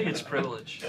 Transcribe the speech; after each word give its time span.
It's 0.00 0.22
a 0.22 0.24
privilege. 0.24 0.82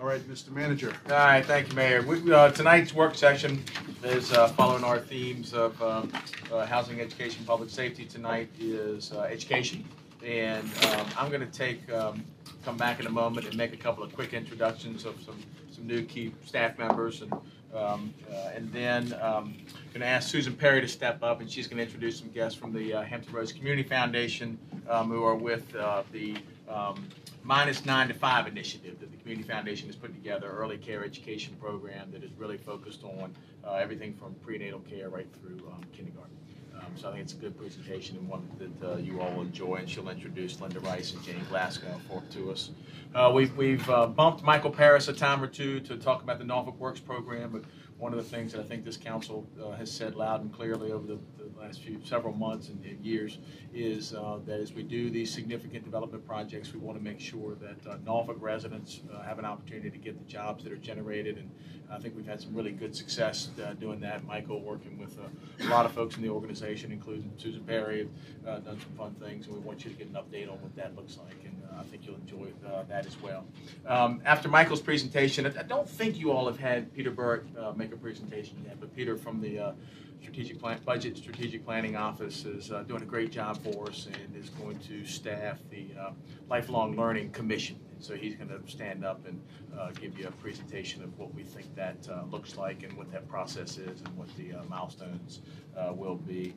All 0.00 0.06
right, 0.06 0.22
Mr. 0.22 0.48
Manager. 0.50 0.94
All 1.10 1.12
right, 1.12 1.44
thank 1.44 1.68
you, 1.68 1.74
Mayor. 1.74 2.00
We, 2.00 2.32
uh, 2.32 2.50
tonight's 2.50 2.94
work 2.94 3.14
session 3.14 3.62
is 4.02 4.32
uh, 4.32 4.48
following 4.48 4.82
our 4.82 4.98
themes 4.98 5.52
of 5.52 5.82
um, 5.82 6.10
uh, 6.50 6.64
housing, 6.64 6.98
education, 6.98 7.44
public 7.44 7.68
safety. 7.68 8.06
Tonight 8.06 8.48
is 8.58 9.12
uh, 9.12 9.20
education, 9.24 9.84
and 10.24 10.64
um, 10.86 11.06
I'm 11.18 11.28
going 11.30 11.42
to 11.42 11.58
take 11.58 11.92
um, 11.92 12.24
come 12.64 12.78
back 12.78 13.00
in 13.00 13.06
a 13.06 13.10
moment 13.10 13.46
and 13.46 13.54
make 13.54 13.74
a 13.74 13.76
couple 13.76 14.02
of 14.02 14.14
quick 14.14 14.32
introductions 14.32 15.04
of 15.04 15.20
some 15.20 15.36
some 15.70 15.86
new 15.86 16.02
key 16.06 16.32
staff 16.46 16.78
members, 16.78 17.20
and 17.20 17.34
um, 17.74 18.14
uh, 18.32 18.48
and 18.54 18.72
then 18.72 19.12
um, 19.20 19.54
going 19.92 20.00
to 20.00 20.06
ask 20.06 20.30
Susan 20.30 20.54
Perry 20.54 20.80
to 20.80 20.88
step 20.88 21.22
up, 21.22 21.42
and 21.42 21.50
she's 21.50 21.66
going 21.66 21.76
to 21.76 21.84
introduce 21.84 22.18
some 22.18 22.30
guests 22.30 22.58
from 22.58 22.72
the 22.72 22.94
uh, 22.94 23.02
Hampton 23.02 23.34
Roads 23.34 23.52
Community 23.52 23.86
Foundation 23.86 24.58
um, 24.88 25.08
who 25.08 25.24
are 25.24 25.34
with 25.34 25.74
uh, 25.76 26.02
the 26.12 26.36
um, 26.68 27.06
minus 27.42 27.84
nine 27.84 28.08
to 28.08 28.14
five 28.14 28.46
initiative 28.46 29.00
that 29.00 29.10
the 29.10 29.16
Community 29.18 29.48
Foundation 29.48 29.86
has 29.86 29.96
put 29.96 30.12
together, 30.14 30.50
early 30.50 30.78
care 30.78 31.04
education 31.04 31.56
program 31.60 32.10
that 32.12 32.22
is 32.22 32.30
really 32.38 32.58
focused 32.58 33.02
on 33.04 33.34
uh, 33.66 33.74
everything 33.74 34.14
from 34.14 34.34
prenatal 34.36 34.80
care 34.80 35.08
right 35.08 35.28
through 35.40 35.58
um, 35.68 35.84
kindergarten. 35.92 36.36
Um, 36.76 36.96
so 36.96 37.08
I 37.08 37.12
think 37.12 37.24
it's 37.24 37.34
a 37.34 37.36
good 37.36 37.58
presentation 37.58 38.16
and 38.16 38.28
one 38.28 38.48
that 38.58 38.92
uh, 38.92 38.96
you 38.96 39.20
all 39.20 39.30
will 39.32 39.42
enjoy. 39.42 39.76
And 39.76 39.88
she'll 39.88 40.08
introduce 40.08 40.60
Linda 40.60 40.80
Rice 40.80 41.12
and 41.12 41.22
Jane 41.22 41.44
Glasgow 41.48 42.00
for 42.08 42.22
to 42.32 42.50
us. 42.50 42.70
Uh, 43.14 43.30
we've 43.34 43.54
we've 43.56 43.88
uh, 43.90 44.06
bumped 44.06 44.42
Michael 44.42 44.70
Paris 44.70 45.08
a 45.08 45.12
time 45.12 45.42
or 45.42 45.46
two 45.46 45.80
to 45.80 45.96
talk 45.96 46.22
about 46.22 46.38
the 46.38 46.44
Norfolk 46.44 46.78
Works 46.78 47.00
program, 47.00 47.50
but 47.50 47.64
one 47.98 48.12
of 48.12 48.18
the 48.18 48.24
things 48.24 48.52
that 48.52 48.60
I 48.60 48.64
think 48.64 48.84
this 48.84 48.96
council 48.96 49.46
uh, 49.62 49.72
has 49.72 49.90
said 49.90 50.14
loud 50.14 50.40
and 50.40 50.52
clearly 50.52 50.92
over 50.92 51.06
the, 51.06 51.18
the 51.48 51.60
last 51.60 51.82
few 51.82 51.98
several 52.04 52.34
months 52.34 52.68
and, 52.68 52.80
years 53.04 53.38
is 53.72 54.14
uh, 54.14 54.38
that 54.46 54.60
as 54.60 54.72
we 54.72 54.82
do 54.82 55.10
these 55.10 55.32
significant 55.32 55.84
development 55.84 56.26
projects, 56.26 56.72
we 56.72 56.80
want 56.80 56.98
to 56.98 57.04
make 57.04 57.20
sure 57.20 57.54
that 57.54 57.90
uh, 57.90 57.96
Norfolk 58.04 58.36
residents 58.40 59.00
uh, 59.12 59.22
have 59.22 59.38
an 59.38 59.44
opportunity 59.44 59.90
to 59.90 59.98
get 59.98 60.18
the 60.18 60.30
jobs 60.30 60.64
that 60.64 60.72
are 60.72 60.76
generated. 60.76 61.38
And 61.38 61.50
I 61.90 61.98
think 61.98 62.16
we've 62.16 62.26
had 62.26 62.40
some 62.40 62.54
really 62.54 62.72
good 62.72 62.94
success 62.94 63.50
uh, 63.64 63.72
doing 63.74 64.00
that. 64.00 64.24
Michael 64.24 64.60
working 64.60 64.98
with 64.98 65.18
uh, 65.18 65.66
a 65.66 65.68
lot 65.68 65.86
of 65.86 65.92
folks 65.92 66.16
in 66.16 66.22
the 66.22 66.28
organization, 66.28 66.92
including 66.92 67.30
Susan 67.36 67.62
Perry, 67.64 68.08
have 68.44 68.64
done 68.64 68.78
some 68.80 68.92
fun 68.96 69.14
things, 69.14 69.46
and 69.46 69.54
we 69.54 69.60
want 69.60 69.84
you 69.84 69.90
to 69.90 69.96
get 69.96 70.08
an 70.08 70.14
update 70.14 70.50
on 70.50 70.60
what 70.60 70.74
that 70.76 70.94
looks 70.96 71.18
like. 71.18 71.36
And 71.44 71.56
I 71.78 71.84
think 71.84 72.06
you'll 72.06 72.16
enjoy 72.16 72.48
that 72.88 73.06
as 73.06 73.20
well. 73.22 73.44
Um, 73.86 74.20
after 74.24 74.48
Michael's 74.48 74.82
presentation, 74.82 75.46
I 75.46 75.62
don't 75.62 75.88
think 75.88 76.18
you 76.18 76.32
all 76.32 76.46
have 76.46 76.58
had 76.58 76.92
Peter 76.94 77.10
Burritt 77.10 77.76
make 77.76 77.92
a 77.92 77.96
presentation 77.96 78.62
yet, 78.66 78.78
but 78.80 78.94
Peter 78.94 79.16
from 79.16 79.40
the 79.40 79.74
strategic 80.20 80.58
plan, 80.58 80.78
budget 80.84 81.16
strategic 81.16 81.64
planning 81.64 81.96
office 81.96 82.44
is 82.44 82.70
uh, 82.70 82.82
doing 82.82 83.02
a 83.02 83.06
great 83.06 83.32
job 83.32 83.62
for 83.62 83.88
us 83.88 84.06
and 84.06 84.36
is 84.36 84.50
going 84.50 84.78
to 84.80 85.04
staff 85.04 85.58
the 85.70 85.86
uh, 85.98 86.10
lifelong 86.48 86.96
learning 86.96 87.30
commission. 87.30 87.78
And 87.92 88.04
so 88.04 88.14
he's 88.14 88.34
going 88.34 88.48
to 88.48 88.60
stand 88.70 89.04
up 89.04 89.26
and 89.26 89.40
uh, 89.78 89.90
give 89.92 90.18
you 90.18 90.28
a 90.28 90.32
presentation 90.32 91.02
of 91.02 91.18
what 91.18 91.34
we 91.34 91.42
think 91.42 91.74
that 91.74 92.06
uh, 92.10 92.24
looks 92.30 92.56
like 92.56 92.82
and 92.82 92.96
what 92.96 93.10
that 93.12 93.28
process 93.28 93.78
is 93.78 94.02
and 94.02 94.16
what 94.16 94.28
the 94.36 94.52
uh, 94.52 94.64
milestones 94.64 95.40
uh, 95.76 95.92
will 95.92 96.16
be. 96.16 96.54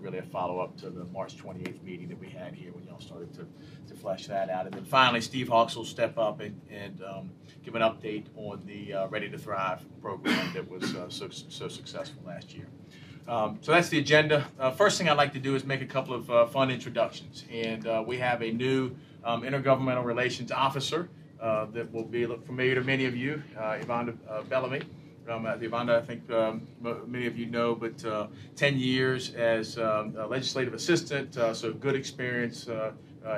really 0.00 0.18
a 0.18 0.22
follow 0.22 0.60
up 0.60 0.76
to 0.78 0.88
the 0.90 1.04
March 1.06 1.36
28th 1.36 1.82
meeting 1.82 2.08
that 2.08 2.18
we 2.18 2.28
had 2.28 2.54
here 2.54 2.72
when 2.72 2.84
y'all 2.84 3.00
started 3.00 3.32
to, 3.34 3.46
to 3.88 3.94
flesh 3.94 4.26
that 4.26 4.48
out. 4.48 4.64
And 4.66 4.74
then 4.74 4.84
finally, 4.84 5.20
Steve 5.20 5.48
Hawks 5.48 5.76
will 5.76 5.84
step 5.84 6.16
up 6.16 6.40
and, 6.40 6.60
and 6.70 7.02
um, 7.02 7.30
give 7.62 7.74
an 7.74 7.82
update 7.82 8.26
on 8.36 8.62
the 8.66 8.94
Ready 9.10 9.28
to 9.28 9.38
Thrive 9.38 9.84
program 10.00 10.52
that 10.54 10.68
was 10.68 10.90
so, 11.08 11.28
so 11.28 11.68
successful 11.68 12.22
last 12.26 12.54
year. 12.54 12.66
Um, 13.28 13.58
so 13.60 13.72
that's 13.72 13.88
the 13.88 13.98
agenda. 13.98 14.46
Uh, 14.58 14.72
first 14.72 14.98
thing 14.98 15.08
I'd 15.08 15.16
like 15.16 15.32
to 15.34 15.38
do 15.38 15.54
is 15.54 15.64
make 15.64 15.80
a 15.80 15.86
couple 15.86 16.14
of 16.14 16.30
uh, 16.30 16.46
fun 16.46 16.70
introductions. 16.70 17.44
And 17.52 17.86
uh, 17.86 18.02
we 18.04 18.18
have 18.18 18.42
a 18.42 18.50
new 18.50 18.96
um, 19.24 19.42
intergovernmental 19.42 20.04
relations 20.04 20.50
officer 20.50 21.08
uh, 21.40 21.66
that 21.66 21.92
will 21.92 22.04
be 22.04 22.24
familiar 22.24 22.74
to 22.74 22.82
many 22.82 23.06
of 23.06 23.16
you, 23.16 23.42
uh, 23.58 23.78
Yvonne 23.80 24.18
uh, 24.28 24.42
Bellamy. 24.42 24.82
Um, 25.28 25.46
Yvonne, 25.46 25.88
I 25.88 26.00
think 26.00 26.28
um, 26.32 26.66
many 27.06 27.26
of 27.26 27.38
you 27.38 27.46
know, 27.46 27.76
but 27.76 28.04
10 28.56 28.76
years 28.76 29.32
as 29.34 29.78
um, 29.78 30.14
legislative 30.28 30.74
assistant, 30.74 31.34
so 31.34 31.72
good 31.72 31.94
experience 31.94 32.68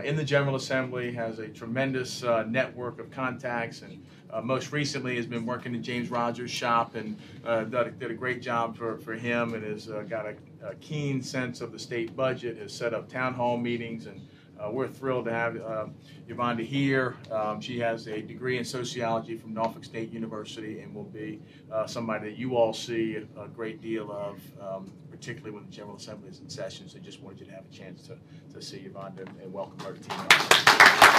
in 0.02 0.16
the 0.16 0.24
General 0.24 0.56
Assembly, 0.56 1.12
has 1.12 1.40
a 1.40 1.48
tremendous 1.48 2.22
network 2.48 3.00
of 3.00 3.10
contacts 3.10 3.82
and 3.82 4.02
uh, 4.34 4.40
most 4.42 4.72
recently 4.72 5.16
has 5.16 5.26
been 5.26 5.46
working 5.46 5.74
in 5.74 5.82
James 5.82 6.10
Rogers' 6.10 6.50
shop 6.50 6.96
and 6.96 7.16
uh, 7.44 7.64
did, 7.64 7.74
a, 7.74 7.90
did, 7.92 8.10
a, 8.10 8.14
great 8.14 8.42
job 8.42 8.76
for, 8.76 8.98
for 8.98 9.14
him 9.14 9.54
and 9.54 9.62
has 9.64 9.88
uh, 9.88 10.02
got 10.08 10.26
a, 10.26 10.34
a, 10.66 10.74
keen 10.76 11.22
sense 11.22 11.60
of 11.60 11.70
the 11.70 11.78
state 11.78 12.16
budget, 12.16 12.58
has 12.58 12.72
set 12.72 12.92
up 12.92 13.08
town 13.08 13.32
hall 13.32 13.56
meetings, 13.56 14.06
and 14.06 14.20
uh, 14.58 14.70
we're 14.70 14.88
thrilled 14.88 15.26
to 15.26 15.32
have 15.32 15.56
uh, 15.60 15.86
Yvonne 16.28 16.58
here. 16.58 17.16
Um, 17.30 17.60
she 17.60 17.78
has 17.78 18.08
a 18.08 18.22
degree 18.22 18.58
in 18.58 18.64
sociology 18.64 19.36
from 19.36 19.54
Norfolk 19.54 19.84
State 19.84 20.10
University 20.10 20.80
and 20.80 20.92
will 20.94 21.04
be 21.04 21.40
uh, 21.72 21.86
somebody 21.86 22.30
that 22.30 22.38
you 22.38 22.56
all 22.56 22.72
see 22.72 23.16
a, 23.16 23.42
a 23.42 23.48
great 23.48 23.80
deal 23.80 24.10
of, 24.10 24.40
um, 24.60 24.92
particularly 25.10 25.52
when 25.52 25.64
the 25.64 25.72
General 25.72 25.96
Assembly 25.96 26.28
is 26.28 26.40
in 26.40 26.48
session. 26.48 26.88
So 26.88 26.98
just 26.98 27.20
wanted 27.20 27.40
you 27.40 27.46
to 27.46 27.52
have 27.52 27.66
a 27.66 27.74
chance 27.74 28.02
to, 28.08 28.16
to 28.52 28.62
see 28.62 28.78
Yvonne 28.78 29.14
and, 29.18 29.28
and 29.42 29.52
welcome 29.52 29.78
her 29.80 29.92
to 29.92 30.00
Team 30.00 31.13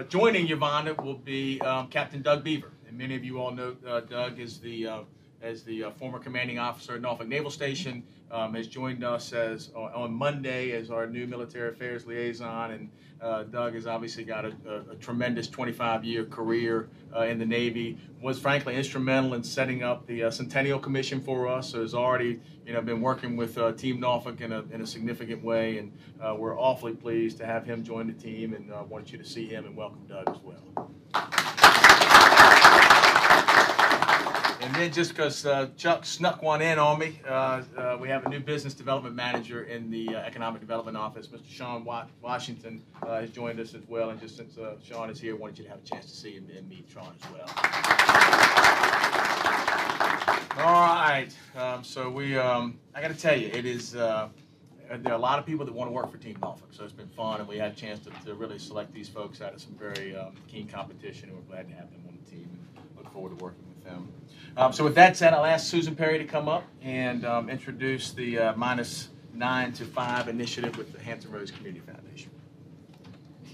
uh, 0.00 0.04
joining 0.04 0.50
Yvonne 0.50 0.94
will 1.04 1.18
be 1.18 1.60
um, 1.60 1.88
Captain 1.88 2.22
Doug 2.22 2.42
Beaver. 2.42 2.72
And 2.88 2.96
many 2.96 3.14
of 3.16 3.24
you 3.24 3.38
all 3.38 3.50
know 3.50 3.76
uh, 3.86 4.00
Doug 4.00 4.38
is 4.40 4.58
the 4.58 4.86
uh, 4.86 5.00
as 5.42 5.62
the 5.62 5.84
uh, 5.84 5.90
former 5.92 6.18
commanding 6.18 6.58
officer 6.58 6.94
at 6.94 7.00
Norfolk 7.00 7.28
Naval 7.28 7.50
Station, 7.50 8.02
um, 8.30 8.54
has 8.54 8.66
joined 8.68 9.02
us 9.02 9.32
as 9.32 9.70
on 9.74 10.12
Monday 10.12 10.72
as 10.72 10.90
our 10.90 11.06
new 11.06 11.26
military 11.26 11.70
affairs 11.70 12.06
liaison. 12.06 12.70
And 12.70 12.90
uh, 13.20 13.42
Doug 13.44 13.74
has 13.74 13.86
obviously 13.86 14.24
got 14.24 14.44
a, 14.44 14.52
a, 14.66 14.92
a 14.92 14.94
tremendous 14.96 15.48
25-year 15.48 16.26
career 16.26 16.88
uh, 17.14 17.22
in 17.22 17.38
the 17.38 17.46
Navy. 17.46 17.98
Was 18.22 18.38
frankly 18.38 18.76
instrumental 18.76 19.34
in 19.34 19.42
setting 19.42 19.82
up 19.82 20.06
the 20.06 20.24
uh, 20.24 20.30
Centennial 20.30 20.78
Commission 20.78 21.20
for 21.20 21.48
us. 21.48 21.70
So 21.70 21.82
has 21.82 21.94
already, 21.94 22.40
you 22.66 22.72
know, 22.72 22.82
been 22.82 23.00
working 23.00 23.36
with 23.36 23.58
uh, 23.58 23.72
Team 23.72 24.00
Norfolk 24.00 24.40
in 24.40 24.52
a, 24.52 24.62
in 24.70 24.80
a 24.80 24.86
significant 24.86 25.42
way, 25.42 25.78
and 25.78 25.92
uh, 26.22 26.34
we're 26.38 26.58
awfully 26.58 26.94
pleased 26.94 27.38
to 27.38 27.46
have 27.46 27.64
him 27.64 27.82
join 27.82 28.06
the 28.06 28.12
team. 28.12 28.54
And 28.54 28.72
uh, 28.72 28.84
want 28.88 29.12
you 29.12 29.18
to 29.18 29.24
see 29.24 29.46
him 29.46 29.66
and 29.66 29.76
welcome 29.76 30.06
Doug 30.06 30.28
as 30.28 30.38
well. 30.42 31.59
And 34.62 34.74
then 34.74 34.92
just 34.92 35.12
because 35.12 35.46
uh, 35.46 35.68
Chuck 35.78 36.04
snuck 36.04 36.42
one 36.42 36.60
in 36.60 36.78
on 36.78 36.98
me, 36.98 37.18
uh, 37.26 37.62
uh, 37.78 37.96
we 37.98 38.08
have 38.08 38.26
a 38.26 38.28
new 38.28 38.40
business 38.40 38.74
development 38.74 39.16
manager 39.16 39.62
in 39.62 39.90
the 39.90 40.14
uh, 40.14 40.18
economic 40.18 40.60
development 40.60 40.98
office. 40.98 41.28
Mr. 41.28 41.48
Sean 41.48 41.82
Washington 42.20 42.82
uh, 43.02 43.20
has 43.20 43.30
joined 43.30 43.58
us 43.58 43.72
as 43.72 43.80
well. 43.88 44.10
And 44.10 44.20
just 44.20 44.36
since 44.36 44.58
uh, 44.58 44.74
Sean 44.84 45.08
is 45.08 45.18
here, 45.18 45.34
I 45.34 45.38
wanted 45.38 45.58
you 45.58 45.64
to 45.64 45.70
have 45.70 45.78
a 45.78 45.86
chance 45.86 46.04
to 46.10 46.14
see 46.14 46.36
and, 46.36 46.50
and 46.50 46.68
meet 46.68 46.84
Sean 46.92 47.08
as 47.22 47.30
well. 47.30 47.46
All 50.58 50.94
right. 50.94 51.28
Um, 51.56 51.82
so 51.82 52.10
we, 52.10 52.36
um, 52.36 52.78
I 52.94 53.00
got 53.00 53.08
to 53.08 53.18
tell 53.18 53.38
you, 53.38 53.48
it 53.48 53.64
is. 53.64 53.92
there 53.92 54.02
are 54.04 54.30
a 55.06 55.16
lot 55.16 55.38
of 55.38 55.46
people 55.46 55.64
that 55.64 55.72
want 55.74 55.88
to 55.88 55.92
work 55.92 56.12
for 56.12 56.18
Team 56.18 56.36
Norfolk, 56.42 56.68
so 56.72 56.84
it's 56.84 56.92
been 56.92 57.08
fun, 57.08 57.40
and 57.40 57.48
we 57.48 57.56
had 57.56 57.72
a 57.72 57.76
chance 57.76 57.98
to, 58.00 58.10
to 58.26 58.34
really 58.34 58.58
select 58.58 58.92
these 58.92 59.08
folks 59.08 59.40
out 59.40 59.54
of 59.54 59.62
some 59.62 59.74
very 59.78 60.14
um, 60.14 60.34
keen 60.48 60.68
competition, 60.68 61.30
and 61.30 61.38
we're 61.38 61.44
glad 61.44 61.66
to 61.66 61.74
have 61.74 61.90
them 61.90 62.02
on 62.06 62.18
the 62.22 62.30
team 62.30 62.46
and 62.76 62.84
look 62.98 63.10
forward 63.10 63.38
to 63.38 63.42
working 63.42 63.64
with 63.68 63.84
them. 63.84 64.12
Um, 64.56 64.72
so 64.72 64.82
with 64.82 64.94
that 64.96 65.16
said, 65.16 65.32
I'll 65.32 65.44
ask 65.44 65.70
Susan 65.70 65.94
Perry 65.94 66.18
to 66.18 66.24
come 66.24 66.48
up 66.48 66.64
and 66.82 67.24
um, 67.24 67.48
introduce 67.48 68.12
the 68.12 68.38
uh, 68.38 68.56
minus 68.56 69.10
nine 69.32 69.72
to 69.74 69.84
five 69.84 70.28
initiative 70.28 70.76
with 70.76 70.92
the 70.92 70.98
Hampton 70.98 71.30
Roads 71.30 71.50
Community 71.50 71.84
Foundation. 71.86 72.30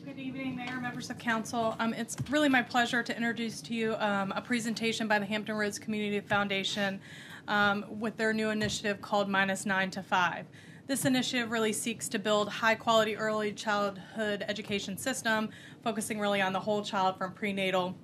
Good 0.05 0.19
evening, 0.19 0.57
Mayor, 0.57 0.81
members 0.81 1.11
of 1.11 1.19
council. 1.19 1.77
Um, 1.79 1.93
it's 1.93 2.17
really 2.31 2.49
my 2.49 2.63
pleasure 2.63 3.03
to 3.03 3.15
introduce 3.15 3.61
to 3.63 3.75
you 3.75 3.95
um, 3.97 4.33
a 4.35 4.41
presentation 4.41 5.07
by 5.07 5.19
the 5.19 5.27
Hampton 5.27 5.57
Roads 5.57 5.79
Community 5.79 6.21
Foundation 6.21 7.01
um, 7.47 7.85
with 7.91 8.17
their 8.17 8.33
new 8.33 8.51
initiative 8.51 9.03
called 9.03 9.29
Minus 9.29 9.67
Nine 9.67 9.91
to 9.91 10.03
Five. 10.03 10.47
This 10.87 11.05
initiative 11.05 11.51
really 11.51 11.73
seeks 11.73 12.09
to 12.09 12.19
build 12.19 12.49
high 12.49 12.77
quality 12.77 13.17
early 13.17 13.53
childhood 13.53 14.45
education 14.49 14.97
system, 14.97 15.51
focusing 15.83 16.21
really 16.21 16.41
on 16.41 16.53
the 16.53 16.61
whole 16.61 16.83
child 16.83 17.19
from 17.19 17.33
prenatal 17.33 17.95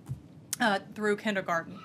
uh, 0.61 0.81
through 0.95 1.17
kindergarten. 1.17 1.79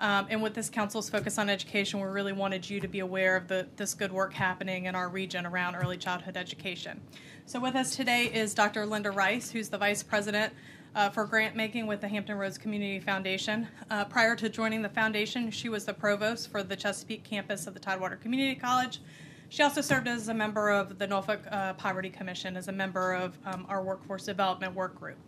Um, 0.00 0.26
and 0.28 0.42
with 0.42 0.54
this 0.54 0.68
council's 0.68 1.08
focus 1.08 1.38
on 1.38 1.48
education, 1.48 2.00
we 2.00 2.06
really 2.06 2.32
wanted 2.32 2.68
you 2.68 2.80
to 2.80 2.88
be 2.88 2.98
aware 2.98 3.36
of 3.36 3.46
the, 3.46 3.68
this 3.76 3.94
good 3.94 4.12
work 4.12 4.32
happening 4.32 4.86
in 4.86 4.94
our 4.94 5.08
region 5.08 5.46
around 5.46 5.76
early 5.76 5.96
childhood 5.96 6.36
education. 6.36 7.00
So, 7.46 7.60
with 7.60 7.76
us 7.76 7.94
today 7.94 8.24
is 8.26 8.54
Dr. 8.54 8.86
Linda 8.86 9.12
Rice, 9.12 9.50
who's 9.50 9.68
the 9.68 9.78
Vice 9.78 10.02
President 10.02 10.52
uh, 10.94 11.10
for 11.10 11.24
grant 11.24 11.54
making 11.56 11.86
with 11.86 12.00
the 12.00 12.08
Hampton 12.08 12.36
Roads 12.36 12.58
Community 12.58 12.98
Foundation. 13.00 13.68
Uh, 13.90 14.04
prior 14.04 14.34
to 14.36 14.48
joining 14.48 14.82
the 14.82 14.88
foundation, 14.88 15.50
she 15.50 15.68
was 15.68 15.84
the 15.84 15.94
provost 15.94 16.50
for 16.50 16.62
the 16.62 16.76
Chesapeake 16.76 17.24
campus 17.24 17.66
of 17.66 17.74
the 17.74 17.80
Tidewater 17.80 18.16
Community 18.16 18.58
College. 18.58 19.00
She 19.48 19.62
also 19.62 19.80
served 19.80 20.08
as 20.08 20.28
a 20.28 20.34
member 20.34 20.70
of 20.70 20.98
the 20.98 21.06
Norfolk 21.06 21.40
uh, 21.50 21.74
Poverty 21.74 22.10
Commission, 22.10 22.56
as 22.56 22.68
a 22.68 22.72
member 22.72 23.12
of 23.12 23.38
um, 23.44 23.66
our 23.68 23.82
workforce 23.82 24.24
development 24.24 24.74
work 24.74 24.98
group. 24.98 25.18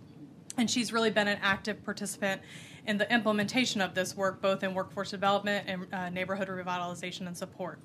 And 0.56 0.70
she's 0.70 0.92
really 0.92 1.10
been 1.10 1.28
an 1.28 1.38
active 1.42 1.84
participant 1.84 2.40
in 2.86 2.98
the 2.98 3.12
implementation 3.12 3.80
of 3.80 3.94
this 3.94 4.16
work, 4.16 4.40
both 4.40 4.62
in 4.62 4.74
workforce 4.74 5.10
development 5.10 5.64
and 5.68 5.86
uh, 5.92 6.08
neighborhood 6.08 6.48
revitalization 6.48 7.26
and 7.26 7.36
support. 7.36 7.80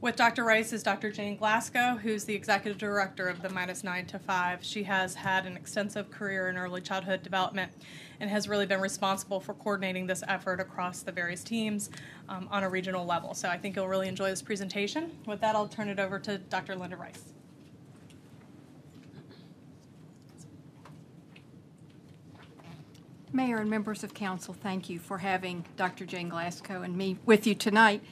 With 0.00 0.14
Dr. 0.14 0.44
Rice 0.44 0.72
is 0.72 0.84
Dr. 0.84 1.10
Jane 1.10 1.36
Glasgow, 1.36 1.98
who's 2.00 2.24
the 2.24 2.34
executive 2.34 2.78
director 2.78 3.26
of 3.26 3.42
the 3.42 3.50
Minus 3.50 3.82
Nine 3.82 4.06
to 4.06 4.18
Five. 4.20 4.62
She 4.62 4.84
has 4.84 5.16
had 5.16 5.44
an 5.44 5.56
extensive 5.56 6.08
career 6.08 6.48
in 6.48 6.56
early 6.56 6.80
childhood 6.80 7.24
development 7.24 7.72
and 8.20 8.30
has 8.30 8.48
really 8.48 8.64
been 8.64 8.80
responsible 8.80 9.40
for 9.40 9.54
coordinating 9.54 10.06
this 10.06 10.22
effort 10.28 10.60
across 10.60 11.02
the 11.02 11.10
various 11.10 11.42
teams 11.42 11.90
um, 12.28 12.46
on 12.52 12.62
a 12.62 12.68
regional 12.68 13.04
level. 13.04 13.34
So 13.34 13.48
I 13.48 13.58
think 13.58 13.74
you'll 13.74 13.88
really 13.88 14.06
enjoy 14.06 14.30
this 14.30 14.42
presentation. 14.42 15.18
With 15.26 15.40
that, 15.40 15.56
I'll 15.56 15.66
turn 15.66 15.88
it 15.88 15.98
over 15.98 16.20
to 16.20 16.38
Dr. 16.38 16.76
Linda 16.76 16.96
Rice. 16.96 17.32
Mayor 23.32 23.58
and 23.58 23.68
members 23.68 24.02
of 24.02 24.14
council, 24.14 24.54
thank 24.54 24.88
you 24.88 24.98
for 24.98 25.18
having 25.18 25.64
Dr. 25.76 26.06
Jane 26.06 26.30
Glasgow 26.30 26.80
and 26.80 26.96
me 26.96 27.18
with 27.26 27.46
you 27.46 27.54
tonight. 27.54 28.02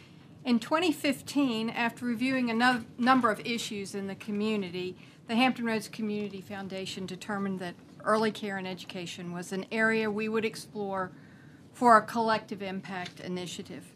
In 0.44 0.58
2015, 0.58 1.70
after 1.70 2.04
reviewing 2.04 2.50
a 2.50 2.84
number 2.98 3.30
of 3.30 3.40
issues 3.40 3.94
in 3.94 4.08
the 4.08 4.14
community, 4.14 4.94
the 5.26 5.34
Hampton 5.34 5.64
Roads 5.64 5.88
Community 5.88 6.42
Foundation 6.42 7.06
determined 7.06 7.60
that 7.60 7.74
early 8.04 8.30
care 8.30 8.58
and 8.58 8.68
education 8.68 9.32
was 9.32 9.52
an 9.52 9.64
area 9.72 10.10
we 10.10 10.28
would 10.28 10.44
explore 10.44 11.10
for 11.72 11.96
a 11.96 12.02
collective 12.02 12.62
impact 12.62 13.18
initiative. 13.20 13.94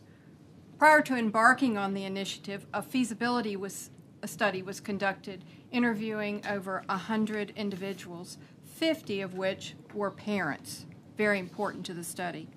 Prior 0.78 1.02
to 1.02 1.14
embarking 1.14 1.76
on 1.76 1.92
the 1.92 2.04
initiative, 2.04 2.66
a 2.72 2.82
feasibility 2.82 3.56
was 3.56 3.90
a 4.22 4.28
study 4.28 4.62
was 4.62 4.80
conducted 4.80 5.44
interviewing 5.70 6.42
over 6.48 6.82
100 6.86 7.52
individuals, 7.56 8.38
50 8.64 9.20
of 9.20 9.34
which 9.34 9.74
were 9.94 10.10
parents 10.10 10.86
very 11.20 11.38
important 11.38 11.84
to 11.84 11.92
the 11.92 12.02
study. 12.02 12.48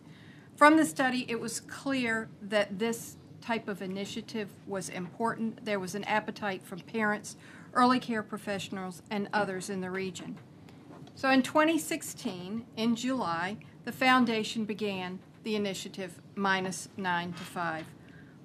From 0.55 0.77
the 0.77 0.85
study, 0.85 1.25
it 1.27 1.37
was 1.37 1.59
clear 1.59 2.29
that 2.41 2.79
this 2.79 3.17
type 3.41 3.67
of 3.67 3.81
initiative 3.81 4.47
was 4.65 4.87
important. 4.87 5.65
There 5.65 5.81
was 5.81 5.95
an 5.95 6.05
appetite 6.05 6.63
from 6.63 6.79
parents, 6.79 7.35
early 7.73 7.99
care 7.99 8.23
professionals, 8.23 9.01
and 9.11 9.27
others 9.33 9.69
in 9.69 9.81
the 9.81 9.91
region. 9.91 10.37
So 11.13 11.29
in 11.29 11.41
2016, 11.41 12.65
in 12.77 12.95
July, 12.95 13.57
the 13.83 13.91
foundation 13.91 14.63
began 14.63 15.19
the 15.43 15.57
initiative 15.57 16.21
Minus 16.33 16.87
9 16.95 17.33
to 17.33 17.43
5 17.43 17.85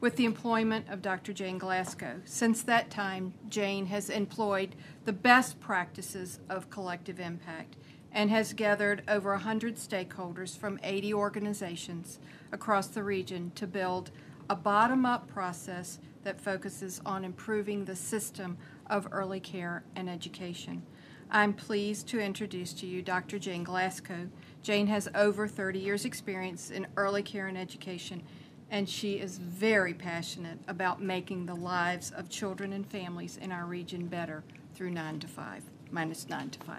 with 0.00 0.16
the 0.16 0.24
employment 0.24 0.88
of 0.88 1.00
Dr. 1.00 1.32
Jane 1.32 1.58
Glasgow. 1.58 2.22
Since 2.24 2.64
that 2.64 2.90
time, 2.90 3.34
Jane 3.48 3.86
has 3.86 4.10
employed 4.10 4.74
the 5.04 5.12
best 5.12 5.60
practices 5.60 6.40
of 6.48 6.70
collective 6.70 7.20
impact 7.20 7.76
and 8.12 8.30
has 8.30 8.52
gathered 8.52 9.02
over 9.08 9.30
100 9.32 9.76
stakeholders 9.76 10.56
from 10.56 10.80
80 10.82 11.14
organizations 11.14 12.18
across 12.52 12.86
the 12.88 13.02
region 13.02 13.52
to 13.54 13.66
build 13.66 14.10
a 14.50 14.56
bottom 14.56 15.04
up 15.04 15.28
process 15.28 15.98
that 16.24 16.40
focuses 16.40 17.00
on 17.04 17.24
improving 17.24 17.84
the 17.84 17.96
system 17.96 18.56
of 18.88 19.08
early 19.12 19.40
care 19.40 19.84
and 19.94 20.08
education. 20.08 20.82
I'm 21.30 21.52
pleased 21.52 22.08
to 22.08 22.20
introduce 22.20 22.72
to 22.74 22.86
you 22.86 23.02
Dr. 23.02 23.38
Jane 23.38 23.62
Glasgow. 23.62 24.28
Jane 24.62 24.86
has 24.86 25.08
over 25.14 25.46
30 25.46 25.78
years' 25.78 26.06
experience 26.06 26.70
in 26.70 26.86
early 26.96 27.22
care 27.22 27.48
and 27.48 27.58
education, 27.58 28.22
and 28.70 28.88
she 28.88 29.14
is 29.14 29.36
very 29.36 29.92
passionate 29.92 30.58
about 30.66 31.02
making 31.02 31.44
the 31.44 31.54
lives 31.54 32.10
of 32.10 32.30
children 32.30 32.72
and 32.72 32.86
families 32.86 33.36
in 33.36 33.52
our 33.52 33.66
region 33.66 34.06
better 34.06 34.42
through 34.74 34.90
9 34.90 35.20
to 35.20 35.28
5, 35.28 35.62
minus 35.90 36.28
9 36.28 36.50
to 36.50 36.58
5. 36.60 36.76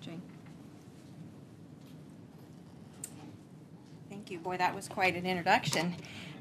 Jane. 0.00 0.22
Thank 4.22 4.30
you. 4.30 4.38
Boy, 4.38 4.56
that 4.58 4.72
was 4.72 4.86
quite 4.86 5.16
an 5.16 5.26
introduction. 5.26 5.96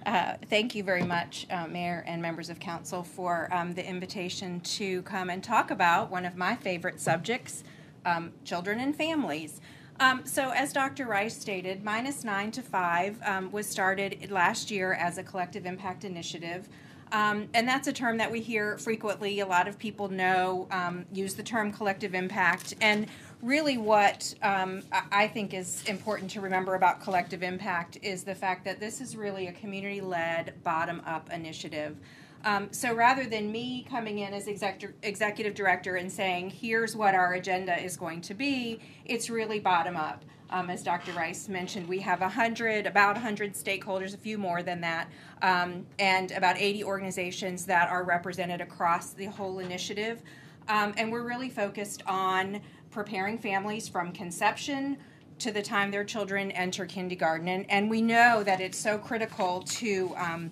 Uh, 0.06 0.36
thank 0.52 0.76
you 0.76 0.84
very 0.84 1.02
much, 1.02 1.48
uh, 1.50 1.66
Mayor 1.66 2.04
and 2.06 2.22
members 2.22 2.52
of 2.52 2.60
Council, 2.60 3.02
for 3.02 3.50
um, 3.52 3.74
the 3.74 3.84
invitation 3.84 4.60
to 4.60 5.02
come 5.02 5.32
and 5.32 5.44
talk 5.44 5.72
about 5.72 6.12
one 6.12 6.24
of 6.24 6.36
my 6.38 6.56
favorite 6.56 7.02
subjects 7.02 7.64
um, 8.06 8.34
children 8.46 8.80
and 8.82 8.96
families. 8.96 9.62
Um, 10.00 10.22
so, 10.26 10.52
as 10.52 10.72
Dr. 10.74 11.08
Rice 11.08 11.36
stated, 11.36 11.84
Minus 11.84 12.24
9 12.24 12.52
to 12.52 12.62
5 12.62 13.20
um, 13.26 13.52
was 13.52 13.66
started 13.66 14.30
last 14.30 14.70
year 14.70 14.94
as 14.94 15.18
a 15.18 15.24
collective 15.24 15.66
impact 15.66 16.06
initiative. 16.06 16.70
Um, 17.12 17.50
and 17.56 17.68
that's 17.68 17.88
a 17.88 17.94
term 17.94 18.18
that 18.18 18.32
we 18.32 18.42
hear 18.42 18.78
frequently. 18.78 19.40
A 19.40 19.48
lot 19.48 19.68
of 19.68 19.80
people 19.80 20.08
know, 20.08 20.68
um, 20.70 21.06
use 21.12 21.34
the 21.34 21.44
term 21.44 21.72
collective 21.72 22.14
impact. 22.14 22.76
And 22.80 23.08
really, 23.42 23.78
what 23.78 24.34
um, 24.42 24.84
I 25.12 25.28
think 25.28 25.54
is 25.54 25.84
important 25.88 26.30
to 26.32 26.42
remember 26.42 26.76
about 26.76 27.02
collective 27.02 27.44
impact 27.44 27.98
is 28.02 28.24
the 28.24 28.36
fact 28.36 28.66
that 28.66 28.80
this 28.80 29.02
is 29.02 29.16
really 29.16 29.48
a 29.48 29.52
community 29.54 30.02
led, 30.02 30.54
bottom 30.64 31.02
up 31.06 31.32
initiative. 31.32 31.98
Um, 32.44 32.70
so 32.72 32.94
rather 32.94 33.26
than 33.26 33.52
me 33.52 33.86
coming 33.90 34.20
in 34.20 34.34
as 34.34 34.48
exec- 34.48 34.94
executive 35.04 35.54
director 35.54 35.96
and 35.96 36.12
saying, 36.12 36.50
here's 36.50 36.96
what 36.96 37.14
our 37.14 37.34
agenda 37.34 37.80
is 37.82 37.96
going 37.98 38.22
to 38.22 38.34
be, 38.34 38.80
it's 39.06 39.30
really 39.30 39.60
bottom 39.60 39.96
up. 39.96 40.26
Um, 40.50 40.70
as 40.70 40.84
Dr. 40.84 41.14
Rice 41.14 41.48
mentioned, 41.48 41.88
we 41.88 42.00
have 42.00 42.20
100, 42.20 42.86
about 42.86 43.16
100 43.16 43.54
stakeholders, 43.54 44.14
a 44.14 44.18
few 44.18 44.38
more 44.38 44.62
than 44.62 44.82
that, 44.82 45.08
um, 45.42 45.86
and 45.98 46.32
about 46.32 46.58
80 46.58 46.84
organizations 46.84 47.66
that 47.68 47.90
are 47.90 48.04
represented 48.04 48.60
across 48.60 49.14
the 49.14 49.26
whole 49.26 49.60
initiative. 49.60 50.22
Um, 50.68 50.94
and 50.98 51.12
we're 51.12 51.24
really 51.24 51.50
focused 51.50 52.04
on 52.06 52.60
preparing 52.92 53.38
families 53.38 53.88
from 53.88 54.12
conception 54.12 54.98
to 55.40 55.52
the 55.52 55.62
time 55.62 55.90
their 55.90 56.04
children 56.04 56.52
enter 56.52 56.86
kindergarten. 56.86 57.48
And, 57.48 57.70
and 57.70 57.90
we 57.90 58.02
know 58.02 58.44
that 58.44 58.62
it's 58.62 58.78
so 58.78 58.98
critical 58.98 59.62
to, 59.64 60.14
um, 60.16 60.52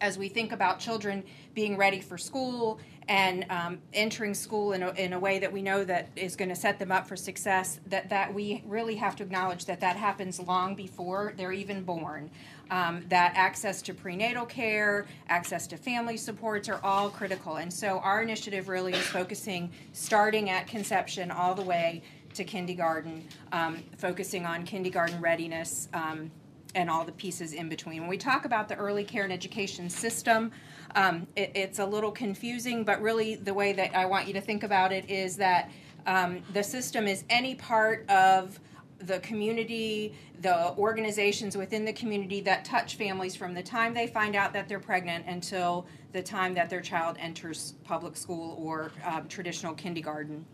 as 0.00 0.18
we 0.18 0.28
think 0.28 0.52
about 0.52 0.78
children 0.78 1.24
being 1.54 1.76
ready 1.76 2.00
for 2.00 2.18
school 2.18 2.80
and 3.08 3.46
um, 3.50 3.78
entering 3.92 4.34
school 4.34 4.72
in 4.72 4.82
a, 4.82 4.90
in 4.92 5.14
a 5.14 5.18
way 5.18 5.38
that 5.38 5.52
we 5.52 5.62
know 5.62 5.84
that 5.84 6.08
is 6.16 6.36
going 6.36 6.48
to 6.48 6.54
set 6.54 6.78
them 6.78 6.92
up 6.92 7.08
for 7.08 7.16
success 7.16 7.80
that, 7.86 8.10
that 8.10 8.32
we 8.32 8.62
really 8.66 8.96
have 8.96 9.16
to 9.16 9.22
acknowledge 9.22 9.64
that 9.64 9.80
that 9.80 9.96
happens 9.96 10.38
long 10.38 10.74
before 10.74 11.32
they're 11.36 11.52
even 11.52 11.82
born 11.82 12.30
um, 12.70 13.04
that 13.08 13.32
access 13.34 13.82
to 13.82 13.94
prenatal 13.94 14.46
care 14.46 15.06
access 15.28 15.66
to 15.68 15.76
family 15.76 16.16
supports 16.16 16.68
are 16.68 16.80
all 16.84 17.10
critical. 17.10 17.56
And 17.56 17.72
so 17.72 17.98
our 17.98 18.22
initiative 18.22 18.68
really 18.68 18.92
is 18.92 19.06
focusing 19.06 19.70
starting 19.92 20.50
at 20.50 20.66
conception 20.66 21.30
all 21.30 21.54
the 21.54 21.62
way 21.62 22.02
to 22.34 22.44
kindergarten 22.44 23.24
um, 23.52 23.82
focusing 23.96 24.46
on 24.46 24.64
kindergarten 24.64 25.20
readiness 25.20 25.88
um, 25.92 26.30
and 26.76 26.88
all 26.88 27.04
the 27.04 27.12
pieces 27.12 27.52
in 27.52 27.68
between. 27.68 28.02
When 28.02 28.10
we 28.10 28.16
talk 28.16 28.44
about 28.44 28.68
the 28.68 28.76
early 28.76 29.02
care 29.02 29.24
and 29.24 29.32
education 29.32 29.90
system 29.90 30.52
um, 30.94 31.26
it, 31.36 31.52
it's 31.54 31.78
a 31.78 31.86
little 31.86 32.10
confusing, 32.10 32.84
but 32.84 33.00
really 33.00 33.36
the 33.36 33.54
way 33.54 33.72
that 33.72 33.96
I 33.96 34.06
want 34.06 34.26
you 34.26 34.32
to 34.34 34.40
think 34.40 34.62
about 34.62 34.92
it 34.92 35.08
is 35.08 35.36
that 35.36 35.70
um, 36.06 36.42
the 36.52 36.62
system 36.62 37.06
is 37.06 37.24
any 37.28 37.54
part 37.54 38.08
of 38.08 38.58
the 39.00 39.18
community, 39.20 40.14
the 40.40 40.74
organizations 40.76 41.56
within 41.56 41.84
the 41.84 41.92
community 41.92 42.40
that 42.42 42.64
touch 42.64 42.96
families 42.96 43.34
from 43.34 43.54
the 43.54 43.62
time 43.62 43.94
they 43.94 44.06
find 44.06 44.36
out 44.36 44.52
that 44.52 44.68
they're 44.68 44.80
pregnant 44.80 45.26
until 45.26 45.86
the 46.12 46.22
time 46.22 46.54
that 46.54 46.68
their 46.68 46.80
child 46.80 47.16
enters 47.18 47.74
public 47.84 48.16
school 48.16 48.56
or 48.58 48.92
um, 49.04 49.26
traditional 49.28 49.74
kindergarten. 49.74 50.44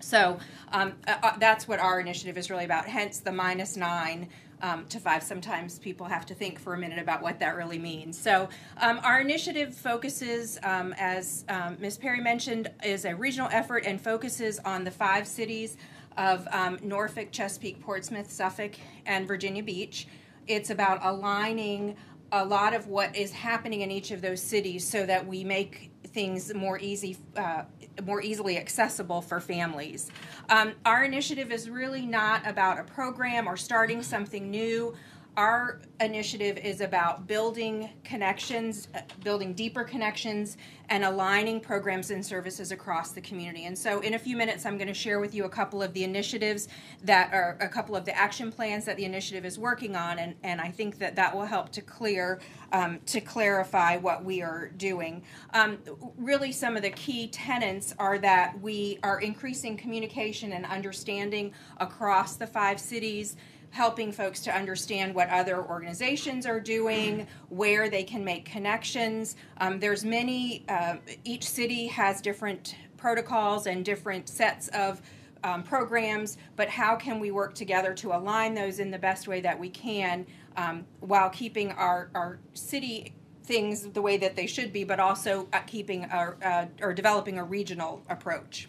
So 0.00 0.38
um, 0.72 0.94
uh, 1.06 1.16
uh 1.22 1.38
that's 1.38 1.68
what 1.68 1.78
our 1.78 2.00
initiative 2.00 2.38
is 2.38 2.50
really 2.50 2.64
about, 2.64 2.86
hence 2.86 3.20
the 3.20 3.32
minus 3.32 3.76
nine 3.76 4.28
um, 4.62 4.86
to 4.86 4.98
five. 4.98 5.22
Sometimes 5.22 5.78
people 5.78 6.06
have 6.06 6.26
to 6.26 6.34
think 6.34 6.58
for 6.58 6.74
a 6.74 6.78
minute 6.78 6.98
about 6.98 7.22
what 7.22 7.38
that 7.40 7.56
really 7.56 7.78
means. 7.78 8.18
So, 8.18 8.48
um, 8.78 9.00
our 9.02 9.20
initiative 9.20 9.74
focuses, 9.74 10.58
um, 10.62 10.94
as 10.98 11.44
um, 11.48 11.76
Ms. 11.80 11.98
Perry 11.98 12.20
mentioned, 12.20 12.70
is 12.84 13.04
a 13.04 13.14
regional 13.14 13.48
effort 13.52 13.84
and 13.86 14.00
focuses 14.00 14.58
on 14.60 14.84
the 14.84 14.90
five 14.90 15.26
cities 15.26 15.76
of 16.16 16.46
um, 16.52 16.78
Norfolk, 16.82 17.30
Chesapeake, 17.32 17.80
Portsmouth, 17.80 18.30
Suffolk, 18.30 18.72
and 19.06 19.26
Virginia 19.26 19.62
Beach. 19.62 20.06
It's 20.46 20.70
about 20.70 21.00
aligning 21.02 21.96
a 22.32 22.44
lot 22.44 22.74
of 22.74 22.86
what 22.86 23.14
is 23.16 23.32
happening 23.32 23.80
in 23.80 23.90
each 23.90 24.10
of 24.10 24.20
those 24.20 24.40
cities 24.40 24.86
so 24.86 25.04
that 25.06 25.26
we 25.26 25.44
make 25.44 25.90
things 26.08 26.52
more 26.54 26.78
easy, 26.78 27.16
uh, 27.36 27.62
more 28.04 28.22
easily 28.22 28.56
accessible 28.58 29.20
for 29.20 29.40
families. 29.40 30.10
Um, 30.48 30.72
our 30.84 31.04
initiative 31.04 31.52
is 31.52 31.68
really 31.68 32.06
not 32.06 32.46
about 32.46 32.78
a 32.78 32.84
program 32.84 33.48
or 33.48 33.56
starting 33.56 34.02
something 34.02 34.50
new 34.50 34.94
our 35.36 35.80
initiative 36.00 36.58
is 36.58 36.80
about 36.80 37.26
building 37.26 37.90
connections, 38.04 38.88
uh, 38.94 39.00
building 39.22 39.54
deeper 39.54 39.84
connections, 39.84 40.56
and 40.88 41.04
aligning 41.04 41.60
programs 41.60 42.10
and 42.10 42.24
services 42.24 42.72
across 42.72 43.12
the 43.12 43.20
community. 43.20 43.66
And 43.66 43.78
so, 43.78 44.00
in 44.00 44.14
a 44.14 44.18
few 44.18 44.36
minutes, 44.36 44.66
I'm 44.66 44.76
going 44.76 44.88
to 44.88 44.94
share 44.94 45.20
with 45.20 45.34
you 45.34 45.44
a 45.44 45.48
couple 45.48 45.82
of 45.82 45.92
the 45.94 46.02
initiatives 46.02 46.68
that 47.04 47.32
are 47.32 47.56
a 47.60 47.68
couple 47.68 47.94
of 47.94 48.04
the 48.04 48.16
action 48.16 48.50
plans 48.50 48.84
that 48.86 48.96
the 48.96 49.04
initiative 49.04 49.44
is 49.44 49.58
working 49.58 49.94
on, 49.94 50.18
and, 50.18 50.34
and 50.42 50.60
I 50.60 50.70
think 50.70 50.98
that 50.98 51.14
that 51.16 51.34
will 51.34 51.46
help 51.46 51.70
to 51.72 51.80
clear 51.80 52.40
um, 52.72 52.98
to 53.06 53.20
clarify 53.20 53.96
what 53.96 54.24
we 54.24 54.42
are 54.42 54.68
doing. 54.76 55.22
Um, 55.54 55.78
really, 56.16 56.50
some 56.50 56.76
of 56.76 56.82
the 56.82 56.90
key 56.90 57.28
tenets 57.28 57.94
are 57.98 58.18
that 58.18 58.60
we 58.60 58.98
are 59.02 59.20
increasing 59.20 59.76
communication 59.76 60.52
and 60.52 60.66
understanding 60.66 61.52
across 61.78 62.36
the 62.36 62.46
five 62.46 62.80
cities 62.80 63.36
helping 63.70 64.12
folks 64.12 64.40
to 64.40 64.54
understand 64.54 65.14
what 65.14 65.28
other 65.30 65.64
organizations 65.64 66.44
are 66.46 66.60
doing, 66.60 67.26
where 67.48 67.88
they 67.88 68.02
can 68.02 68.24
make 68.24 68.44
connections. 68.44 69.36
Um, 69.58 69.78
there's 69.78 70.04
many. 70.04 70.64
Uh, 70.68 70.96
each 71.24 71.48
city 71.48 71.86
has 71.86 72.20
different 72.20 72.74
protocols 72.96 73.66
and 73.66 73.84
different 73.84 74.28
sets 74.28 74.68
of 74.68 75.00
um, 75.42 75.62
programs, 75.62 76.36
but 76.56 76.68
how 76.68 76.96
can 76.96 77.18
we 77.18 77.30
work 77.30 77.54
together 77.54 77.94
to 77.94 78.12
align 78.12 78.54
those 78.54 78.78
in 78.78 78.90
the 78.90 78.98
best 78.98 79.26
way 79.26 79.40
that 79.40 79.58
we 79.58 79.70
can 79.70 80.26
um, 80.56 80.84
while 81.00 81.30
keeping 81.30 81.72
our, 81.72 82.10
our 82.14 82.38
city 82.54 83.14
things 83.44 83.88
the 83.88 84.02
way 84.02 84.16
that 84.16 84.36
they 84.36 84.46
should 84.46 84.72
be, 84.72 84.84
but 84.84 85.00
also 85.00 85.48
uh, 85.52 85.60
keeping 85.60 86.04
our, 86.06 86.36
uh, 86.44 86.66
or 86.82 86.92
developing 86.92 87.38
a 87.38 87.44
regional 87.44 88.02
approach. 88.08 88.68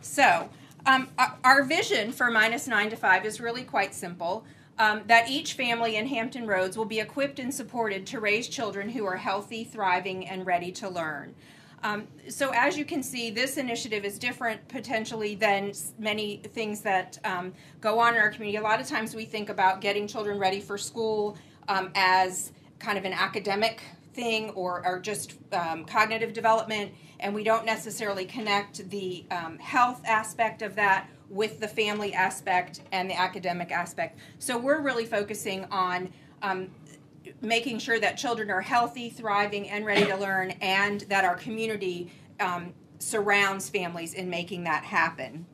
So, 0.00 0.50
um, 0.86 1.08
our 1.44 1.62
vision 1.62 2.12
for 2.12 2.30
minus 2.30 2.66
nine 2.66 2.90
to 2.90 2.96
five 2.96 3.24
is 3.24 3.40
really 3.40 3.62
quite 3.62 3.94
simple. 3.94 4.44
Um, 4.78 5.02
that 5.06 5.28
each 5.28 5.52
family 5.52 5.96
in 5.96 6.06
Hampton 6.06 6.46
Roads 6.46 6.78
will 6.78 6.86
be 6.86 6.98
equipped 6.98 7.38
and 7.38 7.52
supported 7.52 8.06
to 8.06 8.20
raise 8.20 8.48
children 8.48 8.88
who 8.88 9.04
are 9.04 9.16
healthy, 9.16 9.64
thriving, 9.64 10.26
and 10.26 10.46
ready 10.46 10.72
to 10.72 10.88
learn. 10.88 11.34
Um, 11.84 12.06
so, 12.28 12.52
as 12.54 12.78
you 12.78 12.84
can 12.84 13.02
see, 13.02 13.30
this 13.30 13.58
initiative 13.58 14.04
is 14.04 14.18
different 14.18 14.66
potentially 14.68 15.34
than 15.34 15.72
many 15.98 16.38
things 16.38 16.80
that 16.82 17.18
um, 17.24 17.52
go 17.80 17.98
on 17.98 18.14
in 18.14 18.20
our 18.20 18.30
community. 18.30 18.56
A 18.56 18.62
lot 18.62 18.80
of 18.80 18.86
times 18.86 19.14
we 19.14 19.24
think 19.24 19.50
about 19.50 19.80
getting 19.80 20.06
children 20.06 20.38
ready 20.38 20.60
for 20.60 20.78
school 20.78 21.36
um, 21.68 21.90
as 21.94 22.52
kind 22.78 22.96
of 22.98 23.04
an 23.04 23.12
academic 23.12 23.82
thing 24.14 24.50
or, 24.50 24.86
or 24.86 25.00
just 25.00 25.34
um, 25.52 25.84
cognitive 25.84 26.32
development, 26.32 26.92
and 27.22 27.34
we 27.34 27.44
don't 27.44 27.64
necessarily 27.64 28.24
connect 28.24 28.88
the 28.90 29.24
um, 29.30 29.58
health 29.58 30.02
aspect 30.04 30.60
of 30.60 30.74
that 30.74 31.08
with 31.30 31.60
the 31.60 31.68
family 31.68 32.12
aspect 32.12 32.82
and 32.92 33.08
the 33.08 33.18
academic 33.18 33.70
aspect. 33.70 34.18
So, 34.38 34.58
we're 34.58 34.80
really 34.80 35.06
focusing 35.06 35.64
on 35.66 36.12
um, 36.42 36.68
making 37.40 37.78
sure 37.78 37.98
that 38.00 38.18
children 38.18 38.50
are 38.50 38.60
healthy, 38.60 39.08
thriving, 39.08 39.70
and 39.70 39.86
ready 39.86 40.04
to 40.06 40.16
learn, 40.16 40.50
and 40.60 41.02
that 41.02 41.24
our 41.24 41.36
community 41.36 42.12
um, 42.40 42.74
surrounds 42.98 43.68
families 43.68 44.14
in 44.14 44.28
making 44.28 44.64
that 44.64 44.84
happen. 44.84 45.46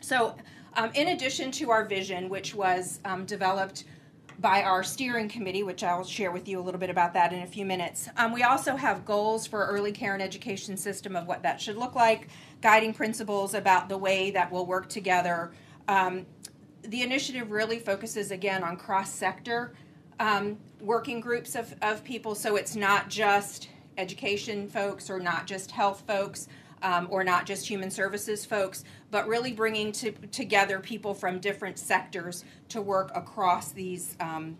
So, 0.00 0.36
um, 0.74 0.90
in 0.94 1.08
addition 1.08 1.50
to 1.52 1.70
our 1.70 1.84
vision, 1.84 2.28
which 2.28 2.54
was 2.54 3.00
um, 3.04 3.24
developed 3.24 3.84
by 4.40 4.62
our 4.62 4.82
steering 4.82 5.28
committee, 5.28 5.62
which 5.62 5.84
I'll 5.84 6.02
share 6.02 6.30
with 6.30 6.48
you 6.48 6.58
a 6.58 6.62
little 6.62 6.80
bit 6.80 6.88
about 6.88 7.12
that 7.12 7.32
in 7.32 7.42
a 7.42 7.46
few 7.46 7.66
minutes. 7.66 8.08
Um, 8.16 8.32
we 8.32 8.42
also 8.42 8.74
have 8.74 9.04
goals 9.04 9.46
for 9.46 9.66
early 9.66 9.92
care 9.92 10.14
and 10.14 10.22
education 10.22 10.78
system 10.78 11.14
of 11.14 11.26
what 11.26 11.42
that 11.42 11.60
should 11.60 11.76
look 11.76 11.94
like, 11.94 12.28
guiding 12.62 12.94
principles 12.94 13.52
about 13.52 13.90
the 13.90 13.98
way 13.98 14.30
that 14.30 14.50
we'll 14.50 14.64
work 14.64 14.88
together. 14.88 15.52
Um, 15.88 16.24
the 16.82 17.02
initiative 17.02 17.50
really 17.50 17.78
focuses 17.78 18.30
again 18.30 18.64
on 18.64 18.78
cross 18.78 19.12
sector 19.12 19.74
um, 20.18 20.58
working 20.80 21.20
groups 21.20 21.54
of, 21.54 21.74
of 21.82 22.02
people, 22.02 22.34
so 22.34 22.56
it's 22.56 22.74
not 22.74 23.10
just 23.10 23.68
education 23.98 24.68
folks 24.68 25.10
or 25.10 25.20
not 25.20 25.46
just 25.46 25.70
health 25.70 26.02
folks. 26.06 26.48
Um, 26.82 27.08
or 27.10 27.22
not 27.24 27.44
just 27.44 27.68
human 27.68 27.90
services 27.90 28.46
folks, 28.46 28.84
but 29.10 29.28
really 29.28 29.52
bringing 29.52 29.92
to, 29.92 30.12
together 30.32 30.80
people 30.80 31.12
from 31.12 31.38
different 31.38 31.78
sectors 31.78 32.42
to 32.70 32.80
work 32.80 33.10
across 33.14 33.72
these 33.72 34.16
um, 34.18 34.56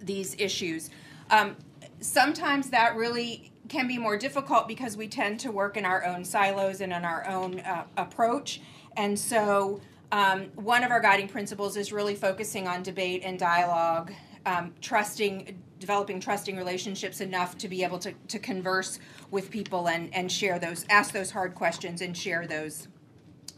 these 0.00 0.34
issues. 0.38 0.88
Um, 1.30 1.54
sometimes 2.00 2.70
that 2.70 2.96
really 2.96 3.52
can 3.68 3.86
be 3.86 3.98
more 3.98 4.16
difficult 4.16 4.66
because 4.68 4.96
we 4.96 5.06
tend 5.06 5.38
to 5.40 5.52
work 5.52 5.76
in 5.76 5.84
our 5.84 6.02
own 6.06 6.24
silos 6.24 6.80
and 6.80 6.94
in 6.94 7.04
our 7.04 7.28
own 7.28 7.60
uh, 7.60 7.84
approach, 7.98 8.62
and 8.96 9.18
so 9.18 9.82
um, 10.12 10.46
one 10.54 10.82
of 10.82 10.90
our 10.90 11.00
guiding 11.00 11.28
principles 11.28 11.76
is 11.76 11.92
really 11.92 12.14
focusing 12.14 12.66
on 12.66 12.82
debate 12.82 13.20
and 13.22 13.38
dialogue 13.38 14.12
um, 14.46 14.72
trusting, 14.80 15.62
developing 15.78 16.20
trusting 16.20 16.56
relationships 16.56 17.20
enough 17.20 17.56
to 17.58 17.68
be 17.68 17.84
able 17.84 17.98
to, 17.98 18.12
to 18.28 18.38
converse 18.38 18.98
with 19.30 19.50
people 19.50 19.88
and, 19.88 20.12
and 20.14 20.30
share 20.30 20.58
those, 20.58 20.84
ask 20.88 21.12
those 21.12 21.30
hard 21.30 21.54
questions 21.54 22.00
and 22.00 22.16
share 22.16 22.46
those 22.46 22.88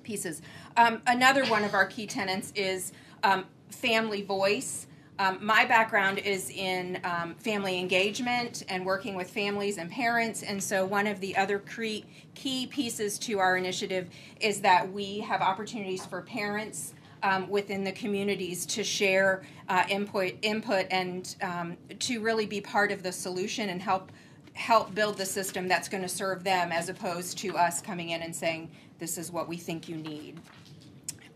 pieces. 0.03 0.43
Um, 0.77 1.03
another 1.07 1.45
one 1.47 1.65
of 1.65 1.75
our 1.75 1.87
key 1.87 2.07
tenets 2.07 2.53
is 2.55 2.93
um, 3.23 3.45
family 3.71 4.23
voice. 4.23 4.87
Um, 5.19 5.39
my 5.43 5.67
background 5.67 6.19
is 6.19 6.49
in 6.49 6.99
um, 7.05 7.35
family 7.35 7.79
engagement 7.79 8.65
and 8.71 8.87
working 8.87 9.15
with 9.15 9.29
families 9.29 9.77
and 9.77 9.91
parents, 9.91 10.43
and 10.43 10.63
so 10.63 10.87
one 10.87 11.07
of 11.07 11.21
the 11.21 11.37
other 11.37 11.59
key, 11.59 12.07
key 12.35 12.67
pieces 12.67 13.19
to 13.21 13.39
our 13.39 13.59
initiative 13.59 14.09
is 14.41 14.63
that 14.63 14.91
we 14.91 15.21
have 15.21 15.43
opportunities 15.43 16.07
for 16.07 16.23
parents 16.23 16.95
um, 17.23 17.49
within 17.49 17.85
the 17.85 17.93
communities 17.93 18.67
to 18.67 18.85
share 18.85 19.43
uh, 19.69 19.85
input, 19.89 20.35
input, 20.43 20.87
and 20.91 21.37
um, 21.43 21.77
to 21.99 22.21
really 22.21 22.47
be 22.47 22.61
part 22.61 22.93
of 22.93 23.03
the 23.03 23.13
solution 23.13 23.69
and 23.69 23.81
help 23.83 24.13
help 24.55 24.95
build 24.95 25.17
the 25.17 25.25
system 25.25 25.69
that's 25.69 25.89
going 25.89 26.03
to 26.03 26.09
serve 26.09 26.45
them, 26.45 26.73
as 26.73 26.89
opposed 26.89 27.39
to 27.39 27.57
us 27.57 27.81
coming 27.81 28.11
in 28.11 28.21
and 28.23 28.35
saying 28.35 28.71
this 28.99 29.17
is 29.17 29.31
what 29.31 29.49
we 29.49 29.57
think 29.57 29.89
you 29.89 29.97
need. 29.97 30.39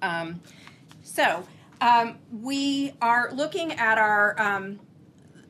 Um, 0.03 0.41
so 1.03 1.47
um, 1.81 2.19
we 2.43 2.93
are 3.00 3.31
looking 3.33 3.73
at 3.73 3.99
our 3.99 4.41
um, 4.41 4.81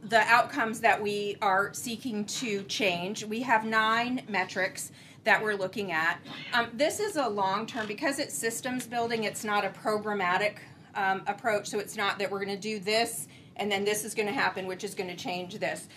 the 0.04 0.20
outcomes 0.20 0.80
that 0.80 1.00
we 1.02 1.36
are 1.40 1.72
seeking 1.72 2.24
to 2.26 2.62
change. 2.64 3.24
We 3.24 3.40
have 3.40 3.64
nine 3.64 4.22
metrics 4.28 4.92
that 5.24 5.42
we're 5.42 5.56
looking 5.56 5.92
at. 5.92 6.20
Um, 6.52 6.68
this 6.72 7.00
is 7.00 7.16
a 7.16 7.28
long 7.28 7.66
term, 7.66 7.86
because 7.86 8.18
it's 8.18 8.34
systems 8.34 8.86
building, 8.86 9.24
it's 9.24 9.44
not 9.44 9.64
a 9.64 9.70
programmatic 9.70 10.56
um, 10.94 11.22
approach. 11.26 11.68
So 11.68 11.78
it's 11.78 11.96
not 11.96 12.18
that 12.18 12.30
we're 12.30 12.44
going 12.44 12.56
to 12.56 12.62
do 12.62 12.78
this 12.78 13.28
and 13.56 13.70
then 13.70 13.84
this 13.84 14.04
is 14.04 14.14
going 14.14 14.28
to 14.28 14.34
happen, 14.34 14.66
which 14.66 14.84
is 14.84 14.94
going 14.94 15.10
to 15.10 15.16
change 15.16 15.58
this. 15.58 15.88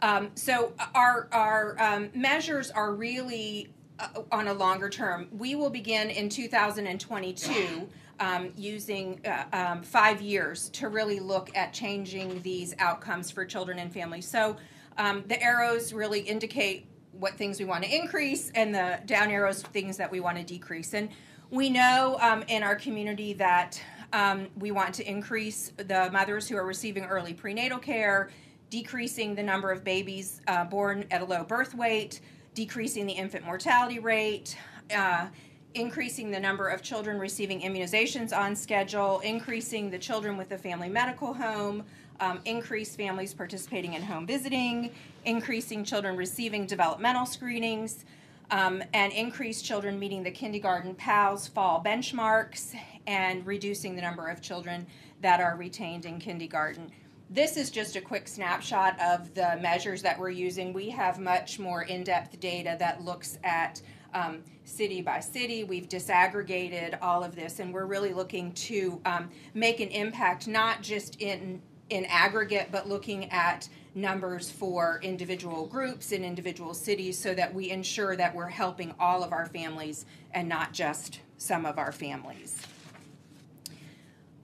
Um, 0.00 0.30
so 0.34 0.72
our, 0.94 1.28
our 1.32 1.76
um, 1.80 2.10
measures 2.14 2.70
are 2.70 2.92
really 2.92 3.70
uh, 3.98 4.22
on 4.30 4.48
a 4.48 4.52
longer 4.52 4.88
term. 4.88 5.28
We 5.32 5.54
will 5.54 5.70
begin 5.70 6.10
in 6.10 6.28
2022. 6.28 7.88
Um, 8.20 8.52
using 8.56 9.20
uh, 9.26 9.44
um, 9.52 9.82
five 9.82 10.20
years 10.20 10.68
to 10.74 10.88
really 10.88 11.18
look 11.18 11.50
at 11.56 11.72
changing 11.72 12.40
these 12.42 12.72
outcomes 12.78 13.32
for 13.32 13.44
children 13.44 13.80
and 13.80 13.92
families. 13.92 14.28
So 14.28 14.56
um, 14.96 15.24
the 15.26 15.42
arrows 15.42 15.92
really 15.92 16.20
indicate 16.20 16.86
what 17.18 17.34
things 17.34 17.58
we 17.58 17.64
want 17.64 17.84
to 17.84 17.94
increase, 17.94 18.50
and 18.54 18.74
the 18.74 19.00
down 19.06 19.30
arrows 19.30 19.62
things 19.62 19.96
that 19.96 20.10
we 20.10 20.20
want 20.20 20.38
to 20.38 20.44
decrease. 20.44 20.94
And 20.94 21.08
we 21.50 21.68
know 21.68 22.16
um, 22.20 22.42
in 22.48 22.62
our 22.62 22.76
community 22.76 23.34
that 23.34 23.80
um, 24.12 24.48
we 24.58 24.70
want 24.70 24.94
to 24.96 25.08
increase 25.08 25.72
the 25.76 26.10
mothers 26.12 26.48
who 26.48 26.56
are 26.56 26.66
receiving 26.66 27.04
early 27.04 27.34
prenatal 27.34 27.78
care, 27.78 28.30
decreasing 28.70 29.34
the 29.34 29.42
number 29.42 29.70
of 29.70 29.84
babies 29.84 30.40
uh, 30.48 30.64
born 30.64 31.04
at 31.10 31.20
a 31.20 31.24
low 31.24 31.44
birth 31.44 31.74
weight, 31.74 32.20
decreasing 32.54 33.06
the 33.06 33.12
infant 33.12 33.44
mortality 33.44 33.98
rate. 33.98 34.56
Uh, 34.94 35.26
increasing 35.74 36.30
the 36.30 36.38
number 36.38 36.68
of 36.68 36.82
children 36.82 37.18
receiving 37.18 37.62
immunizations 37.62 38.36
on 38.36 38.54
schedule, 38.54 39.20
increasing 39.20 39.90
the 39.90 39.98
children 39.98 40.36
with 40.36 40.50
the 40.50 40.58
family 40.58 40.88
medical 40.88 41.32
home, 41.32 41.82
um, 42.20 42.40
increase 42.44 42.94
families 42.94 43.32
participating 43.34 43.94
in 43.94 44.02
home 44.02 44.26
visiting, 44.26 44.92
increasing 45.24 45.84
children 45.84 46.16
receiving 46.16 46.66
developmental 46.66 47.26
screenings, 47.26 48.04
um, 48.50 48.82
and 48.92 49.12
increase 49.12 49.62
children 49.62 49.98
meeting 49.98 50.22
the 50.22 50.30
kindergarten 50.30 50.94
PALS 50.94 51.48
fall 51.48 51.82
benchmarks, 51.84 52.74
and 53.06 53.46
reducing 53.46 53.96
the 53.96 54.02
number 54.02 54.28
of 54.28 54.40
children 54.40 54.86
that 55.20 55.40
are 55.40 55.56
retained 55.56 56.04
in 56.04 56.18
kindergarten. 56.18 56.90
This 57.30 57.56
is 57.56 57.70
just 57.70 57.96
a 57.96 58.00
quick 58.00 58.28
snapshot 58.28 59.00
of 59.00 59.32
the 59.32 59.58
measures 59.62 60.02
that 60.02 60.18
we're 60.18 60.30
using. 60.30 60.74
We 60.74 60.90
have 60.90 61.18
much 61.18 61.58
more 61.58 61.82
in 61.82 62.04
depth 62.04 62.38
data 62.40 62.76
that 62.78 63.02
looks 63.02 63.38
at 63.42 63.80
um, 64.12 64.42
city 64.64 65.00
by 65.00 65.20
city. 65.20 65.64
We've 65.64 65.88
disaggregated 65.88 66.98
all 67.00 67.24
of 67.24 67.34
this, 67.34 67.58
and 67.58 67.72
we're 67.72 67.86
really 67.86 68.12
looking 68.12 68.52
to 68.52 69.00
um, 69.06 69.30
make 69.54 69.80
an 69.80 69.88
impact 69.88 70.46
not 70.46 70.82
just 70.82 71.20
in 71.22 71.62
in 71.88 72.06
aggregate, 72.06 72.68
but 72.70 72.88
looking 72.88 73.30
at 73.30 73.68
numbers 73.94 74.50
for 74.50 75.00
individual 75.02 75.66
groups 75.66 76.12
in 76.12 76.24
individual 76.24 76.74
cities 76.74 77.18
so 77.18 77.34
that 77.34 77.52
we 77.52 77.70
ensure 77.70 78.16
that 78.16 78.34
we're 78.34 78.48
helping 78.48 78.94
all 78.98 79.22
of 79.22 79.32
our 79.32 79.46
families 79.46 80.06
and 80.32 80.48
not 80.48 80.72
just 80.72 81.20
some 81.36 81.66
of 81.66 81.78
our 81.78 81.92
families. 81.92 82.60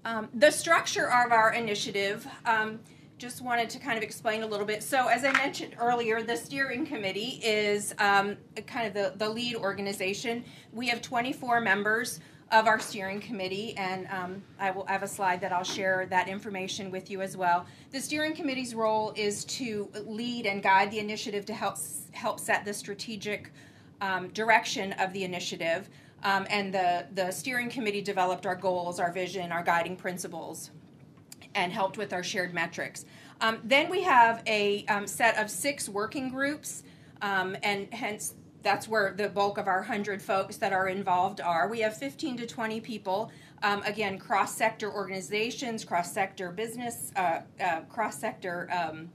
Um, 0.04 0.28
the 0.34 0.50
structure 0.50 1.10
of 1.10 1.32
our 1.32 1.52
initiative, 1.52 2.26
um, 2.46 2.80
just 3.18 3.42
wanted 3.42 3.68
to 3.70 3.78
kind 3.78 3.98
of 3.98 4.04
explain 4.04 4.42
a 4.42 4.46
little 4.46 4.64
bit. 4.64 4.82
So, 4.82 5.08
as 5.08 5.24
I 5.24 5.32
mentioned 5.32 5.74
earlier, 5.78 6.22
the 6.22 6.36
steering 6.36 6.86
committee 6.86 7.40
is 7.42 7.92
um, 7.98 8.36
kind 8.66 8.86
of 8.86 8.94
the, 8.94 9.12
the 9.16 9.28
lead 9.28 9.56
organization. 9.56 10.44
We 10.72 10.88
have 10.88 11.02
24 11.02 11.60
members 11.60 12.20
of 12.50 12.66
our 12.66 12.78
steering 12.78 13.20
committee, 13.20 13.76
and 13.76 14.06
um, 14.10 14.42
I 14.58 14.70
will 14.70 14.86
have 14.86 15.02
a 15.02 15.08
slide 15.08 15.40
that 15.42 15.52
I'll 15.52 15.64
share 15.64 16.06
that 16.06 16.28
information 16.28 16.90
with 16.90 17.10
you 17.10 17.20
as 17.20 17.36
well. 17.36 17.66
The 17.92 18.00
steering 18.00 18.34
committee's 18.34 18.74
role 18.74 19.12
is 19.16 19.44
to 19.46 19.90
lead 20.06 20.46
and 20.46 20.62
guide 20.62 20.90
the 20.90 20.98
initiative 20.98 21.44
to 21.46 21.54
help 21.54 21.76
help 22.12 22.40
set 22.40 22.64
the 22.64 22.72
strategic 22.72 23.52
um, 24.00 24.28
direction 24.28 24.92
of 24.94 25.12
the 25.12 25.24
initiative. 25.24 25.88
Um, 26.24 26.46
and 26.50 26.74
the, 26.74 27.06
the 27.14 27.30
steering 27.30 27.70
committee 27.70 28.02
developed 28.02 28.44
our 28.44 28.56
goals, 28.56 28.98
our 28.98 29.12
vision, 29.12 29.52
our 29.52 29.62
guiding 29.62 29.96
principles, 29.96 30.70
and 31.54 31.72
helped 31.72 31.96
with 31.96 32.12
our 32.12 32.24
shared 32.24 32.52
metrics. 32.52 33.04
Um, 33.40 33.58
then 33.62 33.88
we 33.88 34.02
have 34.02 34.42
a 34.46 34.84
um, 34.86 35.06
set 35.06 35.38
of 35.38 35.48
six 35.48 35.88
working 35.88 36.28
groups, 36.28 36.82
um, 37.22 37.56
and 37.62 37.92
hence 37.94 38.34
that's 38.62 38.88
where 38.88 39.12
the 39.16 39.28
bulk 39.28 39.58
of 39.58 39.66
our 39.66 39.78
100 39.78 40.20
folks 40.20 40.56
that 40.56 40.72
are 40.72 40.88
involved 40.88 41.40
are. 41.40 41.68
We 41.68 41.80
have 41.80 41.96
15 41.96 42.38
to 42.38 42.46
20 42.46 42.80
people, 42.80 43.30
um, 43.62 43.82
again, 43.84 44.18
cross 44.18 44.54
sector 44.54 44.92
organizations, 44.92 45.84
cross 45.84 46.12
sector 46.12 46.50
business, 46.50 47.12
uh, 47.16 47.40
uh, 47.60 47.80
cross 47.82 48.18
sector 48.18 48.68
um, 48.72 49.10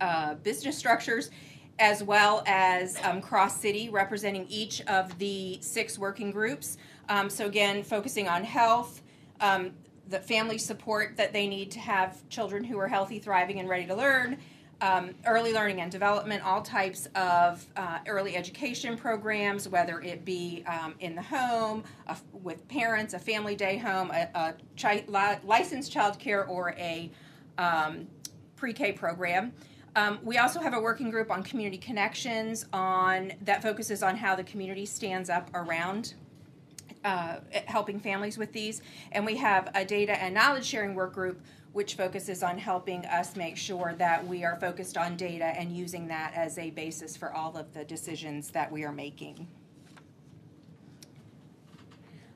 uh, 0.00 0.34
business 0.34 0.76
structures, 0.76 1.30
as 1.78 2.02
well 2.02 2.42
as 2.46 2.96
um, 3.04 3.20
cross 3.20 3.60
city, 3.60 3.88
representing 3.88 4.46
each 4.48 4.80
of 4.82 5.16
the 5.18 5.58
six 5.60 5.98
working 5.98 6.30
groups. 6.30 6.76
Um, 7.08 7.30
so, 7.30 7.46
again, 7.46 7.82
focusing 7.82 8.28
on 8.28 8.42
health, 8.42 9.02
um, 9.40 9.72
the 10.08 10.18
family 10.18 10.58
support 10.58 11.16
that 11.16 11.32
they 11.32 11.46
need 11.46 11.70
to 11.70 11.78
have 11.78 12.28
children 12.28 12.64
who 12.64 12.78
are 12.78 12.88
healthy, 12.88 13.18
thriving, 13.18 13.60
and 13.60 13.68
ready 13.68 13.86
to 13.86 13.94
learn. 13.94 14.38
Um, 14.80 15.14
early 15.26 15.52
learning 15.52 15.80
and 15.80 15.90
development, 15.90 16.44
all 16.44 16.62
types 16.62 17.08
of 17.16 17.66
uh, 17.76 17.98
early 18.06 18.36
education 18.36 18.96
programs, 18.96 19.68
whether 19.68 20.00
it 20.00 20.24
be 20.24 20.62
um, 20.68 20.94
in 21.00 21.16
the 21.16 21.22
home, 21.22 21.82
uh, 22.06 22.14
with 22.32 22.66
parents, 22.68 23.12
a 23.12 23.18
family 23.18 23.56
day 23.56 23.76
home, 23.76 24.12
a, 24.12 24.28
a 24.36 24.54
chi- 24.80 25.04
li- 25.08 25.40
licensed 25.44 25.90
child 25.90 26.20
care, 26.20 26.46
or 26.46 26.76
a 26.78 27.10
um, 27.58 28.06
pre 28.54 28.72
K 28.72 28.92
program. 28.92 29.52
Um, 29.96 30.20
we 30.22 30.38
also 30.38 30.60
have 30.60 30.74
a 30.74 30.80
working 30.80 31.10
group 31.10 31.28
on 31.28 31.42
community 31.42 31.78
connections 31.78 32.64
on 32.72 33.32
that 33.42 33.62
focuses 33.62 34.04
on 34.04 34.14
how 34.14 34.36
the 34.36 34.44
community 34.44 34.86
stands 34.86 35.28
up 35.28 35.50
around 35.54 36.14
uh, 37.04 37.36
helping 37.66 37.98
families 37.98 38.38
with 38.38 38.52
these. 38.52 38.82
And 39.12 39.26
we 39.26 39.36
have 39.36 39.70
a 39.74 39.84
data 39.84 40.20
and 40.22 40.34
knowledge 40.34 40.64
sharing 40.64 40.94
work 40.94 41.14
group 41.14 41.40
which 41.78 41.94
focuses 41.94 42.42
on 42.42 42.58
helping 42.58 43.04
us 43.04 43.36
make 43.36 43.56
sure 43.56 43.94
that 43.98 44.26
we 44.26 44.44
are 44.44 44.56
focused 44.56 44.98
on 44.98 45.16
data 45.16 45.44
and 45.44 45.70
using 45.70 46.08
that 46.08 46.32
as 46.34 46.58
a 46.58 46.70
basis 46.70 47.16
for 47.16 47.32
all 47.32 47.56
of 47.56 47.72
the 47.72 47.84
decisions 47.84 48.50
that 48.50 48.72
we 48.72 48.82
are 48.82 48.90
making. 48.90 49.46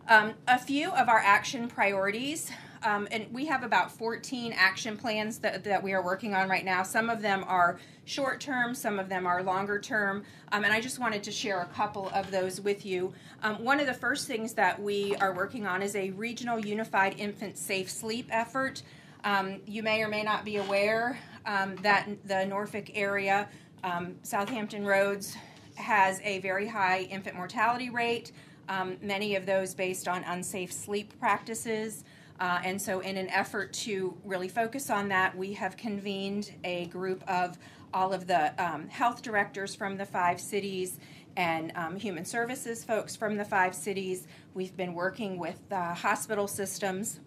Um, 0.09 0.35
a 0.47 0.61
few 0.61 0.93
of 0.93 1.09
our 1.09 1.19
action 1.19 1.67
priorities, 1.67 2.53
um, 2.85 3.09
and 3.11 3.27
we 3.33 3.45
have 3.47 3.65
about 3.65 3.91
14 3.91 4.53
action 4.57 4.97
plans 4.97 5.41
that, 5.41 5.65
that 5.65 5.83
we 5.83 5.93
are 5.93 6.05
working 6.05 6.35
on 6.35 6.49
right 6.49 6.65
now. 6.65 6.85
Some 6.85 7.11
of 7.11 7.21
them 7.21 7.45
are 7.49 7.81
short 8.05 8.41
term, 8.41 8.77
some 8.77 9.01
of 9.01 9.09
them 9.09 9.27
are 9.27 9.43
longer 9.43 9.81
term, 9.81 10.23
um, 10.53 10.63
and 10.63 10.73
I 10.73 10.81
just 10.81 11.01
wanted 11.01 11.25
to 11.25 11.33
share 11.33 11.63
a 11.63 11.67
couple 11.67 12.11
of 12.15 12.31
those 12.31 12.61
with 12.61 12.87
you. 12.87 13.13
Um, 13.43 13.65
one 13.65 13.81
of 13.81 13.87
the 13.87 13.95
first 13.95 14.29
things 14.29 14.55
that 14.55 14.81
we 14.81 15.17
are 15.17 15.35
working 15.35 15.67
on 15.67 15.83
is 15.83 15.97
a 15.97 16.11
regional 16.11 16.61
unified 16.61 17.17
infant 17.19 17.59
safe 17.59 17.91
sleep 17.91 18.29
effort. 18.31 18.83
Um, 19.25 19.61
you 19.67 19.83
may 19.83 20.03
or 20.03 20.09
may 20.09 20.23
not 20.23 20.45
be 20.45 20.57
aware 20.57 21.19
um, 21.47 21.77
that 21.77 22.09
the 22.25 22.45
Norfolk 22.45 22.91
area, 22.95 23.49
um, 23.85 24.17
Southampton 24.23 24.85
Roads, 24.85 25.37
has 25.77 26.21
a 26.25 26.41
very 26.41 26.67
high 26.67 27.03
infant 27.03 27.37
mortality 27.37 27.89
rate, 27.89 28.33
um, 28.69 28.97
many 29.01 29.37
of 29.37 29.47
those 29.47 29.75
based 29.75 30.09
on 30.09 30.25
unsafe 30.25 30.73
sleep 30.73 31.19
practices. 31.21 32.05
Uh, 32.41 32.61
and 32.65 32.81
so, 32.81 33.01
in 33.01 33.17
an 33.17 33.29
effort 33.29 33.73
to 33.73 34.17
really 34.25 34.49
focus 34.49 34.91
on 34.91 35.09
that, 35.09 35.37
we 35.37 35.53
have 35.53 35.77
convened 35.77 36.53
a 36.65 36.87
group 36.87 37.23
of 37.29 37.59
all 37.95 38.13
of 38.13 38.27
the 38.27 38.53
um, 38.63 38.89
health 38.89 39.23
directors 39.23 39.75
from 39.75 39.97
the 39.97 40.07
five 40.07 40.41
cities 40.41 40.99
and 41.37 41.73
um, 41.77 41.97
human 41.97 42.25
services 42.25 42.85
folks 42.85 43.15
from 43.15 43.37
the 43.37 43.45
five 43.45 43.75
cities. 43.75 44.27
We've 44.55 44.77
been 44.77 44.95
working 44.95 45.39
with 45.39 45.61
hospital 45.71 46.49
systems 46.49 47.21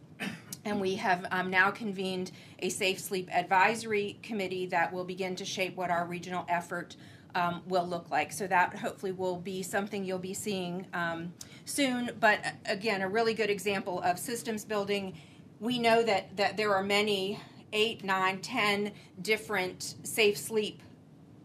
and 0.65 0.81
we 0.81 0.95
have 0.95 1.25
um, 1.31 1.50
now 1.50 1.69
convened 1.69 2.31
a 2.60 2.69
Safe 2.69 3.00
Sleep 3.00 3.29
Advisory 3.31 4.17
Committee 4.24 4.65
that 4.67 4.91
will 4.91 5.05
begin 5.05 5.36
to 5.36 5.45
shape 5.45 5.75
what 5.77 5.91
our 5.91 6.05
regional 6.05 6.43
effort 6.50 6.95
um, 7.36 7.62
will 7.67 7.86
look 7.86 8.10
like. 8.10 8.31
So 8.31 8.48
that 8.48 8.75
hopefully 8.75 9.12
will 9.12 9.38
be 9.38 9.62
something 9.62 10.03
you'll 10.03 10.17
be 10.17 10.34
seeing 10.34 10.88
um, 10.93 11.34
soon. 11.65 12.12
But 12.19 12.39
uh, 12.43 12.50
again, 12.65 13.01
a 13.03 13.07
really 13.07 13.36
good 13.36 13.49
example 13.49 14.01
of 14.01 14.17
systems 14.17 14.65
building. 14.65 15.15
We 15.60 15.78
know 15.80 16.01
that 16.04 16.36
that 16.38 16.58
there 16.58 16.73
are 16.73 16.84
many 16.84 17.39
eight, 17.71 18.04
nine, 18.04 18.39
ten 18.41 18.91
different 19.21 19.95
safe 20.04 20.38
sleep 20.38 20.82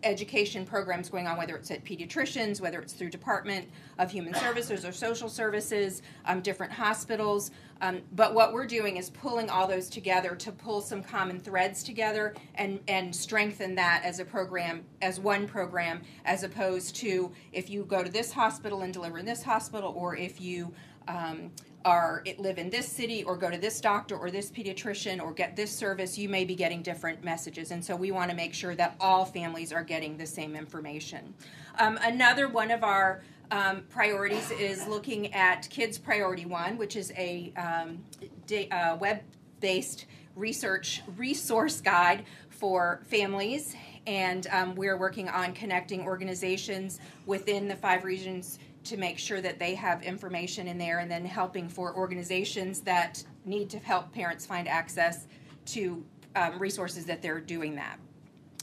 education 0.02 0.64
programs 0.64 1.08
going 1.08 1.26
on, 1.26 1.36
whether 1.36 1.56
it's 1.56 1.70
at 1.70 1.84
pediatricians, 1.84 2.60
whether 2.60 2.80
it's 2.80 2.92
through 2.92 3.10
Department 3.10 3.68
of 3.98 4.10
Human 4.10 4.34
Services 4.34 4.84
or 4.84 4.92
Social 4.92 5.28
Services, 5.28 6.02
um, 6.26 6.40
different 6.40 6.72
hospitals. 6.72 7.50
Um, 7.82 8.02
but 8.12 8.34
what 8.34 8.52
we're 8.52 8.66
doing 8.66 8.96
is 8.96 9.10
pulling 9.10 9.48
all 9.48 9.66
those 9.66 9.88
together 9.88 10.34
to 10.36 10.52
pull 10.52 10.80
some 10.80 11.02
common 11.02 11.40
threads 11.40 11.82
together 11.82 12.34
and, 12.56 12.80
and 12.88 13.14
strengthen 13.14 13.74
that 13.76 14.02
as 14.04 14.20
a 14.20 14.24
program, 14.24 14.84
as 15.00 15.18
one 15.18 15.46
program, 15.46 16.02
as 16.24 16.42
opposed 16.42 16.96
to 16.96 17.32
if 17.52 17.70
you 17.70 17.84
go 17.84 18.02
to 18.02 18.10
this 18.10 18.32
hospital 18.32 18.82
and 18.82 18.92
deliver 18.92 19.18
in 19.18 19.26
this 19.26 19.42
hospital, 19.42 19.94
or 19.96 20.16
if 20.16 20.40
you 20.40 20.72
um, 21.08 21.50
are 21.84 22.22
it 22.24 22.38
live 22.38 22.58
in 22.58 22.70
this 22.70 22.86
city 22.86 23.24
or 23.24 23.36
go 23.36 23.50
to 23.50 23.58
this 23.58 23.80
doctor 23.80 24.16
or 24.16 24.30
this 24.30 24.50
pediatrician 24.50 25.20
or 25.20 25.32
get 25.32 25.56
this 25.56 25.70
service, 25.70 26.18
you 26.18 26.28
may 26.28 26.44
be 26.44 26.54
getting 26.54 26.82
different 26.82 27.24
messages. 27.24 27.70
And 27.70 27.84
so 27.84 27.96
we 27.96 28.10
want 28.10 28.30
to 28.30 28.36
make 28.36 28.52
sure 28.52 28.74
that 28.74 28.96
all 29.00 29.24
families 29.24 29.72
are 29.72 29.84
getting 29.84 30.16
the 30.16 30.26
same 30.26 30.56
information. 30.56 31.34
Um, 31.78 31.98
another 32.02 32.48
one 32.48 32.70
of 32.70 32.84
our 32.84 33.22
um, 33.50 33.82
priorities 33.88 34.50
is 34.52 34.86
looking 34.86 35.32
at 35.34 35.68
Kids 35.70 35.98
Priority 35.98 36.46
One, 36.46 36.76
which 36.76 36.96
is 36.96 37.12
a 37.16 37.52
um, 37.56 38.04
uh, 38.70 38.96
web 39.00 39.22
based 39.60 40.06
research 40.36 41.02
resource 41.16 41.80
guide 41.80 42.24
for 42.48 43.00
families. 43.04 43.74
And 44.06 44.46
um, 44.52 44.74
we're 44.74 44.96
working 44.96 45.28
on 45.28 45.52
connecting 45.52 46.02
organizations 46.02 47.00
within 47.26 47.68
the 47.68 47.76
five 47.76 48.04
regions 48.04 48.58
to 48.90 48.96
make 48.96 49.18
sure 49.18 49.40
that 49.40 49.60
they 49.60 49.74
have 49.76 50.02
information 50.02 50.66
in 50.66 50.76
there 50.76 50.98
and 50.98 51.08
then 51.08 51.24
helping 51.24 51.68
for 51.68 51.94
organizations 51.94 52.80
that 52.80 53.22
need 53.44 53.70
to 53.70 53.78
help 53.78 54.12
parents 54.12 54.44
find 54.44 54.66
access 54.66 55.28
to 55.64 56.04
um, 56.34 56.58
resources 56.58 57.04
that 57.04 57.22
they're 57.22 57.40
doing 57.40 57.76
that. 57.76 58.00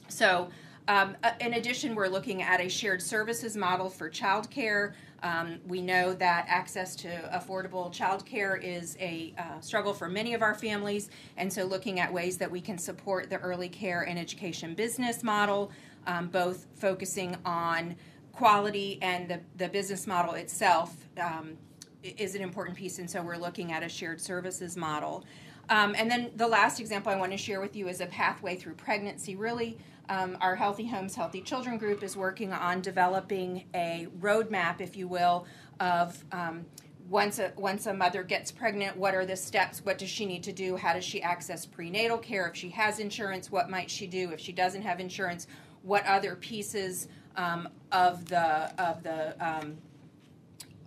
So, 0.10 0.50
um, 0.90 1.16
uh, 1.24 1.32
in 1.40 1.54
addition, 1.54 1.96
we're 1.96 2.08
looking 2.08 2.42
at 2.42 2.60
a 2.62 2.70
shared 2.70 3.02
services 3.02 3.58
model 3.58 3.90
for 3.90 4.10
childcare. 4.10 4.94
Um, 5.24 5.60
we 5.66 5.82
know 5.82 6.14
that 6.14 6.46
access 6.48 6.96
to 6.98 7.08
affordable 7.34 7.94
childcare 7.94 8.62
is 8.62 8.98
a 9.00 9.34
uh, 9.38 9.60
struggle 9.62 9.94
for 9.94 10.08
many 10.10 10.34
of 10.34 10.42
our 10.42 10.54
families, 10.54 11.10
and 11.38 11.52
so 11.52 11.64
looking 11.64 12.00
at 12.00 12.12
ways 12.12 12.38
that 12.38 12.52
we 12.52 12.62
can 12.62 12.78
support 12.78 13.30
the 13.30 13.38
early 13.38 13.70
care 13.70 14.04
and 14.04 14.20
education 14.20 14.76
business 14.76 15.24
model, 15.24 15.72
um, 16.06 16.28
both 16.28 16.68
focusing 16.76 17.36
on 17.46 17.96
quality 18.38 19.00
and 19.02 19.28
the, 19.28 19.40
the 19.56 19.68
business 19.68 20.06
model 20.06 20.36
itself 20.36 20.96
um, 21.20 21.58
is 22.04 22.36
an 22.36 22.42
important 22.44 22.78
piece, 22.78 23.00
and 23.00 23.10
so 23.10 23.20
we're 23.20 23.36
looking 23.36 23.72
at 23.72 23.82
a 23.82 23.90
shared 23.90 24.22
services 24.22 24.78
model. 24.78 25.26
Um, 25.70 25.96
and 25.98 26.10
then 26.10 26.30
the 26.36 26.48
last 26.48 26.80
example 26.80 27.12
I 27.12 27.16
want 27.16 27.32
to 27.32 27.38
share 27.38 27.60
with 27.60 27.76
you 27.76 27.88
is 27.88 28.00
a 28.00 28.06
pathway 28.06 28.56
through 28.56 28.76
pregnancy. 28.76 29.36
Really, 29.36 29.80
um, 30.08 30.38
our 30.40 30.56
Healthy 30.56 30.86
Homes, 30.86 31.16
Healthy 31.16 31.42
Children 31.42 31.80
group 31.80 32.04
is 32.04 32.16
working 32.16 32.54
on 32.54 32.80
developing 32.82 33.66
a 33.74 34.08
roadmap, 34.22 34.82
if 34.82 34.96
you 34.96 35.08
will, 35.08 35.48
of 35.80 36.24
um, 36.32 36.64
once 37.10 37.40
a 37.40 37.52
once 37.58 37.88
a 37.88 37.94
mother 37.94 38.22
gets 38.22 38.52
pregnant, 38.52 38.96
what 38.96 39.16
are 39.16 39.26
the 39.26 39.36
steps? 39.36 39.84
What 39.84 39.98
does 39.98 40.10
she 40.10 40.28
need 40.28 40.44
to 40.44 40.54
do? 40.54 40.76
How 40.76 40.94
does 40.94 41.04
she 41.04 41.24
access 41.24 41.66
prenatal 41.66 42.20
care? 42.20 42.48
If 42.48 42.56
she 42.56 42.70
has 42.70 43.00
insurance, 43.00 43.52
what 43.52 43.68
might 43.68 43.90
she 43.90 44.06
do? 44.06 44.30
If 44.30 44.40
she 44.40 44.52
doesn't 44.52 44.84
have 44.84 45.00
insurance, 45.00 45.48
what 45.82 46.06
other 46.06 46.36
pieces 46.36 47.08
um, 47.38 47.70
of 47.92 48.28
the 48.28 48.72
of 48.82 49.04
the 49.04 49.36
um, 49.40 49.78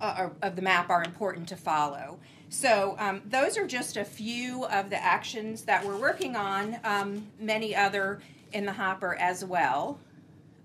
uh, 0.01 0.29
of 0.43 0.57
the 0.57 0.63
map 0.63 0.91
are 0.91 1.03
important 1.05 1.49
to 1.49 1.57
follow. 1.57 2.19
So 2.49 2.97
um, 2.99 3.23
those 3.27 3.57
are 3.57 3.67
just 3.67 3.97
a 3.97 4.05
few 4.05 4.65
of 4.67 4.91
the 4.91 5.03
actions 5.03 5.63
that 5.63 5.85
we're 5.87 5.97
working 5.97 6.37
on. 6.37 6.79
Um, 6.85 7.29
many 7.39 7.77
other 7.77 8.21
in 8.53 8.67
the 8.67 8.73
hopper 8.73 9.15
as 9.15 9.45
well. 9.45 10.01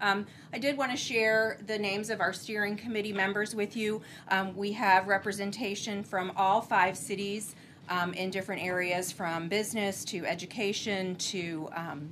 Um, 0.02 0.26
I 0.52 0.58
did 0.58 0.78
want 0.78 0.92
to 0.92 0.98
share 0.98 1.58
the 1.68 1.78
names 1.78 2.10
of 2.10 2.20
our 2.20 2.34
steering 2.34 2.76
committee 2.76 3.14
members 3.14 3.56
with 3.56 3.78
you. 3.78 4.02
Um, 4.30 4.56
we 4.56 4.72
have 4.74 5.08
representation 5.08 6.04
from 6.04 6.32
all 6.36 6.60
five 6.60 6.98
cities 6.98 7.56
um, 7.88 8.14
in 8.14 8.30
different 8.30 8.62
areas 8.64 9.12
from 9.12 9.48
business 9.48 10.04
to 10.06 10.26
education 10.26 11.16
to 11.16 11.70
um, 11.76 12.10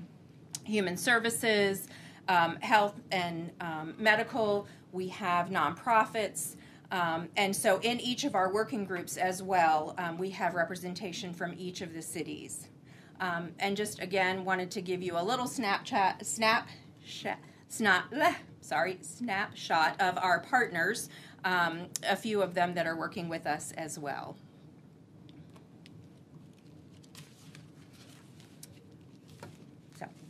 human 0.63 0.95
services, 0.95 1.87
um, 2.27 2.57
health 2.57 2.99
and 3.11 3.51
um, 3.61 3.95
medical. 3.97 4.67
We 4.91 5.07
have 5.09 5.49
nonprofits. 5.49 6.55
and 6.91 7.55
so, 7.55 7.79
in 7.81 7.99
each 7.99 8.23
of 8.23 8.35
our 8.35 8.53
working 8.53 8.85
groups 8.85 9.17
as 9.17 9.41
well, 9.41 9.95
we 10.17 10.29
have 10.31 10.53
representation 10.53 11.33
from 11.33 11.55
each 11.57 11.81
of 11.81 11.93
the 11.93 12.01
cities. 12.01 12.69
Um, 13.19 13.51
and 13.59 13.77
just 13.77 14.01
again, 14.01 14.43
wanted 14.43 14.69
to 14.71 14.81
give 14.81 15.01
you 15.01 15.17
a 15.17 15.23
little 15.23 15.45
Snapchat, 15.45 16.25
snap, 16.25 16.67
snap, 17.69 18.11
bleh, 18.11 18.35
sorry, 18.61 18.97
snapshot 19.01 19.99
of 20.01 20.17
our 20.17 20.41
partners, 20.41 21.09
um, 21.45 21.87
a 22.07 22.15
few 22.15 22.41
of 22.41 22.53
them 22.53 22.73
that 22.73 22.85
are 22.85 22.97
working 22.97 23.29
with 23.29 23.45
us 23.45 23.71
as 23.77 23.97
well. 23.97 24.35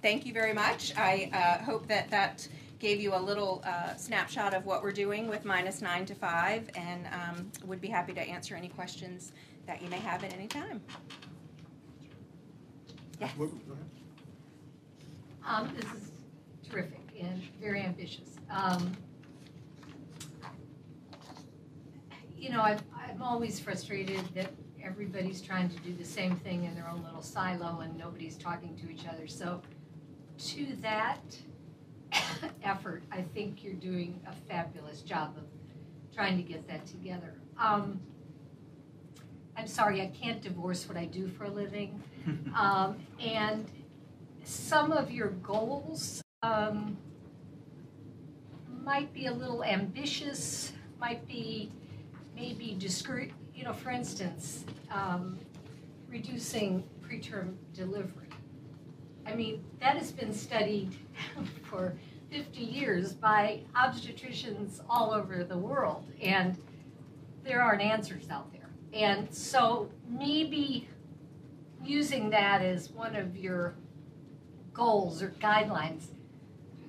Thank 0.03 0.25
you 0.25 0.33
very 0.33 0.53
much. 0.53 0.93
I 0.95 1.31
uh, 1.33 1.63
hope 1.63 1.87
that 1.87 2.11
that 2.11 2.47
gave 2.77 2.99
you 2.99 3.15
a 3.15 3.17
little 3.17 3.63
uh, 3.65 3.95
snapshot 3.95 4.53
of 4.53 4.65
what 4.65 4.83
we're 4.83 4.91
doing 4.91 5.29
with 5.29 5.45
minus 5.45 5.81
nine 5.81 6.05
to 6.05 6.13
five, 6.13 6.69
and 6.75 7.07
um, 7.07 7.51
would 7.65 7.81
be 7.81 7.87
happy 7.87 8.13
to 8.13 8.21
answer 8.21 8.55
any 8.55 8.67
questions 8.67 9.31
that 9.65 9.81
you 9.81 9.89
may 9.89 9.99
have 9.99 10.23
at 10.23 10.33
any 10.33 10.47
time. 10.47 10.81
Yes. 13.19 13.31
What- 13.37 13.49
go 13.67 13.73
ahead. 13.73 13.85
Um, 15.45 15.73
this 15.75 15.85
is 15.85 16.11
terrific 16.69 16.99
and 17.19 17.41
very 17.61 17.81
ambitious. 17.81 18.37
Um, 18.49 18.95
you 22.37 22.49
know, 22.49 22.61
I've, 22.61 22.83
I'm 22.95 23.21
always 23.21 23.59
frustrated 23.59 24.21
that 24.35 24.51
everybody's 24.83 25.41
trying 25.41 25.69
to 25.69 25.77
do 25.79 25.93
the 25.93 26.05
same 26.05 26.35
thing 26.37 26.65
in 26.65 26.75
their 26.75 26.89
own 26.89 27.03
little 27.03 27.21
silo 27.21 27.79
and 27.79 27.97
nobody's 27.97 28.37
talking 28.37 28.75
to 28.77 28.89
each 28.89 29.07
other. 29.07 29.27
So, 29.27 29.61
to 30.37 30.75
that 30.81 31.37
effort, 32.63 33.03
I 33.11 33.21
think 33.21 33.63
you're 33.63 33.73
doing 33.73 34.19
a 34.27 34.33
fabulous 34.47 35.01
job 35.01 35.35
of 35.37 35.43
trying 36.13 36.37
to 36.37 36.43
get 36.43 36.67
that 36.67 36.85
together. 36.85 37.33
Um, 37.57 37.99
I'm 39.55 39.67
sorry, 39.67 40.01
I 40.01 40.07
can't 40.07 40.41
divorce 40.41 40.87
what 40.87 40.97
I 40.97 41.05
do 41.05 41.27
for 41.27 41.45
a 41.45 41.49
living. 41.49 42.01
Um, 42.55 42.99
and 43.19 43.65
some 44.45 44.93
of 44.93 45.11
your 45.11 45.29
goals 45.29 46.21
um, 46.41 46.95
might 48.83 49.13
be 49.13 49.25
a 49.25 49.33
little 49.33 49.63
ambitious, 49.63 50.71
might 50.99 51.27
be 51.27 51.69
maybe 52.35 52.75
discourage, 52.77 53.31
you 53.55 53.63
know, 53.63 53.73
for 53.73 53.89
instance, 53.89 54.65
um, 54.91 55.37
reducing 56.09 56.83
preterm 57.01 57.55
delivery. 57.73 58.22
I 59.25 59.33
mean, 59.35 59.63
that 59.79 59.97
has 59.97 60.11
been 60.11 60.33
studied 60.33 60.95
for 61.63 61.93
50 62.31 62.59
years 62.59 63.13
by 63.13 63.61
obstetricians 63.75 64.81
all 64.89 65.13
over 65.13 65.43
the 65.43 65.57
world, 65.57 66.05
and 66.21 66.57
there 67.43 67.61
aren't 67.61 67.81
answers 67.81 68.29
out 68.29 68.51
there. 68.51 68.69
And 68.93 69.33
so 69.33 69.89
maybe 70.07 70.87
using 71.83 72.29
that 72.29 72.61
as 72.61 72.89
one 72.91 73.15
of 73.15 73.37
your 73.37 73.75
goals 74.73 75.21
or 75.21 75.29
guidelines, 75.39 76.05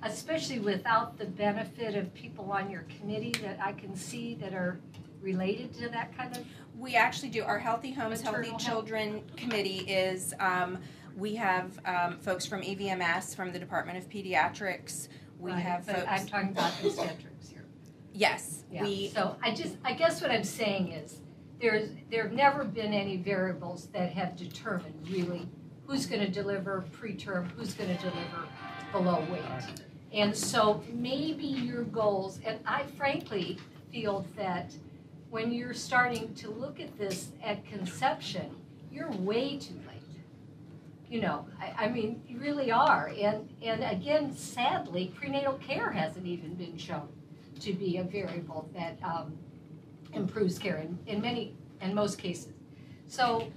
especially 0.03 0.59
without 0.59 1.17
the 1.17 1.25
benefit 1.25 1.95
of 1.95 2.13
people 2.13 2.51
on 2.51 2.69
your 2.69 2.85
committee 2.99 3.33
that 3.41 3.59
I 3.61 3.73
can 3.73 3.95
see 3.95 4.35
that 4.35 4.53
are 4.53 4.79
related 5.21 5.73
to 5.75 5.89
that 5.89 6.15
kind 6.17 6.35
of, 6.37 6.45
We 6.77 6.95
actually 6.95 7.29
do. 7.29 7.43
Our 7.43 7.57
Healthy 7.57 7.91
Homes, 7.93 8.21
Healthy 8.21 8.37
Maternal 8.37 8.51
health. 8.51 8.61
Children 8.65 9.23
Committee 9.37 9.79
is, 9.87 10.33
um, 10.39 10.77
we 11.15 11.35
have 11.35 11.79
um, 11.85 12.19
folks 12.19 12.45
from 12.45 12.61
EVMS, 12.61 13.35
from 13.35 13.51
the 13.51 13.59
Department 13.59 13.97
of 13.97 14.09
Pediatrics. 14.09 15.07
We 15.39 15.51
Right, 15.51 15.61
have 15.61 15.85
folks. 15.85 16.03
I'm 16.07 16.25
talking 16.27 16.49
about 16.49 16.73
obstetrics 16.83 17.49
here. 17.49 17.65
yes, 18.13 18.63
Yeah, 18.71 18.83
we. 18.83 19.09
so 19.09 19.35
I 19.41 19.53
just, 19.53 19.75
I 19.83 19.93
guess 19.93 20.21
what 20.21 20.31
I'm 20.31 20.43
saying 20.43 20.91
is, 20.91 21.19
there's, 21.61 21.89
there 22.11 22.23
have 22.23 22.33
never 22.33 22.65
been 22.65 22.93
any 22.93 23.17
variables 23.17 23.87
that 23.87 24.11
have 24.11 24.35
determined 24.35 25.07
really 25.09 25.47
who's 25.87 26.05
gonna 26.05 26.27
deliver 26.27 26.83
preterm, 26.91 27.49
who's 27.51 27.73
gonna 27.73 27.97
deliver 27.97 28.47
below 28.91 29.25
weight. 29.31 29.41
And 30.11 30.35
so 30.35 30.83
maybe 30.91 31.45
your 31.45 31.83
goals, 31.83 32.39
and 32.45 32.59
I 32.65 32.83
frankly 32.97 33.57
feel 33.91 34.25
that 34.35 34.73
when 35.29 35.51
you're 35.51 35.73
starting 35.73 36.33
to 36.35 36.49
look 36.49 36.79
at 36.79 36.97
this 36.97 37.31
at 37.43 37.65
conception, 37.65 38.55
you're 38.91 39.11
way 39.11 39.57
too 39.57 39.73
late. 39.75 39.84
You 41.09 41.21
know, 41.21 41.47
I, 41.59 41.85
I 41.85 41.89
mean, 41.89 42.21
you 42.27 42.39
really 42.39 42.71
are. 42.71 43.11
And, 43.15 43.49
and 43.61 43.83
again, 43.83 44.35
sadly, 44.35 45.13
prenatal 45.15 45.53
care 45.53 45.91
hasn't 45.91 46.25
even 46.25 46.55
been 46.55 46.77
shown 46.77 47.07
to 47.61 47.73
be 47.73 47.97
a 47.97 48.03
variable 48.03 48.69
that 48.75 48.97
um, 49.03 49.37
improves 50.13 50.57
care 50.57 50.77
in, 50.77 50.97
in 51.05 51.21
many, 51.21 51.55
in 51.81 51.93
most 51.93 52.17
cases. 52.17 52.53
So 53.07 53.47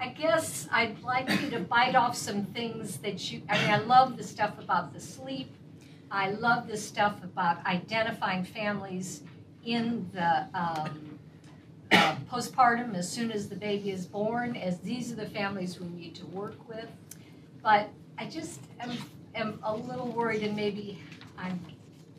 I 0.00 0.08
guess 0.08 0.68
I'd 0.72 1.00
like 1.02 1.28
you 1.40 1.50
to 1.50 1.60
bite 1.60 1.94
off 1.94 2.16
some 2.16 2.44
things 2.46 2.98
that 2.98 3.30
you, 3.30 3.42
I 3.48 3.58
mean, 3.58 3.70
I 3.70 3.78
love 3.78 4.16
the 4.16 4.24
stuff 4.24 4.58
about 4.58 4.92
the 4.92 5.00
sleep. 5.00 5.52
I 6.10 6.30
love 6.30 6.68
the 6.68 6.76
stuff 6.76 7.22
about 7.22 7.64
identifying 7.66 8.44
families 8.44 9.22
in 9.64 10.08
the 10.12 10.46
um, 10.54 11.17
uh, 11.98 12.16
postpartum 12.30 12.94
as 12.94 13.10
soon 13.10 13.30
as 13.30 13.48
the 13.48 13.56
baby 13.56 13.90
is 13.90 14.06
born, 14.06 14.56
as 14.56 14.78
these 14.80 15.12
are 15.12 15.16
the 15.16 15.26
families 15.26 15.80
we 15.80 15.88
need 15.88 16.14
to 16.16 16.26
work 16.26 16.68
with. 16.68 16.88
But 17.62 17.90
I 18.18 18.26
just 18.26 18.60
am, 18.80 18.96
am 19.34 19.58
a 19.62 19.74
little 19.74 20.08
worried, 20.08 20.42
and 20.42 20.54
maybe 20.56 21.00
I'm 21.36 21.60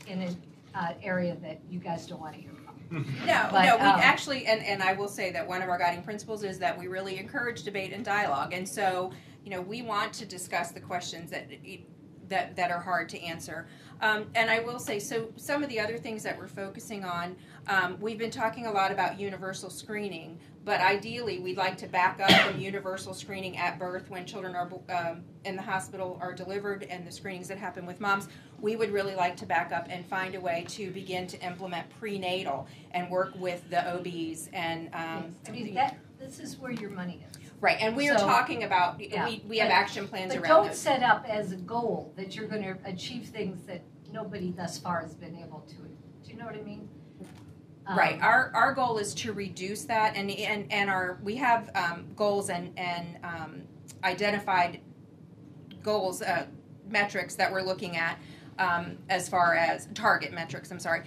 in 0.08 0.22
an 0.22 0.38
uh, 0.76 0.94
area 1.02 1.36
that 1.42 1.60
you 1.70 1.80
guys 1.80 2.08
don't 2.08 2.22
want 2.22 2.36
to 2.36 2.42
hear 2.42 2.52
from. 2.52 2.66
No, 3.26 3.48
But, 3.52 3.66
no, 3.66 3.76
we 3.78 3.84
um, 3.84 4.00
actually, 4.00 4.46
and, 4.46 4.64
and 4.64 4.82
I 4.82 4.94
will 4.94 5.08
say 5.08 5.32
that 5.32 5.48
one 5.48 5.62
of 5.62 5.70
our 5.70 5.78
guiding 5.78 6.04
principles 6.04 6.44
is 6.44 6.58
that 6.60 6.78
we 6.78 6.88
really 6.88 7.20
encourage 7.20 7.64
debate 7.64 7.94
and 7.94 8.04
dialogue. 8.04 8.54
And 8.54 8.68
so, 8.68 9.12
you 9.44 9.52
know, 9.52 9.62
we 9.62 9.82
want 9.84 10.12
to 10.14 10.26
discuss 10.26 10.72
the 10.72 10.80
questions 10.80 11.30
that 11.32 11.48
that, 12.30 12.56
that 12.56 12.72
are 12.72 12.80
hard 12.80 13.10
to 13.10 13.20
answer. 13.22 13.68
Um, 14.02 14.28
and 14.36 14.50
I 14.50 14.60
will 14.60 14.80
say, 14.80 15.00
so 15.00 15.30
some 15.36 15.64
of 15.64 15.70
the 15.70 15.80
other 15.80 15.98
things 15.98 16.24
that 16.24 16.38
we're 16.38 16.48
focusing 16.48 17.04
on, 17.04 17.36
um, 17.70 17.98
we've 18.02 18.18
been 18.18 18.32
talking 18.32 18.66
a 18.66 18.72
lot 18.72 18.92
about 18.92 19.20
universal 19.20 19.70
screening, 19.70 20.40
but 20.66 20.82
ideally 20.82 21.38
we'd 21.40 21.56
like 21.58 21.78
to 21.78 21.88
back 21.88 22.20
up 22.20 22.32
from 22.32 22.60
universal 22.60 23.14
screening 23.14 23.58
at 23.58 23.78
birth 23.78 24.10
when 24.10 24.26
children 24.26 24.56
are 24.56 24.68
um, 24.90 25.22
in 25.46 25.56
the 25.56 25.62
hospital 25.62 26.18
are 26.20 26.34
delivered 26.34 26.84
and 26.90 27.06
the 27.06 27.12
screenings 27.12 27.48
that 27.48 27.60
happen 27.60 27.86
with 27.86 28.02
moms. 28.02 28.28
We 28.60 28.76
would 28.76 28.92
really 28.92 29.14
like 29.16 29.38
to 29.38 29.46
back 29.46 29.72
up 29.72 29.86
and 29.90 30.04
find 30.06 30.34
a 30.36 30.42
way 30.42 30.66
to 30.70 30.90
begin 30.92 31.28
to 31.28 31.40
implement 31.46 31.88
prenatal 32.00 32.68
and 32.92 33.10
work 33.10 33.34
with 33.36 33.70
the 33.70 33.88
OBs 33.96 34.50
and 34.52 34.90
um, 34.94 35.36
I 35.48 35.52
mean, 35.52 35.74
that, 35.76 35.98
this 36.20 36.40
is 36.40 36.58
where 36.58 36.72
your 36.72 36.90
money 36.90 37.24
is. 37.32 37.40
right. 37.62 37.78
And 37.80 37.96
we 37.96 38.10
are 38.10 38.18
So- 38.18 38.26
talking 38.26 38.64
about 38.64 39.00
Yeah. 39.00 39.26
we, 39.28 39.44
we 39.48 39.58
have 39.60 39.70
But- 39.70 39.76
action 39.76 40.08
plans 40.08 40.34
But 40.34 40.42
around 40.44 40.50
don't 40.50 40.68
those. 40.70 40.78
set 40.80 41.04
up 41.04 41.24
as 41.30 41.52
a 41.52 41.58
goal 41.58 42.14
that 42.18 42.36
you're 42.36 42.48
going 42.48 42.64
to 42.64 42.76
achieve 42.84 43.28
things 43.28 43.64
that 43.68 43.82
nobody 44.12 44.52
thus 44.52 44.80
far 44.80 45.02
has 45.02 45.14
been 45.14 45.36
able 45.38 45.60
to. 45.70 45.76
Do 45.76 46.32
you 46.32 46.36
know 46.36 46.46
what 46.46 46.56
I 46.56 46.62
mean? 46.62 46.90
Right. 47.90 48.16
Um, 48.16 48.22
Our 48.22 48.52
our 48.54 48.74
goal 48.74 48.98
is 49.00 49.14
to 49.16 49.34
reduce 49.34 49.86
that, 49.86 50.16
and 50.16 50.30
and 50.32 50.72
and 50.72 50.90
our 50.90 51.20
we 51.24 51.36
have 51.38 51.72
um, 51.76 52.06
goals 52.16 52.50
and 52.50 52.78
and 52.78 53.18
um, 53.24 53.62
identified 54.04 54.82
goals 55.82 56.22
uh, 56.22 56.46
metrics 56.90 57.36
that 57.36 57.52
we're 57.52 57.62
looking 57.62 57.98
at 57.98 58.20
um, 58.60 58.98
as 59.10 59.28
far 59.28 59.56
as 59.56 59.88
target 59.94 60.34
metrics. 60.34 60.72
I'm 60.72 60.80
sorry. 60.80 61.04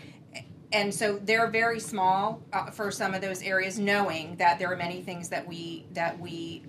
And 0.72 0.92
so 0.92 1.18
they're 1.22 1.48
very 1.48 1.78
small 1.78 2.42
uh, 2.54 2.70
for 2.70 2.90
some 2.90 3.12
of 3.12 3.20
those 3.20 3.42
areas, 3.42 3.78
knowing 3.78 4.36
that 4.36 4.58
there 4.58 4.72
are 4.72 4.76
many 4.76 5.02
things 5.02 5.28
that 5.28 5.46
we 5.46 5.86
that 5.92 6.18
we 6.18 6.64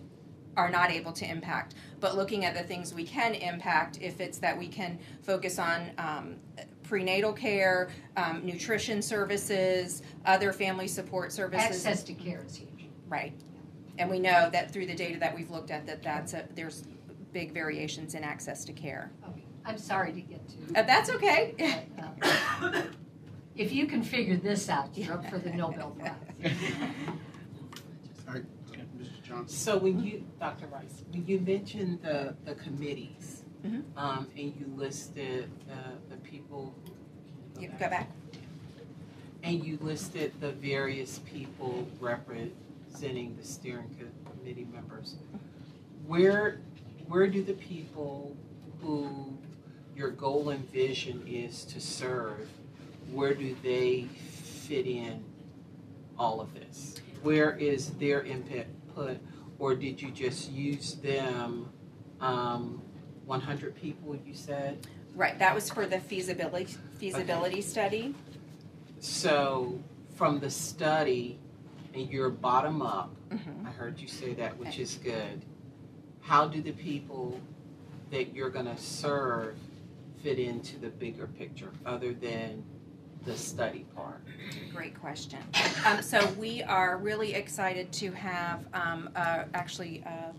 are 0.58 0.70
not 0.70 0.92
able 0.92 1.14
to 1.14 1.26
impact. 1.26 1.76
But 2.00 2.16
looking 2.16 2.46
at 2.46 2.54
the 2.54 2.64
things 2.64 2.94
we 2.94 3.06
can 3.06 3.34
impact, 3.34 4.00
if 4.02 4.20
it's 4.20 4.38
that 4.40 4.58
we 4.58 4.68
can 4.68 5.00
focus 5.22 5.58
on 5.58 5.92
um, 5.98 6.36
prenatal 6.94 7.34
care, 7.34 7.90
um, 8.18 8.46
nutrition 8.46 9.02
services, 9.02 10.04
other 10.28 10.54
family 10.54 10.88
support 10.88 11.32
services, 11.32 11.66
Access 11.88 12.04
to 12.04 12.14
care 12.14 12.44
is 12.46 12.56
huge. 12.56 12.70
right? 13.08 13.34
And 13.98 14.12
we 14.12 14.20
know 14.20 14.48
that 14.52 14.70
through 14.70 14.86
the 14.86 14.94
data 14.94 15.18
that 15.18 15.36
we've 15.36 15.50
looked 15.50 15.72
at, 15.72 15.88
that 15.88 16.04
that's 16.04 16.34
a, 16.36 16.46
there's 16.54 16.84
big 17.32 17.52
variations 17.52 18.14
in 18.14 18.24
access 18.24 18.64
to 18.66 18.74
care. 18.74 19.10
Okay. 19.28 19.42
I'm 19.66 19.80
sorry 19.80 20.14
to 20.14 20.22
get 20.22 20.48
to. 20.50 20.80
Uh, 20.80 20.84
that's 20.84 21.10
okay. 21.10 21.84
but, 22.62 22.76
um, 22.76 22.84
If 23.56 23.72
you 23.74 23.88
can 23.88 24.04
figure 24.04 24.38
this 24.38 24.70
out, 24.70 24.96
you're 24.96 25.14
up 25.16 25.28
for 25.32 25.40
the 25.40 25.50
Nobel 25.50 25.98
Prize. 26.00 26.14
All 28.28 28.34
right, 28.36 28.44
Mr. 29.02 29.24
Johnson. 29.24 29.48
So 29.58 29.78
when 29.80 30.04
you, 30.04 30.24
Dr. 30.40 30.68
Rice, 30.68 31.04
when 31.12 31.26
you 31.26 31.40
mentioned 31.40 32.04
the, 32.04 32.36
the 32.46 32.54
committees, 32.54 33.40
Mhm. 33.66 33.82
um, 33.96 34.28
and 34.36 34.54
you 34.60 34.66
listed 34.76 35.50
the, 35.70 36.14
the 36.14 36.18
people. 36.22 36.76
You 37.60 37.70
go 37.80 37.90
back. 37.90 38.10
And 39.44 39.64
you 39.64 39.78
listed 39.82 40.34
the 40.40 40.52
various 40.52 41.20
people 41.20 41.88
representing 42.00 43.36
the 43.38 43.46
steering 43.46 43.96
committee 44.26 44.68
members. 44.74 45.16
Where, 46.08 46.60
where 47.08 47.28
do 47.28 47.44
the 47.44 47.54
people 47.54 48.36
who 48.82 49.38
your 49.96 50.10
goal 50.12 50.50
and 50.50 50.70
vision 50.72 51.24
is 51.28 51.66
to 51.66 51.80
serve, 51.80 52.50
where 53.12 53.34
do 53.34 53.56
they 53.62 54.04
fit 54.04 54.88
in 54.88 55.24
all 56.18 56.42
of 56.42 56.54
this? 56.54 56.96
Where 57.22 57.58
is 57.58 57.92
their 57.92 58.24
input, 58.24 58.66
put, 58.96 59.20
or 59.60 59.76
did 59.76 60.02
you 60.02 60.12
just 60.12 60.52
use 60.52 60.96
them, 60.96 61.70
um, 62.20 62.82
one 63.26 63.40
hundred 63.40 63.76
people, 63.76 64.18
you 64.26 64.34
said? 64.34 64.88
Right, 65.16 65.38
that 65.40 65.54
was 65.54 65.70
for 65.70 65.86
the 65.86 66.00
feasibility, 66.00 66.76
feasibility 66.98 67.62
study. 67.62 68.16
So, 69.00 69.80
from 70.16 70.40
the 70.40 70.50
study, 70.50 71.40
and 71.94 72.10
you're 72.10 72.30
bottom 72.30 72.82
up, 72.82 73.16
Mhm. 73.30 73.68
I 73.68 73.72
heard 73.72 74.00
you 74.00 74.08
say 74.08 74.34
that, 74.36 74.58
which 74.58 74.80
is 74.80 74.96
good. 74.96 75.46
How 76.22 76.48
do 76.48 76.62
the 76.62 76.72
people 76.72 77.40
that 78.10 78.34
you're 78.34 78.50
gonna 78.50 78.78
serve 78.78 79.58
fit 80.22 80.40
into 80.40 80.80
the 80.80 80.90
bigger 80.90 81.28
picture, 81.28 81.72
other 81.86 82.14
than 82.14 82.64
the 83.26 83.36
study 83.36 83.86
part? 83.96 84.22
Great 84.74 85.00
question. 85.00 85.40
Um, 85.86 86.02
so 86.02 86.28
we 86.34 86.64
are 86.64 86.98
really 86.98 87.34
excited 87.34 87.92
to 87.94 88.12
have, 88.14 88.66
um, 88.74 89.10
uh, 89.16 89.46
actually, 89.54 90.00
a 90.06 90.34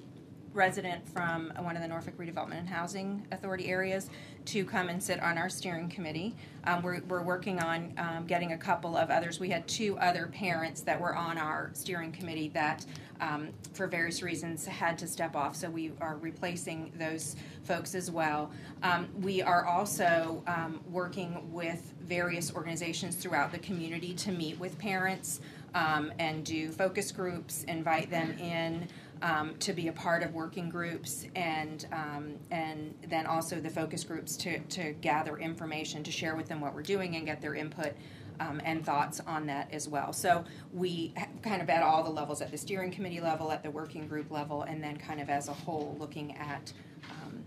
resident 0.54 1.06
from 1.08 1.52
one 1.58 1.76
of 1.76 1.82
the 1.82 1.88
Norfolk 1.88 2.16
Redevelopment 2.16 2.60
and 2.60 2.68
Housing 2.68 3.26
Authority 3.32 3.66
areas 3.66 4.08
to 4.46 4.64
come 4.64 4.88
and 4.88 5.02
sit 5.02 5.20
on 5.20 5.36
our 5.36 5.48
steering 5.48 5.88
committee. 5.88 6.36
Um, 6.64 6.82
we're, 6.82 7.00
we're 7.08 7.22
working 7.22 7.60
on, 7.60 7.92
um, 7.98 8.26
getting 8.26 8.52
a 8.52 8.56
couple 8.56 8.96
of 8.96 9.10
others. 9.10 9.40
We 9.40 9.50
had 9.50 9.66
two 9.66 9.98
other 9.98 10.28
parents 10.28 10.82
that 10.82 11.00
were 11.00 11.14
on 11.14 11.38
our 11.38 11.70
steering 11.74 12.12
committee 12.12 12.48
that, 12.50 12.86
um, 13.20 13.48
for 13.72 13.86
various 13.88 14.22
reasons, 14.22 14.64
had 14.64 14.96
to 14.98 15.06
step 15.08 15.34
off, 15.34 15.56
so 15.56 15.68
we 15.68 15.92
are 16.00 16.16
replacing 16.16 16.92
those 16.98 17.36
folks 17.64 17.94
as 17.94 18.10
well. 18.10 18.50
Um, 18.82 19.08
we 19.20 19.42
are 19.42 19.64
also, 19.64 20.42
um, 20.46 20.80
working 20.90 21.52
with 21.52 21.94
various 22.02 22.54
organizations 22.54 23.16
throughout 23.16 23.50
the 23.50 23.58
community 23.58 24.14
to 24.14 24.30
meet 24.30 24.58
with 24.58 24.78
parents, 24.78 25.40
um, 25.74 26.12
and 26.18 26.44
do 26.44 26.70
focus 26.70 27.10
groups, 27.10 27.64
invite 27.64 28.08
them 28.08 28.38
in, 28.38 28.86
um, 29.24 29.56
to 29.56 29.72
be 29.72 29.88
a 29.88 29.92
part 29.92 30.22
of 30.22 30.34
working 30.34 30.68
groups 30.68 31.26
and 31.34 31.86
um, 31.92 32.34
and 32.50 32.94
then 33.08 33.26
also 33.26 33.58
the 33.58 33.70
focus 33.70 34.04
groups 34.04 34.36
to, 34.36 34.58
to 34.64 34.92
gather 35.00 35.38
information 35.38 36.04
to 36.04 36.12
share 36.12 36.36
with 36.36 36.46
them 36.46 36.60
what 36.60 36.74
we're 36.74 36.82
doing 36.82 37.16
and 37.16 37.24
get 37.24 37.40
their 37.40 37.54
input 37.54 37.94
um, 38.38 38.60
and 38.64 38.84
thoughts 38.84 39.20
on 39.26 39.46
that 39.46 39.72
as 39.72 39.88
well. 39.88 40.12
So 40.12 40.44
we 40.74 41.14
kind 41.42 41.62
of 41.62 41.70
at 41.70 41.82
all 41.82 42.02
the 42.02 42.10
levels 42.10 42.42
at 42.42 42.50
the 42.50 42.58
steering 42.58 42.90
committee 42.90 43.22
level, 43.22 43.50
at 43.50 43.62
the 43.62 43.70
working 43.70 44.06
group 44.06 44.30
level, 44.30 44.62
and 44.62 44.84
then 44.84 44.98
kind 44.98 45.22
of 45.22 45.30
as 45.30 45.48
a 45.48 45.54
whole 45.54 45.96
looking 45.98 46.36
at 46.36 46.74
um, 47.10 47.42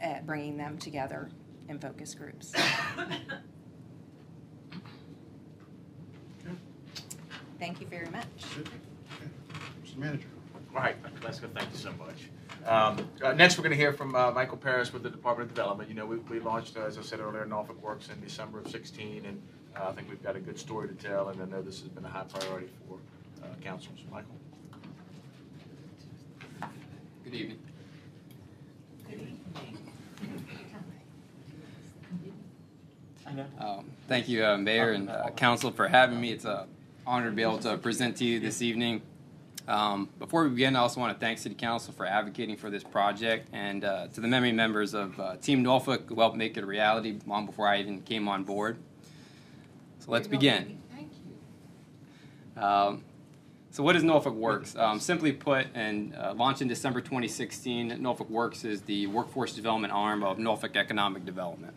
at 0.00 0.26
bringing 0.26 0.58
them 0.58 0.76
together 0.76 1.30
in 1.70 1.78
focus 1.78 2.14
groups. 2.14 2.52
Thank 7.58 7.80
you 7.80 7.86
very 7.86 8.10
much. 8.10 8.26
Good. 8.54 8.68
Mr. 9.84 9.96
Manager. 9.96 10.26
All 10.74 10.80
right, 10.80 10.96
Leska, 11.20 11.52
thank 11.52 11.70
you 11.70 11.76
so 11.76 11.92
much. 11.92 12.30
Um, 12.66 13.06
uh, 13.22 13.32
next, 13.32 13.58
we're 13.58 13.62
going 13.62 13.72
to 13.72 13.76
hear 13.76 13.92
from 13.92 14.14
uh, 14.14 14.30
Michael 14.30 14.56
Paris 14.56 14.90
with 14.90 15.02
the 15.02 15.10
Department 15.10 15.50
of 15.50 15.54
Development. 15.54 15.88
You 15.88 15.94
know, 15.94 16.06
we, 16.06 16.16
we 16.16 16.40
launched, 16.40 16.78
uh, 16.78 16.84
as 16.84 16.96
I 16.96 17.02
said 17.02 17.20
earlier, 17.20 17.44
Norfolk 17.44 17.82
Works 17.82 18.08
in 18.08 18.18
December 18.22 18.60
of 18.60 18.68
16, 18.68 19.26
and 19.26 19.42
uh, 19.76 19.88
I 19.88 19.92
think 19.92 20.08
we've 20.08 20.22
got 20.22 20.34
a 20.34 20.40
good 20.40 20.58
story 20.58 20.88
to 20.88 20.94
tell, 20.94 21.28
and 21.28 21.42
I 21.42 21.44
know 21.44 21.60
this 21.60 21.80
has 21.80 21.88
been 21.88 22.06
a 22.06 22.08
high 22.08 22.24
priority 22.24 22.68
for 22.88 22.98
uh, 23.44 23.48
councils. 23.60 23.98
Michael? 24.10 24.34
Good 27.24 27.34
evening. 27.34 27.58
Good 29.10 29.20
evening. 29.20 29.38
Um, 33.58 33.90
Thank 34.08 34.28
you, 34.28 34.44
uh, 34.44 34.56
Mayor 34.56 34.92
and 34.92 35.10
uh, 35.10 35.30
Council, 35.30 35.70
for 35.70 35.88
having 35.88 36.20
me. 36.20 36.32
It's 36.32 36.44
an 36.44 36.66
honor 37.06 37.30
to 37.30 37.36
be 37.36 37.42
able 37.42 37.58
to 37.58 37.76
present 37.78 38.16
to 38.18 38.24
you 38.24 38.40
this 38.40 38.62
evening. 38.62 39.02
Um, 39.68 40.08
Before 40.18 40.42
we 40.44 40.50
begin, 40.50 40.74
I 40.74 40.80
also 40.80 41.00
want 41.00 41.14
to 41.14 41.24
thank 41.24 41.38
City 41.38 41.54
Council 41.54 41.92
for 41.92 42.04
advocating 42.04 42.56
for 42.56 42.68
this 42.68 42.82
project, 42.82 43.48
and 43.52 43.84
uh, 43.84 44.08
to 44.08 44.20
the 44.20 44.26
many 44.26 44.50
members 44.50 44.92
of 44.92 45.18
uh, 45.20 45.36
Team 45.36 45.62
Norfolk 45.62 46.08
who 46.08 46.16
helped 46.16 46.36
make 46.36 46.56
it 46.56 46.64
a 46.64 46.66
reality 46.66 47.18
long 47.26 47.46
before 47.46 47.68
I 47.68 47.78
even 47.78 48.02
came 48.02 48.26
on 48.26 48.42
board. 48.42 48.76
So 50.00 50.10
let's 50.10 50.26
begin. 50.26 50.78
Thank 50.92 51.12
you. 52.56 52.62
Um, 52.62 53.04
so, 53.70 53.82
what 53.84 53.94
is 53.94 54.02
Norfolk 54.02 54.34
Works? 54.34 54.74
Um, 54.74 54.98
simply 54.98 55.32
put, 55.32 55.68
and 55.74 56.14
uh, 56.16 56.34
launched 56.36 56.60
in 56.60 56.68
December 56.68 57.00
2016, 57.00 58.02
Norfolk 58.02 58.28
Works 58.28 58.64
is 58.64 58.82
the 58.82 59.06
workforce 59.06 59.54
development 59.54 59.92
arm 59.92 60.24
of 60.24 60.38
Norfolk 60.38 60.76
Economic 60.76 61.24
Development. 61.24 61.72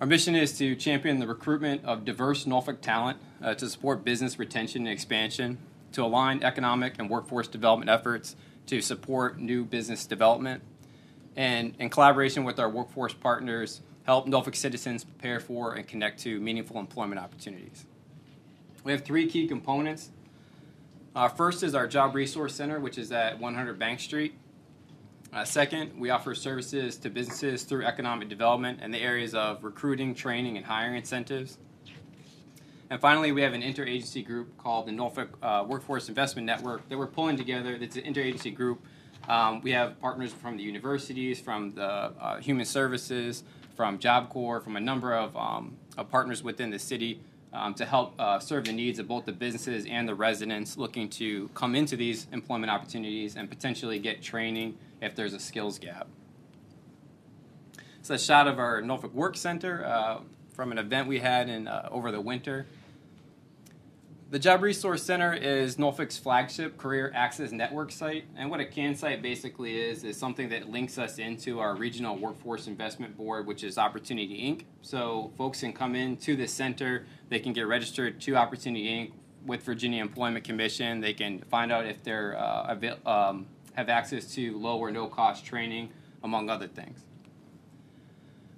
Our 0.00 0.06
mission 0.06 0.34
is 0.34 0.58
to 0.58 0.74
champion 0.74 1.20
the 1.20 1.26
recruitment 1.26 1.84
of 1.84 2.04
diverse 2.04 2.44
Norfolk 2.44 2.82
talent, 2.82 3.18
uh, 3.40 3.54
to 3.54 3.70
support 3.70 4.04
business 4.04 4.38
retention 4.38 4.82
and 4.82 4.92
expansion, 4.92 5.58
to 5.96 6.04
align 6.04 6.42
economic 6.42 6.98
and 6.98 7.08
workforce 7.08 7.48
development 7.48 7.90
efforts 7.90 8.36
to 8.66 8.82
support 8.82 9.38
new 9.38 9.64
business 9.64 10.04
development, 10.04 10.62
and 11.36 11.74
in 11.78 11.88
collaboration 11.88 12.44
with 12.44 12.58
our 12.58 12.68
workforce 12.68 13.14
partners, 13.14 13.80
help 14.04 14.26
Norfolk 14.26 14.54
citizens 14.54 15.04
prepare 15.04 15.40
for 15.40 15.72
and 15.72 15.88
connect 15.88 16.20
to 16.20 16.38
meaningful 16.38 16.78
employment 16.78 17.18
opportunities. 17.18 17.86
We 18.84 18.92
have 18.92 19.06
three 19.06 19.26
key 19.26 19.48
components. 19.48 20.10
Uh, 21.14 21.28
first 21.28 21.62
is 21.62 21.74
our 21.74 21.86
Job 21.86 22.14
Resource 22.14 22.54
Center, 22.54 22.78
which 22.78 22.98
is 22.98 23.10
at 23.10 23.40
100 23.40 23.78
Bank 23.78 23.98
Street. 23.98 24.34
Uh, 25.32 25.44
second, 25.44 25.98
we 25.98 26.10
offer 26.10 26.34
services 26.34 26.98
to 26.98 27.08
businesses 27.08 27.62
through 27.62 27.86
economic 27.86 28.28
development 28.28 28.82
in 28.82 28.90
the 28.90 29.00
areas 29.00 29.34
of 29.34 29.64
recruiting, 29.64 30.14
training, 30.14 30.58
and 30.58 30.66
hiring 30.66 30.96
incentives. 30.96 31.56
And 32.88 33.00
finally, 33.00 33.32
we 33.32 33.42
have 33.42 33.52
an 33.52 33.62
interagency 33.62 34.24
group 34.24 34.56
called 34.58 34.86
the 34.86 34.92
Norfolk 34.92 35.36
uh, 35.42 35.64
Workforce 35.66 36.08
Investment 36.08 36.46
Network 36.46 36.88
that 36.88 36.96
we're 36.96 37.08
pulling 37.08 37.36
together. 37.36 37.74
It's 37.74 37.96
an 37.96 38.04
interagency 38.04 38.54
group. 38.54 38.84
Um, 39.28 39.60
we 39.60 39.72
have 39.72 39.98
partners 40.00 40.32
from 40.32 40.56
the 40.56 40.62
universities, 40.62 41.40
from 41.40 41.74
the 41.74 41.82
uh, 41.82 42.36
human 42.38 42.64
services, 42.64 43.42
from 43.74 43.98
Job 43.98 44.28
Corps, 44.28 44.60
from 44.60 44.76
a 44.76 44.80
number 44.80 45.14
of, 45.14 45.36
um, 45.36 45.76
of 45.98 46.08
partners 46.10 46.44
within 46.44 46.70
the 46.70 46.78
city 46.78 47.20
um, 47.52 47.74
to 47.74 47.84
help 47.84 48.14
uh, 48.20 48.38
serve 48.38 48.66
the 48.66 48.72
needs 48.72 49.00
of 49.00 49.08
both 49.08 49.24
the 49.24 49.32
businesses 49.32 49.84
and 49.86 50.08
the 50.08 50.14
residents 50.14 50.76
looking 50.76 51.08
to 51.08 51.48
come 51.54 51.74
into 51.74 51.96
these 51.96 52.28
employment 52.32 52.70
opportunities 52.70 53.34
and 53.34 53.50
potentially 53.50 53.98
get 53.98 54.22
training 54.22 54.78
if 55.02 55.16
there's 55.16 55.34
a 55.34 55.40
skills 55.40 55.80
gap. 55.80 56.06
It's 57.98 58.10
a 58.10 58.18
shot 58.18 58.46
of 58.46 58.60
our 58.60 58.80
Norfolk 58.80 59.12
Work 59.12 59.36
Center 59.36 59.84
uh, 59.84 60.20
from 60.56 60.72
an 60.72 60.78
event 60.78 61.06
we 61.06 61.20
had 61.20 61.48
in 61.48 61.68
uh, 61.68 61.88
over 61.92 62.10
the 62.10 62.20
winter. 62.20 62.66
The 64.28 64.40
Job 64.40 64.62
Resource 64.62 65.04
Center 65.04 65.32
is 65.34 65.78
Norfolk's 65.78 66.18
flagship 66.18 66.76
career 66.78 67.12
access 67.14 67.52
network 67.52 67.92
site, 67.92 68.24
and 68.36 68.50
what 68.50 68.58
a 68.58 68.64
CAN 68.64 68.96
site 68.96 69.22
basically 69.22 69.78
is 69.78 70.02
is 70.02 70.16
something 70.16 70.48
that 70.48 70.68
links 70.68 70.98
us 70.98 71.18
into 71.18 71.60
our 71.60 71.76
regional 71.76 72.16
workforce 72.16 72.66
investment 72.66 73.16
board, 73.16 73.46
which 73.46 73.62
is 73.62 73.78
Opportunity 73.78 74.50
Inc. 74.50 74.64
So 74.82 75.30
folks 75.38 75.60
can 75.60 75.72
come 75.72 75.94
in 75.94 76.16
to 76.18 76.34
the 76.34 76.48
center, 76.48 77.06
they 77.28 77.38
can 77.38 77.52
get 77.52 77.68
registered 77.68 78.20
to 78.22 78.34
Opportunity 78.34 78.88
Inc. 78.88 79.12
with 79.46 79.62
Virginia 79.62 80.02
Employment 80.02 80.44
Commission. 80.44 81.00
They 81.00 81.12
can 81.12 81.42
find 81.42 81.70
out 81.70 81.86
if 81.86 82.02
they're 82.02 82.36
uh, 82.36 82.96
um, 83.06 83.46
have 83.74 83.88
access 83.88 84.34
to 84.34 84.58
low 84.58 84.78
or 84.78 84.90
no 84.90 85.06
cost 85.06 85.44
training, 85.44 85.90
among 86.24 86.50
other 86.50 86.66
things. 86.66 87.05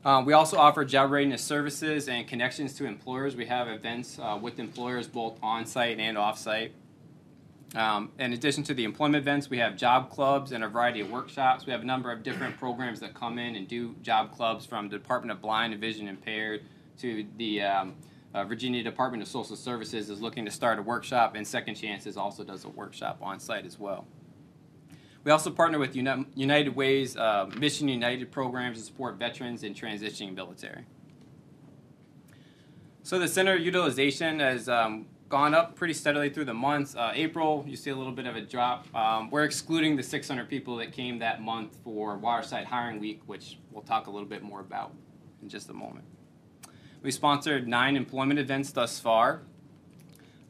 Um, 0.08 0.24
we 0.24 0.32
also 0.32 0.56
offer 0.56 0.86
job 0.86 1.10
readiness 1.10 1.42
services 1.42 2.08
and 2.08 2.26
connections 2.26 2.72
to 2.76 2.86
employers. 2.86 3.36
We 3.36 3.44
have 3.44 3.68
events 3.68 4.18
uh, 4.18 4.38
with 4.40 4.58
employers 4.58 5.06
both 5.06 5.38
on 5.42 5.66
site 5.66 5.98
and 5.98 6.16
off 6.16 6.38
site. 6.38 6.72
Um, 7.74 8.12
in 8.18 8.32
addition 8.32 8.64
to 8.64 8.72
the 8.72 8.84
employment 8.84 9.22
events, 9.22 9.50
we 9.50 9.58
have 9.58 9.76
job 9.76 10.08
clubs 10.08 10.52
and 10.52 10.64
a 10.64 10.68
variety 10.68 11.02
of 11.02 11.10
workshops. 11.10 11.66
We 11.66 11.72
have 11.72 11.82
a 11.82 11.84
number 11.84 12.10
of 12.10 12.22
different 12.22 12.56
programs 12.56 13.00
that 13.00 13.12
come 13.12 13.38
in 13.38 13.54
and 13.54 13.68
do 13.68 13.96
job 14.00 14.34
clubs 14.34 14.64
from 14.64 14.88
the 14.88 14.96
Department 14.96 15.30
of 15.30 15.42
Blind 15.42 15.74
and 15.74 15.80
Vision 15.82 16.08
Impaired 16.08 16.62
to 17.00 17.26
the 17.36 17.60
um, 17.60 17.94
uh, 18.32 18.44
Virginia 18.44 18.82
Department 18.82 19.22
of 19.22 19.28
Social 19.28 19.56
Services 19.56 20.08
is 20.08 20.22
looking 20.22 20.46
to 20.46 20.50
start 20.50 20.78
a 20.78 20.82
workshop, 20.82 21.34
and 21.34 21.46
Second 21.46 21.74
Chances 21.74 22.16
also 22.16 22.44
does 22.44 22.64
a 22.64 22.70
workshop 22.70 23.18
on 23.20 23.38
site 23.38 23.66
as 23.66 23.78
well. 23.78 24.06
We 25.28 25.32
also 25.32 25.50
partner 25.50 25.78
with 25.78 25.94
United 25.94 26.74
Way's 26.74 27.14
uh, 27.14 27.50
Mission 27.58 27.86
United 27.86 28.32
programs 28.32 28.78
to 28.78 28.82
support 28.82 29.16
veterans 29.18 29.62
and 29.62 29.76
transitioning 29.76 30.34
military. 30.34 30.86
So 33.02 33.18
the 33.18 33.28
center 33.28 33.54
utilization 33.54 34.40
has 34.40 34.70
um, 34.70 35.04
gone 35.28 35.52
up 35.52 35.76
pretty 35.76 35.92
steadily 35.92 36.30
through 36.30 36.46
the 36.46 36.54
months. 36.54 36.96
Uh, 36.96 37.12
April, 37.14 37.62
you 37.68 37.76
see 37.76 37.90
a 37.90 37.94
little 37.94 38.14
bit 38.14 38.24
of 38.24 38.36
a 38.36 38.40
drop. 38.40 38.86
Um, 38.96 39.28
we're 39.28 39.44
excluding 39.44 39.96
the 39.96 40.02
600 40.02 40.48
people 40.48 40.76
that 40.76 40.92
came 40.92 41.18
that 41.18 41.42
month 41.42 41.76
for 41.84 42.16
Waterside 42.16 42.64
Hiring 42.64 42.98
Week, 42.98 43.20
which 43.26 43.58
we'll 43.70 43.82
talk 43.82 44.06
a 44.06 44.10
little 44.10 44.30
bit 44.30 44.42
more 44.42 44.60
about 44.60 44.94
in 45.42 45.50
just 45.50 45.68
a 45.68 45.74
moment. 45.74 46.06
We 47.02 47.10
sponsored 47.10 47.68
nine 47.68 47.96
employment 47.96 48.40
events 48.40 48.72
thus 48.72 48.98
far. 48.98 49.42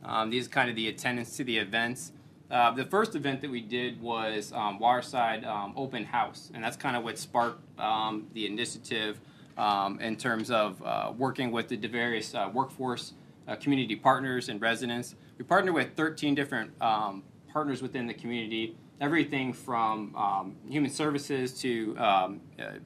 Um, 0.05 0.31
these 0.31 0.47
are 0.47 0.51
kind 0.51 0.71
of 0.71 0.77
the 0.77 0.87
attendance 0.87 1.37
to 1.38 1.43
the 1.43 1.59
events. 1.59 2.12
Uh, 2.50 2.70
the 2.70 2.84
first 2.84 3.14
event 3.14 3.42
that 3.42 3.50
we 3.50 3.61
did 3.61 4.00
was 4.00 4.52
um, 4.52 4.78
Waterside 4.78 5.44
um, 5.44 5.74
Open 5.76 6.04
House, 6.04 6.50
and 6.54 6.64
that's 6.64 6.76
kind 6.76 6.96
of 6.96 7.04
what 7.04 7.18
sparked 7.18 7.61
um, 7.78 8.26
the 8.32 8.46
initiative 8.46 9.20
um, 9.58 10.00
in 10.00 10.16
terms 10.16 10.50
of 10.50 10.82
uh, 10.82 11.12
working 11.16 11.52
with 11.52 11.68
the 11.68 11.76
various 11.76 12.34
uh, 12.34 12.48
workforce 12.52 13.12
uh, 13.46 13.56
community 13.56 13.96
partners 13.96 14.48
and 14.48 14.62
residents. 14.62 15.14
We 15.37 15.44
partner 15.44 15.72
with 15.72 15.94
13 15.94 16.34
different 16.34 16.70
um, 16.80 17.22
partners 17.52 17.82
within 17.82 18.06
the 18.06 18.14
community 18.14 18.76
everything 19.00 19.52
from 19.52 20.12
um, 20.16 20.56
human 20.68 20.90
services 20.90 21.52
to 21.61 21.96
uh, 21.96 22.30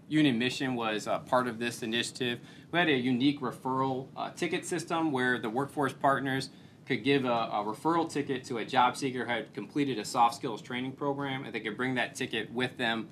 Union 0.08 0.38
Mission 0.38 0.74
was 0.74 1.08
part 1.26 1.48
of 1.48 1.58
this 1.58 1.82
initiative. 1.82 2.38
We 2.70 2.78
had 2.78 2.88
a 2.88 2.96
unique 2.96 3.40
referral 3.40 4.08
uh, 4.16 4.30
ticket 4.30 4.66
system 4.66 5.10
where 5.10 5.38
the 5.38 5.48
workforce 5.48 5.94
partners 5.94 6.50
could 6.86 7.04
give 7.04 7.24
a, 7.24 7.28
a, 7.28 7.64
referral 7.64 8.10
ticket 8.10 8.44
to 8.44 8.58
a 8.58 8.64
job 8.64 8.96
seeker 8.96 9.24
who 9.24 9.30
had 9.30 9.54
completed 9.54 9.98
a 9.98 10.04
soft 10.04 10.34
skills 10.34 10.60
training 10.60 10.92
program, 10.92 11.44
and 11.44 11.54
they 11.54 11.60
could 11.60 11.76
bring 11.76 11.94
that 11.94 12.14
ticket 12.14 12.52
with 12.52 12.76
them 12.76 13.08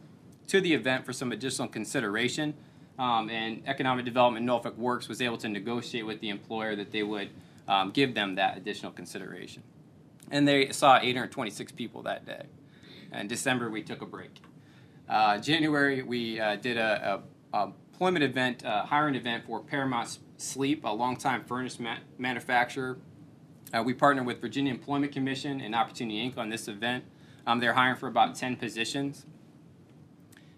to 0.48 0.60
the 0.60 0.74
event 0.74 1.06
for 1.06 1.12
some 1.12 1.32
additional 1.32 1.68
consideration. 1.68 2.54
Um, 2.98 3.30
and 3.30 3.62
Economic 3.66 4.04
Development 4.04 4.44
Norfolk 4.44 4.76
Works 4.76 5.08
was 5.08 5.22
able 5.22 5.38
to 5.38 5.48
negotiate 5.48 6.04
with 6.04 6.20
the 6.20 6.28
employer 6.28 6.76
that 6.76 6.90
they 6.90 7.02
would 7.02 7.30
um, 7.68 7.92
give 7.92 8.14
them 8.14 8.34
that 8.34 8.56
additional 8.56 8.92
consideration. 8.92 9.62
And 10.30 10.46
they 10.46 10.70
saw 10.70 10.98
826 10.98 11.72
people 11.72 12.02
that 12.02 12.26
day. 12.26 12.46
In 13.12 13.26
December, 13.26 13.70
we 13.70 13.82
took 13.82 14.02
a 14.02 14.06
break. 14.06 14.42
Uh, 15.08 15.38
January, 15.38 16.02
we 16.02 16.38
uh, 16.38 16.56
did 16.56 16.76
a, 16.76 17.22
a, 17.52 17.56
a, 17.56 17.72
employment 17.92 18.24
event, 18.24 18.64
uh, 18.64 18.84
hiring 18.84 19.14
event 19.14 19.44
for 19.44 19.60
Paramount 19.60 20.18
Sleep, 20.36 20.84
a 20.84 20.88
longtime 20.88 21.44
furnace 21.44 21.80
ma- 21.80 21.98
manufacturer. 22.18 22.98
Uh, 23.72 23.82
we 23.82 23.94
partnered 23.94 24.26
with 24.26 24.40
Virginia 24.40 24.72
Employment 24.72 25.12
Commission 25.12 25.60
and 25.60 25.74
Opportunity 25.74 26.28
Inc. 26.28 26.36
on 26.36 26.48
this 26.48 26.66
event. 26.66 27.04
Um, 27.46 27.60
they're 27.60 27.74
hiring 27.74 27.96
for 27.96 28.08
about 28.08 28.34
10 28.34 28.56
positions. 28.56 29.26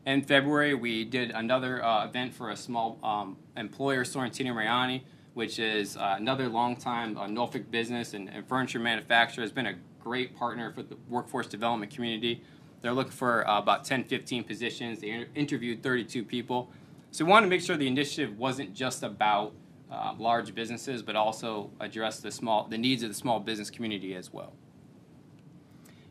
In 0.07 0.23
February, 0.23 0.75
we 0.75 1.05
did 1.05 1.31
another 1.31 1.85
uh, 1.85 2.07
event 2.07 2.35
for 2.35 2.51
a 2.51 2.57
small 2.57 2.99
um, 3.03 3.37
employer, 3.57 4.03
Sorrentino 4.05 4.55
Mariani, 4.55 5.05
which 5.35 5.59
is 5.59 5.97
uh, 5.97 6.15
another 6.17 6.49
longtime 6.49 7.17
uh, 7.19 7.27
Norfolk 7.27 7.71
business 7.71 8.15
and, 8.15 8.29
and, 8.31 8.47
furniture 8.49 8.79
manufacturer. 8.79 9.43
Has 9.43 9.53
been 9.53 9.67
a 9.67 9.75
great 10.01 10.35
partner 10.35 10.73
for 10.73 10.83
the 10.83 10.97
workforce 11.09 11.47
development 11.47 11.93
community. 11.95 12.43
They're 12.81 12.93
looking 12.93 13.13
for 13.13 13.49
uh, 13.49 13.59
about 13.59 13.85
10, 13.85 14.05
15 14.05 14.43
positions. 14.43 15.01
They 15.01 15.11
inter- 15.11 15.29
interviewed 15.35 15.83
32 15.83 16.25
people. 16.25 16.71
So 17.13 17.25
we 17.25 17.31
wanted 17.31 17.47
to 17.47 17.51
make 17.51 17.61
sure 17.61 17.77
the 17.77 17.87
initiative 17.87 18.39
wasn't 18.39 18.75
just 18.75 19.03
about 19.05 19.53
uh, 19.93 20.15
large 20.19 20.55
businesses, 20.55 21.03
but 21.03 21.17
also 21.17 21.71
address 21.81 22.21
the 22.21 22.31
small, 22.31 22.67
the 22.69 22.79
needs 22.79 23.03
of 23.03 23.11
the 23.11 23.15
small 23.15 23.39
business 23.39 23.71
community 23.71 24.15
as 24.15 24.33
well. 24.33 24.55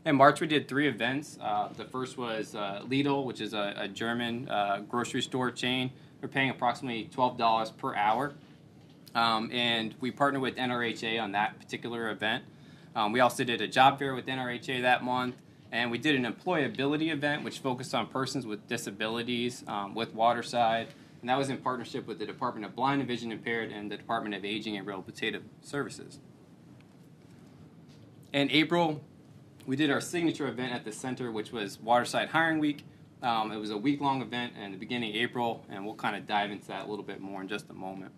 In 0.04 0.16
March, 0.16 0.40
we 0.40 0.46
did 0.46 0.68
three 0.68 0.88
events. 0.88 1.38
Uh, 1.40 1.68
the 1.76 1.84
first 1.84 2.16
was 2.16 2.54
uh, 2.54 2.82
Lidl, 2.88 3.24
which 3.24 3.40
is 3.40 3.54
a, 3.54 3.74
a 3.76 3.88
German 3.88 4.48
uh, 4.48 4.80
grocery 4.88 5.22
store 5.22 5.50
chain. 5.50 5.90
We're 6.20 6.28
paying 6.28 6.50
approximately 6.50 7.08
$12 7.14 7.76
per 7.76 7.94
hour. 7.94 8.34
Um, 9.14 9.50
and 9.52 9.94
we 10.00 10.10
partnered 10.10 10.42
with 10.42 10.56
NRHA 10.56 11.22
on 11.22 11.32
that 11.32 11.58
particular 11.58 12.10
event. 12.10 12.44
Um, 12.96 13.12
we 13.12 13.20
also 13.20 13.44
did 13.44 13.60
a 13.60 13.68
job 13.68 13.98
fair 13.98 14.14
with 14.14 14.26
NRHA 14.26 14.82
that 14.82 15.04
month. 15.04 15.36
And 15.70 15.90
we 15.90 15.98
did 15.98 16.14
an 16.14 16.30
employability 16.30 17.10
event, 17.12 17.44
which 17.44 17.60
focused 17.60 17.94
on 17.94 18.06
persons 18.06 18.46
with 18.46 18.66
disabilities 18.68 19.64
um, 19.66 19.94
with 19.94 20.14
Waterside. 20.14 20.88
And 21.22 21.30
that 21.30 21.38
was 21.38 21.48
in 21.48 21.58
partnership 21.58 22.08
with 22.08 22.18
the 22.18 22.26
Department 22.26 22.66
of 22.66 22.74
Blind 22.74 23.00
and 23.00 23.08
Vision 23.08 23.30
Impaired 23.30 23.70
and 23.70 23.90
the 23.90 23.96
Department 23.96 24.34
of 24.34 24.44
Aging 24.44 24.76
and 24.76 24.84
Rehabilitative 24.84 25.42
Services. 25.62 26.18
In 28.32 28.50
April, 28.50 29.00
we 29.64 29.76
did 29.76 29.88
our 29.88 30.00
signature 30.00 30.48
event 30.48 30.72
at 30.74 30.84
the 30.84 30.90
center, 30.90 31.30
which 31.30 31.52
was 31.52 31.80
Waterside 31.80 32.30
Hiring 32.30 32.58
Week. 32.58 32.84
Um, 33.22 33.52
it 33.52 33.56
was 33.56 33.70
a 33.70 33.76
week 33.76 34.00
long 34.00 34.20
event 34.20 34.54
in 34.60 34.72
the 34.72 34.76
beginning 34.76 35.10
of 35.10 35.16
April, 35.16 35.64
and 35.70 35.86
we'll 35.86 35.94
kind 35.94 36.16
of 36.16 36.26
dive 36.26 36.50
into 36.50 36.66
that 36.66 36.86
a 36.86 36.90
little 36.90 37.04
bit 37.04 37.20
more 37.20 37.40
in 37.40 37.46
just 37.46 37.70
a 37.70 37.72
moment. 37.72 38.10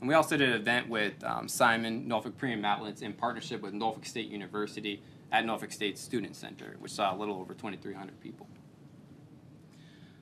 And 0.00 0.08
we 0.08 0.14
also 0.14 0.36
did 0.36 0.50
an 0.50 0.60
event 0.60 0.90
with 0.90 1.24
um, 1.24 1.48
Simon 1.48 2.06
Norfolk 2.06 2.36
Premium 2.36 2.66
Outlets 2.66 3.00
in 3.00 3.14
partnership 3.14 3.62
with 3.62 3.72
Norfolk 3.72 4.04
State 4.04 4.28
University 4.28 5.00
at 5.32 5.46
Norfolk 5.46 5.72
State 5.72 5.96
Student 5.96 6.36
Center, 6.36 6.76
which 6.80 6.92
saw 6.92 7.14
a 7.14 7.16
little 7.16 7.36
over 7.36 7.54
2,300 7.54 8.20
people. 8.20 8.46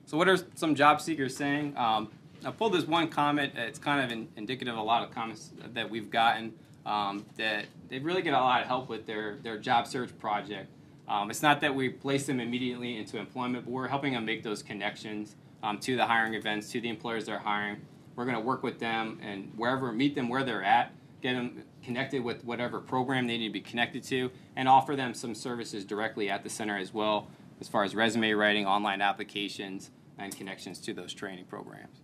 So, 0.05 0.17
what 0.17 0.29
are 0.29 0.37
some 0.53 0.75
job 0.75 1.01
seekers 1.01 1.35
saying? 1.35 1.75
Um, 1.77 2.11
I 2.45 2.51
pulled 2.51 2.73
this 2.73 2.85
one 2.85 3.07
comment. 3.07 3.53
It's 3.55 3.79
kind 3.79 4.03
of 4.03 4.11
in, 4.11 4.27
indicative 4.35 4.75
of 4.75 4.79
a 4.79 4.83
lot 4.83 5.03
of 5.03 5.11
comments 5.11 5.51
that 5.73 5.89
we've 5.89 6.11
gotten 6.11 6.53
um, 6.85 7.25
that 7.37 7.65
they 7.89 7.97
really 7.97 8.21
get 8.21 8.33
a 8.33 8.39
lot 8.39 8.61
of 8.61 8.67
help 8.67 8.87
with 8.87 9.07
their, 9.07 9.37
their 9.41 9.57
job 9.57 9.87
search 9.87 10.15
project. 10.19 10.69
Um, 11.07 11.31
it's 11.31 11.41
not 11.41 11.59
that 11.61 11.73
we 11.73 11.89
place 11.89 12.27
them 12.27 12.39
immediately 12.39 12.97
into 12.97 13.17
employment, 13.17 13.65
but 13.65 13.71
we're 13.71 13.87
helping 13.87 14.13
them 14.13 14.25
make 14.25 14.43
those 14.43 14.61
connections 14.61 15.35
um, 15.63 15.79
to 15.79 15.95
the 15.95 16.05
hiring 16.05 16.35
events, 16.35 16.71
to 16.71 16.81
the 16.81 16.89
employers 16.89 17.25
they're 17.25 17.39
hiring. 17.39 17.77
We're 18.15 18.25
going 18.25 18.37
to 18.37 18.43
work 18.43 18.61
with 18.61 18.79
them 18.79 19.19
and 19.23 19.51
wherever, 19.55 19.91
meet 19.91 20.13
them 20.13 20.29
where 20.29 20.43
they're 20.43 20.63
at, 20.63 20.91
get 21.21 21.33
them 21.33 21.63
connected 21.83 22.23
with 22.23 22.43
whatever 22.45 22.79
program 22.79 23.25
they 23.27 23.37
need 23.37 23.47
to 23.47 23.53
be 23.53 23.61
connected 23.61 24.03
to, 24.03 24.31
and 24.55 24.69
offer 24.69 24.95
them 24.95 25.13
some 25.15 25.33
services 25.33 25.83
directly 25.83 26.29
at 26.29 26.43
the 26.43 26.49
center 26.49 26.77
as 26.77 26.93
well, 26.93 27.27
as 27.61 27.67
far 27.67 27.83
as 27.83 27.95
resume 27.95 28.31
writing, 28.33 28.65
online 28.65 29.01
applications, 29.01 29.91
and 30.17 30.35
connections 30.35 30.79
to 30.79 30.93
those 30.93 31.13
training 31.13 31.45
programs. 31.45 32.01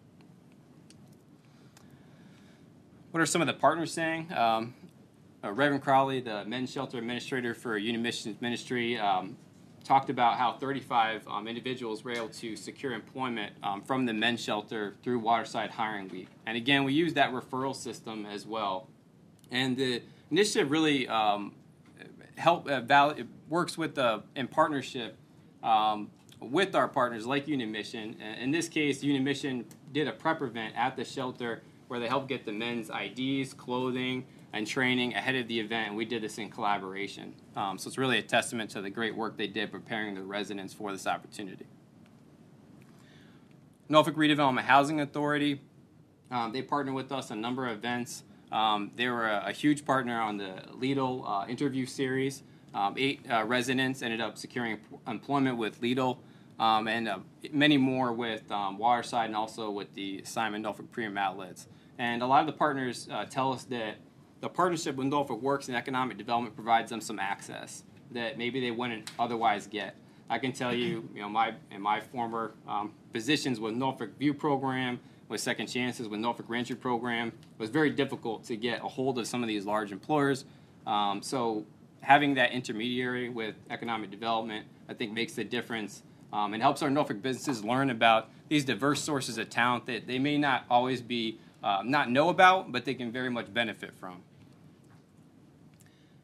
What 3.11 3.21
are 3.21 3.25
some 3.25 3.41
of 3.41 3.47
the 3.47 3.53
partners 3.53 3.91
saying? 3.93 4.31
Um, 4.33 4.73
uh, 5.43 5.51
Reverend 5.51 5.83
Crowley, 5.83 6.21
the 6.21 6.45
men's 6.45 6.71
shelter 6.71 6.97
administrator 6.97 7.53
for 7.53 7.77
Union 7.77 8.01
Missions 8.01 8.39
Ministry, 8.41 8.97
um, 8.97 9.35
talked 9.83 10.09
about 10.09 10.37
how 10.37 10.53
35 10.53 11.27
um, 11.27 11.47
individuals 11.47 12.03
were 12.03 12.11
able 12.11 12.29
to 12.29 12.55
secure 12.55 12.93
employment 12.93 13.53
um, 13.63 13.81
from 13.81 14.05
the 14.05 14.13
men's 14.13 14.41
shelter 14.41 14.95
through 15.03 15.19
Waterside 15.19 15.71
Hiring 15.71 16.07
Week. 16.09 16.27
And 16.45 16.55
again, 16.55 16.83
we 16.83 16.93
use 16.93 17.13
that 17.15 17.33
referral 17.33 17.75
system 17.75 18.25
as 18.25 18.45
well. 18.45 18.87
And 19.49 19.75
the 19.75 20.03
initiative 20.29 20.71
really 20.71 21.07
um, 21.07 21.53
help 22.37 22.69
uh, 22.69 23.13
works 23.49 23.77
with 23.77 23.95
the 23.95 24.23
in 24.35 24.47
partnership 24.47 25.17
um, 25.63 26.09
with 26.39 26.75
our 26.75 26.87
partners 26.87 27.25
like 27.25 27.47
Union 27.47 27.71
Mission. 27.71 28.15
In 28.39 28.51
this 28.51 28.67
case, 28.67 29.03
Union 29.03 29.23
Mission 29.23 29.65
did 29.91 30.07
a 30.07 30.11
prep 30.11 30.41
event 30.41 30.75
at 30.75 30.95
the 30.95 31.05
shelter 31.05 31.61
where 31.87 31.99
they 31.99 32.07
helped 32.07 32.29
get 32.29 32.45
the 32.45 32.51
men's 32.51 32.89
IDs, 32.89 33.53
clothing, 33.53 34.25
and 34.53 34.65
training 34.65 35.13
ahead 35.13 35.35
of 35.35 35.47
the 35.47 35.59
event. 35.59 35.89
And 35.89 35.97
we 35.97 36.05
did 36.05 36.21
this 36.21 36.37
in 36.37 36.49
collaboration. 36.49 37.33
Um, 37.55 37.77
so 37.77 37.87
it's 37.87 37.97
really 37.97 38.17
a 38.17 38.23
testament 38.23 38.69
to 38.71 38.81
the 38.81 38.89
great 38.89 39.15
work 39.15 39.37
they 39.37 39.47
did 39.47 39.71
preparing 39.71 40.15
the 40.15 40.23
residents 40.23 40.73
for 40.73 40.91
this 40.91 41.07
opportunity. 41.07 41.65
Norfolk 43.89 44.15
Redevelopment 44.15 44.61
Housing 44.61 45.01
Authority, 45.01 45.59
um, 46.31 46.53
they 46.53 46.61
partnered 46.61 46.95
with 46.95 47.11
us 47.11 47.29
a 47.29 47.35
number 47.35 47.67
of 47.67 47.77
events. 47.77 48.23
Um, 48.51 48.91
they 48.95 49.07
were 49.09 49.27
a, 49.27 49.47
a, 49.47 49.51
huge 49.51 49.85
partner 49.85 50.19
on 50.19 50.37
the 50.37 50.63
Lidl 50.73 51.23
uh, 51.25 51.47
interview 51.47 51.85
series. 51.85 52.43
Um, 52.73 52.95
eight 52.97 53.25
uh, 53.29 53.43
residents 53.43 54.01
ended 54.01 54.21
up 54.21 54.37
securing 54.37 54.79
employment 55.07 55.57
with 55.57 55.81
Lidl 55.81 56.17
um, 56.59 56.87
and 56.87 57.07
uh, 57.07 57.19
many 57.51 57.77
more 57.77 58.13
with 58.13 58.49
um, 58.51 58.77
Waterside 58.77 59.25
and 59.25 59.35
also 59.35 59.69
with 59.69 59.93
the 59.93 60.23
Simon 60.23 60.61
Norfolk 60.61 60.91
Premium 60.91 61.17
Outlets. 61.17 61.67
And 61.97 62.21
a 62.21 62.27
lot 62.27 62.41
of 62.41 62.47
the 62.47 62.53
partners 62.53 63.07
uh, 63.11 63.25
tell 63.25 63.51
us 63.51 63.63
that 63.65 63.97
the 64.39 64.49
partnership 64.49 64.95
with 64.95 65.07
Norfolk 65.07 65.41
Works 65.41 65.67
and 65.67 65.77
Economic 65.77 66.17
Development 66.17 66.55
provides 66.55 66.89
them 66.89 67.01
some 67.01 67.19
access 67.19 67.83
that 68.11 68.37
maybe 68.37 68.59
they 68.59 68.71
wouldn't 68.71 69.11
otherwise 69.19 69.67
get. 69.67 69.95
I 70.29 70.39
can 70.39 70.53
tell 70.53 70.73
you, 70.73 71.09
you 71.13 71.21
know, 71.21 71.29
my 71.29 71.53
in 71.71 71.81
my 71.81 71.99
former 71.99 72.53
um, 72.67 72.93
positions 73.11 73.59
with 73.59 73.75
Norfolk 73.75 74.17
View 74.17 74.33
program, 74.33 74.99
with 75.27 75.41
Second 75.41 75.67
Chances, 75.67 76.07
with 76.07 76.19
Norfolk 76.19 76.47
Reentry 76.49 76.75
program, 76.75 77.29
it 77.29 77.59
was 77.59 77.69
very 77.69 77.89
difficult 77.89 78.43
to 78.45 78.55
get 78.55 78.81
a 78.81 78.87
hold 78.87 79.17
of 79.19 79.27
some 79.27 79.43
of 79.43 79.47
these 79.47 79.65
large 79.65 79.91
employers. 79.91 80.45
Um, 80.85 81.21
so 81.21 81.65
having 82.01 82.33
that 82.35 82.51
intermediary 82.51 83.29
with 83.29 83.55
economic 83.69 84.11
development, 84.11 84.65
I 84.89 84.93
think, 84.93 85.13
makes 85.13 85.33
the 85.33 85.43
difference 85.43 86.03
um, 86.33 86.53
and 86.53 86.61
helps 86.61 86.81
our 86.81 86.89
Norfolk 86.89 87.21
businesses 87.21 87.63
learn 87.63 87.89
about 87.89 88.29
these 88.49 88.65
diverse 88.65 89.01
sources 89.01 89.37
of 89.37 89.49
talent 89.49 89.85
that 89.85 90.07
they 90.07 90.19
may 90.19 90.37
not 90.37 90.65
always 90.69 91.01
be 91.01 91.39
uh, 91.63 91.81
not 91.85 92.09
know 92.09 92.29
about, 92.29 92.71
but 92.71 92.85
they 92.85 92.93
can 92.93 93.11
very 93.11 93.29
much 93.29 93.53
benefit 93.53 93.93
from. 93.99 94.23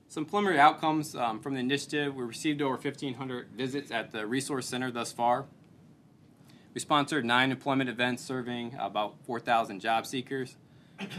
Some 0.10 0.26
preliminary 0.26 0.60
outcomes 0.60 1.16
um, 1.16 1.40
from 1.40 1.54
the 1.54 1.60
initiative 1.60 2.16
we 2.16 2.24
received 2.24 2.62
over 2.62 2.76
1,500 2.76 3.50
visits 3.56 3.92
at 3.92 4.12
the 4.12 4.26
Resource 4.26 4.66
Center 4.66 4.90
thus 4.90 5.12
far. 5.12 5.46
We 6.74 6.80
sponsored 6.80 7.26
nine 7.26 7.52
employment 7.52 7.90
events 7.90 8.24
serving 8.24 8.76
about 8.80 9.16
4,000 9.26 9.80
job 9.80 10.06
seekers, 10.06 10.56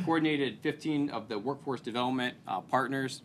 coordinated 0.05 0.59
15 0.63 1.11
of 1.11 1.29
the 1.29 1.39
workforce 1.39 1.81
development 1.81 2.37
uh, 2.47 2.61
partners, 2.61 3.23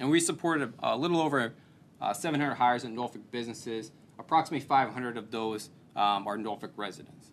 and 0.00 0.10
we 0.10 0.20
supported 0.20 0.72
a, 0.82 0.94
a 0.94 0.96
little 0.96 1.20
over 1.20 1.54
uh, 2.00 2.12
700 2.12 2.54
hires 2.54 2.84
in 2.84 2.94
Norfolk 2.94 3.22
businesses. 3.30 3.90
Approximately 4.18 4.66
500 4.66 5.16
of 5.16 5.30
those 5.30 5.70
um, 5.94 6.26
are 6.26 6.36
Norfolk 6.36 6.72
residents 6.76 7.30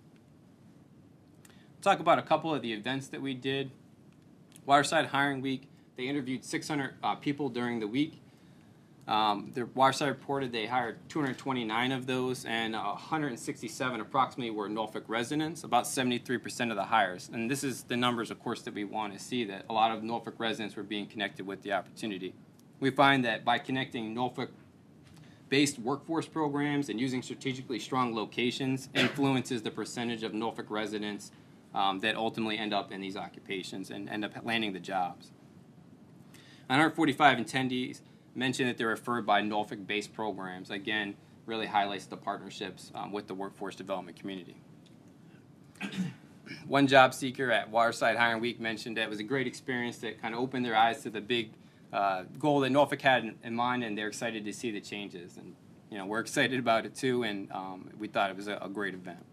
talk 1.84 2.00
about 2.00 2.18
a 2.18 2.22
couple 2.22 2.56
of 2.56 2.62
the 2.62 2.72
events 2.72 3.08
that 3.10 3.22
we 3.22 3.34
did. 3.34 3.70
Waterside 4.66 5.08
Hiring 5.08 5.42
Week, 5.42 5.68
they 5.98 6.08
interviewed 6.08 6.46
600 6.46 6.96
uh, 7.04 7.16
people 7.16 7.50
during 7.50 7.82
the 7.82 7.88
week. 7.88 8.22
Um, 9.08 9.52
the 9.54 9.66
Waterside 9.66 10.08
reported 10.08 10.54
they 10.54 10.66
hired 10.66 10.98
229 11.10 11.92
of 11.92 12.08
those, 12.08 12.46
and 12.46 12.74
167 12.74 14.00
approximately 14.00 14.52
were 14.52 14.70
Norfolk 14.70 15.04
residents, 15.08 15.66
about 15.66 15.84
73% 15.84 16.70
of 16.70 16.78
the 16.78 16.86
hires. 16.86 17.30
And 17.34 17.52
this 17.52 17.66
is 17.66 17.84
the 17.84 17.98
numbers, 17.98 18.32
of 18.32 18.42
course, 18.42 18.62
that 18.62 18.74
we 18.74 18.86
want 18.86 19.14
to 19.14 19.20
see 19.20 19.44
that 19.46 19.66
a 19.70 19.74
lot 19.74 19.92
of 19.92 20.04
Norfolk 20.04 20.36
residents 20.38 20.78
were 20.78 20.84
being 20.84 21.06
connected 21.06 21.46
with 21.46 21.62
the 21.64 21.74
opportunity. 21.74 22.34
We 22.80 22.92
find 22.92 23.26
that 23.26 23.44
by 23.44 23.58
connecting 23.58 24.14
Norfolk 24.14 24.52
based 25.50 25.78
workforce 25.80 26.26
programs 26.26 26.90
and 26.90 27.00
using 27.00 27.22
strategically 27.22 27.80
strong 27.80 28.16
locations 28.16 28.90
influences 28.96 29.62
the 29.62 29.70
percentage 29.70 30.24
of 30.24 30.34
Norfolk 30.34 30.68
residents 30.70 31.32
um, 31.76 32.00
that 32.00 32.16
ultimately 32.16 32.58
end 32.58 32.74
up 32.74 32.92
in 32.92 33.02
these 33.02 33.18
occupations 33.18 33.90
and 33.92 34.10
end 34.10 34.24
up 34.24 34.32
landing 34.44 34.74
the 34.74 34.80
jobs. 34.80 35.32
145 36.68 37.38
attendees 37.38 38.02
mentioned 38.36 38.70
that 38.70 38.78
they're 38.78 38.88
referred 38.88 39.26
by 39.26 39.42
Norfolk 39.42 39.86
based 39.86 40.14
programs. 40.14 40.72
Again, 40.72 41.16
really 41.46 41.66
highlights 41.66 42.06
the 42.06 42.18
partnerships 42.18 42.92
um, 42.96 43.12
with 43.12 43.28
the 43.28 43.34
workforce 43.34 43.76
development 43.76 44.18
community. 44.18 44.56
One 46.68 46.88
job 46.88 47.14
seeker 47.14 47.52
at 47.52 47.70
Waterside 47.70 48.18
Hiring 48.18 48.42
Week 48.42 48.60
mentioned 48.60 48.98
that 48.98 49.04
it 49.04 49.10
was 49.10 49.20
a 49.20 49.24
great 49.24 49.48
experience 49.48 49.98
that 49.98 50.22
kind 50.22 50.34
of 50.34 50.40
opened 50.40 50.66
their 50.66 50.76
eyes 50.76 51.02
to 51.04 51.10
the 51.10 51.22
big 51.22 51.52
uh, 51.92 52.24
goal 52.40 52.60
that 52.62 52.70
Norfolk 52.70 53.02
had 53.02 53.24
in, 53.24 53.36
in, 53.44 53.56
mind, 53.56 53.84
and 53.84 53.98
they're 53.98 54.08
excited 54.08 54.44
to 54.46 54.54
see 54.54 54.72
the 54.72 54.82
changes. 54.82 55.38
And 55.38 55.56
you 55.90 55.98
know, 55.98 56.06
we're 56.06 56.20
excited 56.20 56.60
about 56.60 56.86
it 56.86 56.96
too, 56.96 57.24
and 57.24 57.52
um, 57.52 57.90
we 57.98 58.08
thought 58.08 58.30
it 58.30 58.36
was 58.36 58.48
a, 58.48 58.58
a, 58.58 58.68
great 58.68 58.96
event. 58.96 59.24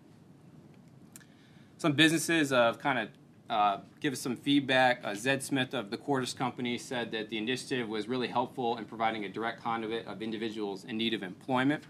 Some 1.78 1.92
businesses 1.92 2.50
have 2.50 2.78
kind 2.78 2.98
of 2.98 3.08
uh, 3.50 3.80
give 3.98 4.12
us 4.12 4.20
some 4.20 4.36
feedback. 4.36 5.00
Uh, 5.04 5.14
Zed 5.14 5.42
Smith 5.42 5.74
of 5.74 5.90
the 5.90 5.96
Cordis 5.96 6.32
Company 6.32 6.78
said 6.78 7.10
that 7.10 7.30
the 7.30 7.36
initiative 7.36 7.88
was 7.88 8.06
really 8.08 8.28
helpful 8.28 8.78
in 8.78 8.84
providing 8.84 9.24
a 9.24 9.28
direct 9.28 9.60
conduit 9.60 10.06
of 10.06 10.22
individuals 10.22 10.84
in 10.84 10.96
need 10.96 11.12
of 11.14 11.24
employment. 11.24 11.82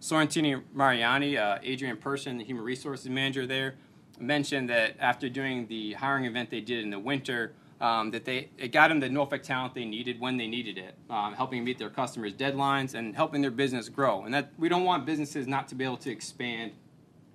Sorrentino 0.00 0.62
Mariani, 0.72 1.36
uh, 1.36 1.58
Adrian 1.62 1.96
Person, 1.96 2.38
the 2.38 2.44
human 2.44 2.64
resources 2.64 3.08
manager 3.08 3.46
there, 3.46 3.74
mentioned 4.20 4.70
that 4.70 4.94
after 5.00 5.28
doing 5.28 5.66
the 5.66 5.94
hiring 5.94 6.24
event 6.24 6.50
they 6.50 6.60
did 6.60 6.84
in 6.84 6.90
the 6.90 6.98
winter, 6.98 7.52
um, 7.80 8.12
that 8.12 8.24
they 8.24 8.48
it 8.58 8.68
got 8.70 8.88
them 8.88 9.00
the 9.00 9.08
Norfolk 9.08 9.42
talent 9.42 9.74
they 9.74 9.84
needed 9.84 10.20
when 10.20 10.36
they 10.36 10.46
needed 10.46 10.78
it, 10.78 10.94
um, 11.10 11.34
helping 11.34 11.64
meet 11.64 11.78
their 11.78 11.90
customers' 11.90 12.32
deadlines 12.32 12.94
and 12.94 13.16
helping 13.16 13.42
their 13.42 13.50
business 13.50 13.88
grow. 13.88 14.22
And 14.22 14.32
that 14.32 14.52
we 14.56 14.68
don't 14.68 14.84
want 14.84 15.04
businesses 15.04 15.48
not 15.48 15.66
to 15.68 15.74
be 15.74 15.84
able 15.84 15.96
to 15.98 16.10
expand 16.10 16.72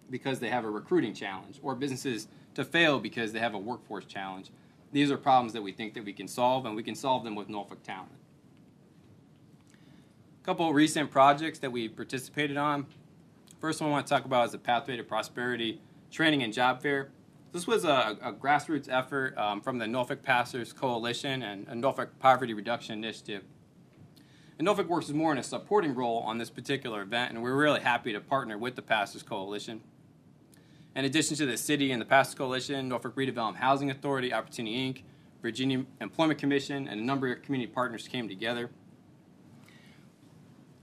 because 0.09 0.39
they 0.39 0.49
have 0.49 0.63
a 0.63 0.69
recruiting 0.69 1.13
challenge, 1.13 1.59
or 1.61 1.75
businesses 1.75 2.29
to 2.57 2.65
fail 2.65 2.99
because 2.99 3.31
they 3.31 3.39
have 3.39 3.53
a 3.53 3.59
workforce 3.59 4.05
challenge. 4.05 4.49
These 4.91 5.11
are 5.11 5.17
problems 5.17 5.53
that 5.53 5.61
we 5.61 5.71
think 5.71 5.93
that 5.93 6.03
we 6.03 6.11
can 6.11 6.27
solve, 6.27 6.65
and 6.65 6.75
we 6.75 6.81
can 6.81 6.95
solve 6.95 7.23
them 7.23 7.35
with 7.35 7.49
Norfolk 7.49 7.83
talent 7.83 8.11
A 10.41 10.45
couple 10.45 10.73
recent 10.73 11.11
projects 11.11 11.59
that 11.59 11.71
we 11.71 11.87
participated 11.87 12.57
on. 12.57 12.87
First 13.61 13.79
one 13.79 13.91
I 13.91 13.93
want 13.93 14.07
to 14.07 14.13
talk 14.13 14.25
about 14.25 14.47
is 14.47 14.53
the 14.53 14.57
Pathway 14.57 14.97
to 14.97 15.03
Prosperity 15.03 15.79
Training 16.09 16.41
and 16.41 16.51
Job 16.51 16.81
Fair. 16.81 17.09
This 17.51 17.67
was 17.67 17.85
a, 17.85 18.17
a 18.23 18.33
grassroots 18.33 18.89
effort 18.89 19.37
um, 19.37 19.61
from 19.61 19.77
the 19.77 19.85
Norfolk 19.85 20.23
Pastors 20.23 20.73
Coalition 20.73 21.43
and 21.43 21.67
a 21.67 21.75
Norfolk 21.75 22.17
Poverty 22.17 22.55
Reduction 22.55 22.97
Initiative. 22.97 23.43
And 24.57 24.65
Norfolk 24.65 24.89
Works 24.89 25.09
more 25.09 25.31
in 25.31 25.37
a 25.37 25.43
supporting 25.43 25.93
role 25.93 26.23
on 26.25 26.39
this 26.39 26.49
particular 26.49 27.03
event, 27.03 27.33
and 27.33 27.43
we're 27.43 27.55
really 27.55 27.81
happy 27.81 28.13
to 28.13 28.19
partner 28.19 28.57
with 28.57 28.75
the 28.75 28.81
Pastors 28.81 29.21
Coalition. 29.21 29.81
In 30.97 31.05
addition 31.05 31.37
to 31.37 31.45
the 31.45 31.55
city 31.55 31.91
and 31.91 32.01
the 32.01 32.05
Pastors 32.05 32.35
Coalition, 32.35 32.89
Norfolk 32.89 33.15
Redevelopment 33.15 33.55
Housing 33.55 33.91
Authority, 33.91 34.33
Opportunity 34.33 34.75
Inc., 34.75 35.03
Virginia 35.41 35.85
Employment 36.01 36.39
Commission, 36.39 36.89
and 36.89 36.99
a 36.99 37.03
number 37.03 37.31
of 37.31 37.43
community 37.43 37.71
partners 37.71 38.07
came 38.07 38.27
together 38.27 38.69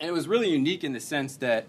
and 0.00 0.08
it 0.08 0.12
was 0.12 0.28
really 0.28 0.50
unique 0.50 0.84
in 0.84 0.92
the 0.92 1.00
sense 1.00 1.36
that 1.36 1.66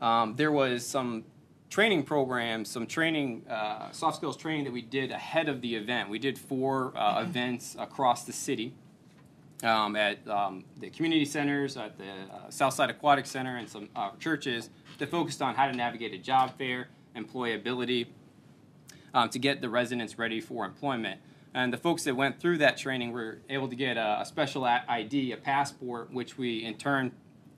um, 0.00 0.34
there 0.34 0.50
was 0.50 0.84
some 0.84 1.24
training 1.70 2.02
programs, 2.02 2.68
some 2.68 2.86
training, 2.86 3.44
uh, 3.48 3.90
soft 3.92 4.16
skills 4.16 4.36
training 4.36 4.64
that 4.64 4.72
we 4.72 4.82
did 4.82 5.10
ahead 5.10 5.48
of 5.48 5.60
the 5.60 5.74
event. 5.76 6.08
We 6.08 6.18
did 6.18 6.38
four 6.38 6.92
uh, 6.96 7.22
events 7.22 7.76
across 7.78 8.24
the 8.24 8.32
city 8.32 8.74
um, 9.62 9.96
at 9.96 10.26
um, 10.28 10.64
the 10.78 10.90
community 10.90 11.24
centers, 11.24 11.76
at 11.76 11.96
the 11.96 12.04
uh, 12.04 12.50
Southside 12.50 12.90
Aquatic 12.90 13.26
Center, 13.26 13.56
and 13.56 13.68
some 13.68 13.88
uh, 13.94 14.10
churches 14.18 14.70
that 14.98 15.10
focused 15.10 15.42
on 15.42 15.54
how 15.54 15.66
to 15.66 15.72
navigate 15.72 16.12
a 16.12 16.18
job 16.18 16.56
fair, 16.58 16.88
employability, 17.16 18.06
um, 19.14 19.28
to 19.30 19.38
get 19.38 19.60
the 19.60 19.68
residents 19.68 20.18
ready 20.18 20.40
for 20.40 20.64
employment. 20.64 21.20
And 21.54 21.72
the 21.72 21.78
folks 21.78 22.04
that 22.04 22.14
went 22.14 22.38
through 22.38 22.58
that 22.58 22.76
training 22.76 23.12
were 23.12 23.38
able 23.48 23.68
to 23.68 23.76
get 23.76 23.96
a, 23.96 24.20
a 24.20 24.26
special 24.26 24.64
ID, 24.64 25.32
a 25.32 25.36
passport, 25.36 26.12
which 26.12 26.36
we 26.36 26.62
in 26.62 26.74
turn 26.74 27.12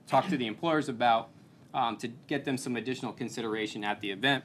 talked 0.07 0.29
to 0.29 0.37
the 0.37 0.47
employers 0.47 0.87
about 0.87 1.29
um, 1.73 1.97
to 1.97 2.07
get 2.07 2.45
them 2.45 2.57
some 2.57 2.75
additional 2.75 3.11
consideration 3.11 3.83
at 3.83 3.99
the 4.01 4.09
event. 4.11 4.43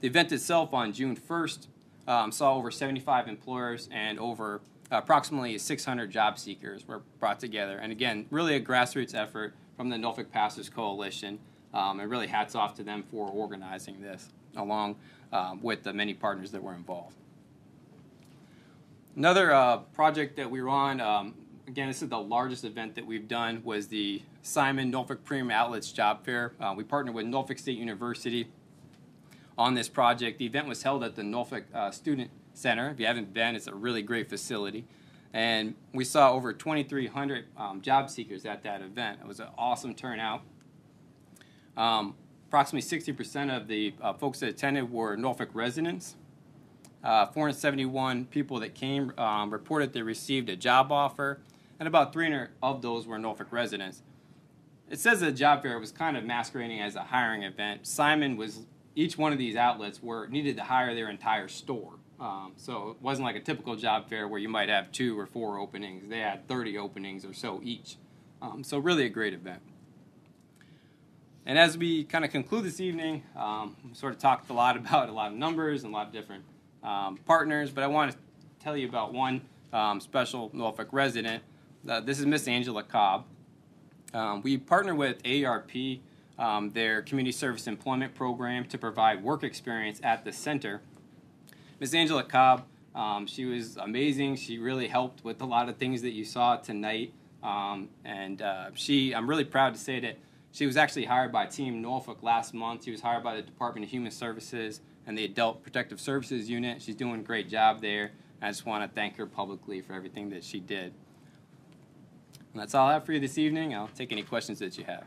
The 0.00 0.06
event 0.06 0.32
itself 0.32 0.72
on 0.72 0.92
June 0.92 1.16
1st 1.16 1.66
um, 2.08 2.32
saw 2.32 2.54
over 2.54 2.70
75 2.70 3.28
employers 3.28 3.88
and 3.92 4.18
over 4.18 4.62
approximately 4.90 5.56
600 5.58 6.10
job 6.10 6.38
seekers 6.38 6.86
were 6.86 7.02
brought 7.18 7.38
together. 7.38 7.78
And 7.78 7.92
again, 7.92 8.26
really 8.30 8.54
a 8.54 8.60
grassroots 8.60 9.14
effort 9.14 9.54
from 9.76 9.88
the 9.88 9.98
Norfolk 9.98 10.32
Pastors 10.32 10.68
Coalition. 10.68 11.38
Um, 11.72 12.00
and 12.00 12.10
really 12.10 12.26
hats 12.26 12.56
off 12.56 12.74
to 12.74 12.82
them 12.82 13.04
for 13.10 13.28
organizing 13.28 14.00
this 14.00 14.28
along 14.56 14.96
um, 15.32 15.62
with 15.62 15.84
the 15.84 15.92
many 15.92 16.14
partners 16.14 16.50
that 16.50 16.62
were 16.62 16.74
involved. 16.74 17.14
Another 19.16 19.52
uh, 19.52 19.78
project 19.78 20.36
that 20.36 20.50
we 20.50 20.62
were 20.62 20.68
on, 20.68 21.00
um, 21.00 21.34
again, 21.68 21.88
this 21.88 22.02
is 22.02 22.08
the 22.08 22.18
largest 22.18 22.64
event 22.64 22.94
that 22.94 23.06
we've 23.06 23.28
done, 23.28 23.62
was 23.64 23.88
the 23.88 24.22
Simon 24.42 24.90
Norfolk 24.90 25.24
Premium 25.24 25.50
Outlets 25.50 25.92
Job 25.92 26.24
Fair. 26.24 26.52
Uh, 26.60 26.74
we 26.76 26.84
partnered 26.84 27.14
with 27.14 27.26
Norfolk 27.26 27.58
State 27.58 27.78
University 27.78 28.48
on 29.58 29.74
this 29.74 29.88
project. 29.88 30.38
The 30.38 30.46
event 30.46 30.66
was 30.68 30.82
held 30.82 31.04
at 31.04 31.16
the 31.16 31.22
Norfolk 31.22 31.64
uh, 31.74 31.90
Student 31.90 32.30
Center. 32.54 32.90
If 32.90 33.00
you 33.00 33.06
haven't 33.06 33.34
been, 33.34 33.54
it's 33.54 33.66
a 33.66 33.74
really 33.74 34.02
great 34.02 34.28
facility. 34.28 34.86
And 35.32 35.74
we 35.92 36.04
saw 36.04 36.32
over 36.32 36.52
2,300 36.52 37.44
um, 37.56 37.80
job 37.80 38.10
seekers 38.10 38.44
at 38.44 38.62
that 38.64 38.80
event. 38.80 39.20
It 39.20 39.28
was 39.28 39.38
an 39.38 39.48
awesome 39.56 39.94
turnout. 39.94 40.42
Um, 41.76 42.14
approximately 42.48 42.98
60% 42.98 43.56
of 43.56 43.68
the 43.68 43.94
uh, 44.00 44.12
folks 44.14 44.40
that 44.40 44.48
attended 44.48 44.90
were 44.90 45.16
Norfolk 45.16 45.50
residents. 45.52 46.16
Uh, 47.02 47.26
471 47.26 48.26
people 48.26 48.60
that 48.60 48.74
came 48.74 49.12
um, 49.16 49.50
reported 49.50 49.92
they 49.92 50.02
received 50.02 50.48
a 50.50 50.56
job 50.56 50.92
offer, 50.92 51.40
and 51.78 51.86
about 51.86 52.12
300 52.12 52.50
of 52.62 52.82
those 52.82 53.06
were 53.06 53.18
Norfolk 53.18 53.52
residents 53.52 54.02
it 54.90 54.98
says 54.98 55.20
the 55.20 55.30
job 55.30 55.62
fair 55.62 55.78
was 55.78 55.92
kind 55.92 56.16
of 56.16 56.24
masquerading 56.24 56.80
as 56.80 56.96
a 56.96 57.04
hiring 57.04 57.44
event. 57.44 57.86
Simon 57.86 58.36
was 58.36 58.66
each 58.96 59.16
one 59.16 59.32
of 59.32 59.38
these 59.38 59.54
outlets 59.54 60.02
were 60.02 60.26
needed 60.26 60.56
to 60.56 60.64
hire 60.64 60.94
their 60.94 61.08
entire 61.08 61.46
store. 61.46 61.94
Um, 62.18 62.52
so 62.56 62.90
it 62.90 62.96
wasn't 63.00 63.24
like 63.24 63.36
a 63.36 63.40
typical 63.40 63.76
job 63.76 64.10
fair 64.10 64.28
where 64.28 64.40
you 64.40 64.48
might 64.48 64.68
have 64.68 64.90
two 64.90 65.18
or 65.18 65.26
four 65.26 65.58
openings. 65.58 66.08
They 66.08 66.18
had 66.18 66.46
30 66.48 66.76
openings 66.76 67.24
or 67.24 67.32
so 67.32 67.60
each. 67.62 67.96
Um, 68.42 68.64
so 68.64 68.78
really 68.78 69.06
a 69.06 69.08
great 69.08 69.32
event. 69.32 69.62
And 71.46 71.58
as 71.58 71.78
we 71.78 72.04
kind 72.04 72.24
of 72.24 72.30
conclude 72.30 72.64
this 72.64 72.80
evening, 72.80 73.22
um, 73.36 73.74
sort 73.92 74.12
of 74.12 74.18
talked 74.18 74.50
a 74.50 74.52
lot 74.52 74.76
about 74.76 75.08
a 75.08 75.12
lot 75.12 75.32
of 75.32 75.38
numbers 75.38 75.84
and 75.84 75.92
a 75.92 75.96
lot 75.96 76.06
of 76.06 76.12
different 76.12 76.44
um, 76.82 77.18
partners, 77.26 77.70
but 77.70 77.84
I 77.84 77.86
want 77.86 78.12
to 78.12 78.18
tell 78.58 78.76
you 78.76 78.88
about 78.88 79.12
one 79.12 79.42
um, 79.72 80.00
special 80.00 80.50
Norfolk 80.52 80.88
resident. 80.92 81.42
Uh, 81.88 82.00
this 82.00 82.18
is 82.18 82.26
Miss 82.26 82.46
Angela 82.46 82.82
Cobb. 82.82 83.24
Um, 84.12 84.42
we 84.42 84.58
partner 84.58 84.94
with 84.94 85.22
AARP, 85.22 86.00
um, 86.38 86.70
their 86.70 87.00
community 87.02 87.32
service 87.32 87.66
employment 87.66 88.14
program, 88.14 88.64
to 88.66 88.78
provide 88.78 89.22
work 89.22 89.42
experience 89.42 90.00
at 90.02 90.24
the 90.24 90.32
center. 90.32 90.82
Miss 91.78 91.94
Angela 91.94 92.24
Cobb, 92.24 92.66
um, 92.94 93.26
she 93.26 93.44
was 93.44 93.76
amazing. 93.76 94.36
She 94.36 94.58
really 94.58 94.88
helped 94.88 95.24
with 95.24 95.40
a 95.40 95.46
lot 95.46 95.68
of 95.68 95.76
things 95.76 96.02
that 96.02 96.10
you 96.10 96.24
saw 96.24 96.56
tonight. 96.56 97.14
And 97.42 98.42
uh, 98.42 98.70
she, 98.74 99.14
I'm 99.14 99.28
really 99.28 99.44
proud 99.44 99.74
to 99.74 99.80
say 99.80 100.00
that 100.00 100.18
she 100.52 100.66
was 100.66 100.76
actually 100.76 101.04
hired 101.04 101.32
by 101.32 101.46
Team 101.46 101.80
Norfolk 101.80 102.22
last 102.22 102.54
month. 102.54 102.84
She 102.84 102.90
was 102.90 103.00
hired 103.00 103.22
by 103.22 103.36
the 103.36 103.42
Department 103.42 103.84
of 103.84 103.90
Human 103.90 104.10
Services 104.10 104.80
and 105.06 105.16
the 105.16 105.24
Adult 105.24 105.62
Protective 105.62 106.00
Services 106.00 106.50
Unit. 106.50 106.82
She's 106.82 106.96
doing 106.96 107.20
a 107.20 107.22
great 107.22 107.48
job 107.48 107.80
there. 107.80 108.12
I 108.42 108.48
just 108.48 108.66
want 108.66 108.82
to 108.82 108.94
thank 108.94 109.16
her 109.16 109.26
publicly 109.26 109.80
for 109.80 109.92
everything 109.92 110.30
that 110.30 110.42
she 110.42 110.60
did. 110.60 110.92
And 112.52 112.60
that's 112.60 112.74
all 112.74 112.88
I 112.88 112.94
have 112.94 113.04
for 113.04 113.12
you 113.12 113.20
this 113.20 113.38
evening. 113.38 113.74
I'll 113.74 113.88
take 113.88 114.12
any 114.12 114.22
questions 114.22 114.58
that 114.58 114.76
you 114.76 114.84
have. 114.84 115.04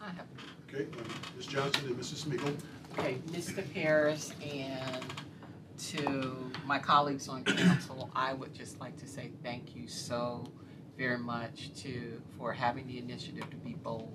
I 0.00 0.06
have 0.06 0.26
Okay, 0.74 0.84
um, 0.84 1.04
Ms. 1.36 1.46
Johnson 1.46 1.86
and 1.86 1.96
Mrs. 1.96 2.24
Smigiel. 2.24 2.56
Okay, 2.98 3.18
Mr. 3.30 3.62
Paris 3.74 4.32
and 4.42 5.04
to 5.78 6.50
my 6.64 6.78
colleagues 6.78 7.28
on 7.28 7.44
council, 7.44 8.10
I 8.14 8.32
would 8.32 8.54
just 8.54 8.80
like 8.80 8.96
to 8.98 9.06
say 9.06 9.32
thank 9.42 9.76
you 9.76 9.86
so 9.86 10.46
very 10.96 11.18
much 11.18 11.74
to, 11.82 12.20
for 12.38 12.52
having 12.52 12.86
the 12.86 12.98
initiative 12.98 13.48
to 13.50 13.56
be 13.56 13.74
bold, 13.74 14.12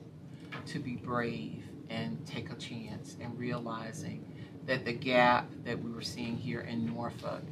to 0.67 0.79
be 0.79 0.95
brave, 0.95 1.63
and 1.89 2.25
take 2.25 2.51
a 2.51 2.55
chance, 2.55 3.17
and 3.21 3.37
realizing 3.37 4.33
that 4.65 4.85
the 4.85 4.93
gap 4.93 5.49
that 5.63 5.81
we 5.81 5.91
were 5.91 6.01
seeing 6.01 6.37
here 6.37 6.61
in 6.61 6.85
Norfolk 6.85 7.43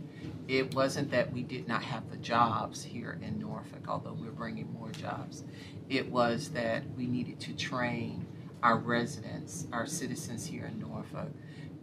it 0.47 0.73
wasn't 0.75 1.09
that 1.11 1.31
we 1.31 1.43
did 1.43 1.67
not 1.67 1.83
have 1.83 2.09
the 2.09 2.17
jobs 2.17 2.83
here 2.83 3.17
in 3.21 3.39
Norfolk, 3.39 3.87
although 3.87 4.13
we're 4.13 4.31
bringing 4.31 4.71
more 4.73 4.89
jobs. 4.91 5.43
It 5.89 6.11
was 6.11 6.49
that 6.49 6.83
we 6.95 7.05
needed 7.07 7.39
to 7.41 7.55
train 7.55 8.25
our 8.61 8.77
residents, 8.77 9.67
our 9.71 9.85
citizens 9.85 10.45
here 10.45 10.65
in 10.65 10.79
Norfolk, 10.79 11.29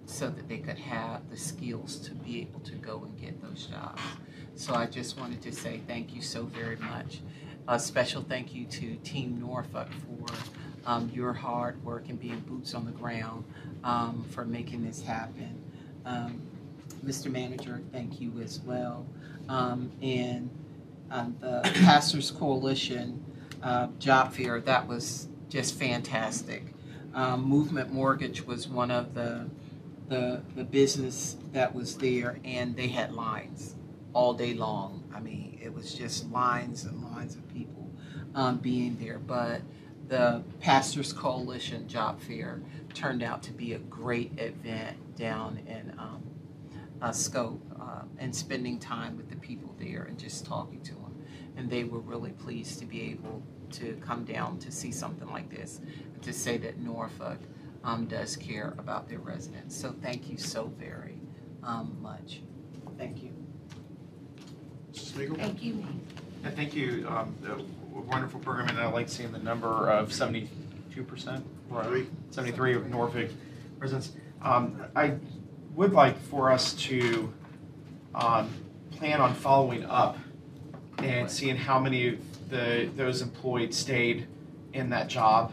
so 0.07 0.29
that 0.31 0.49
they 0.49 0.59
could 0.59 0.79
have 0.79 1.29
the 1.31 1.37
skills 1.37 1.97
to 2.01 2.15
be 2.15 2.41
able 2.41 2.61
to 2.61 2.75
go 2.77 3.05
and 3.05 3.21
get 3.21 3.41
those 3.43 3.67
jobs. 3.67 4.01
So 4.55 4.75
I 4.75 4.87
just 4.87 5.19
wanted 5.19 5.43
to 5.43 5.53
say 5.53 5.81
thank 5.87 6.15
you 6.15 6.23
so 6.23 6.45
very 6.45 6.77
much. 6.77 7.21
a 7.69 7.79
special 7.79 8.23
thank 8.23 8.55
you 8.55 8.65
to 8.67 8.97
Team 8.97 9.41
Norfolk 9.41 9.89
for 9.93 10.27
um, 10.87 11.11
your 11.15 11.33
hard 11.33 11.83
work 11.85 12.09
and 12.09 12.21
being 12.21 12.41
boots 12.41 12.75
on 12.75 12.85
the 12.85 12.93
ground 12.93 13.45
um, 13.85 14.25
for 14.31 14.45
making 14.45 14.85
this 14.85 15.03
happen. 15.03 15.63
Um, 16.05 16.43
Mr. 17.05 17.31
Manager, 17.31 17.81
thank 17.93 18.21
you 18.21 18.41
as 18.43 18.61
well. 18.61 19.07
Um, 19.49 19.91
and 20.01 20.51
um, 21.11 21.37
the 21.41 21.61
Pastors 21.85 22.31
Coalition 22.31 23.25
uh, 23.63 23.89
job 23.99 24.33
fair, 24.33 24.61
that 24.61 24.87
was 24.87 25.29
just 25.49 25.79
fantastic. 25.79 26.65
Um, 27.15 27.45
Movement 27.45 27.93
Mortgage 27.93 28.47
was 28.47 28.67
one 28.67 28.91
of 28.91 29.15
the, 29.15 29.49
the 30.09 30.43
the 30.57 30.65
business 30.65 31.37
that 31.53 31.75
was 31.75 31.97
there, 31.99 32.39
and 32.45 32.75
they 32.75 32.89
had 32.89 33.13
lines 33.13 33.75
all 34.15 34.35
day 34.35 34.55
long. 34.55 35.05
I 35.15 35.21
mean, 35.21 35.59
it 35.63 35.75
was 35.75 35.95
just 35.95 36.31
lines 36.31 36.85
and 36.85 37.03
lines 37.03 37.35
of 37.35 37.47
people 37.53 37.91
um, 38.35 38.59
being 38.59 38.97
there. 39.01 39.19
But 39.19 39.61
the 40.13 40.43
Pastors 40.61 41.11
Coalition 41.11 41.89
job 41.89 42.21
fair 42.21 42.61
turned 42.93 43.23
out 43.23 43.43
to 43.45 43.51
be 43.51 43.73
a 43.73 43.79
great 43.79 44.39
event 44.39 45.17
down 45.17 45.59
in 45.67 45.95
um, 45.99 46.23
uh, 47.01 47.11
Scope 47.11 47.63
uh, 47.81 48.03
and 48.19 48.37
spending 48.37 48.79
time 48.79 49.17
with 49.17 49.31
the 49.31 49.37
people 49.37 49.75
there 49.79 50.03
and 50.03 50.19
just 50.19 50.45
talking 50.45 50.83
to 50.83 50.93
them. 50.93 51.25
And 51.57 51.71
they 51.71 51.85
were 51.85 52.01
really 52.01 52.33
pleased 52.33 52.79
to 52.81 52.85
be 52.85 53.11
able 53.11 53.43
to 53.71 53.99
come 54.05 54.25
down 54.25 54.59
to 54.59 54.71
see 54.71 54.93
something 54.93 55.31
like 55.31 55.49
this, 55.49 55.81
to 56.21 56.31
say 56.31 56.59
that 56.59 56.79
Norfolk 56.79 57.39
um, 57.83 58.05
does 58.05 58.37
care 58.37 58.75
about 58.77 59.09
their 59.09 59.21
residents. 59.21 59.75
So 59.75 59.95
thank 60.03 60.29
you 60.29 60.37
so 60.37 60.71
very 60.79 61.21
um, 61.63 61.97
much. 62.03 62.43
Thank 62.99 63.23
you. 63.23 63.33
Mrs. 64.93 65.13
Smigiel? 65.13 65.37
Thank 65.39 65.63
you. 65.63 65.87
Yeah, 66.45 66.51
Thank 66.51 66.75
you. 66.75 67.07
Wonderful 67.93 68.41
program, 68.41 68.69
and 68.69 68.79
I 68.79 68.87
like 68.87 69.09
seeing 69.09 69.33
the 69.33 69.39
number 69.39 69.89
of 69.91 70.13
seventy-two 70.13 71.05
percent. 71.05 71.45
Three. 71.85 72.07
73 72.31 72.75
of 72.75 72.91
Norfolk 72.91 73.31
residents. 73.79 74.13
Um, 74.43 74.85
I 74.95 75.15
would 75.75 75.93
like 75.93 76.21
for 76.25 76.51
us 76.51 76.75
to 76.75 77.33
um, 78.15 78.51
plan 78.91 79.21
on 79.21 79.35
following 79.35 79.85
up 79.85 80.19
and 80.99 81.31
seeing 81.31 81.57
how 81.57 81.79
many 81.79 82.09
of 82.09 82.51
the 82.51 82.91
those 82.95 83.23
employed 83.23 83.73
stayed 83.73 84.27
in 84.75 84.91
that 84.91 85.09
job. 85.09 85.53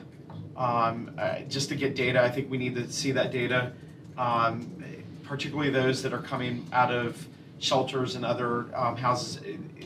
Um, 0.57 1.11
uh, 1.17 1.39
just 1.47 1.69
to 1.69 1.75
get 1.75 1.95
data, 1.95 2.21
I 2.21 2.29
think 2.29 2.51
we 2.51 2.57
need 2.57 2.75
to 2.75 2.91
see 2.91 3.13
that 3.13 3.31
data, 3.31 3.71
um, 4.17 4.83
particularly 5.23 5.69
those 5.69 6.03
that 6.03 6.11
are 6.11 6.21
coming 6.21 6.67
out 6.73 6.91
of 6.91 7.25
shelters 7.59 8.15
and 8.15 8.25
other 8.25 8.65
um, 8.75 8.97
houses, 8.97 9.39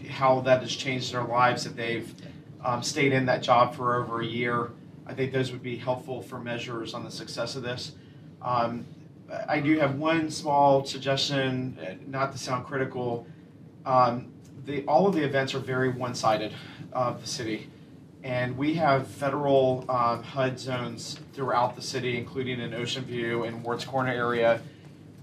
how 0.10 0.40
that 0.42 0.62
has 0.62 0.76
changed 0.76 1.14
their 1.14 1.24
lives 1.24 1.68
if 1.68 1.76
they've 1.76 2.12
um, 2.64 2.82
stayed 2.82 3.14
in 3.14 3.26
that 3.26 3.42
job 3.42 3.76
for 3.76 3.96
over 3.96 4.22
a 4.22 4.26
year. 4.26 4.72
I 5.06 5.14
think 5.14 5.34
those 5.34 5.52
would 5.52 5.64
be 5.64 5.76
helpful 5.76 6.22
for 6.22 6.40
measures 6.40 6.94
on 6.94 7.04
the 7.04 7.12
success 7.12 7.56
of 7.56 7.64
this. 7.64 7.94
Um, 8.42 8.86
I 9.48 9.60
do 9.60 9.80
have 9.80 9.96
one 9.96 10.30
small 10.30 10.86
suggestion, 10.86 11.78
uh, 11.82 11.96
not 12.08 12.32
to 12.34 12.38
sound 12.38 12.66
critical. 12.66 13.26
Um, 13.86 14.32
the, 14.66 14.84
all 14.86 15.08
of 15.08 15.16
the 15.16 15.24
events 15.24 15.54
are 15.54 15.60
very 15.60 15.90
one-sided 15.90 16.54
of 16.94 17.22
the 17.22 17.28
city, 17.28 17.70
and 18.24 18.58
we 18.58 18.76
have 18.76 19.08
federal 19.08 19.86
um, 19.90 20.24
HUD 20.24 20.60
zones 20.60 21.20
throughout 21.34 21.76
the 21.76 21.82
city, 21.82 22.18
including 22.18 22.62
in 22.62 22.74
Ocean 22.74 23.04
View 23.04 23.44
and 23.44 23.64
Wards 23.64 23.84
Corner 23.84 24.12
area, 24.12 24.62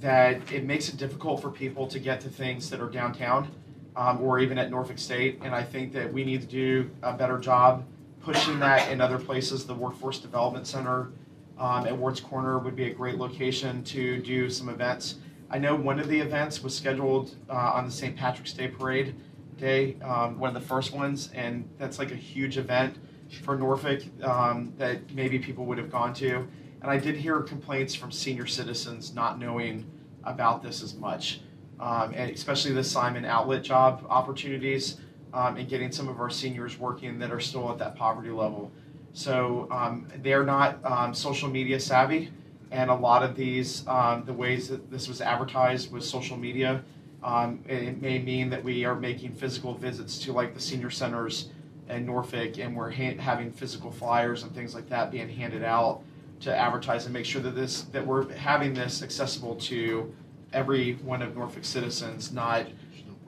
that 0.00 0.52
it 0.52 0.64
makes 0.64 0.88
it 0.88 0.96
difficult 0.96 1.40
for 1.40 1.50
people 1.50 1.86
to 1.86 1.98
get 1.98 2.20
to 2.22 2.28
things 2.28 2.68
that 2.70 2.80
are 2.80 2.88
downtown 2.88 3.50
um, 3.96 4.20
or 4.20 4.38
even 4.38 4.58
at 4.58 4.70
Norfolk 4.70 4.98
State. 4.98 5.40
And 5.42 5.54
I 5.54 5.62
think 5.62 5.92
that 5.92 6.12
we 6.12 6.24
need 6.24 6.40
to 6.42 6.46
do 6.46 6.90
a 7.02 7.12
better 7.12 7.38
job 7.38 7.84
pushing 8.20 8.58
that 8.60 8.90
in 8.90 9.00
other 9.00 9.18
places. 9.18 9.66
The 9.66 9.74
Workforce 9.74 10.18
Development 10.18 10.66
Center 10.66 11.10
um, 11.58 11.86
at 11.86 11.96
Wards 11.96 12.20
Corner 12.20 12.58
would 12.58 12.76
be 12.76 12.84
a 12.84 12.94
great 12.94 13.16
location 13.16 13.82
to 13.84 14.20
do 14.22 14.48
some 14.50 14.68
events. 14.68 15.16
I 15.50 15.58
know 15.58 15.74
one 15.74 15.98
of 15.98 16.08
the 16.08 16.20
events 16.20 16.62
was 16.62 16.76
scheduled 16.76 17.34
uh, 17.48 17.54
on 17.54 17.84
the 17.84 17.90
St. 17.90 18.16
Patrick's 18.16 18.52
Day 18.52 18.68
Parade 18.68 19.14
Day, 19.58 19.96
um, 20.02 20.38
one 20.38 20.48
of 20.48 20.54
the 20.54 20.66
first 20.66 20.92
ones, 20.92 21.30
and 21.34 21.68
that's 21.76 21.98
like 21.98 22.12
a 22.12 22.16
huge 22.16 22.56
event 22.56 22.96
for 23.42 23.56
Norfolk 23.56 24.02
um, 24.22 24.72
that 24.78 25.12
maybe 25.12 25.38
people 25.38 25.66
would 25.66 25.76
have 25.76 25.90
gone 25.90 26.14
to. 26.14 26.48
And 26.82 26.90
I 26.90 26.98
did 26.98 27.16
hear 27.16 27.40
complaints 27.40 27.94
from 27.94 28.10
senior 28.10 28.46
citizens 28.46 29.14
not 29.14 29.38
knowing 29.38 29.90
about 30.24 30.62
this 30.62 30.82
as 30.82 30.94
much 30.94 31.40
um, 31.80 32.12
and 32.14 32.30
especially 32.30 32.72
the 32.72 32.84
Simon 32.84 33.24
outlet 33.24 33.64
job 33.64 34.04
opportunities 34.08 34.98
um, 35.32 35.56
and 35.56 35.68
getting 35.68 35.90
some 35.90 36.08
of 36.08 36.20
our 36.20 36.30
seniors 36.30 36.78
working 36.78 37.18
that 37.18 37.30
are 37.30 37.40
still 37.40 37.70
at 37.70 37.78
that 37.78 37.96
poverty 37.96 38.30
level. 38.30 38.70
So 39.12 39.66
um, 39.70 40.06
they're 40.22 40.44
not 40.44 40.84
um, 40.84 41.14
social 41.14 41.48
media 41.48 41.80
savvy, 41.80 42.30
and 42.70 42.90
a 42.90 42.94
lot 42.94 43.22
of 43.22 43.34
these, 43.34 43.86
um, 43.88 44.24
the 44.24 44.32
ways 44.32 44.68
that 44.68 44.90
this 44.90 45.08
was 45.08 45.20
advertised 45.20 45.90
with 45.90 46.04
social 46.04 46.36
media, 46.36 46.84
um, 47.22 47.62
it 47.68 48.00
may 48.00 48.18
mean 48.18 48.50
that 48.50 48.62
we 48.62 48.84
are 48.84 48.94
making 48.94 49.32
physical 49.34 49.74
visits 49.74 50.18
to 50.18 50.32
like 50.32 50.54
the 50.54 50.60
senior 50.60 50.90
centers 50.90 51.48
in 51.88 52.06
Norfolk, 52.06 52.58
and 52.58 52.76
we're 52.76 52.90
ha- 52.90 53.16
having 53.18 53.50
physical 53.50 53.90
flyers 53.90 54.42
and 54.42 54.54
things 54.54 54.74
like 54.74 54.88
that 54.88 55.10
being 55.10 55.28
handed 55.28 55.64
out 55.64 56.02
to 56.40 56.56
advertise 56.56 57.04
and 57.04 57.12
make 57.12 57.26
sure 57.26 57.42
that 57.42 57.54
this 57.54 57.82
that 57.82 58.06
we're 58.06 58.32
having 58.34 58.72
this 58.72 59.02
accessible 59.02 59.54
to 59.56 60.14
every 60.52 60.94
one 60.94 61.22
of 61.22 61.36
Norfolk 61.36 61.64
citizens, 61.64 62.32
not 62.32 62.66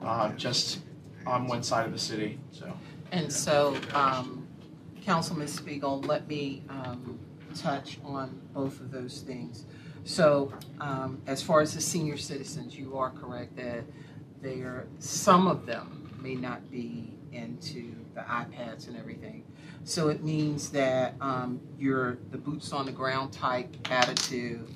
uh, 0.01 0.31
just 0.33 0.79
on 1.25 1.47
one 1.47 1.63
side 1.63 1.85
of 1.85 1.93
the 1.93 1.99
city. 1.99 2.39
So, 2.51 2.73
And 3.11 3.31
so, 3.31 3.77
um, 3.93 4.47
Councilman 5.03 5.47
Smigiel, 5.47 6.05
let 6.05 6.27
me, 6.27 6.63
um, 6.69 7.19
touch 7.55 7.99
on 8.03 8.41
both 8.53 8.79
of 8.79 8.91
those 8.91 9.21
things. 9.21 9.65
So, 10.05 10.51
um, 10.79 11.21
as 11.27 11.41
far 11.41 11.61
as 11.61 11.73
the 11.73 11.81
senior 11.81 12.17
citizens, 12.17 12.75
you 12.75 12.97
are 12.97 13.11
correct 13.11 13.55
that 13.57 13.83
they 14.41 14.61
are, 14.61 14.87
some 14.99 15.47
of 15.47 15.65
them 15.65 16.09
may 16.21 16.35
not 16.35 16.69
be 16.71 17.13
into 17.31 17.95
the 18.15 18.21
iPads 18.21 18.87
and 18.87 18.97
everything. 18.97 19.43
So 19.85 20.09
it 20.09 20.23
means 20.23 20.69
that, 20.71 21.15
um, 21.21 21.59
you're 21.77 22.17
the 22.31 22.37
boots 22.37 22.73
on 22.73 22.85
the 22.85 22.91
ground 22.91 23.31
type 23.31 23.75
attitude, 23.89 24.67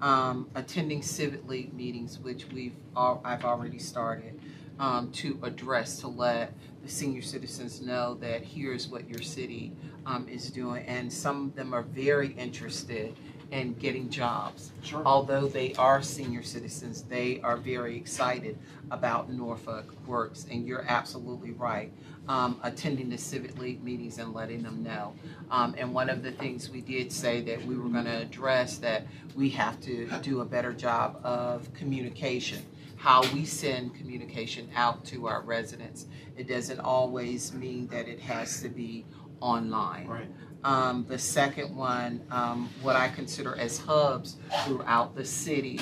um, 0.00 0.48
attending 0.54 1.02
civic 1.02 1.46
league 1.48 1.72
meetings, 1.72 2.18
which 2.18 2.46
we've, 2.52 2.76
al- 2.96 3.20
I've 3.24 3.44
already 3.44 3.78
started, 3.78 4.38
um, 4.78 5.10
to 5.12 5.38
address, 5.42 6.00
to 6.00 6.08
let 6.08 6.52
the 6.82 6.88
senior 6.90 7.22
citizens 7.22 7.80
know 7.80 8.14
that 8.20 8.42
here's 8.42 8.88
what 8.88 9.08
your 9.08 9.22
city 9.22 9.72
um, 10.04 10.28
is 10.28 10.50
doing. 10.50 10.84
And 10.86 11.12
some 11.12 11.46
of 11.46 11.54
them 11.54 11.74
are 11.74 11.82
very 11.82 12.32
interested 12.34 13.16
in 13.50 13.74
getting 13.74 14.10
jobs. 14.10 14.72
sure. 14.82 15.02
Although 15.06 15.46
they 15.46 15.72
are 15.74 16.02
senior 16.02 16.42
citizens, 16.42 17.02
they 17.02 17.40
are 17.42 17.56
very 17.56 17.96
excited 17.96 18.58
about 18.90 19.30
Norfolk 19.30 19.94
Works. 20.06 20.46
And 20.50 20.66
you're 20.66 20.84
absolutely 20.88 21.52
right. 21.52 21.92
Um, 22.28 22.58
attending 22.64 23.08
the 23.08 23.18
civic 23.18 23.56
league 23.56 23.84
meetings 23.84 24.18
and 24.18 24.34
letting 24.34 24.64
them 24.64 24.82
know. 24.82 25.14
Um, 25.48 25.76
and 25.78 25.94
one 25.94 26.10
of 26.10 26.24
the 26.24 26.32
things 26.32 26.68
we 26.68 26.80
did 26.80 27.12
say 27.12 27.40
that 27.42 27.64
we 27.64 27.76
were 27.76 27.88
going 27.88 28.06
to 28.06 28.20
address 28.20 28.78
that 28.78 29.06
we 29.36 29.48
have 29.50 29.80
to 29.82 30.08
do 30.22 30.40
a 30.40 30.44
better 30.44 30.72
job 30.72 31.20
of 31.22 31.72
communication 31.74 32.66
how 32.96 33.22
we 33.32 33.44
send 33.44 33.94
communication 33.94 34.68
out 34.74 35.04
to 35.04 35.26
our 35.28 35.42
residents. 35.42 36.06
It 36.36 36.48
doesn't 36.48 36.80
always 36.80 37.52
mean 37.52 37.86
that 37.88 38.08
it 38.08 38.20
has 38.20 38.60
to 38.62 38.68
be 38.68 39.04
online. 39.40 40.06
Right. 40.06 40.26
Um, 40.64 41.04
the 41.08 41.18
second 41.18 41.76
one, 41.76 42.22
um, 42.30 42.68
what 42.82 42.96
I 42.96 43.08
consider 43.08 43.56
as 43.56 43.78
hubs 43.78 44.36
throughout 44.64 45.14
the 45.14 45.24
city 45.24 45.78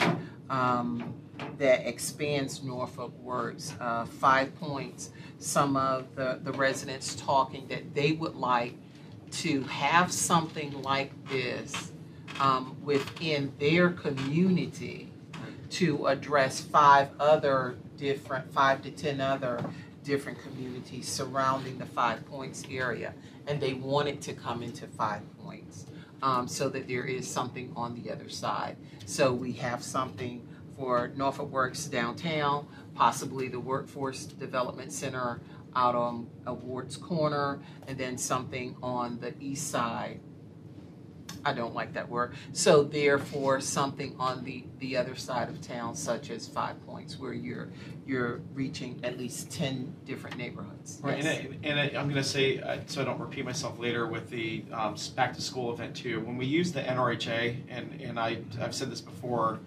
um, 0.51 1.15
that 1.59 1.87
expands 1.87 2.63
Norfolk 2.63 3.13
Works. 3.19 3.75
Uh, 3.81 4.05
five 4.05 4.55
points, 4.57 5.11
some 5.39 5.77
of 5.77 6.15
the, 6.15 6.41
the 6.43 6.53
residents 6.53 7.15
talking 7.15 7.67
that 7.69 7.95
they 7.95 8.13
would 8.13 8.35
like 8.35 8.75
to 9.31 9.63
have 9.65 10.13
something 10.13 10.83
like 10.83 11.13
this 11.29 11.93
um, 12.41 12.77
within 12.83 13.53
their 13.59 13.91
community 13.91 15.11
to 15.71 16.07
address 16.07 16.61
five 16.61 17.09
other 17.19 17.77
different, 17.97 18.53
five 18.53 18.83
to 18.83 18.91
10 18.91 19.21
other 19.21 19.65
different 20.05 20.41
communities 20.41 21.09
surrounding 21.09 21.79
the 21.79 21.87
Five 21.87 22.25
Points 22.27 22.63
area. 22.71 23.15
And 23.47 23.61
they 23.61 23.75
wanted 23.75 24.21
to 24.23 24.35
come 24.35 24.63
into 24.63 24.87
Five 24.87 25.23
Points 25.43 25.87
um, 26.23 26.47
so 26.47 26.69
that 26.69 26.87
there 26.87 27.05
is 27.05 27.29
something 27.29 27.73
on 27.75 28.01
the 28.01 28.13
other 28.13 28.29
side. 28.29 28.77
So 29.05 29.33
we 29.33 29.53
have 29.55 29.83
something 29.83 30.47
for 30.77 31.09
Norfolk 31.17 31.51
Works 31.51 31.87
downtown, 31.87 32.67
possibly 32.95 33.49
the 33.49 33.61
Workforce 33.61 34.27
Development 34.27 34.93
Center 34.93 35.41
out 35.77 35.95
on 35.95 36.29
Wards 36.47 36.97
Corner, 36.97 37.61
and 37.89 37.99
then 37.99 38.17
something 38.17 38.77
on 38.83 39.19
the 39.21 39.35
east 39.41 39.71
side 39.71 40.21
I 41.45 41.53
don't 41.53 41.75
like 41.75 41.93
that 41.95 42.09
word. 42.09 42.35
So 42.53 42.83
therefore, 42.85 43.61
something 43.61 44.15
on 44.19 44.45
the, 44.45 44.65
the 44.79 44.97
other 44.97 45.15
side 45.15 45.49
of 45.49 45.61
town, 45.61 45.95
such 45.95 46.31
as 46.31 46.49
Five 46.49 46.85
Points, 46.87 47.19
where 47.19 47.33
you're, 47.33 47.69
you're 48.07 48.41
reaching 48.55 49.01
at 49.05 49.19
least 49.19 49.51
ten 49.51 49.95
different 50.07 50.37
neighborhoods. 50.37 51.01
Right, 51.03 51.23
Yes. 51.23 51.45
and, 51.45 51.49
I, 51.49 51.69
and 51.69 51.81
I, 51.97 52.01
I'm 52.01 52.09
going 52.09 52.23
to 52.23 52.25
say, 52.25 52.61
uh, 52.61 52.79
so 52.87 53.03
I 53.03 53.05
don't 53.05 53.21
repeat 53.21 53.45
myself 53.45 53.79
later 53.79 54.07
with 54.07 54.31
the 54.31 54.65
um, 54.73 54.97
back 55.15 55.35
to 55.35 55.43
school 55.43 55.73
event 55.73 55.97
too. 55.97 56.21
When 56.21 56.37
we 56.37 56.47
use 56.47 56.73
the 56.73 56.83
NRHA, 56.83 57.57
and, 57.69 58.01
and 58.01 58.19
I, 58.19 58.39
I've 58.61 58.75
said 58.75 58.91
this 58.91 59.01
before, 59.01 59.61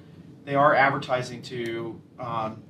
they 0.48 0.56
are 0.56 0.74
advertising 0.74 1.42
to, 1.42 2.02
um, 2.20 2.64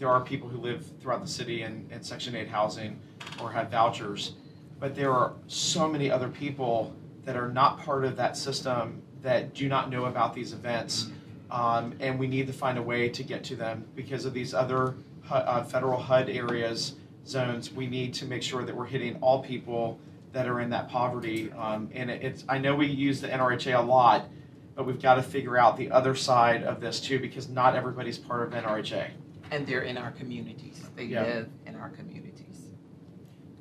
there 0.00 0.08
are 0.08 0.20
people 0.20 0.48
who 0.48 0.58
live 0.58 0.84
throughout 1.00 1.22
the 1.22 1.30
city 1.30 1.62
in, 1.62 1.88
in 1.92 2.02
Section 2.02 2.34
8 2.34 2.48
housing 2.48 2.98
or 3.40 3.52
have 3.52 3.70
vouchers, 3.70 4.32
but 4.80 4.96
there 4.96 5.12
are 5.12 5.34
so 5.46 5.88
many 5.88 6.10
other 6.10 6.26
people 6.26 6.92
that 7.24 7.36
are 7.36 7.48
not 7.48 7.78
part 7.78 8.04
of 8.04 8.16
that 8.16 8.36
system 8.36 9.00
that 9.22 9.54
do 9.54 9.68
not 9.68 9.88
know 9.88 10.06
about 10.06 10.34
these 10.34 10.52
events. 10.52 11.10
Um, 11.48 11.94
and 12.00 12.18
we 12.18 12.26
need 12.26 12.48
to 12.48 12.52
find 12.52 12.76
a 12.76 12.82
way 12.82 13.08
to 13.10 13.22
get 13.22 13.44
to 13.44 13.54
them 13.54 13.84
because 13.94 14.24
of 14.24 14.34
these 14.34 14.52
other 14.52 14.96
uh, 15.30 15.62
federal 15.62 16.00
HUD 16.00 16.28
areas, 16.28 16.96
zones. 17.24 17.72
We 17.72 17.86
need 17.86 18.14
to 18.14 18.24
make 18.24 18.42
sure 18.42 18.64
that 18.64 18.74
we're 18.74 18.86
hitting 18.86 19.14
all 19.20 19.44
people 19.44 20.00
that 20.32 20.48
are 20.48 20.58
in 20.58 20.70
that 20.70 20.88
poverty. 20.88 21.52
Um, 21.52 21.88
and 21.94 22.10
it, 22.10 22.24
it's, 22.24 22.44
I 22.48 22.58
know 22.58 22.74
we 22.74 22.88
use 22.88 23.20
the 23.20 23.28
NRHA 23.28 23.78
a 23.78 23.80
lot, 23.80 24.26
but 24.74 24.86
we've 24.86 25.00
got 25.00 25.14
to 25.16 25.22
figure 25.22 25.56
out 25.58 25.76
the 25.76 25.90
other 25.90 26.14
side 26.14 26.62
of 26.64 26.80
this 26.80 27.00
too 27.00 27.18
because 27.18 27.48
not 27.48 27.74
everybody's 27.74 28.18
part 28.18 28.46
of 28.46 28.54
NRHA. 28.54 29.10
And 29.50 29.66
they're 29.66 29.82
in 29.82 29.98
our 29.98 30.12
communities. 30.12 30.80
They 30.96 31.04
Yeah. 31.04 31.22
live 31.22 31.48
in 31.66 31.76
our 31.76 31.90
communities. 31.90 32.70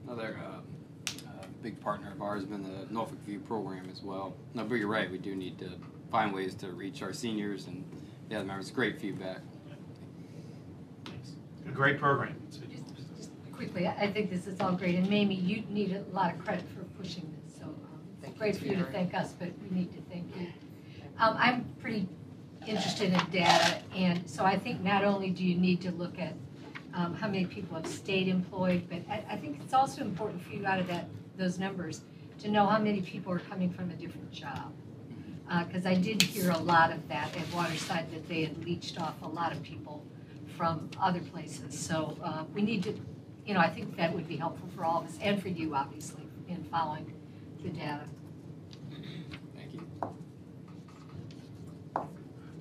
Another 0.06 0.40
uh, 0.42 1.12
uh, 1.28 1.46
big 1.62 1.80
partner 1.82 2.12
of 2.12 2.22
ours 2.22 2.42
has 2.42 2.50
been 2.50 2.64
the 2.64 2.92
Norfolk 2.94 3.20
View 3.26 3.40
program 3.40 3.90
as 3.92 4.02
well. 4.02 4.36
No, 4.54 4.64
but 4.64 4.76
you're 4.76 4.88
right, 4.88 5.12
we 5.12 5.18
do 5.18 5.36
need 5.36 5.58
to 5.60 5.70
find 6.10 6.34
ways 6.34 6.56
to 6.56 6.72
reach 6.72 7.02
our 7.02 7.14
seniors 7.14 7.68
and 7.68 7.84
the 8.30 8.36
other 8.36 8.46
members. 8.46 8.72
Great 8.72 9.00
feedback. 9.00 9.40
A 11.68 11.72
great 11.72 12.00
program. 12.00 12.36
Just, 12.50 12.64
just 13.18 13.32
quickly, 13.54 13.88
I 13.88 13.94
I 14.04 14.12
think 14.12 14.30
this 14.30 14.48
is 14.48 14.60
all 14.60 14.74
great, 14.74 14.96
and 14.96 15.10
Mamie, 15.10 15.36
you 15.36 15.64
need 15.70 15.94
a 15.96 16.04
lot 16.14 16.34
of 16.34 16.44
credit 16.44 16.66
for 16.76 16.84
pushing 17.02 17.32
this, 17.46 17.56
so 17.58 17.66
um, 17.66 17.76
it's 18.24 18.38
great 18.38 18.58
for 18.58 18.66
you 18.66 18.76
to 18.78 18.84
thank 18.86 19.14
us, 19.14 19.34
but 19.34 19.50
we 19.62 19.78
need 19.78 19.92
to 19.92 19.94
thank 19.94 19.96
you. 19.98 20.01
Um, 21.22 21.38
I'm 21.38 21.66
pretty 21.80 22.08
interested 22.66 23.14
in 23.14 23.20
data, 23.32 23.78
and 23.96 24.28
so 24.28 24.44
I 24.44 24.58
think 24.58 24.82
not 24.82 25.04
only 25.04 25.30
do 25.30 25.46
you 25.46 25.56
need 25.56 25.80
to 25.82 25.92
look 25.92 26.18
at 26.18 26.34
um, 26.96 27.14
how 27.14 27.28
many 27.28 27.46
people 27.46 27.78
have 27.78 27.86
stayed 27.86 28.28
employed, 28.28 28.90
but 28.90 29.04
I, 29.08 29.24
I 29.30 29.38
think 29.38 29.60
it's 29.64 29.76
also 29.76 30.02
important 30.02 30.42
for 30.42 30.56
you 30.56 30.66
out 30.66 30.80
of 30.80 30.88
that, 30.88 31.06
those 31.38 31.60
numbers, 31.60 32.02
to 32.40 32.50
know 32.50 32.66
how 32.66 32.80
many 32.80 33.02
people 33.02 33.32
are 33.32 33.40
coming 33.40 33.72
from 33.72 33.92
a 33.92 33.94
different 33.94 34.32
job. 34.32 34.74
Because 35.68 35.86
I 35.86 35.94
did 35.94 36.24
hear 36.24 36.50
a 36.50 36.58
lot 36.58 36.92
of 36.92 37.08
that 37.10 37.38
at 37.38 37.54
Waterside, 37.54 38.12
that 38.12 38.28
they 38.28 38.44
had 38.46 38.66
leached 38.66 39.00
off 39.00 39.14
a 39.22 39.28
lot 39.28 39.52
of 39.52 39.62
people 39.62 40.04
from 40.58 40.90
other 41.00 41.20
places. 41.20 41.78
So 41.78 42.18
uh, 42.24 42.46
we 42.56 42.64
need 42.64 42.82
to, 42.84 42.98
you 43.46 43.54
know, 43.54 43.60
I 43.60 43.70
think 43.70 43.96
that 43.98 44.12
would 44.12 44.28
be 44.28 44.38
helpful 44.38 44.70
for 44.76 44.86
all 44.86 45.02
of 45.02 45.08
us, 45.08 45.20
and 45.22 45.40
for 45.40 45.50
you, 45.50 45.76
obviously, 45.76 46.24
in 46.48 46.64
following 46.64 47.14
the 47.62 47.70
data. 47.70 48.06
Thank 49.56 49.74
you. 49.74 49.82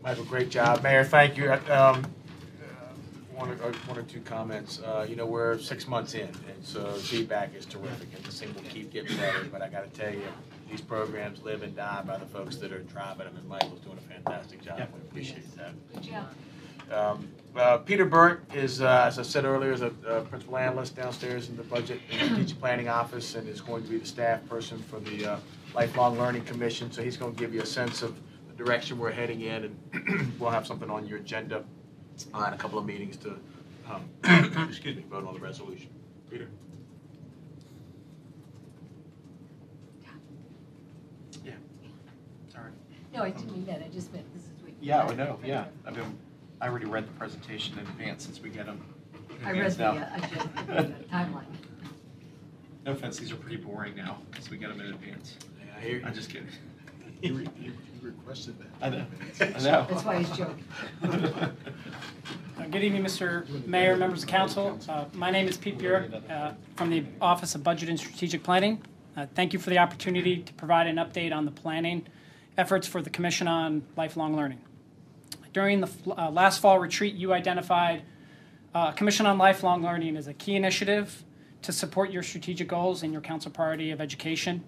Michael, 0.03 0.24
great 0.24 0.48
job. 0.48 0.82
Mayor, 0.82 1.05
thank 1.05 1.36
you. 1.36 1.53
Um, 1.53 1.61
uh, 1.68 2.03
one, 3.34 3.51
or, 3.51 3.72
one 3.86 3.98
or 3.98 4.03
two 4.03 4.20
comments. 4.20 4.80
Uh, 4.80 5.07
you 5.09 5.14
know, 5.14 5.26
we're 5.26 5.59
six 5.59 5.86
months 5.86 6.14
in, 6.14 6.22
and 6.22 6.62
so 6.62 6.92
feedback 6.94 7.55
is 7.55 7.66
terrific, 7.66 8.09
and 8.14 8.24
this 8.24 8.40
thing 8.40 8.55
will 8.55 8.62
keep 8.62 8.90
getting 8.90 9.14
better. 9.18 9.44
But 9.44 9.61
I 9.61 9.68
got 9.68 9.92
to 9.92 10.01
tell 10.01 10.12
you, 10.12 10.22
these 10.70 10.80
programs 10.80 11.42
live 11.42 11.62
and 11.62 11.76
die 11.76 12.03
by 12.07 12.16
the 12.16 12.24
folks 12.26 12.57
that 12.57 12.72
are 12.72 12.82
driving 12.84 13.26
them, 13.26 13.36
and 13.36 13.46
Michael's 13.46 13.80
doing 13.80 13.98
a 13.98 14.14
fantastic 14.14 14.64
job. 14.64 14.78
Yeah. 14.78 14.86
We 14.94 15.01
appreciate 15.01 15.57
that. 15.57 15.72
Good 15.92 16.03
job. 16.03 16.28
Um, 16.90 17.28
uh, 17.55 17.78
Peter 17.78 18.05
Burnt 18.05 18.40
is, 18.55 18.80
uh, 18.80 19.05
as 19.07 19.18
I 19.18 19.22
said 19.22 19.44
earlier, 19.44 19.72
is 19.72 19.82
a, 19.82 19.92
a 20.09 20.22
principal 20.22 20.57
analyst 20.57 20.96
downstairs 20.96 21.48
in 21.48 21.57
the 21.57 21.62
budget 21.64 22.01
and 22.11 22.24
strategic 22.24 22.59
planning 22.59 22.88
office, 22.88 23.34
and 23.34 23.46
is 23.48 23.61
going 23.61 23.82
to 23.82 23.90
be 23.90 23.98
the 23.98 24.07
staff 24.07 24.48
person 24.48 24.78
for 24.78 24.98
the 25.01 25.26
uh, 25.26 25.38
Lifelong 25.74 26.18
Learning 26.18 26.42
Commission. 26.42 26.90
So 26.90 27.03
he's 27.03 27.18
going 27.18 27.34
to 27.34 27.38
give 27.38 27.53
you 27.53 27.61
a 27.61 27.66
sense 27.66 28.03
of 28.03 28.14
the 28.14 28.20
direction 28.65 28.99
we're 28.99 29.11
heading 29.11 29.41
in, 29.41 29.65
and 29.93 30.33
we'll 30.41 30.51
have 30.51 30.67
something 30.67 30.91
on 30.91 31.07
your 31.07 31.19
agenda 31.19 31.65
uh, 32.35 32.45
in 32.47 32.53
a 32.53 32.57
couple 32.59 32.79
of 32.79 32.85
meetings 32.85 33.17
to, 33.17 33.39
um, 33.91 34.05
excuse 34.69 34.97
me, 34.97 35.05
vote 35.11 35.27
on 35.27 35.33
the 35.35 35.41
resolution. 35.41 35.89
Peter. 36.31 36.47
Yeah. 41.43 41.53
Sorry. 42.53 42.71
No, 43.15 43.23
I 43.23 43.31
didn't 43.31 43.51
mean 43.53 43.65
that, 43.67 43.83
I 43.83 43.89
just 43.89 44.13
meant 44.13 44.27
this 44.35 44.43
is 44.45 44.63
what. 44.63 44.73
Yeah, 44.81 45.05
I 45.05 45.15
know, 45.15 45.39
yeah. 45.45 45.65
I've 45.87 45.95
been, 45.95 46.17
I 46.61 46.69
already 46.69 46.87
read 46.87 47.07
the 47.07 47.13
presentation 47.13 47.79
in 47.79 47.87
advance 47.87 48.25
since 48.25 48.41
we 48.41 48.51
get 48.51 48.67
them. 48.67 48.85
I 49.45 49.53
read 49.53 49.67
advance 49.67 49.77
the 49.77 49.83
now. 49.83 50.03
uh, 50.03 50.17
agenda, 50.19 50.95
the 50.99 51.05
timeline. 51.17 51.45
No 52.85 52.93
offense, 52.93 53.19
these 53.19 53.33
are 53.33 53.37
pretty 53.37 53.57
boring 53.57 53.95
now, 53.97 54.19
because 54.31 54.51
we 54.51 54.59
get 54.59 54.69
them 54.69 54.81
in 54.81 54.87
advance. 54.93 55.37
Yeah, 55.59 55.73
I 55.77 55.81
hear 55.81 55.99
you. 55.99 56.05
I'm 56.05 56.15
just 56.15 56.29
kidding. 56.29 56.49
You 57.23 57.35
re- 57.35 57.47
you 57.61 57.73
requested 58.03 58.57
that. 58.59 58.66
I 58.80 58.88
know, 58.90 59.07
I 59.40 59.44
know. 59.62 59.86
That's 59.88 60.05
why 60.05 60.18
he's 60.18 60.30
joking. 60.36 60.64
Uh, 61.03 61.51
Good 62.70 62.82
evening, 62.84 63.03
Mr. 63.03 63.66
Mayor, 63.66 63.96
members 63.96 64.22
of 64.22 64.28
council. 64.28 64.78
Uh, 64.88 65.07
My 65.14 65.30
name 65.30 65.48
is 65.48 65.57
Pete 65.57 65.78
Burek 65.78 66.30
uh, 66.30 66.53
from 66.76 66.90
the 66.90 67.05
Office 67.20 67.55
of 67.55 67.62
Budget 67.64 67.88
and 67.88 67.98
Strategic 67.98 68.42
Planning. 68.42 68.82
Uh, 69.16 69.26
Thank 69.34 69.53
you 69.53 69.59
for 69.59 69.70
the 69.70 69.78
opportunity 69.78 70.42
to 70.42 70.53
provide 70.55 70.86
an 70.86 70.96
update 70.96 71.34
on 71.34 71.44
the 71.44 71.51
planning 71.51 72.07
efforts 72.59 72.86
for 72.86 73.01
the 73.03 73.11
Commission 73.11 73.48
on 73.48 73.82
Lifelong 73.96 74.36
Learning. 74.36 74.61
During 75.53 75.80
the 75.80 75.86
f- 75.88 76.18
uh, 76.18 76.30
last 76.30 76.61
fall 76.61 76.78
retreat, 76.78 77.14
you 77.14 77.32
identified 77.32 78.03
uh, 78.74 78.92
Commission 78.92 79.26
on 79.26 79.38
Lifelong 79.38 79.82
Learning 79.82 80.16
as 80.16 80.26
a 80.28 80.34
key 80.34 80.55
initiative 80.55 81.24
to 81.62 81.72
support 81.72 82.11
your 82.11 82.22
strategic 82.22 82.68
goals 82.68 83.03
and 83.03 83.12
your 83.12 83.22
council 83.22 83.51
priority 83.51 83.90
of 83.90 84.01
education. 84.01 84.62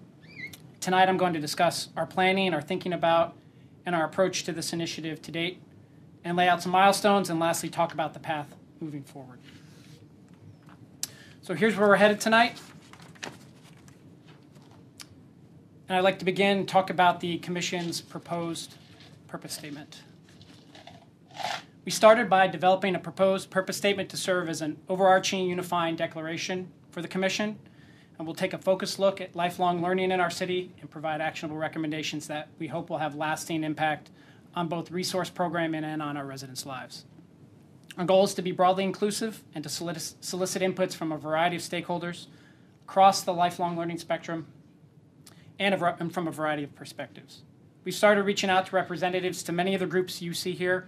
Tonight, 0.83 1.07
I'm 1.07 1.15
going 1.15 1.31
to 1.31 1.39
discuss 1.39 1.87
our 1.95 2.05
planning, 2.05 2.53
our 2.53 2.61
thinking 2.61 2.91
about, 2.91 3.37
and 3.85 3.95
our 3.95 4.03
approach 4.03 4.43
to 4.43 4.51
this 4.51 4.73
initiative 4.73 5.21
to 5.21 5.31
date 5.31 5.61
and 6.25 6.35
lay 6.35 6.49
out 6.49 6.61
some 6.61 6.73
milestones, 6.73 7.29
and 7.29 7.39
lastly, 7.39 7.69
talk 7.69 7.93
about 7.93 8.13
the 8.13 8.19
path 8.19 8.53
moving 8.81 9.01
forward. 9.01 9.39
So 11.41 11.53
here's 11.53 11.77
where 11.77 11.87
we're 11.87 11.95
headed 11.95 12.19
tonight. 12.19 12.59
And 15.87 15.97
I'd 15.97 16.03
like 16.03 16.19
to 16.19 16.25
begin 16.25 16.65
talk 16.65 16.89
about 16.89 17.21
the 17.21 17.37
Commission's 17.37 18.01
proposed 18.01 18.75
purpose 19.29 19.53
statement. 19.53 20.01
We 21.85 21.93
started 21.93 22.29
by 22.29 22.47
developing 22.47 22.93
a 22.93 22.99
proposed 22.99 23.49
purpose 23.49 23.77
statement 23.77 24.09
to 24.09 24.17
serve 24.17 24.49
as 24.49 24.59
an 24.59 24.81
overarching 24.89 25.47
unifying 25.47 25.95
declaration 25.95 26.73
for 26.91 27.01
the 27.01 27.07
Commission. 27.07 27.57
And 28.23 28.27
we'll 28.29 28.35
take 28.35 28.53
a 28.53 28.57
focused 28.57 28.99
look 28.99 29.19
at 29.19 29.35
lifelong 29.35 29.81
learning 29.81 30.09
in 30.09 30.21
our 30.21 30.29
city 30.29 30.71
and 30.79 30.89
provide 30.89 31.19
actionable 31.19 31.57
recommendations 31.57 32.27
that 32.27 32.47
we 32.57 32.67
hope 32.67 32.89
will 32.89 32.99
have 32.99 33.15
lasting 33.15 33.65
impact 33.65 34.11
on 34.55 34.69
both 34.69 34.91
resource 34.91 35.29
programming 35.29 35.83
and 35.83 36.01
on 36.01 36.15
our 36.15 36.25
residents' 36.25 36.65
lives. 36.65 37.03
Our 37.97 38.05
goal 38.05 38.23
is 38.23 38.33
to 38.35 38.41
be 38.41 38.53
broadly 38.53 38.85
inclusive 38.85 39.43
and 39.53 39.61
to 39.65 39.69
solicit 39.69 40.61
inputs 40.61 40.95
from 40.95 41.11
a 41.11 41.17
variety 41.17 41.57
of 41.57 41.61
stakeholders 41.63 42.27
across 42.85 43.23
the 43.23 43.33
lifelong 43.33 43.77
learning 43.77 43.97
spectrum 43.97 44.47
and, 45.59 45.77
from 46.13 46.25
a 46.25 46.31
variety 46.31 46.63
of 46.63 46.73
perspectives. 46.75 47.41
We 47.83 47.91
started 47.91 48.23
reaching 48.23 48.49
out 48.49 48.67
to 48.67 48.75
representatives 48.77 49.43
to 49.43 49.51
many 49.51 49.73
of 49.73 49.81
the 49.81 49.85
groups 49.85 50.21
you 50.21 50.33
see 50.33 50.53
here 50.53 50.87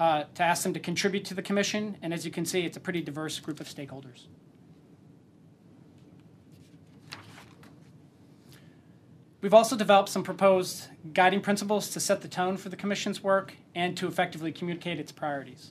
uh, 0.00 0.24
to 0.34 0.42
ask 0.42 0.64
them 0.64 0.74
to 0.74 0.80
contribute 0.80 1.24
to 1.26 1.34
the 1.34 1.42
commission, 1.42 1.96
and 2.02 2.12
as 2.12 2.24
you 2.24 2.32
can 2.32 2.44
see, 2.44 2.62
it's 2.62 2.76
a 2.76 2.80
pretty 2.80 3.02
diverse 3.02 3.38
group 3.38 3.60
of 3.60 3.68
stakeholders. 3.68 4.26
We've 9.46 9.54
also 9.54 9.76
developed 9.76 10.08
some 10.08 10.24
proposed 10.24 10.88
guiding 11.14 11.40
principles 11.40 11.90
to 11.90 12.00
set 12.00 12.20
the 12.20 12.26
tone 12.26 12.56
for 12.56 12.68
the 12.68 12.74
Commission's 12.74 13.22
work 13.22 13.54
and 13.76 13.96
to 13.96 14.08
effectively 14.08 14.50
communicate 14.50 14.98
its 14.98 15.12
priorities. 15.12 15.70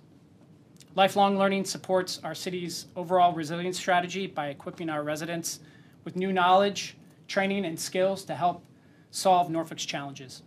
Lifelong 0.96 1.38
learning 1.38 1.66
supports 1.66 2.22
our 2.24 2.34
city's 2.34 2.86
overall 2.96 3.34
resilience 3.34 3.78
strategy 3.78 4.28
by 4.28 4.48
equipping 4.48 4.90
our 4.90 5.04
residents 5.04 5.60
with 6.06 6.16
new 6.16 6.32
knowledge, 6.32 6.96
training, 7.28 7.66
and 7.66 7.78
skills 7.78 8.24
to 8.24 8.36
help 8.36 8.64
solve 9.12 9.50
Norfolk's 9.50 9.84
challenges. 9.84 10.42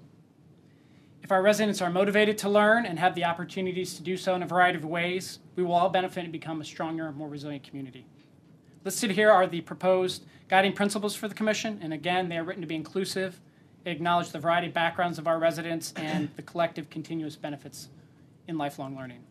If 1.23 1.31
our 1.31 1.43
residents 1.43 1.83
are 1.83 1.91
motivated 1.91 2.39
to 2.39 2.49
learn 2.49 2.87
and 2.87 2.99
have 2.99 3.15
the 3.15 3.27
opportunities 3.27 3.93
to 3.97 4.03
do 4.03 4.17
so 4.17 4.37
in 4.37 4.43
a 4.43 4.47
variety 4.47 4.79
of 4.79 4.87
ways, 4.87 5.41
we 5.55 5.63
will 5.63 5.75
all 5.75 5.91
benefit 5.91 6.25
and 6.25 6.33
become 6.33 6.63
a 6.63 6.65
stronger, 6.65 7.13
more 7.13 7.29
resilient 7.29 7.63
community. 7.63 8.07
Listed 8.89 9.11
here 9.11 9.31
are 9.31 9.47
the 9.47 9.61
proposed 9.61 10.25
guiding 10.49 10.73
principles 10.73 11.15
for 11.15 11.29
the 11.29 11.35
Commission, 11.35 11.79
and 11.83 11.93
again, 11.93 12.31
they 12.31 12.39
are 12.39 12.43
written 12.43 12.63
to 12.63 12.67
be 12.67 12.75
inclusive, 12.75 13.39
acknowledge 13.85 14.31
the 14.31 14.39
variety 14.39 14.69
of 14.69 14.73
backgrounds 14.73 15.19
of 15.19 15.27
our 15.27 15.39
residents 15.39 15.93
and 15.97 16.31
the 16.37 16.43
collective 16.43 16.89
continuous 16.89 17.37
benefits 17.37 17.89
in 18.47 18.57
lifelong 18.57 18.97
learning. 18.97 19.23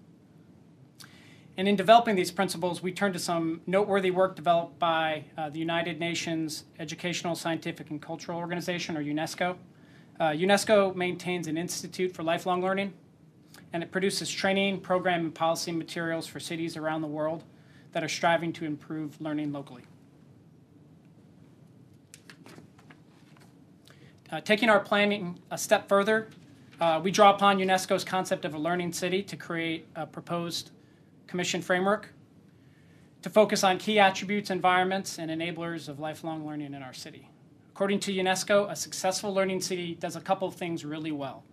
And 1.57 1.67
in 1.67 1.75
developing 1.75 2.15
these 2.15 2.29
principles, 2.29 2.83
we 2.83 2.91
turn 2.91 3.13
to 3.13 3.17
some 3.17 3.61
noteworthy 3.65 4.11
work 4.11 4.35
developed 4.35 4.77
by 4.77 5.23
uh, 5.35 5.49
the 5.49 5.57
United 5.57 5.99
Nations 5.99 6.65
Educational, 6.77 7.33
Scientific, 7.33 7.89
and 7.89 7.99
Cultural 7.99 8.37
Organization, 8.37 8.95
or 8.95 9.03
UNESCO, 9.03 9.57
Uh, 10.19 10.33
UNESCO 10.33 10.95
maintains 10.95 11.47
an 11.47 11.57
institute 11.57 12.13
for 12.13 12.21
lifelong 12.21 12.61
learning, 12.61 12.93
and 13.73 13.81
it 13.81 13.91
produces 13.91 14.29
training, 14.29 14.81
program, 14.81 15.21
and 15.21 15.33
policy 15.33 15.71
materials 15.71 16.27
for 16.27 16.39
cities 16.39 16.77
around 16.77 17.01
the 17.01 17.07
world 17.07 17.43
that 17.91 18.03
are 18.03 18.09
striving 18.09 18.53
to 18.53 18.65
improve 18.65 19.19
learning 19.21 19.51
locally. 19.51 19.83
Uh, 24.31 24.41
taking 24.41 24.69
our 24.69 24.79
planning 24.79 25.39
a 25.51 25.57
step 25.57 25.87
further, 25.87 26.29
uh, 26.81 26.99
we 27.01 27.11
draw 27.11 27.33
upon 27.33 27.57
UNESCO's 27.57 28.03
concept 28.03 28.45
of 28.45 28.53
a 28.53 28.57
learning 28.57 28.91
city 28.91 29.23
to 29.23 29.37
create 29.37 29.87
a 29.95 30.05
proposed 30.05 30.71
commission 31.27 31.61
framework 31.61 32.13
to 33.21 33.29
focus 33.29 33.63
on 33.63 33.77
key 33.77 33.99
attributes, 33.99 34.49
environments, 34.49 35.17
and 35.17 35.31
enablers 35.31 35.89
of 35.89 35.99
lifelong 35.99 36.45
learning 36.45 36.73
in 36.73 36.83
our 36.83 36.93
city. 36.93 37.29
According 37.71 37.99
to 38.01 38.13
UNESCO, 38.13 38.69
a 38.71 38.75
successful 38.75 39.33
learning 39.33 39.61
city 39.61 39.95
does 39.95 40.15
a 40.15 40.21
couple 40.21 40.47
of 40.47 40.55
things 40.55 40.85
really 40.85 41.11
well. 41.11 41.43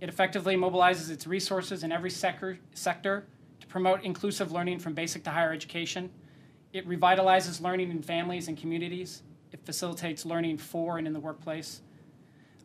It 0.00 0.08
effectively 0.08 0.56
mobilizes 0.56 1.10
its 1.10 1.26
resources 1.26 1.84
in 1.84 1.92
every 1.92 2.10
sector, 2.10 2.58
sector 2.74 3.20
to 3.20 3.26
promote 3.70 4.02
inclusive 4.04 4.52
learning 4.52 4.80
from 4.80 4.92
basic 4.92 5.24
to 5.24 5.30
higher 5.30 5.52
education. 5.52 6.10
It 6.72 6.86
revitalizes 6.86 7.62
learning 7.62 7.90
in 7.90 8.02
families 8.02 8.48
and 8.48 8.58
communities. 8.58 9.22
It 9.52 9.64
facilitates 9.64 10.26
learning 10.26 10.58
for 10.58 10.98
and 10.98 11.06
in 11.06 11.12
the 11.12 11.20
workplace. 11.20 11.80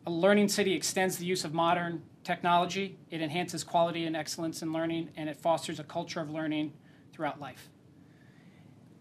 A 0.06 0.10
learning 0.10 0.48
city 0.48 0.74
extends 0.74 1.16
the 1.16 1.24
use 1.24 1.44
of 1.44 1.54
modern 1.54 2.02
technology. 2.22 2.98
It 3.10 3.22
enhances 3.22 3.64
quality 3.64 4.04
and 4.04 4.16
excellence 4.16 4.62
in 4.62 4.72
learning, 4.72 5.10
and 5.16 5.28
it 5.28 5.36
fosters 5.36 5.80
a 5.80 5.84
culture 5.84 6.20
of 6.20 6.30
learning 6.30 6.72
throughout 7.12 7.40
life. 7.40 7.68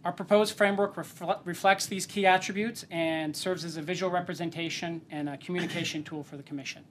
Our 0.04 0.12
proposed 0.12 0.56
framework 0.56 0.96
refle- 0.96 1.40
reflects 1.44 1.88
these 1.88 2.06
key 2.06 2.28
attributes 2.28 2.86
and 2.92 3.36
serves 3.36 3.66
as 3.66 3.78
a 3.78 3.82
visual 3.82 4.12
representation 4.12 5.02
and 5.10 5.28
a 5.28 5.38
communication 5.38 6.04
tool 6.04 6.24
for 6.24 6.38
the 6.38 6.44
Commission. 6.44 6.86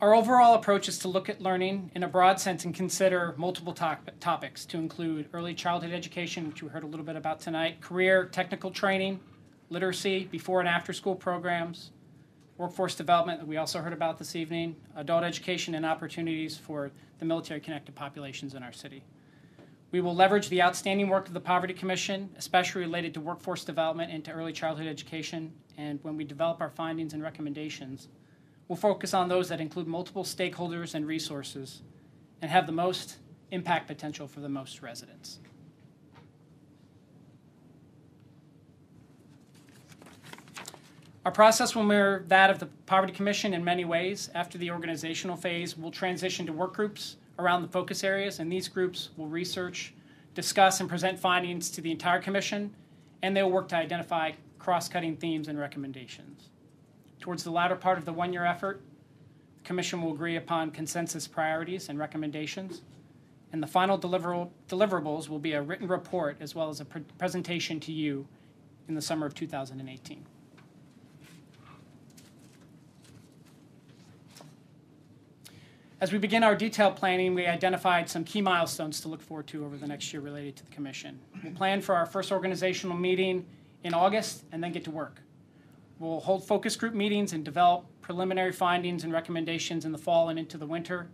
Our 0.00 0.14
overall 0.14 0.54
approach 0.54 0.88
is 0.88 0.96
to 1.00 1.08
look 1.08 1.28
at 1.28 1.40
learning 1.40 1.90
in 1.92 2.04
a 2.04 2.08
broad 2.08 2.38
sense 2.38 2.64
and 2.64 2.72
consider 2.72 3.34
multiple 3.36 3.72
top- 3.72 4.12
topics 4.20 4.64
to 4.66 4.78
include 4.78 5.28
early 5.32 5.54
childhood 5.54 5.90
education, 5.90 6.46
which 6.46 6.62
we 6.62 6.68
heard 6.68 6.84
a 6.84 6.86
little 6.86 7.04
bit 7.04 7.16
about 7.16 7.40
tonight, 7.40 7.80
career, 7.80 8.26
technical 8.26 8.70
training, 8.70 9.18
literacy, 9.70 10.28
before 10.30 10.60
and 10.60 10.68
after 10.68 10.92
school 10.92 11.16
programs, 11.16 11.90
workforce 12.58 12.94
development 12.94 13.40
that 13.40 13.48
we 13.48 13.56
also 13.56 13.80
heard 13.80 13.92
about 13.92 14.18
this 14.18 14.36
evening, 14.36 14.76
adult 14.94 15.24
education, 15.24 15.74
and 15.74 15.84
opportunities 15.84 16.56
for 16.56 16.92
the 17.18 17.24
military 17.24 17.58
connected 17.58 17.96
populations 17.96 18.54
in 18.54 18.62
our 18.62 18.72
city. 18.72 19.02
We 19.90 20.00
will 20.00 20.14
leverage 20.14 20.48
the 20.48 20.62
outstanding 20.62 21.08
work 21.08 21.26
of 21.26 21.34
the 21.34 21.40
Poverty 21.40 21.74
Commission, 21.74 22.30
especially 22.38 22.82
related 22.82 23.14
to 23.14 23.20
workforce 23.20 23.64
development 23.64 24.12
and 24.12 24.24
to 24.26 24.30
early 24.30 24.52
childhood 24.52 24.86
education. 24.86 25.52
And 25.76 25.98
when 26.04 26.16
we 26.16 26.22
develop 26.22 26.60
our 26.60 26.70
findings 26.70 27.14
and 27.14 27.22
recommendations, 27.22 28.06
we'll 28.68 28.76
focus 28.76 29.14
on 29.14 29.28
those 29.28 29.48
that 29.48 29.60
include 29.60 29.86
multiple 29.86 30.24
stakeholders 30.24 30.94
and 30.94 31.06
resources 31.06 31.82
and 32.40 32.50
have 32.50 32.66
the 32.66 32.72
most 32.72 33.16
impact 33.50 33.86
potential 33.86 34.28
for 34.28 34.40
the 34.40 34.48
most 34.48 34.82
residents. 34.82 35.40
Our 41.24 41.32
process 41.32 41.74
will 41.74 41.82
mirror 41.82 42.24
that 42.28 42.48
of 42.48 42.58
the 42.58 42.66
Poverty 42.86 43.12
Commission 43.12 43.52
in 43.52 43.62
many 43.62 43.84
ways. 43.84 44.30
After 44.34 44.56
the 44.56 44.70
organizational 44.70 45.36
phase, 45.36 45.76
we'll 45.76 45.90
transition 45.90 46.46
to 46.46 46.52
work 46.52 46.74
groups 46.74 47.16
around 47.38 47.62
the 47.62 47.68
focus 47.68 48.02
areas, 48.02 48.38
and 48.38 48.50
these 48.50 48.66
groups 48.66 49.10
will 49.16 49.26
research, 49.26 49.92
discuss, 50.34 50.80
and 50.80 50.88
present 50.88 51.18
findings 51.18 51.70
to 51.72 51.80
the 51.80 51.90
entire 51.90 52.20
Commission, 52.20 52.74
and 53.22 53.36
they 53.36 53.42
will 53.42 53.50
work 53.50 53.68
to 53.68 53.76
identify 53.76 54.32
cross 54.58 54.88
cutting 54.88 55.16
themes 55.16 55.48
and 55.48 55.58
recommendations. 55.58 56.48
Towards 57.20 57.44
the 57.44 57.50
latter 57.50 57.76
part 57.76 57.98
of 57.98 58.04
the 58.04 58.12
one 58.12 58.32
year 58.32 58.44
effort, 58.44 58.80
the 59.56 59.64
Commission 59.64 60.02
will 60.02 60.12
agree 60.12 60.36
upon 60.36 60.70
consensus 60.70 61.26
priorities 61.26 61.88
and 61.88 61.98
recommendations, 61.98 62.82
and 63.52 63.62
the 63.62 63.66
final 63.66 63.98
deliver- 63.98 64.48
deliverables 64.68 65.28
will 65.28 65.38
be 65.38 65.52
a 65.52 65.62
written 65.62 65.88
report 65.88 66.36
as 66.40 66.54
well 66.54 66.68
as 66.68 66.80
a 66.80 66.84
pre- 66.84 67.02
presentation 67.18 67.80
to 67.80 67.92
you 67.92 68.26
in 68.88 68.94
the 68.94 69.02
summer 69.02 69.26
of 69.26 69.34
2018. 69.34 70.24
As 76.00 76.12
we 76.12 76.18
begin 76.18 76.44
our 76.44 76.54
detailed 76.54 76.94
planning, 76.94 77.34
we 77.34 77.46
identified 77.46 78.08
some 78.08 78.22
key 78.22 78.40
milestones 78.40 79.00
to 79.00 79.08
look 79.08 79.20
forward 79.20 79.48
to 79.48 79.64
over 79.64 79.76
the 79.76 79.86
next 79.86 80.12
year 80.12 80.22
related 80.22 80.54
to 80.56 80.64
the 80.64 80.70
Commission. 80.70 81.18
We'll 81.42 81.52
plan 81.54 81.80
for 81.80 81.96
our 81.96 82.06
first 82.06 82.30
organizational 82.30 82.96
meeting 82.96 83.44
in 83.82 83.94
August 83.94 84.44
and 84.52 84.62
then 84.62 84.70
get 84.70 84.84
to 84.84 84.92
work. 84.92 85.20
We'll 85.98 86.20
hold 86.20 86.46
focus 86.46 86.76
group 86.76 86.94
meetings 86.94 87.32
and 87.32 87.44
develop 87.44 87.84
preliminary 88.02 88.52
findings 88.52 89.02
and 89.02 89.12
recommendations 89.12 89.84
in 89.84 89.90
the 89.90 89.98
fall 89.98 90.28
and 90.28 90.38
into 90.38 90.56
the 90.56 90.66
winter. 90.66 91.08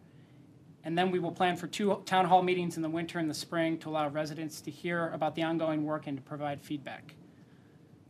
And 0.85 0.99
then 0.99 1.11
we 1.11 1.19
will 1.19 1.33
plan 1.33 1.57
for 1.57 1.67
two 1.67 2.03
town 2.05 2.27
hall 2.27 2.43
meetings 2.43 2.77
in 2.77 2.83
the 2.83 2.91
winter 2.91 3.19
and 3.19 3.31
the 3.31 3.35
spring 3.35 3.79
to 3.79 3.89
allow 3.89 4.09
residents 4.09 4.61
to 4.61 4.71
hear 4.71 5.09
about 5.11 5.35
the 5.35 5.43
ongoing 5.43 5.85
work 5.85 6.07
and 6.07 6.19
to 6.19 6.23
provide 6.23 6.61
feedback. 6.61 7.15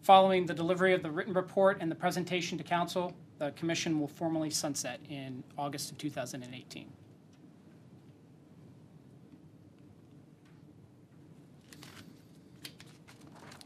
Following 0.02 0.46
the 0.46 0.54
delivery 0.54 0.92
of 0.92 1.02
the 1.02 1.10
written 1.10 1.32
report 1.32 1.78
and 1.80 1.90
the 1.90 1.94
presentation 1.94 2.58
to 2.58 2.64
council, 2.64 3.14
the 3.38 3.52
commission 3.52 4.00
will 4.00 4.08
formally 4.08 4.50
sunset 4.50 5.00
in 5.08 5.44
August 5.56 5.92
of 5.92 5.98
2018. 5.98 6.92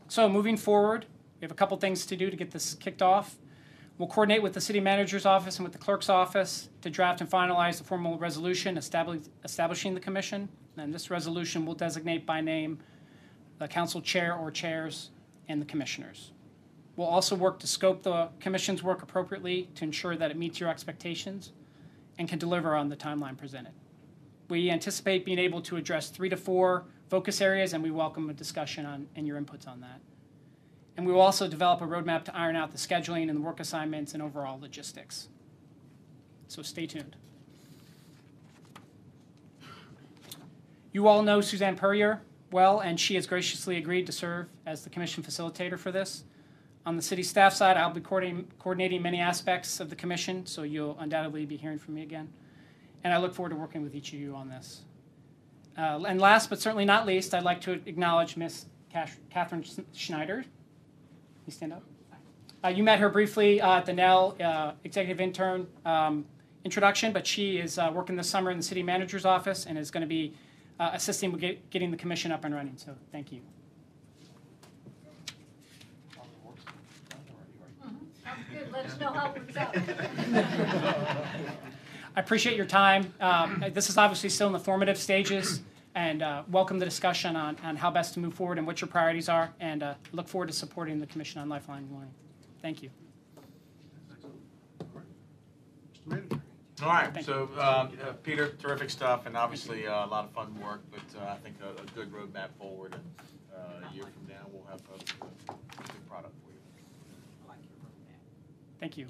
So 0.08 0.28
moving 0.28 0.56
forward, 0.56 1.06
we 1.40 1.44
have 1.44 1.52
a 1.52 1.54
couple 1.54 1.76
things 1.76 2.04
to 2.06 2.16
do 2.16 2.30
to 2.30 2.36
get 2.36 2.50
this 2.50 2.74
kicked 2.74 3.02
off. 3.02 3.36
We'll 3.96 4.08
coordinate 4.08 4.42
with 4.42 4.54
the 4.54 4.60
city 4.60 4.80
manager's 4.80 5.26
office 5.26 5.56
and 5.56 5.64
with 5.64 5.72
the 5.72 5.78
clerk's 5.78 6.08
office 6.08 6.68
to 6.82 6.90
draft 6.90 7.20
and 7.20 7.30
finalize 7.30 7.78
the 7.78 7.84
formal 7.84 8.18
resolution 8.18 8.76
establish, 8.76 9.22
establishing 9.44 9.94
the 9.94 10.00
commission. 10.00 10.48
And 10.76 10.94
this 10.94 11.10
resolution 11.10 11.66
will 11.66 11.74
designate 11.74 12.24
by 12.24 12.40
name 12.40 12.78
the 13.58 13.66
council 13.66 14.00
chair 14.00 14.34
or 14.34 14.50
chairs 14.50 15.10
and 15.48 15.60
the 15.60 15.66
commissioners. 15.66 16.32
We'll 16.96 17.08
also 17.08 17.36
work 17.36 17.60
to 17.60 17.66
scope 17.66 18.02
the 18.02 18.28
commission's 18.40 18.82
work 18.82 19.02
appropriately 19.02 19.68
to 19.76 19.84
ensure 19.84 20.16
that 20.16 20.30
it 20.30 20.36
meets 20.36 20.58
your 20.58 20.68
expectations 20.68 21.52
and 22.18 22.28
can 22.28 22.38
deliver 22.38 22.74
on 22.74 22.88
the 22.88 22.96
timeline 22.96 23.36
presented. 23.36 23.72
We 24.48 24.70
anticipate 24.70 25.24
being 25.24 25.38
able 25.38 25.60
to 25.62 25.76
address 25.76 26.08
three 26.08 26.28
to 26.28 26.36
four 26.36 26.84
focus 27.08 27.40
areas, 27.40 27.72
and 27.72 27.82
we 27.82 27.90
welcome 27.90 28.30
a 28.30 28.32
discussion 28.32 28.86
on 28.86 29.06
and 29.14 29.26
your 29.26 29.40
inputs 29.40 29.68
on 29.68 29.80
that. 29.80 30.00
And 30.98 31.06
we 31.06 31.12
will 31.12 31.20
also 31.20 31.46
develop 31.46 31.80
a 31.80 31.86
roadmap 31.86 32.24
to 32.24 32.36
iron 32.36 32.56
out 32.56 32.72
the 32.72 32.76
scheduling 32.76 33.28
and 33.28 33.36
the 33.36 33.40
work 33.40 33.60
assignments 33.60 34.14
and 34.14 34.22
overall 34.22 34.58
logistics. 34.60 35.28
So 36.48 36.60
stay 36.60 36.86
tuned. 36.86 37.14
You 40.92 41.06
all 41.06 41.22
know 41.22 41.40
Suzanne 41.40 41.76
Puryear 41.76 42.20
well, 42.50 42.80
and 42.80 42.98
she 42.98 43.14
has 43.14 43.28
graciously 43.28 43.76
agreed 43.76 44.06
to 44.06 44.12
serve 44.12 44.48
as 44.66 44.82
the 44.82 44.90
commission 44.90 45.22
facilitator 45.22 45.78
for 45.78 45.92
this. 45.92 46.24
On 46.84 46.96
the 46.96 47.02
city 47.02 47.22
staff 47.22 47.54
side, 47.54 47.76
I'll 47.76 47.92
be 47.92 48.00
coordinating, 48.00 49.00
many 49.00 49.20
aspects 49.20 49.78
of 49.78 49.90
the 49.90 49.96
commission, 49.96 50.46
so 50.46 50.64
you'll 50.64 50.96
undoubtedly 50.98 51.46
be 51.46 51.56
hearing 51.56 51.78
from 51.78 51.94
me 51.94 52.02
again. 52.02 52.28
And 53.04 53.14
I 53.14 53.18
look 53.18 53.34
forward 53.34 53.50
to 53.50 53.56
working 53.56 53.84
with 53.84 53.94
each 53.94 54.12
of 54.12 54.18
you 54.18 54.34
on 54.34 54.48
this. 54.48 54.80
Uh, 55.76 56.02
and 56.08 56.20
last 56.20 56.50
but 56.50 56.60
certainly 56.60 56.84
not 56.84 57.06
least, 57.06 57.34
I'd 57.34 57.44
like 57.44 57.60
to 57.60 57.80
acknowledge 57.86 58.36
Cash- 58.90 59.18
Catherine 59.30 59.64
Schneider. 59.92 60.44
You 61.48 61.52
stand 61.52 61.72
up. 61.72 61.82
Uh, 62.62 62.68
you 62.68 62.82
met 62.82 62.98
her 62.98 63.08
briefly 63.08 63.58
uh, 63.58 63.78
at 63.78 63.86
the 63.86 63.92
Nell 63.94 64.36
uh, 64.38 64.72
executive 64.84 65.18
intern 65.18 65.66
um, 65.86 66.26
introduction, 66.62 67.10
but 67.10 67.26
she 67.26 67.56
is 67.56 67.78
uh, 67.78 67.90
working 67.90 68.16
this 68.16 68.28
summer 68.28 68.50
in 68.50 68.58
the 68.58 68.62
city 68.62 68.82
manager's 68.82 69.24
office 69.24 69.64
and 69.64 69.78
is 69.78 69.90
going 69.90 70.02
to 70.02 70.06
be 70.06 70.34
uh, 70.78 70.90
assisting 70.92 71.32
with 71.32 71.40
get, 71.40 71.70
getting 71.70 71.90
the 71.90 71.96
commission 71.96 72.32
up 72.32 72.44
and 72.44 72.54
running. 72.54 72.76
So 72.76 72.94
thank 73.12 73.32
you. 73.32 73.40
Sounds 78.22 78.44
good, 78.52 78.70
let 78.70 78.84
us 78.84 79.00
know 79.00 79.10
how 79.10 79.32
it 79.32 79.38
works 79.38 79.56
out. 79.56 79.74
I 82.14 82.20
appreciate 82.20 82.58
your 82.58 82.66
time. 82.66 83.14
Um, 83.22 83.64
this 83.72 83.88
is 83.88 83.96
obviously 83.96 84.28
still 84.28 84.48
in 84.48 84.52
the 84.52 84.60
formative 84.60 84.98
stages, 84.98 85.62
and 85.98 86.22
uh, 86.22 86.44
welcome 86.48 86.78
the 86.78 86.84
discussion 86.84 87.34
on, 87.34 87.56
on 87.64 87.74
how 87.74 87.90
best 87.90 88.14
to 88.14 88.20
move 88.20 88.32
forward 88.32 88.56
and 88.56 88.64
what 88.64 88.80
your 88.80 88.86
priorities 88.86 89.28
are, 89.28 89.52
and 89.58 89.82
uh, 89.82 89.94
look 90.12 90.28
forward 90.28 90.46
to 90.46 90.52
supporting 90.52 91.00
the 91.00 91.06
Commission 91.08 91.40
on 91.40 91.48
Lifelong 91.48 91.88
Learning. 91.90 92.14
Thank 92.62 92.84
you. 92.84 92.90
All 96.80 96.88
right, 96.88 97.12
Thank 97.12 97.26
so, 97.26 97.50
um, 97.58 97.90
uh, 98.00 98.12
Peter, 98.22 98.50
terrific 98.60 98.90
stuff, 98.90 99.26
and 99.26 99.36
obviously 99.36 99.88
uh, 99.88 100.06
a 100.06 100.06
lot 100.06 100.24
of 100.24 100.30
fun 100.30 100.56
work, 100.60 100.82
but 100.92 101.20
uh, 101.20 101.32
I 101.32 101.36
think 101.38 101.56
a, 101.60 101.82
a 101.82 101.86
good 101.96 102.12
roadmap 102.12 102.50
forward, 102.60 102.94
and 102.94 103.02
uh, 103.52 103.88
a 103.90 103.92
year 103.92 104.04
from 104.04 104.28
now, 104.28 104.46
we'll 104.52 104.64
have 104.70 104.80
a, 104.92 104.94
a 104.94 105.88
good 105.88 106.08
product 106.08 106.32
for 106.44 106.52
you. 106.52 106.58
Thank 108.78 108.96
you. 108.96 109.08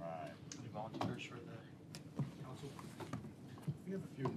All 0.00 0.08
right. 0.08 0.32
Any 0.58 0.68
volunteers 0.72 1.22
for 1.22 1.34
the 1.34 2.24
council? 2.42 2.70
We 3.86 3.92
have 3.92 4.00
a 4.00 4.16
few, 4.16 4.34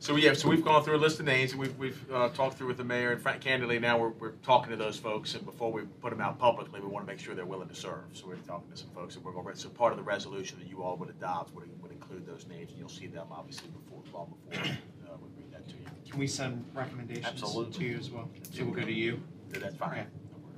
few 0.00 0.14
volunteers. 0.14 0.16
I 0.16 0.16
guess 0.16 0.16
we'll 0.16 0.16
So 0.16 0.16
yeah, 0.16 0.32
so 0.34 0.48
we've 0.48 0.64
gone 0.64 0.82
through 0.84 0.96
a 0.96 0.98
list 0.98 1.20
of 1.20 1.26
names, 1.26 1.52
and 1.52 1.60
we've, 1.60 1.76
we've 1.78 2.12
uh, 2.12 2.28
talked 2.30 2.56
through 2.58 2.68
with 2.68 2.76
the 2.78 2.84
mayor, 2.84 3.12
and 3.12 3.20
Frank, 3.20 3.40
candidly, 3.40 3.78
now 3.78 3.98
we're, 3.98 4.10
we're 4.10 4.32
talking 4.42 4.70
to 4.70 4.76
those 4.76 4.96
folks, 4.96 5.34
and 5.34 5.44
before 5.44 5.72
we 5.72 5.82
put 6.00 6.10
them 6.10 6.20
out 6.20 6.38
publicly, 6.38 6.80
we 6.80 6.88
want 6.88 7.06
to 7.06 7.12
make 7.12 7.20
sure 7.20 7.34
they're 7.34 7.46
willing 7.46 7.68
to 7.68 7.74
serve. 7.74 8.04
So 8.12 8.26
we're 8.28 8.36
talking 8.36 8.70
to 8.70 8.76
some 8.76 8.90
folks, 8.90 9.16
and 9.16 9.24
we're 9.24 9.32
going, 9.32 9.54
so 9.56 9.68
part 9.68 9.92
of 9.92 9.98
the 9.98 10.04
resolution 10.04 10.58
that 10.58 10.68
you 10.68 10.82
all 10.82 10.96
would 10.96 11.10
adopt 11.10 11.54
would, 11.54 11.68
would 11.82 11.92
include 11.92 12.26
those 12.26 12.46
names, 12.48 12.70
and 12.70 12.78
you'll 12.78 12.88
see 12.88 13.06
them 13.08 13.26
obviously 13.30 13.68
before, 13.68 14.02
long 14.12 14.34
before 14.50 14.64
uh, 14.64 15.16
we 15.22 15.28
bring 15.36 15.50
that 15.52 15.68
to 15.68 15.74
you. 15.74 15.84
Can 16.10 16.18
we 16.18 16.26
send 16.26 16.64
recommendations 16.74 17.26
Absolutely. 17.26 17.78
to 17.78 17.84
you 17.84 17.98
as 17.98 18.10
well? 18.10 18.28
So 18.52 18.60
it 18.60 18.66
will 18.66 18.74
go 18.74 18.84
to 18.84 18.92
you. 18.92 19.20
Yeah, 19.52 19.60
That's 19.60 19.76
fine. 19.76 20.06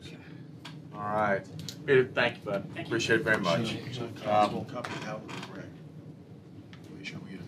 Okay. 0.04 0.16
All 0.94 1.00
right. 1.00 1.42
Peter, 1.86 2.04
thank 2.04 2.36
you, 2.36 2.42
bud. 2.44 2.66
Appreciate 2.78 3.20
it 3.20 3.24
very 3.24 3.38
much. 3.38 3.76
So 3.92 4.04
Um, 4.04 4.12
council 4.22 4.66
copy 4.72 4.90
out, 5.06 5.26
correct. 5.50 5.68
Please 6.96 7.08
show 7.08 7.16
me 7.18 7.34
it. 7.34 7.40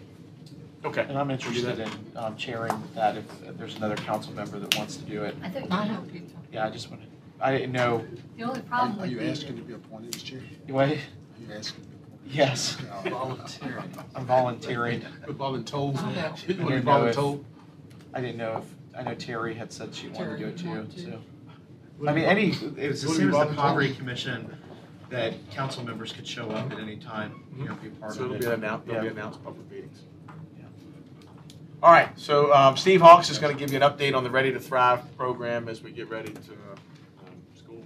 Okay. 0.84 1.06
And 1.08 1.18
I'm 1.18 1.30
interested 1.30 1.78
in 1.78 1.90
um, 2.16 2.36
chairing 2.36 2.72
that 2.94 3.16
if 3.16 3.24
if 3.42 3.56
there's 3.56 3.76
another 3.76 3.96
council 3.96 4.32
member 4.34 4.58
that 4.58 4.76
wants 4.76 4.96
to 4.96 5.02
do 5.04 5.22
it. 5.24 5.34
I 5.42 5.48
think, 5.48 5.72
I 5.72 5.88
know, 5.88 6.02
Peter. 6.12 6.24
Yeah, 6.52 6.66
I 6.66 6.70
just 6.70 6.90
wanted, 6.90 7.08
I 7.40 7.52
didn't 7.52 7.72
know, 7.72 8.04
The 8.36 8.44
only 8.44 8.60
problem 8.62 8.98
are 8.98 9.02
would 9.02 9.10
you 9.10 9.18
be 9.18 9.28
asking 9.28 9.56
to 9.56 9.62
be 9.62 9.72
appointed 9.74 10.14
as 10.14 10.22
chair? 10.22 10.40
what? 10.68 10.88
Are 10.90 10.92
you 10.92 11.00
asking 11.56 11.84
to 11.84 11.88
be 11.90 11.96
appointed? 11.96 12.30
Yes, 12.30 12.76
No. 13.04 13.38
I'm 14.14 14.26
volunteering. 14.26 15.02
But 15.26 15.36
voluntold? 15.38 15.94
Oh, 15.98 16.10
no. 16.10 16.34
You 16.46 16.54
didn't 16.54 16.84
know 16.84 17.06
if- 17.06 17.16
voluntold? 17.16 17.44
I 18.12 18.20
didn't 18.20 18.36
know 18.36 18.58
if, 18.58 18.96
I 18.98 19.02
know 19.02 19.14
Terry 19.16 19.54
had 19.54 19.72
said 19.72 19.92
she 19.94 20.08
wanted 20.08 20.32
to 20.32 20.38
do 20.38 20.46
it 20.46 20.56
Terry, 20.58 20.68
you 20.70 20.72
too, 20.72 20.78
want 20.78 20.92
to? 20.92 21.00
so. 21.02 21.20
I 22.08 22.12
mean, 22.12 22.24
any, 22.24 22.50
it 22.50 22.52
was 22.52 22.62
Would 22.62 22.78
as 22.78 23.04
it 23.04 23.08
soon 23.08 23.28
as 23.30 23.34
the 23.34 23.44
voluntold? 23.46 23.56
Poverty 23.56 23.94
Commission, 23.94 24.56
that 25.10 25.34
council 25.50 25.82
members 25.84 26.12
could 26.12 26.26
show 26.26 26.50
up 26.50 26.70
at 26.72 26.78
any 26.78 26.96
time, 26.96 27.42
you 27.58 27.64
know, 27.64 27.74
be 27.76 27.88
a 27.88 27.90
part 27.92 28.12
of 28.12 28.16
it. 28.16 28.18
So 28.18 28.24
it'll 28.34 28.38
be 28.38 28.46
announced, 28.54 28.88
it'll 28.88 29.00
be 29.02 29.08
announced 29.08 29.42
public 29.42 29.68
meetings. 29.70 30.02
Yeah. 31.84 31.88
All 31.88 31.94
right, 31.94 32.18
so 32.18 32.52
um, 32.54 32.76
Steve 32.78 33.02
Hawks 33.02 33.28
is 33.28 33.38
going 33.38 33.54
to 33.54 33.58
give 33.58 33.70
you 33.70 33.76
an 33.76 33.82
update 33.82 34.16
on 34.16 34.24
the 34.24 34.30
Ready 34.30 34.50
to 34.52 34.58
Thrive 34.58 35.00
program 35.18 35.68
as 35.68 35.82
we 35.82 35.90
get 35.90 36.08
ready 36.08 36.32
to 36.32 36.40
uh, 36.40 37.26
um, 37.26 37.36
school. 37.54 37.82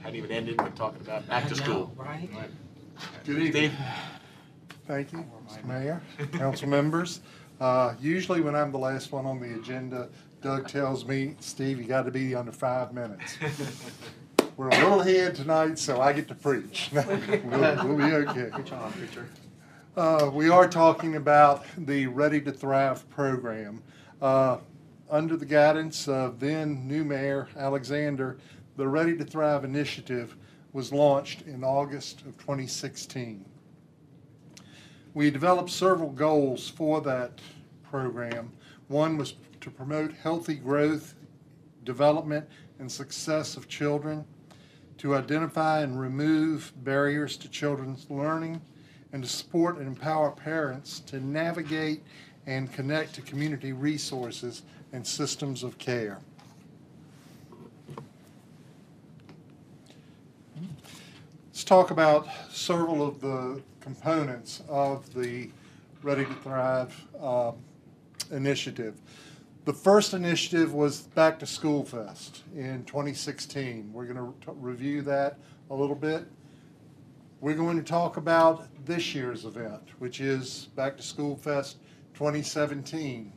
Hadn't 0.00 0.16
even 0.16 0.30
ended, 0.30 0.58
we're 0.58 0.70
talking 0.70 1.00
about 1.02 1.28
back 1.28 1.48
to 1.48 1.54
school. 1.54 1.92
Right? 1.94 2.30
Right. 2.34 2.50
Good 3.26 3.42
evening. 3.42 3.70
Steve? 3.70 3.78
Thank 4.86 5.12
you, 5.12 5.26
Mr. 5.46 5.64
Mayor, 5.64 6.02
council 6.32 6.68
members. 6.68 7.20
Uh, 7.60 7.94
Usually 8.00 8.40
when 8.40 8.54
I'm 8.54 8.72
the 8.72 8.78
last 8.78 9.12
one 9.12 9.26
on 9.26 9.40
the 9.40 9.54
agenda, 9.54 10.08
Doug 10.40 10.68
tells 10.68 11.04
me, 11.06 11.36
Steve, 11.40 11.78
you 11.78 11.84
got 11.84 12.04
to 12.04 12.10
be 12.10 12.34
under 12.34 12.52
five 12.52 12.94
minutes. 12.94 13.36
We're 14.56 14.68
a 14.68 14.76
little 14.76 15.00
ahead 15.00 15.34
tonight, 15.34 15.78
so 15.78 16.00
I 16.00 16.12
get 16.12 16.28
to 16.28 16.34
preach. 16.34 16.90
We'll 16.94 17.86
we'll 17.86 17.96
be 17.96 18.14
okay. 18.14 18.50
Good 18.54 18.66
job, 18.66 18.92
preacher. 18.92 19.26
Uh, 19.96 20.28
We 20.34 20.48
are 20.48 20.68
talking 20.68 21.14
about 21.14 21.64
the 21.78 22.08
Ready 22.08 22.40
to 22.40 22.50
Thrive 22.50 23.08
program. 23.10 23.80
Uh, 24.20 24.58
Under 25.08 25.36
the 25.36 25.46
guidance 25.46 26.08
of 26.08 26.40
then 26.40 26.88
new 26.88 27.04
mayor 27.04 27.48
Alexander, 27.56 28.38
the 28.76 28.88
Ready 28.88 29.16
to 29.16 29.24
Thrive 29.24 29.62
initiative 29.62 30.36
was 30.72 30.92
launched 30.92 31.42
in 31.42 31.62
August 31.62 32.22
of 32.22 32.36
2016. 32.38 33.44
We 35.12 35.30
developed 35.30 35.70
several 35.70 36.10
goals 36.10 36.68
for 36.68 37.00
that 37.02 37.40
program. 37.84 38.50
One 38.88 39.16
was 39.16 39.34
to 39.60 39.70
promote 39.70 40.12
healthy 40.12 40.56
growth, 40.56 41.14
development, 41.84 42.48
and 42.80 42.90
success 42.90 43.56
of 43.56 43.68
children, 43.68 44.24
to 44.98 45.14
identify 45.14 45.82
and 45.82 46.00
remove 46.00 46.72
barriers 46.82 47.36
to 47.36 47.48
children's 47.48 48.10
learning, 48.10 48.60
and 49.14 49.22
to 49.22 49.28
support 49.28 49.78
and 49.78 49.86
empower 49.86 50.32
parents 50.32 50.98
to 50.98 51.20
navigate 51.20 52.02
and 52.46 52.72
connect 52.72 53.14
to 53.14 53.22
community 53.22 53.72
resources 53.72 54.62
and 54.92 55.06
systems 55.06 55.62
of 55.62 55.78
care. 55.78 56.18
Let's 61.46 61.62
talk 61.62 61.92
about 61.92 62.26
several 62.50 63.06
of 63.06 63.20
the 63.20 63.62
components 63.80 64.64
of 64.68 65.14
the 65.14 65.48
Ready 66.02 66.24
to 66.24 66.34
Thrive 66.34 67.00
uh, 67.20 67.52
initiative. 68.32 69.00
The 69.64 69.72
first 69.72 70.12
initiative 70.12 70.74
was 70.74 71.02
Back 71.02 71.38
to 71.38 71.46
School 71.46 71.84
Fest 71.84 72.42
in 72.56 72.84
2016. 72.84 73.92
We're 73.92 74.06
going 74.06 74.16
to 74.16 74.52
review 74.54 75.02
that 75.02 75.38
a 75.70 75.74
little 75.74 75.94
bit. 75.94 76.26
We're 77.44 77.52
going 77.52 77.76
to 77.76 77.82
talk 77.82 78.16
about 78.16 78.68
this 78.86 79.14
year's 79.14 79.44
event, 79.44 79.82
which 79.98 80.18
is 80.18 80.70
Back 80.76 80.96
to 80.96 81.02
School 81.02 81.36
Fest 81.36 81.76
2017. 82.14 83.30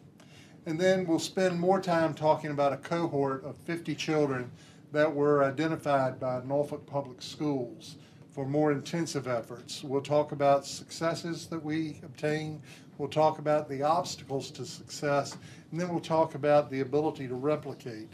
And 0.65 0.79
then 0.79 1.05
we'll 1.05 1.19
spend 1.19 1.59
more 1.59 1.81
time 1.81 2.13
talking 2.13 2.51
about 2.51 2.71
a 2.71 2.77
cohort 2.77 3.43
of 3.43 3.57
50 3.57 3.95
children 3.95 4.49
that 4.93 5.13
were 5.13 5.43
identified 5.43 6.21
by 6.21 6.41
Norfolk 6.45 6.85
Public 6.85 7.21
Schools 7.21 7.97
for 8.31 8.45
more 8.45 8.71
intensive 8.71 9.27
efforts. 9.27 9.83
We'll 9.83 9.99
talk 9.99 10.31
about 10.31 10.65
successes 10.65 11.47
that 11.47 11.61
we 11.61 11.99
obtained. 12.01 12.61
We'll 12.97 13.09
talk 13.09 13.39
about 13.39 13.67
the 13.67 13.83
obstacles 13.83 14.51
to 14.51 14.65
success. 14.65 15.35
And 15.69 15.81
then 15.81 15.89
we'll 15.89 15.99
talk 15.99 16.33
about 16.33 16.71
the 16.71 16.79
ability 16.79 17.27
to 17.27 17.35
replicate 17.35 18.13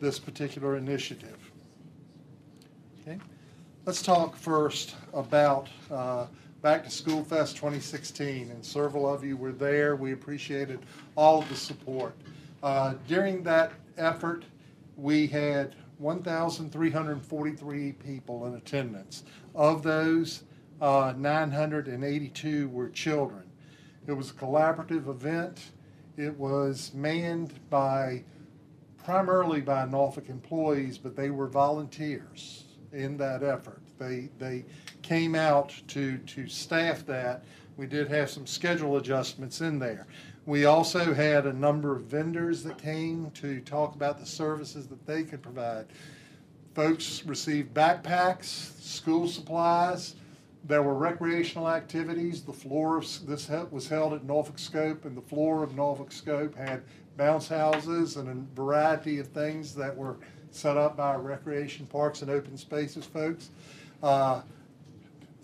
this 0.00 0.20
particular 0.20 0.76
initiative. 0.76 1.50
Okay? 3.00 3.18
Let's 3.86 4.02
talk 4.02 4.34
first 4.34 4.96
about 5.14 5.68
uh, 5.92 6.26
Back 6.60 6.82
to 6.82 6.90
School 6.90 7.22
Fest 7.22 7.54
2016, 7.54 8.50
and 8.50 8.64
several 8.64 9.08
of 9.08 9.22
you 9.22 9.36
were 9.36 9.52
there. 9.52 9.94
We 9.94 10.12
appreciated 10.12 10.80
all 11.14 11.42
the 11.42 11.54
support. 11.54 12.16
Uh, 12.64 12.94
during 13.06 13.44
that 13.44 13.70
effort, 13.96 14.44
we 14.96 15.28
had 15.28 15.76
1,343 15.98 17.92
people 17.92 18.46
in 18.46 18.54
attendance. 18.54 19.22
Of 19.54 19.84
those, 19.84 20.42
uh, 20.80 21.14
982 21.16 22.68
were 22.70 22.88
children. 22.88 23.44
It 24.08 24.14
was 24.14 24.30
a 24.30 24.34
collaborative 24.34 25.06
event. 25.08 25.60
It 26.16 26.36
was 26.36 26.90
manned 26.92 27.52
by 27.70 28.24
primarily 29.04 29.60
by 29.60 29.84
Norfolk 29.84 30.28
employees, 30.28 30.98
but 30.98 31.14
they 31.14 31.30
were 31.30 31.46
volunteers 31.46 32.65
in 32.92 33.16
that 33.18 33.42
effort. 33.42 33.80
They 33.98 34.28
they 34.38 34.64
came 35.02 35.34
out 35.34 35.72
to 35.88 36.18
to 36.18 36.48
staff 36.48 37.06
that. 37.06 37.44
We 37.76 37.86
did 37.86 38.08
have 38.08 38.30
some 38.30 38.46
schedule 38.46 38.96
adjustments 38.96 39.60
in 39.60 39.78
there. 39.78 40.06
We 40.46 40.64
also 40.64 41.12
had 41.12 41.46
a 41.46 41.52
number 41.52 41.94
of 41.94 42.04
vendors 42.04 42.62
that 42.62 42.78
came 42.78 43.30
to 43.32 43.60
talk 43.60 43.94
about 43.94 44.18
the 44.18 44.26
services 44.26 44.86
that 44.86 45.04
they 45.06 45.24
could 45.24 45.42
provide. 45.42 45.86
Folks 46.74 47.24
received 47.26 47.74
backpacks, 47.74 48.44
school 48.80 49.28
supplies. 49.28 50.14
There 50.64 50.82
were 50.82 50.94
recreational 50.94 51.68
activities. 51.68 52.42
The 52.42 52.52
floor 52.52 52.98
of 52.98 53.26
this 53.26 53.48
was 53.70 53.88
held 53.88 54.14
at 54.14 54.24
Norfolk 54.24 54.58
Scope, 54.58 55.04
and 55.04 55.16
the 55.16 55.22
floor 55.22 55.62
of 55.62 55.74
Norfolk 55.74 56.12
Scope 56.12 56.54
had 56.54 56.82
bounce 57.16 57.48
houses 57.48 58.16
and 58.16 58.28
a 58.28 58.54
variety 58.54 59.18
of 59.18 59.28
things 59.28 59.74
that 59.74 59.96
were 59.96 60.16
set 60.56 60.76
up 60.76 60.96
by 60.96 61.08
our 61.08 61.20
recreation 61.20 61.86
parks 61.86 62.22
and 62.22 62.30
open 62.30 62.56
spaces 62.56 63.04
folks. 63.04 63.50
Uh, 64.02 64.40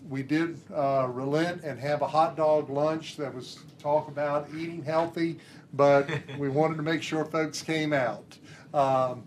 we 0.09 0.23
did 0.23 0.59
uh, 0.73 1.07
relent 1.09 1.63
and 1.63 1.79
have 1.79 2.01
a 2.01 2.07
hot 2.07 2.35
dog 2.35 2.69
lunch 2.69 3.15
that 3.17 3.33
was 3.33 3.59
talk 3.79 4.07
about 4.07 4.47
eating 4.55 4.83
healthy, 4.83 5.39
but 5.73 6.09
we 6.37 6.49
wanted 6.49 6.75
to 6.77 6.83
make 6.83 7.01
sure 7.01 7.23
folks 7.25 7.61
came 7.61 7.93
out. 7.93 8.37
Um, 8.73 9.23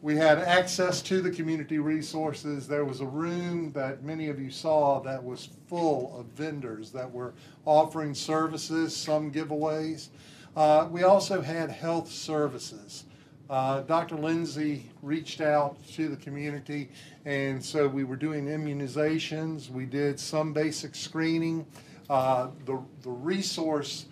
we 0.00 0.16
had 0.16 0.38
access 0.38 1.00
to 1.02 1.20
the 1.20 1.30
community 1.30 1.78
resources. 1.78 2.66
There 2.66 2.84
was 2.84 3.00
a 3.00 3.06
room 3.06 3.70
that 3.72 4.02
many 4.02 4.28
of 4.28 4.40
you 4.40 4.50
saw 4.50 5.00
that 5.00 5.22
was 5.22 5.48
full 5.68 6.18
of 6.18 6.26
vendors 6.26 6.90
that 6.90 7.10
were 7.10 7.34
offering 7.64 8.14
services, 8.14 8.94
some 8.96 9.30
giveaways. 9.30 10.08
Uh, 10.56 10.88
we 10.90 11.04
also 11.04 11.40
had 11.40 11.70
health 11.70 12.10
services. 12.10 13.04
Uh, 13.50 13.82
Dr. 13.82 14.16
Lindsay 14.16 14.88
reached 15.02 15.40
out 15.40 15.76
to 15.88 16.08
the 16.08 16.16
community, 16.16 16.90
and 17.24 17.62
so 17.62 17.86
we 17.86 18.04
were 18.04 18.16
doing 18.16 18.46
immunizations. 18.46 19.68
We 19.68 19.84
did 19.84 20.18
some 20.18 20.52
basic 20.52 20.94
screening. 20.94 21.66
Uh, 22.08 22.48
the, 22.64 22.80
the 23.02 23.10
resource, 23.10 24.06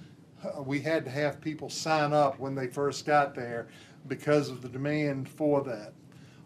uh, 0.45 0.63
we 0.63 0.81
had 0.81 1.05
to 1.05 1.11
have 1.11 1.41
people 1.41 1.71
sign 1.71 2.13
up 2.13 2.39
when 2.39 2.55
they 2.55 2.67
first 2.67 3.07
got 3.07 3.35
there 3.35 3.69
because 4.09 4.49
of 4.51 4.63
the 4.63 4.69
demand 4.69 5.29
for 5.29 5.63
that. 5.63 5.93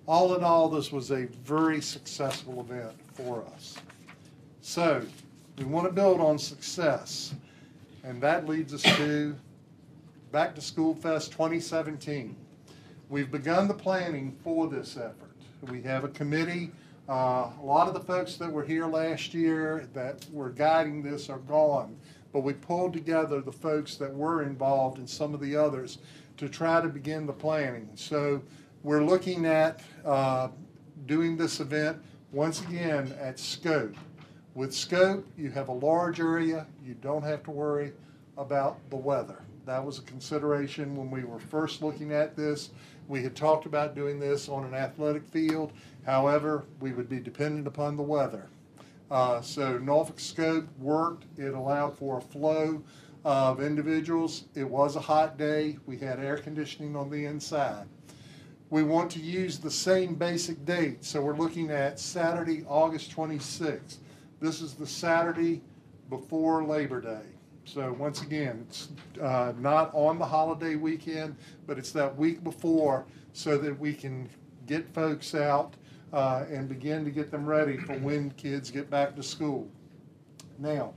All 0.06 0.34
in 0.34 0.44
all, 0.44 0.68
this 0.68 0.92
was 0.92 1.10
a 1.10 1.26
very 1.44 1.80
successful 1.80 2.60
event 2.60 2.92
for 3.14 3.44
us. 3.54 3.76
So, 4.60 5.02
we 5.58 5.64
want 5.64 5.86
to 5.86 5.92
build 5.92 6.20
on 6.20 6.38
success, 6.38 7.34
and 8.02 8.20
that 8.20 8.46
leads 8.46 8.74
us 8.74 8.82
to 8.82 9.34
Back 10.32 10.54
to 10.56 10.60
School 10.60 10.94
Fest 10.94 11.30
2017. 11.30 12.34
We've 13.14 13.30
begun 13.30 13.68
the 13.68 13.74
planning 13.74 14.36
for 14.42 14.66
this 14.66 14.96
effort. 14.96 15.36
We 15.70 15.80
have 15.82 16.02
a 16.02 16.08
committee. 16.08 16.72
Uh, 17.08 17.48
a 17.62 17.62
lot 17.62 17.86
of 17.86 17.94
the 17.94 18.00
folks 18.00 18.34
that 18.38 18.50
were 18.50 18.64
here 18.64 18.86
last 18.86 19.32
year 19.32 19.88
that 19.94 20.26
were 20.32 20.50
guiding 20.50 21.00
this 21.00 21.30
are 21.30 21.38
gone. 21.38 21.96
but 22.32 22.40
we 22.40 22.54
pulled 22.54 22.92
together 22.92 23.40
the 23.40 23.52
folks 23.52 23.94
that 23.98 24.12
were 24.12 24.42
involved 24.42 24.98
and 24.98 25.08
some 25.08 25.32
of 25.32 25.40
the 25.40 25.54
others 25.54 25.98
to 26.38 26.48
try 26.48 26.80
to 26.80 26.88
begin 26.88 27.24
the 27.24 27.32
planning. 27.32 27.88
So 27.94 28.42
we're 28.82 29.04
looking 29.04 29.46
at 29.46 29.80
uh, 30.04 30.48
doing 31.06 31.36
this 31.36 31.60
event 31.60 32.02
once 32.32 32.62
again 32.62 33.14
at 33.20 33.38
scope. 33.38 33.94
With 34.56 34.74
scope, 34.74 35.24
you 35.38 35.52
have 35.52 35.68
a 35.68 35.72
large 35.72 36.18
area, 36.18 36.66
you 36.84 36.94
don't 36.94 37.22
have 37.22 37.44
to 37.44 37.52
worry 37.52 37.92
about 38.36 38.78
the 38.90 38.96
weather. 38.96 39.44
That 39.66 39.84
was 39.84 39.98
a 39.98 40.02
consideration 40.02 40.94
when 40.94 41.10
we 41.10 41.24
were 41.24 41.38
first 41.38 41.82
looking 41.82 42.12
at 42.12 42.36
this. 42.36 42.70
We 43.08 43.22
had 43.22 43.36
talked 43.36 43.66
about 43.66 43.94
doing 43.94 44.18
this 44.18 44.48
on 44.48 44.64
an 44.64 44.74
athletic 44.74 45.26
field. 45.26 45.72
However, 46.06 46.64
we 46.80 46.92
would 46.92 47.08
be 47.08 47.20
dependent 47.20 47.66
upon 47.66 47.96
the 47.96 48.02
weather. 48.02 48.46
Uh, 49.10 49.40
so 49.42 49.78
Norfolk 49.78 50.18
Scope 50.18 50.66
worked. 50.78 51.24
It 51.38 51.54
allowed 51.54 51.96
for 51.98 52.18
a 52.18 52.22
flow 52.22 52.82
of 53.24 53.60
individuals. 53.60 54.44
It 54.54 54.68
was 54.68 54.96
a 54.96 55.00
hot 55.00 55.38
day. 55.38 55.78
We 55.86 55.98
had 55.98 56.18
air 56.18 56.36
conditioning 56.36 56.96
on 56.96 57.10
the 57.10 57.26
inside. 57.26 57.86
We 58.70 58.82
want 58.82 59.10
to 59.12 59.20
use 59.20 59.58
the 59.58 59.70
same 59.70 60.14
basic 60.14 60.64
date, 60.64 61.04
so 61.04 61.20
we're 61.20 61.36
looking 61.36 61.70
at 61.70 62.00
Saturday, 62.00 62.64
August 62.66 63.14
26th. 63.14 63.98
This 64.40 64.60
is 64.60 64.74
the 64.74 64.86
Saturday 64.86 65.62
before 66.10 66.64
Labor 66.64 67.00
Day. 67.00 67.33
So 67.64 67.92
once 67.98 68.22
again, 68.22 68.66
it's 68.68 68.88
uh, 69.20 69.52
not 69.58 69.90
on 69.94 70.18
the 70.18 70.24
holiday 70.24 70.76
weekend, 70.76 71.36
but 71.66 71.78
it's 71.78 71.92
that 71.92 72.14
week 72.16 72.44
before 72.44 73.06
so 73.32 73.56
that 73.58 73.78
we 73.78 73.94
can 73.94 74.28
get 74.66 74.92
folks 74.94 75.34
out 75.34 75.74
uh, 76.12 76.44
and 76.50 76.68
begin 76.68 77.04
to 77.04 77.10
get 77.10 77.30
them 77.30 77.46
ready 77.46 77.76
for 77.76 77.94
when 77.98 78.30
kids 78.32 78.70
get 78.70 78.90
back 78.90 79.16
to 79.16 79.22
school. 79.22 79.68
Now, 80.58 80.94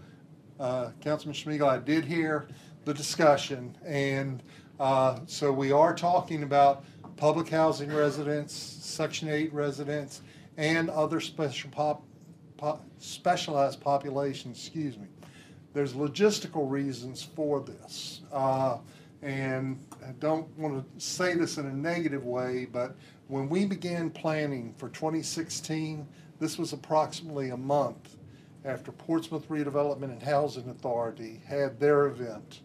uh, 0.59 0.91
Councilman 1.01 1.36
Smigiel, 1.36 1.68
I 1.68 1.80
did 1.80 2.05
hear 2.05 2.47
the 2.86 2.93
discussion, 2.93 3.76
and 3.86 4.43
uh, 4.80 5.20
so 5.26 5.51
we 5.51 5.72
are 5.72 5.95
talking 5.95 6.43
about 6.43 6.86
public 7.15 7.49
housing 7.49 7.91
residents, 7.91 8.53
Section 8.53 9.30
8 9.30 9.51
residents, 9.53 10.22
and 10.57 10.89
other 10.89 11.20
special 11.20 11.70
pop, 11.72 12.03
pop, 12.57 12.86
specialized 12.99 13.80
populations, 13.82 14.57
excuse 14.57 14.97
me. 14.97 15.07
There's 15.78 15.94
logistical 15.94 16.68
reasons 16.68 17.22
for 17.22 17.60
this. 17.60 18.22
Uh, 18.34 18.80
and 19.22 19.80
I 20.04 20.10
don't 20.14 20.50
want 20.58 20.84
to 20.84 21.06
say 21.06 21.36
this 21.36 21.60
in 21.60 21.68
a 21.68 21.72
negative 21.72 22.26
way, 22.26 22.66
but 22.66 22.96
when 23.28 23.48
we 23.48 23.68
began 23.68 24.10
planning 24.10 24.74
for 24.76 24.90
2016, 24.90 26.08
this 26.40 26.58
was 26.58 26.74
approximately 26.74 27.52
a 27.52 27.58
month 27.58 28.16
after 28.66 28.92
Portsmouth 28.92 29.48
Redevelopment 29.50 30.06
and 30.06 30.24
Housing 30.24 30.68
Authority 30.68 31.44
had 31.46 31.80
their 31.80 32.08
event 32.08 32.62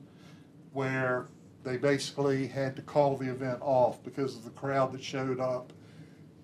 where 0.73 1.29
they 1.65 1.77
basically 1.77 2.47
had 2.47 2.75
to 2.77 2.83
call 2.83 3.19
the 3.19 3.29
event 3.29 3.59
off 3.61 4.03
because 4.03 4.37
of 4.37 4.45
the 4.45 4.51
crowd 4.53 4.91
that 4.91 5.05
showed 5.05 5.39
up. 5.39 5.75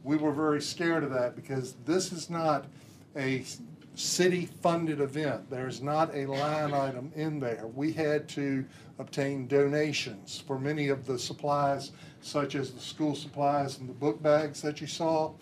We 0.05 0.19
were 0.19 0.33
very 0.33 0.61
scared 0.61 1.03
of 1.03 1.13
that 1.13 1.35
because 1.35 1.77
this 1.87 2.13
is 2.13 2.29
not 2.29 2.67
a 3.17 3.43
city 3.99 4.47
funded 4.63 5.01
event. 5.01 5.51
There's 5.51 5.83
not 5.83 6.15
a 6.15 6.25
line 6.27 6.73
item 6.73 7.11
in 7.17 7.41
there. 7.41 7.67
We 7.75 7.93
had 7.93 8.29
to 8.31 8.65
obtain 9.01 9.49
donations 9.49 10.43
for 10.47 10.57
many 10.57 10.89
of 10.89 11.05
the 11.05 11.19
supplies, 11.19 11.91
such 12.21 12.55
as 12.55 12.71
the 12.71 12.81
school 12.81 13.17
supplies 13.17 13.79
and 13.79 13.89
the 13.89 13.95
book 13.95 14.23
bags 14.23 14.63
that 14.63 14.81
you 14.81 14.87
saw. 14.87 15.33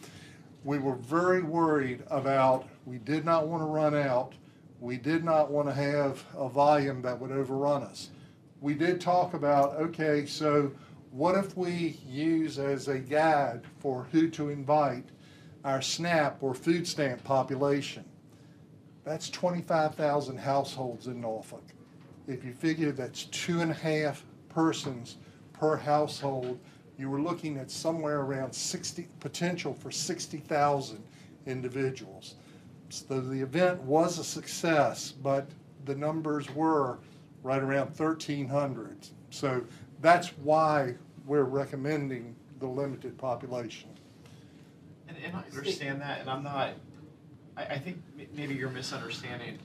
We 0.64 0.78
were 0.78 0.94
very 0.94 1.42
worried 1.42 2.02
about, 2.08 2.66
we 2.86 2.96
did 2.96 3.26
not 3.26 3.46
want 3.46 3.60
to 3.60 3.66
run 3.66 3.94
out. 3.94 4.32
We 4.80 4.96
did 4.96 5.22
not 5.22 5.50
want 5.50 5.68
to 5.68 5.74
have 5.74 6.24
a 6.34 6.48
volume 6.48 7.02
that 7.02 7.20
would 7.20 7.32
overrun 7.32 7.82
us. 7.82 8.08
We 8.62 8.72
did 8.72 9.02
talk 9.02 9.34
about, 9.34 9.76
okay, 9.76 10.24
so 10.24 10.72
what 11.10 11.34
if 11.34 11.56
we 11.58 11.98
use 12.06 12.58
as 12.58 12.88
a 12.88 12.98
guide 12.98 13.62
for 13.80 14.06
who 14.12 14.30
to 14.30 14.48
invite 14.48 15.10
our 15.62 15.82
SNAP 15.82 16.42
or 16.42 16.54
food 16.54 16.86
stamp 16.86 17.22
population? 17.22 18.04
That's 19.06 19.30
25,000 19.30 20.36
households 20.36 21.06
in 21.06 21.20
Norfolk. 21.20 21.62
If 22.26 22.44
you 22.44 22.52
figure 22.52 22.90
that's 22.90 23.26
two 23.26 23.60
and 23.60 23.70
a 23.70 23.74
half 23.74 24.24
persons 24.48 25.18
per 25.52 25.76
household, 25.76 26.58
you 26.98 27.08
were 27.08 27.20
looking 27.20 27.56
at 27.58 27.70
somewhere 27.70 28.22
around 28.22 28.52
60 28.52 29.06
potential 29.20 29.74
for 29.74 29.92
60,000 29.92 31.04
individuals. 31.46 32.34
So 32.88 33.20
the 33.20 33.40
event 33.40 33.80
was 33.82 34.18
a 34.18 34.24
success, 34.24 35.12
but 35.12 35.46
the 35.84 35.94
numbers 35.94 36.52
were 36.52 36.98
right 37.44 37.62
around 37.62 37.96
1,300. 37.96 39.06
So 39.30 39.64
that's 40.00 40.30
why 40.38 40.96
we're 41.26 41.44
recommending 41.44 42.34
the 42.58 42.66
limited 42.66 43.16
population. 43.18 43.90
And, 45.06 45.16
and 45.24 45.36
I 45.36 45.44
understand 45.44 46.00
that, 46.00 46.22
and 46.22 46.28
I'm 46.28 46.42
not, 46.42 46.72
I, 47.56 47.64
I 47.64 47.78
think 47.78 48.02
maybe 48.34 48.54
you're 48.54 48.70
misunderstanding. 48.70 49.58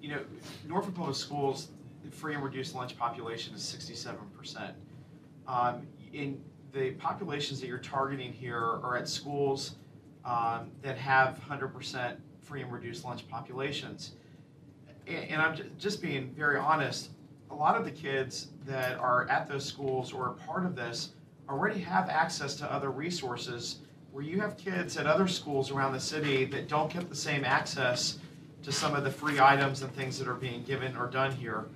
You 0.00 0.10
know, 0.10 0.20
Norfolk 0.66 0.94
Public 0.94 1.16
Schools, 1.16 1.68
the 2.04 2.10
free 2.10 2.34
and 2.34 2.42
reduced 2.42 2.74
lunch 2.74 2.96
population 2.96 3.54
is 3.54 3.62
sixty-seven 3.62 4.20
percent. 4.36 4.74
Um, 5.46 5.86
in 6.12 6.40
the 6.72 6.92
populations 6.92 7.60
that 7.60 7.66
you're 7.66 7.78
targeting 7.78 8.32
here 8.32 8.56
are 8.56 8.96
at 8.96 9.08
schools 9.08 9.76
um, 10.24 10.70
that 10.82 10.96
have 10.96 11.38
hundred 11.38 11.68
percent 11.68 12.18
free 12.40 12.62
and 12.62 12.72
reduced 12.72 13.04
lunch 13.04 13.28
populations. 13.28 14.12
And, 15.06 15.24
and 15.30 15.42
I'm 15.42 15.58
just 15.78 16.00
being 16.00 16.32
very 16.36 16.58
honest, 16.58 17.10
a 17.50 17.54
lot 17.54 17.76
of 17.76 17.84
the 17.84 17.90
kids 17.90 18.48
that 18.66 18.98
are 18.98 19.28
at 19.28 19.48
those 19.48 19.64
schools 19.64 20.12
or 20.12 20.26
are 20.26 20.32
part 20.34 20.64
of 20.64 20.76
this 20.76 21.12
already 21.48 21.80
have 21.80 22.08
access 22.08 22.54
to 22.56 22.72
other 22.72 22.90
resources 22.90 23.80
where 24.12 24.24
you 24.24 24.40
have 24.40 24.56
kids 24.56 24.96
at 24.96 25.06
other 25.06 25.28
schools 25.28 25.70
around 25.70 25.92
the 25.92 26.00
city 26.00 26.44
that 26.44 26.68
don't 26.68 26.92
get 26.92 27.08
the 27.08 27.14
same 27.14 27.44
access 27.44 28.18
to 28.62 28.72
some 28.72 28.94
of 28.94 29.04
the 29.04 29.10
free 29.10 29.38
items 29.38 29.82
and 29.82 29.92
things 29.94 30.18
that 30.18 30.28
are 30.28 30.34
being 30.34 30.62
given 30.64 30.96
or 30.96 31.06
done 31.06 31.32
here. 31.32 31.66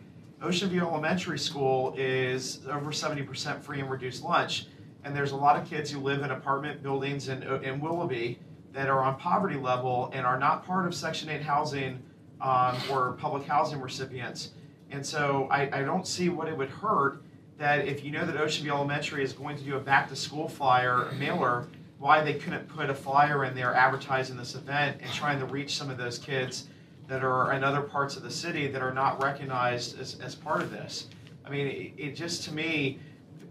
Ocean 0.42 0.68
View 0.68 0.82
Elementary 0.82 1.38
School 1.38 1.94
is 1.96 2.60
over 2.68 2.90
70% 2.90 3.60
free 3.62 3.80
and 3.80 3.90
reduced 3.90 4.22
lunch, 4.22 4.66
and 5.04 5.16
there's 5.16 5.30
a 5.32 5.36
lot 5.36 5.56
of 5.56 5.68
kids 5.68 5.90
who 5.90 6.00
live 6.00 6.22
in 6.22 6.30
apartment 6.30 6.82
buildings 6.82 7.28
in, 7.28 7.42
in 7.62 7.80
Willoughby 7.80 8.38
that 8.72 8.88
are 8.88 9.00
on 9.00 9.16
poverty 9.16 9.56
level 9.56 10.10
and 10.12 10.26
are 10.26 10.38
not 10.38 10.66
part 10.66 10.86
of 10.86 10.94
Section 10.94 11.30
8 11.30 11.40
housing 11.40 12.02
um, 12.40 12.76
or 12.90 13.12
public 13.12 13.46
housing 13.46 13.80
recipients. 13.80 14.50
And 14.90 15.06
so 15.06 15.48
I, 15.50 15.80
I 15.80 15.82
don't 15.82 16.06
see 16.06 16.28
what 16.28 16.48
it 16.48 16.56
would 16.56 16.68
hurt 16.70 17.22
that 17.56 17.86
if 17.86 18.04
you 18.04 18.10
know 18.10 18.26
that 18.26 18.36
Ocean 18.36 18.64
View 18.64 18.72
Elementary 18.72 19.22
is 19.22 19.32
going 19.32 19.56
to 19.56 19.62
do 19.62 19.76
a 19.76 19.80
back 19.80 20.08
to 20.08 20.16
school 20.16 20.48
flyer, 20.48 21.10
mailer, 21.12 21.68
why 22.04 22.22
they 22.22 22.34
couldn't 22.34 22.68
put 22.68 22.90
a 22.90 22.94
flyer 22.94 23.46
in 23.46 23.54
there 23.54 23.74
advertising 23.74 24.36
this 24.36 24.54
event 24.54 24.98
and 25.00 25.10
trying 25.10 25.38
to 25.38 25.46
reach 25.46 25.74
some 25.74 25.88
of 25.88 25.96
those 25.96 26.18
kids 26.18 26.68
that 27.08 27.24
are 27.24 27.50
in 27.54 27.64
other 27.64 27.80
parts 27.80 28.14
of 28.14 28.22
the 28.22 28.30
city 28.30 28.68
that 28.68 28.82
are 28.82 28.92
not 28.92 29.22
recognized 29.22 29.98
as, 29.98 30.20
as 30.20 30.34
part 30.34 30.60
of 30.60 30.70
this. 30.70 31.06
I 31.46 31.48
mean, 31.48 31.66
it, 31.66 31.92
it 31.96 32.14
just 32.14 32.44
to 32.44 32.52
me, 32.52 32.98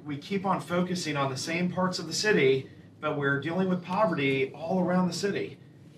we 0.06 0.18
keep 0.18 0.45
on 0.45 0.62
focusing 0.62 1.18
on 1.18 1.32
the 1.32 1.38
same 1.38 1.72
parts 1.72 1.97
of 1.97 2.06
the 2.06 2.14
city, 2.14 2.70
but 3.01 3.18
we're 3.18 3.41
dealing 3.41 3.70
with 3.70 3.84
poverty 3.84 4.51
all 4.54 4.82
around 4.82 5.08
the 5.08 5.16
city. 5.16 5.58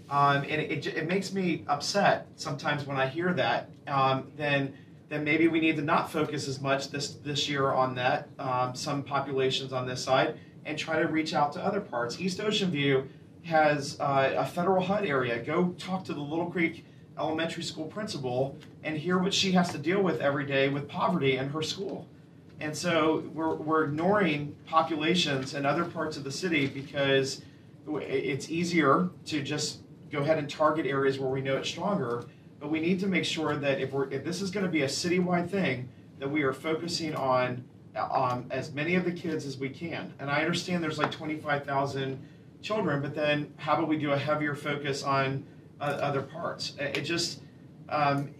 Um, 0.09 0.43
and 0.43 0.61
it, 0.61 0.87
it, 0.87 0.87
it, 0.95 1.07
makes 1.09 1.33
me 1.33 1.65
upset 1.67 2.27
sometimes 2.37 2.85
when 2.85 2.95
I 2.95 3.07
hear 3.07 3.33
that. 3.33 3.69
Um, 3.85 4.31
then, 4.37 4.73
then 5.09 5.25
maybe 5.25 5.49
we 5.49 5.59
need 5.59 5.75
to 5.75 5.81
not 5.81 6.09
focus 6.09 6.47
as 6.47 6.61
much 6.61 6.89
this 6.89 7.15
this 7.15 7.49
year 7.49 7.73
on 7.73 7.95
that. 7.95 8.29
Um, 8.39 8.75
some 8.75 9.03
populations 9.03 9.73
on 9.73 9.85
this 9.85 10.01
side, 10.01 10.39
and 10.65 10.77
try 10.77 10.99
to 10.99 11.07
reach 11.07 11.33
out 11.33 11.53
to 11.53 11.63
other 11.63 11.81
parts. 11.81 12.19
East 12.19 12.39
Ocean 12.39 12.71
View 12.71 13.07
has 13.43 13.99
uh, 13.99 14.33
a 14.37 14.45
federal 14.45 14.83
HUD 14.83 15.05
area. 15.05 15.39
Go 15.39 15.69
talk 15.77 16.03
to 16.05 16.13
the 16.13 16.21
Little 16.21 16.49
Creek 16.49 16.85
elementary 17.17 17.63
school 17.63 17.85
principal 17.85 18.57
and 18.83 18.97
hear 18.97 19.17
what 19.17 19.33
she 19.33 19.51
has 19.53 19.71
to 19.71 19.77
deal 19.77 20.01
with 20.01 20.19
every 20.19 20.45
day 20.45 20.67
with 20.69 20.87
poverty 20.87 21.37
in 21.37 21.49
her 21.49 21.61
school. 21.61 22.07
And 22.59 22.75
so 22.75 23.23
we're, 23.33 23.55
we're 23.55 23.85
ignoring 23.85 24.55
populations 24.65 25.53
in 25.53 25.65
other 25.65 25.85
parts 25.85 26.17
of 26.17 26.23
the 26.23 26.31
city 26.31 26.67
because 26.67 27.41
it's 27.87 28.49
easier 28.49 29.09
to 29.25 29.41
just 29.41 29.79
go 30.11 30.19
ahead 30.19 30.37
and 30.37 30.49
target 30.49 30.85
areas 30.85 31.19
where 31.19 31.29
we 31.29 31.41
know 31.41 31.57
it's 31.57 31.69
stronger. 31.69 32.25
But 32.59 32.71
we 32.71 32.79
need 32.79 32.99
to 33.01 33.07
make 33.07 33.25
sure 33.25 33.55
that 33.57 33.79
if, 33.79 33.91
we're, 33.91 34.09
if 34.09 34.23
this 34.23 34.41
is 34.41 34.49
going 34.49 34.65
to 34.65 34.71
be 34.71 34.83
a 34.83 34.87
citywide 34.87 35.49
thing, 35.49 35.89
that 36.19 36.29
we 36.29 36.43
are 36.43 36.53
focusing 36.53 37.13
on 37.13 37.63
um, 37.95 38.45
as 38.49 38.73
many 38.73 38.95
of 38.95 39.05
the 39.05 39.11
kids 39.11 39.45
as 39.45 39.57
we 39.57 39.69
can. 39.69 40.13
And 40.19 40.29
I 40.29 40.41
understand 40.41 40.83
there's 40.83 40.97
like 40.97 41.11
25,000 41.11 42.19
children, 42.61 43.01
but 43.01 43.15
then 43.15 43.53
how 43.57 43.75
about 43.75 43.87
we 43.87 43.97
do 43.97 44.11
a 44.11 44.17
heavier 44.17 44.55
focus 44.55 45.03
on 45.03 45.45
uh, 45.79 45.83
other 45.83 46.21
parts? 46.21 46.73
It 46.79 47.01
just, 47.01 47.41
um, 47.89 48.33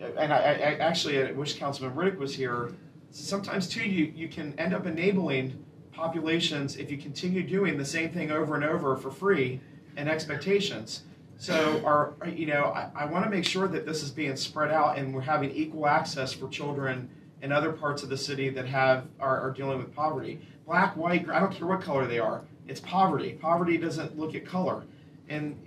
and 0.00 0.32
I, 0.32 0.36
I, 0.36 0.74
actually 0.78 1.22
I 1.22 1.32
wish 1.32 1.56
Councilman 1.56 1.96
Riddick 1.96 2.18
was 2.18 2.34
here. 2.34 2.72
Sometimes 3.10 3.68
too, 3.68 3.84
you, 3.88 4.12
you 4.14 4.28
can 4.28 4.58
end 4.58 4.74
up 4.74 4.86
enabling 4.86 5.62
populations 5.92 6.76
if 6.76 6.90
you 6.90 6.96
continue 6.96 7.42
doing 7.42 7.76
the 7.76 7.84
same 7.84 8.10
thing 8.10 8.30
over 8.30 8.54
and 8.54 8.64
over 8.64 8.96
for 8.96 9.10
free 9.10 9.60
and 9.96 10.08
expectations. 10.08 11.02
So, 11.36 11.82
our, 11.84 12.14
you 12.28 12.46
know, 12.46 12.66
I, 12.66 12.88
I 12.94 13.04
want 13.04 13.24
to 13.24 13.30
make 13.30 13.44
sure 13.44 13.66
that 13.68 13.84
this 13.84 14.02
is 14.02 14.10
being 14.10 14.36
spread 14.36 14.70
out 14.70 14.96
and 14.96 15.12
we're 15.12 15.22
having 15.22 15.50
equal 15.50 15.86
access 15.86 16.32
for 16.32 16.48
children 16.48 17.10
in 17.42 17.50
other 17.52 17.72
parts 17.72 18.02
of 18.02 18.08
the 18.08 18.16
city 18.16 18.48
that 18.48 18.66
have 18.66 19.04
are, 19.20 19.40
are 19.40 19.50
dealing 19.50 19.78
with 19.78 19.94
poverty. 19.94 20.40
Black, 20.64 20.96
white, 20.96 21.28
I 21.28 21.40
don't 21.40 21.52
care 21.52 21.66
what 21.66 21.82
color 21.82 22.06
they 22.06 22.20
are. 22.20 22.42
It's 22.68 22.80
poverty. 22.80 23.32
Poverty 23.32 23.76
doesn't 23.76 24.16
look 24.16 24.34
at 24.34 24.46
color, 24.46 24.84
and 25.28 25.58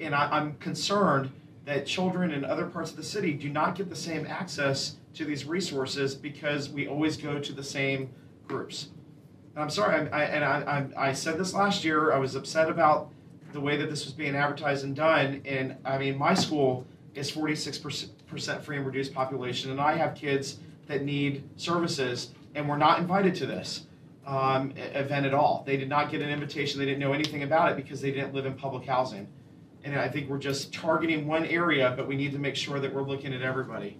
and 0.00 0.14
I, 0.14 0.30
I'm 0.30 0.54
concerned 0.54 1.30
that 1.66 1.86
children 1.86 2.32
in 2.32 2.44
other 2.44 2.64
parts 2.64 2.90
of 2.90 2.96
the 2.96 3.02
city 3.02 3.34
do 3.34 3.50
not 3.50 3.74
get 3.74 3.90
the 3.90 3.96
same 3.96 4.26
access 4.26 4.96
to 5.12 5.26
these 5.26 5.44
resources 5.44 6.14
because 6.14 6.70
we 6.70 6.88
always 6.88 7.18
go 7.18 7.38
to 7.38 7.52
the 7.52 7.62
same 7.62 8.08
groups. 8.46 8.88
And 9.54 9.62
I'm 9.62 9.68
sorry, 9.70 10.08
I, 10.10 10.20
I, 10.20 10.24
and 10.24 10.44
I, 10.44 10.88
I, 10.96 11.08
I 11.08 11.12
said 11.12 11.36
this 11.36 11.52
last 11.52 11.84
year. 11.84 12.12
I 12.12 12.18
was 12.18 12.34
upset 12.34 12.70
about 12.70 13.10
the 13.52 13.60
way 13.60 13.76
that 13.76 13.90
this 13.90 14.06
was 14.06 14.14
being 14.14 14.34
advertised 14.34 14.84
and 14.84 14.96
done. 14.96 15.42
And 15.44 15.76
I 15.84 15.98
mean, 15.98 16.16
my 16.16 16.32
school 16.32 16.86
is 17.14 17.30
46% 17.30 18.62
free 18.62 18.76
and 18.78 18.86
reduced 18.86 19.12
population, 19.12 19.70
and 19.70 19.80
I 19.80 19.94
have 19.96 20.14
kids 20.14 20.58
that 20.88 21.04
need 21.04 21.48
services, 21.56 22.30
and 22.54 22.68
were 22.68 22.76
not 22.76 22.98
invited 22.98 23.34
to 23.36 23.46
this 23.46 23.86
um, 24.26 24.72
event 24.76 25.24
at 25.26 25.34
all. 25.34 25.62
They 25.66 25.76
did 25.76 25.88
not 25.88 26.10
get 26.10 26.20
an 26.20 26.30
invitation. 26.30 26.80
They 26.80 26.86
didn't 26.86 27.00
know 27.00 27.12
anything 27.12 27.42
about 27.44 27.70
it 27.70 27.76
because 27.76 28.00
they 28.00 28.10
didn't 28.10 28.34
live 28.34 28.46
in 28.46 28.54
public 28.54 28.86
housing. 28.86 29.28
And 29.84 29.94
I 29.98 30.08
think 30.08 30.28
we're 30.28 30.38
just 30.38 30.72
targeting 30.72 31.26
one 31.26 31.44
area, 31.46 31.94
but 31.96 32.08
we 32.08 32.16
need 32.16 32.32
to 32.32 32.38
make 32.38 32.56
sure 32.56 32.80
that 32.80 32.92
we're 32.92 33.02
looking 33.02 33.32
at 33.32 33.42
everybody. 33.42 33.96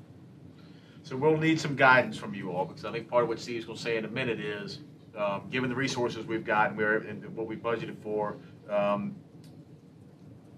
So 1.04 1.16
we'll 1.16 1.36
need 1.36 1.60
some 1.60 1.76
guidance 1.76 2.16
from 2.18 2.34
you 2.34 2.50
all, 2.50 2.64
because 2.66 2.84
I 2.84 2.92
think 2.92 3.08
part 3.08 3.22
of 3.22 3.28
what 3.28 3.38
Steve's 3.38 3.64
gonna 3.64 3.78
say 3.78 3.96
in 3.96 4.04
a 4.04 4.10
minute 4.10 4.40
is, 4.40 4.80
um, 5.16 5.42
given 5.50 5.70
the 5.70 5.76
resources 5.76 6.26
we've 6.26 6.44
got 6.44 6.70
and 6.70 6.76
where, 6.76 6.96
and 6.98 7.24
what 7.34 7.46
we 7.46 7.56
budgeted 7.56 7.96
for, 8.02 8.36
um, 8.68 9.14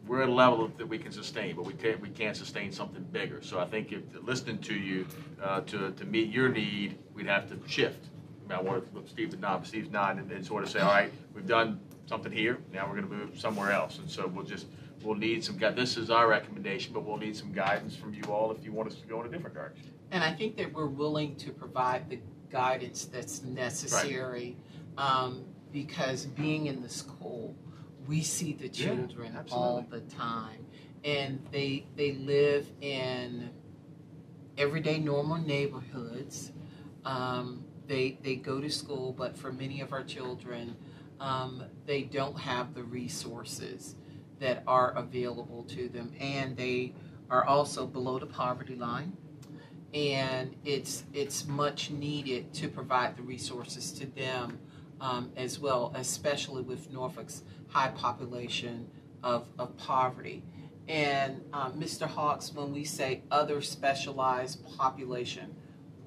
we're 0.06 0.22
at 0.22 0.28
a 0.28 0.32
level 0.32 0.72
that 0.76 0.88
we 0.88 0.98
can 0.98 1.12
sustain, 1.12 1.54
but 1.54 1.64
we 1.64 1.74
can't, 1.74 2.00
we 2.00 2.08
can't 2.08 2.36
sustain 2.36 2.72
something 2.72 3.02
bigger. 3.12 3.40
So 3.42 3.60
I 3.60 3.66
think 3.66 3.92
if, 3.92 4.02
listening 4.22 4.58
to 4.58 4.74
you, 4.74 5.06
uh, 5.42 5.60
to, 5.62 5.90
to 5.92 6.04
meet 6.04 6.30
your 6.30 6.48
need, 6.48 6.98
we'd 7.14 7.26
have 7.26 7.48
to 7.48 7.68
shift. 7.68 8.06
I 8.44 8.48
mean, 8.48 8.58
I 8.58 8.62
want 8.62 8.88
to 8.88 8.94
look 8.94 9.08
Steve 9.08 9.30
to 9.30 9.36
nod, 9.36 9.66
Steve's 9.66 9.90
nodding 9.90 10.20
and, 10.20 10.32
and 10.32 10.44
sort 10.44 10.64
of 10.64 10.70
say, 10.70 10.80
all 10.80 10.90
right, 10.90 11.12
we've 11.34 11.46
done 11.46 11.80
something 12.06 12.32
here, 12.32 12.58
now 12.72 12.88
we're 12.88 12.96
gonna 12.96 13.06
move 13.06 13.38
somewhere 13.38 13.70
else. 13.70 13.98
And 13.98 14.10
so 14.10 14.26
we'll 14.26 14.44
just, 14.44 14.66
we'll 15.02 15.14
need 15.14 15.44
some, 15.44 15.56
this 15.58 15.96
is 15.96 16.10
our 16.10 16.28
recommendation, 16.28 16.92
but 16.92 17.04
we'll 17.04 17.18
need 17.18 17.36
some 17.36 17.52
guidance 17.52 17.94
from 17.94 18.14
you 18.14 18.22
all 18.24 18.50
if 18.50 18.64
you 18.64 18.72
want 18.72 18.88
us 18.88 18.96
to 18.96 19.06
go 19.06 19.20
in 19.20 19.28
a 19.28 19.30
different 19.30 19.54
direction. 19.54 19.90
And 20.10 20.24
I 20.24 20.32
think 20.34 20.56
that 20.56 20.72
we're 20.72 20.86
willing 20.86 21.36
to 21.36 21.52
provide 21.52 22.10
the 22.10 22.18
guidance 22.50 23.04
that's 23.04 23.44
necessary. 23.44 24.56
Um, 24.98 25.44
because 25.72 26.26
being 26.26 26.66
in 26.66 26.82
the 26.82 26.88
school, 26.88 27.54
we 28.06 28.22
see 28.22 28.52
the 28.52 28.68
Yeah, 28.68 28.86
children 28.86 29.38
all 29.52 29.86
the 29.88 30.00
time. 30.00 30.66
And 31.04 31.40
they, 31.50 31.86
they 31.96 32.12
live 32.12 32.66
in 32.80 33.50
everyday 34.58 34.98
normal 34.98 35.38
neighborhoods. 35.38 36.52
Um, 37.04 37.64
they, 37.86 38.18
they 38.22 38.36
go 38.36 38.60
to 38.60 38.70
school, 38.70 39.12
but 39.12 39.36
for 39.36 39.52
many 39.52 39.80
of 39.80 39.92
our 39.92 40.04
children, 40.04 40.76
um, 41.18 41.64
they 41.86 42.02
don't 42.02 42.38
have 42.38 42.74
the 42.74 42.82
resources 42.82 43.96
that 44.38 44.62
are 44.66 44.92
available 44.92 45.64
to 45.64 45.88
them. 45.88 46.12
And 46.20 46.56
they 46.56 46.94
are 47.28 47.44
also 47.44 47.86
below 47.86 48.18
the 48.18 48.26
poverty 48.26 48.74
line 48.74 49.16
and 49.92 50.54
it's 50.64 51.04
it's 51.12 51.46
much 51.46 51.90
needed 51.90 52.52
to 52.54 52.68
provide 52.68 53.16
the 53.16 53.22
resources 53.22 53.92
to 53.92 54.06
them 54.06 54.58
um, 55.00 55.32
as 55.36 55.58
well, 55.58 55.92
especially 55.96 56.62
with 56.62 56.92
Norfolk's 56.92 57.42
high 57.68 57.88
population 57.88 58.88
of, 59.22 59.48
of 59.58 59.76
poverty. 59.78 60.42
And 60.90 61.40
um, 61.52 61.74
Mr. 61.74 62.08
Hawks, 62.08 62.52
when 62.52 62.72
we 62.72 62.82
say 62.82 63.22
other 63.30 63.62
specialized 63.62 64.66
population, 64.76 65.54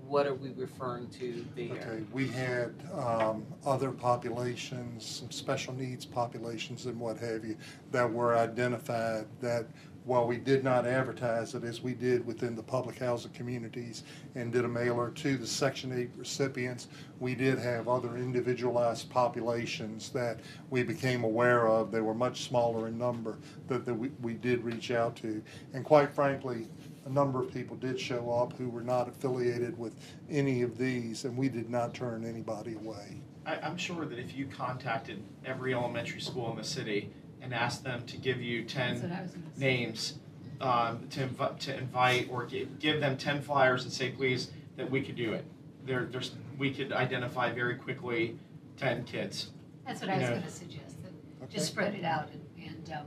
what 0.05 0.27
are 0.27 0.33
we 0.33 0.51
referring 0.51 1.07
to 1.11 1.45
there? 1.55 1.71
Okay, 1.71 2.03
we 2.11 2.27
had 2.27 2.73
um, 2.93 3.45
other 3.65 3.91
populations, 3.91 5.05
some 5.05 5.31
special 5.31 5.73
needs 5.73 6.05
populations 6.05 6.85
and 6.85 6.99
what 6.99 7.17
have 7.19 7.45
you, 7.45 7.55
that 7.91 8.11
were 8.11 8.35
identified 8.35 9.25
that 9.39 9.67
while 10.05 10.27
we 10.27 10.37
did 10.37 10.63
not 10.63 10.85
advertise 10.85 11.55
it 11.55 11.63
as 11.63 11.81
we 11.81 11.93
did 11.93 12.25
within 12.25 12.55
the 12.55 12.63
public 12.63 12.99
housing 12.99 13.31
communities 13.31 14.03
and 14.35 14.51
did 14.51 14.65
a 14.65 14.67
mailer 14.67 15.09
to 15.11 15.37
the 15.37 15.47
Section 15.47 15.97
8 15.97 16.09
recipients, 16.17 16.87
we 17.19 17.35
did 17.35 17.57
have 17.57 17.87
other 17.87 18.17
individualized 18.17 19.09
populations 19.09 20.09
that 20.09 20.39
we 20.69 20.83
became 20.83 21.23
aware 21.23 21.67
of. 21.67 21.91
They 21.91 22.01
were 22.01 22.13
much 22.13 22.43
smaller 22.43 22.87
in 22.87 22.97
number 22.97 23.37
that, 23.67 23.85
that 23.85 23.93
we, 23.93 24.09
we 24.21 24.33
did 24.33 24.63
reach 24.63 24.91
out 24.91 25.15
to. 25.17 25.41
And 25.73 25.85
quite 25.85 26.13
frankly, 26.13 26.67
a 27.05 27.09
number 27.09 27.41
of 27.41 27.53
people 27.53 27.75
did 27.77 27.99
show 27.99 28.31
up 28.31 28.57
who 28.57 28.69
were 28.69 28.83
not 28.83 29.07
affiliated 29.07 29.77
with 29.77 29.95
any 30.29 30.61
of 30.61 30.77
these, 30.77 31.25
and 31.25 31.37
we 31.37 31.49
did 31.49 31.69
not 31.69 31.93
turn 31.93 32.25
anybody 32.25 32.73
away. 32.75 33.21
I, 33.45 33.55
I'm 33.57 33.77
sure 33.77 34.05
that 34.05 34.19
if 34.19 34.35
you 34.35 34.45
contacted 34.45 35.21
every 35.45 35.73
elementary 35.73 36.21
school 36.21 36.49
in 36.51 36.57
the 36.57 36.63
city 36.63 37.11
and 37.43 37.53
ask 37.53 37.83
them 37.83 38.03
to 38.07 38.17
give 38.17 38.41
you 38.41 38.61
That's 38.61 38.73
10 38.73 39.11
I 39.11 39.21
was 39.21 39.31
gonna 39.31 39.45
say. 39.53 39.59
names 39.59 40.13
um, 40.61 41.07
to, 41.09 41.27
invi- 41.27 41.59
to 41.59 41.77
invite 41.77 42.29
or 42.31 42.45
give, 42.45 42.79
give 42.79 43.01
them 43.01 43.17
10 43.17 43.41
flyers 43.41 43.83
and 43.83 43.91
say, 43.91 44.09
please, 44.11 44.49
that 44.77 44.89
we 44.89 45.01
could 45.01 45.15
do 45.17 45.33
it. 45.33 45.43
There, 45.85 46.05
there's, 46.05 46.31
we 46.57 46.71
could 46.73 46.93
identify 46.93 47.51
very 47.51 47.75
quickly 47.75 48.37
10 48.77 49.03
kids. 49.03 49.49
That's 49.85 49.99
what 50.01 50.09
I 50.09 50.13
was 50.17 50.23
Yeah. 50.23 50.33
gonna 50.35 50.49
suggest, 50.49 51.03
that 51.03 51.11
Okay. 51.43 51.53
just 51.55 51.67
spread 51.67 51.93
it 51.95 52.05
out 52.05 52.29
and, 52.31 52.65
and, 52.65 52.93
um, 52.93 53.05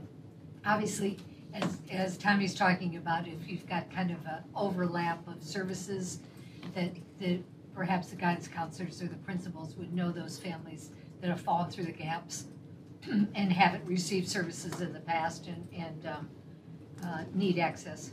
obviously, 0.65 1.17
as, 1.55 1.77
as 1.91 2.17
Tommy's 2.17 2.53
talking 2.53 2.97
about, 2.97 3.27
if 3.27 3.49
you've 3.49 3.67
got 3.67 3.89
kind 3.91 4.11
of 4.11 4.23
a 4.25 4.43
overlap 4.55 5.27
of 5.27 5.41
services, 5.41 6.19
that, 6.75 6.91
that 7.19 7.39
perhaps 7.73 8.09
the 8.09 8.15
guidance 8.15 8.47
counselors 8.47 9.01
or 9.01 9.07
the 9.07 9.15
principals 9.17 9.75
would 9.77 9.91
know 9.93 10.11
those 10.11 10.37
families 10.37 10.91
that 11.21 11.29
have 11.29 11.41
fallen 11.41 11.71
through 11.71 11.85
the 11.85 11.91
gaps 11.91 12.45
and 13.35 13.51
haven't 13.51 13.85
received 13.85 14.27
services 14.27 14.81
in 14.81 14.93
the 14.93 14.99
past 14.99 15.47
and, 15.47 15.67
and, 15.75 16.05
um, 16.07 16.29
uh, 17.05 17.23
need 17.33 17.59
access. 17.59 18.11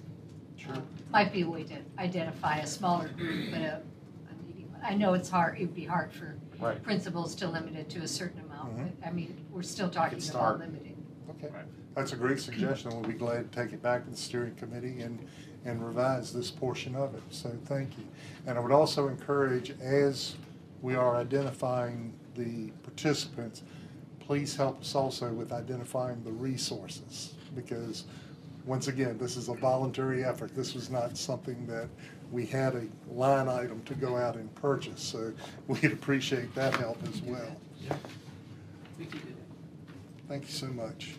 Sure. 0.56 0.74
Might 1.10 1.32
be 1.32 1.42
a 1.42 1.48
way 1.48 1.64
to 1.64 1.76
identify 1.98 2.58
a 2.58 2.66
smaller 2.66 3.08
group, 3.08 3.50
but 3.50 3.60
a, 3.60 3.80
a 4.30 4.46
needy 4.46 4.64
one. 4.64 4.80
I 4.84 4.94
know 4.94 5.14
it's 5.14 5.28
hard, 5.30 5.56
it'd 5.56 5.74
be 5.74 5.84
hard 5.84 6.12
for 6.12 6.36
Right. 6.60 6.80
principals 6.82 7.34
to 7.36 7.48
limit 7.48 7.74
it 7.74 7.90
to 7.90 8.00
a 8.02 8.08
certain 8.08 8.40
amount, 8.40 8.76
Mhm. 8.76 8.92
but, 9.00 9.08
I 9.08 9.10
mean, 9.10 9.36
we're 9.50 9.62
still 9.62 9.90
talking 9.90 10.20
start. 10.20 10.56
about 10.56 10.68
limiting. 10.70 10.96
Okay, 11.30 11.48
Right. 11.52 11.64
that's 11.94 12.12
a 12.12 12.16
great 12.16 12.38
suggestion. 12.38 12.90
We'll 12.92 13.02
be 13.02 13.12
glad 13.14 13.50
to 13.50 13.60
take 13.62 13.72
it 13.72 13.82
back 13.82 14.04
to 14.04 14.10
the 14.10 14.16
steering 14.16 14.54
committee 14.54 15.00
and, 15.00 15.18
and 15.64 15.84
revise 15.84 16.32
this 16.32 16.50
portion 16.52 16.94
of 16.94 17.14
it. 17.14 17.22
So 17.30 17.50
thank 17.64 17.98
you. 17.98 18.04
And 18.46 18.56
I 18.56 18.60
would 18.60 18.70
also 18.70 19.08
encourage, 19.08 19.70
as 19.80 20.36
we 20.80 20.94
are 20.94 21.16
identifying 21.16 22.14
the 22.36 22.70
participants, 22.84 23.62
please 24.26 24.56
help 24.56 24.80
us 24.80 24.94
also 24.94 25.32
with 25.32 25.52
identifying 25.52 26.22
the 26.24 26.32
resources. 26.32 27.34
Because, 27.54 28.04
once 28.64 28.88
again, 28.88 29.18
this 29.18 29.36
is 29.36 29.48
a 29.48 29.54
voluntary 29.54 30.24
effort. 30.24 30.54
This 30.54 30.74
was 30.74 30.90
not 30.90 31.16
something 31.16 31.66
that 31.66 31.88
we 32.32 32.46
had 32.46 32.74
a 32.74 32.82
line 33.12 33.48
item 33.48 33.82
to 33.84 33.94
go 33.94 34.16
out 34.16 34.34
and 34.34 34.52
purchase. 34.56 35.02
So 35.02 35.32
we'd 35.68 35.92
appreciate 35.92 36.54
that 36.54 36.74
help 36.74 36.98
as 37.08 37.22
well. 37.22 37.56
We 38.98 39.06
can 39.06 39.20
do. 39.20 39.34
Thank 40.28 40.44
you 40.44 40.52
so 40.52 40.66
much. 40.66 41.14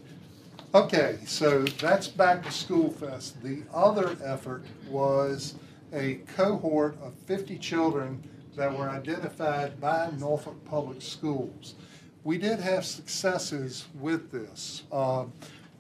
Okay, 0.74 1.20
so 1.26 1.64
that's 1.64 2.08
Back 2.08 2.44
to 2.44 2.52
School 2.52 2.92
Fest. 2.92 3.42
The 3.42 3.62
other 3.74 4.18
effort 4.24 4.66
was 4.90 5.56
a 5.94 6.16
cohort 6.36 6.98
of 7.02 7.14
50 7.28 7.58
children 7.60 8.22
that 8.58 8.78
were 8.78 8.90
identified 8.90 9.80
by 9.80 10.10
Norfolk 10.18 10.64
Public 10.66 11.02
Schools. 11.02 11.76
We 12.26 12.40
did 12.40 12.60
have 12.60 12.84
successes 12.84 13.86
with 14.00 14.32
this. 14.32 14.82
Um, 14.92 15.32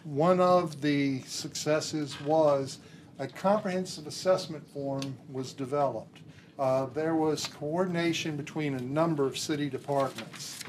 One 0.04 0.40
of 0.40 0.80
the 0.80 1.22
successes 1.24 2.22
was 2.22 2.78
a 3.18 3.28
comprehensive 3.28 4.06
assessment 4.06 4.64
form 4.72 5.18
was 5.28 5.54
developed. 5.54 6.20
Uh, 6.60 6.86
There 6.86 7.16
was 7.16 7.48
coordination 7.48 8.38
between 8.38 8.76
a 8.76 8.80
number 8.80 9.26
of 9.26 9.40
city 9.40 9.72
departments 9.72 10.60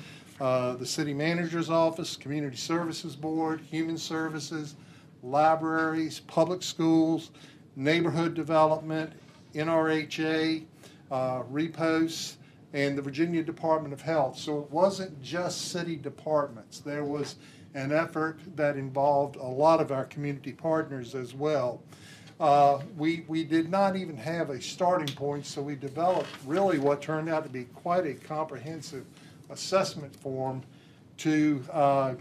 uh, 0.40 0.74
the 0.76 0.86
city 0.86 1.12
manager's 1.12 1.68
office, 1.68 2.16
community 2.16 2.56
services 2.56 3.14
board, 3.14 3.60
human 3.60 3.98
services, 3.98 4.76
libraries, 5.22 6.20
public 6.20 6.62
schools, 6.62 7.30
neighborhood 7.74 8.32
development, 8.34 9.12
NRHA, 9.54 10.64
uh, 11.10 11.42
reposts, 11.44 12.36
and 12.76 12.96
the 12.96 13.00
Virginia 13.00 13.42
Department 13.42 13.94
of 13.94 14.02
Health. 14.02 14.38
So 14.38 14.60
it 14.60 14.70
wasn't 14.70 15.22
just 15.22 15.70
city 15.70 15.96
departments. 15.96 16.80
There 16.80 17.04
was 17.04 17.36
an 17.74 17.90
effort 17.90 18.38
that 18.54 18.76
involved 18.76 19.36
a 19.36 19.46
lot 19.46 19.80
of 19.80 19.90
our 19.90 20.04
community 20.04 20.52
partners 20.52 21.14
as 21.14 21.34
well. 21.34 21.80
Uh, 22.38 22.80
we, 22.98 23.24
we 23.28 23.44
did 23.44 23.70
not 23.70 23.96
even 23.96 24.14
have 24.14 24.50
a 24.50 24.60
starting 24.60 25.08
point, 25.16 25.46
so 25.46 25.62
we 25.62 25.74
developed 25.74 26.28
really 26.44 26.78
what 26.78 27.00
turned 27.00 27.30
out 27.30 27.44
to 27.44 27.48
be 27.48 27.64
quite 27.64 28.04
a 28.04 28.12
comprehensive 28.12 29.06
assessment 29.48 30.14
form 30.14 30.62
to 31.16 31.64
uh, 31.72 32.12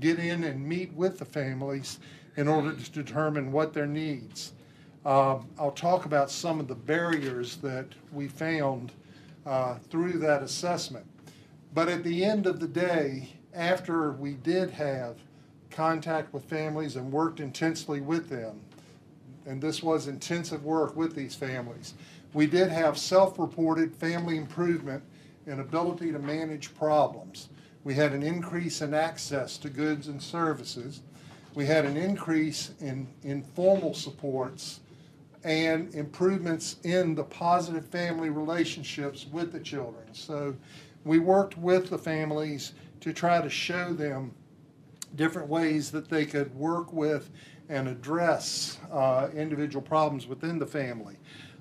get 0.00 0.18
in 0.18 0.42
and 0.42 0.66
meet 0.68 0.92
with 0.94 1.16
the 1.16 1.24
families 1.24 2.00
in 2.36 2.48
order 2.48 2.72
to 2.72 2.90
determine 2.90 3.52
what 3.52 3.72
their 3.72 3.86
needs. 3.86 4.52
Um, 5.04 5.46
I'll 5.60 5.70
talk 5.70 6.06
about 6.06 6.28
some 6.28 6.58
of 6.58 6.66
the 6.66 6.74
barriers 6.74 7.58
that 7.58 7.86
we 8.12 8.26
found 8.26 8.90
uh, 9.46 9.78
through 9.90 10.18
that 10.18 10.42
assessment. 10.42 11.06
But 11.72 11.88
at 11.88 12.04
the 12.04 12.24
end 12.24 12.46
of 12.46 12.60
the 12.60 12.68
day, 12.68 13.30
after 13.54 14.12
we 14.12 14.34
did 14.34 14.70
have 14.70 15.16
contact 15.70 16.32
with 16.32 16.44
families 16.44 16.96
and 16.96 17.12
worked 17.12 17.40
intensely 17.40 18.00
with 18.00 18.28
them, 18.28 18.60
and 19.46 19.62
this 19.62 19.82
was 19.82 20.08
intensive 20.08 20.64
work 20.64 20.96
with 20.96 21.14
these 21.14 21.34
families, 21.34 21.94
we 22.32 22.46
did 22.46 22.70
have 22.70 22.98
self-reported 22.98 23.94
family 23.94 24.36
improvement 24.36 25.02
and 25.46 25.60
ability 25.60 26.10
to 26.12 26.18
manage 26.18 26.74
problems. 26.74 27.48
We 27.84 27.94
had 27.94 28.12
an 28.12 28.22
increase 28.22 28.82
in 28.82 28.94
access 28.94 29.56
to 29.58 29.70
goods 29.70 30.08
and 30.08 30.20
services. 30.20 31.02
We 31.54 31.66
had 31.66 31.84
an 31.84 31.96
increase 31.96 32.72
in 32.80 33.06
informal 33.22 33.94
supports 33.94 34.80
and 35.46 35.94
improvements 35.94 36.76
in 36.82 37.14
the 37.14 37.22
positive 37.22 37.86
family 37.86 38.30
relationships 38.30 39.26
with 39.30 39.52
the 39.52 39.60
children. 39.60 40.04
So 40.12 40.56
we 41.04 41.20
worked 41.20 41.56
with 41.56 41.88
the 41.88 41.98
families 41.98 42.72
to 43.00 43.12
try 43.12 43.40
to 43.40 43.48
show 43.48 43.92
them 43.92 44.34
different 45.14 45.48
ways 45.48 45.92
that 45.92 46.08
they 46.08 46.26
could 46.26 46.52
work 46.56 46.92
with 46.92 47.30
and 47.68 47.86
address 47.86 48.78
uh, 48.90 49.28
individual 49.34 49.82
problems 49.82 50.26
within 50.26 50.58
the 50.58 50.66
family. 50.66 51.16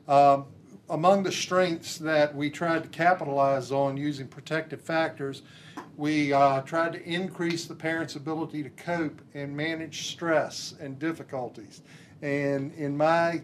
Um, 0.07 0.45
among 0.89 1.21
the 1.21 1.31
strengths 1.31 1.99
that 1.99 2.35
we 2.35 2.49
tried 2.49 2.83
to 2.83 2.89
capitalize 2.89 3.71
on 3.71 3.97
using 3.97 4.27
protective 4.27 4.81
factors, 4.81 5.43
we 5.95 6.33
uh, 6.33 6.61
tried 6.61 6.93
to 6.93 7.03
increase 7.03 7.65
the 7.65 7.75
parents' 7.75 8.15
ability 8.15 8.63
to 8.63 8.69
cope 8.71 9.21
and 9.35 9.55
manage 9.55 10.07
stress 10.07 10.73
and 10.79 10.97
difficulties. 10.97 11.81
And 12.23 12.73
in 12.73 12.97
my 12.97 13.41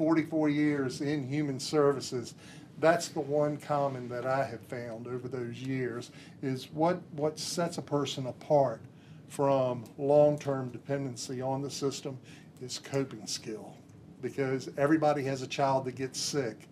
44 0.00 0.48
years 0.48 1.02
in 1.02 1.28
human 1.28 1.60
services, 1.60 2.34
that's 2.78 3.08
the 3.08 3.20
one 3.20 3.58
common 3.58 4.08
that 4.08 4.24
I 4.24 4.42
have 4.44 4.62
found 4.62 5.06
over 5.06 5.28
those 5.28 5.60
years 5.60 6.10
is 6.40 6.72
what, 6.72 7.02
what 7.12 7.38
sets 7.38 7.76
a 7.76 7.82
person 7.82 8.26
apart 8.26 8.80
from 9.28 9.84
long-term 9.98 10.70
dependency 10.70 11.42
on 11.42 11.60
the 11.60 11.70
system 11.70 12.18
is 12.62 12.78
coping 12.78 13.26
skill 13.26 13.74
because 14.22 14.70
everybody 14.78 15.22
has 15.24 15.42
a 15.42 15.46
child 15.46 15.84
that 15.84 15.96
gets 15.96 16.18
sick. 16.18 16.66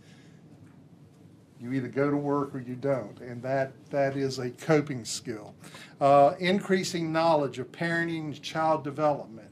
You 1.60 1.74
either 1.74 1.88
go 1.88 2.10
to 2.10 2.16
work 2.16 2.55
or 2.55 2.60
you 2.60 2.76
don't, 2.76 3.20
and 3.20 3.42
that, 3.42 3.72
that 3.90 4.16
is 4.16 4.38
a 4.38 4.48
coping 4.48 5.05
skill. 5.05 5.55
Uh, 6.00 6.32
increasing 6.38 7.12
knowledge 7.12 7.59
of 7.59 7.70
parenting 7.72 8.40
child 8.40 8.84
development, 8.84 9.50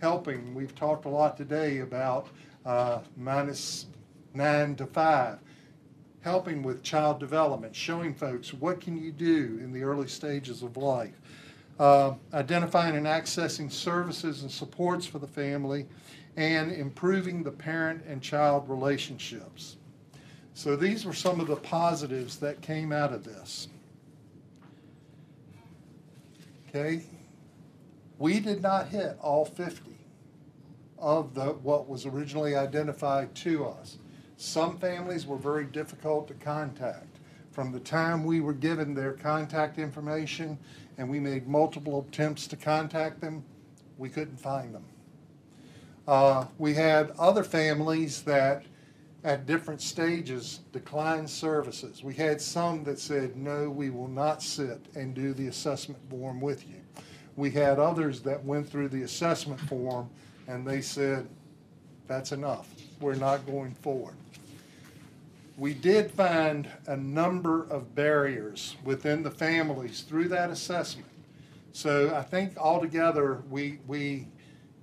helping. 0.00 0.54
We've 0.54 0.74
talked 0.74 1.04
a 1.04 1.10
lot 1.10 1.36
today 1.36 1.80
about 1.80 2.28
uh, 2.66 3.00
minus 3.16 3.86
nine 4.34 4.74
to 4.76 4.86
five, 4.86 5.38
helping 6.20 6.62
with 6.62 6.82
child 6.82 7.20
development, 7.20 7.74
showing 7.74 8.12
folks 8.12 8.52
what 8.52 8.80
can 8.80 8.96
you 8.96 9.12
do 9.12 9.58
in 9.62 9.72
the 9.72 9.82
early 9.82 10.08
stages 10.08 10.62
of 10.62 10.76
life. 10.76 11.14
Uh, 11.78 12.14
identifying 12.34 12.96
and 12.96 13.06
accessing 13.06 13.70
services 13.70 14.42
and 14.42 14.50
supports 14.50 15.06
for 15.06 15.18
the 15.18 15.26
family, 15.26 15.86
and 16.36 16.72
improving 16.72 17.42
the 17.42 17.50
parent 17.50 18.02
and 18.06 18.20
child 18.20 18.68
relationships. 18.68 19.76
So 20.54 20.74
these 20.74 21.04
were 21.04 21.12
some 21.12 21.38
of 21.38 21.46
the 21.46 21.56
positives 21.56 22.38
that 22.38 22.62
came 22.62 22.92
out 22.92 23.12
of 23.12 23.24
this. 23.24 23.68
Okay? 26.68 27.02
We 28.18 28.40
did 28.40 28.62
not 28.62 28.88
hit 28.88 29.18
all 29.20 29.44
50 29.44 29.95
of 30.98 31.34
the 31.34 31.46
what 31.46 31.88
was 31.88 32.06
originally 32.06 32.54
identified 32.54 33.34
to 33.36 33.66
us. 33.66 33.98
Some 34.36 34.78
families 34.78 35.26
were 35.26 35.36
very 35.36 35.64
difficult 35.64 36.28
to 36.28 36.34
contact. 36.34 37.18
From 37.50 37.72
the 37.72 37.80
time 37.80 38.24
we 38.24 38.40
were 38.40 38.52
given 38.52 38.94
their 38.94 39.12
contact 39.12 39.78
information 39.78 40.58
and 40.98 41.08
we 41.08 41.18
made 41.20 41.48
multiple 41.48 42.06
attempts 42.06 42.46
to 42.48 42.56
contact 42.56 43.20
them, 43.20 43.42
we 43.96 44.10
couldn't 44.10 44.38
find 44.38 44.74
them. 44.74 44.84
Uh, 46.06 46.46
we 46.58 46.74
had 46.74 47.12
other 47.18 47.42
families 47.42 48.22
that 48.22 48.64
at 49.24 49.46
different 49.46 49.80
stages 49.80 50.60
declined 50.72 51.28
services. 51.28 52.04
We 52.04 52.14
had 52.14 52.40
some 52.40 52.84
that 52.84 52.98
said, 52.98 53.36
no, 53.36 53.68
we 53.68 53.90
will 53.90 54.08
not 54.08 54.42
sit 54.42 54.86
and 54.94 55.14
do 55.14 55.32
the 55.32 55.48
assessment 55.48 56.00
form 56.08 56.40
with 56.40 56.68
you. 56.68 56.76
We 57.34 57.50
had 57.50 57.78
others 57.78 58.20
that 58.22 58.44
went 58.44 58.68
through 58.68 58.88
the 58.88 59.02
assessment 59.02 59.60
form 59.60 60.08
and 60.48 60.66
they 60.66 60.80
said, 60.80 61.28
that's 62.06 62.32
enough. 62.32 62.68
We're 63.00 63.14
not 63.14 63.46
going 63.46 63.72
forward. 63.74 64.14
We 65.58 65.74
did 65.74 66.10
find 66.10 66.68
a 66.86 66.96
number 66.96 67.64
of 67.64 67.94
barriers 67.94 68.76
within 68.84 69.22
the 69.22 69.30
families 69.30 70.02
through 70.02 70.28
that 70.28 70.50
assessment. 70.50 71.08
So 71.72 72.14
I 72.14 72.22
think 72.22 72.56
altogether 72.58 73.42
we, 73.50 73.78
we 73.86 74.28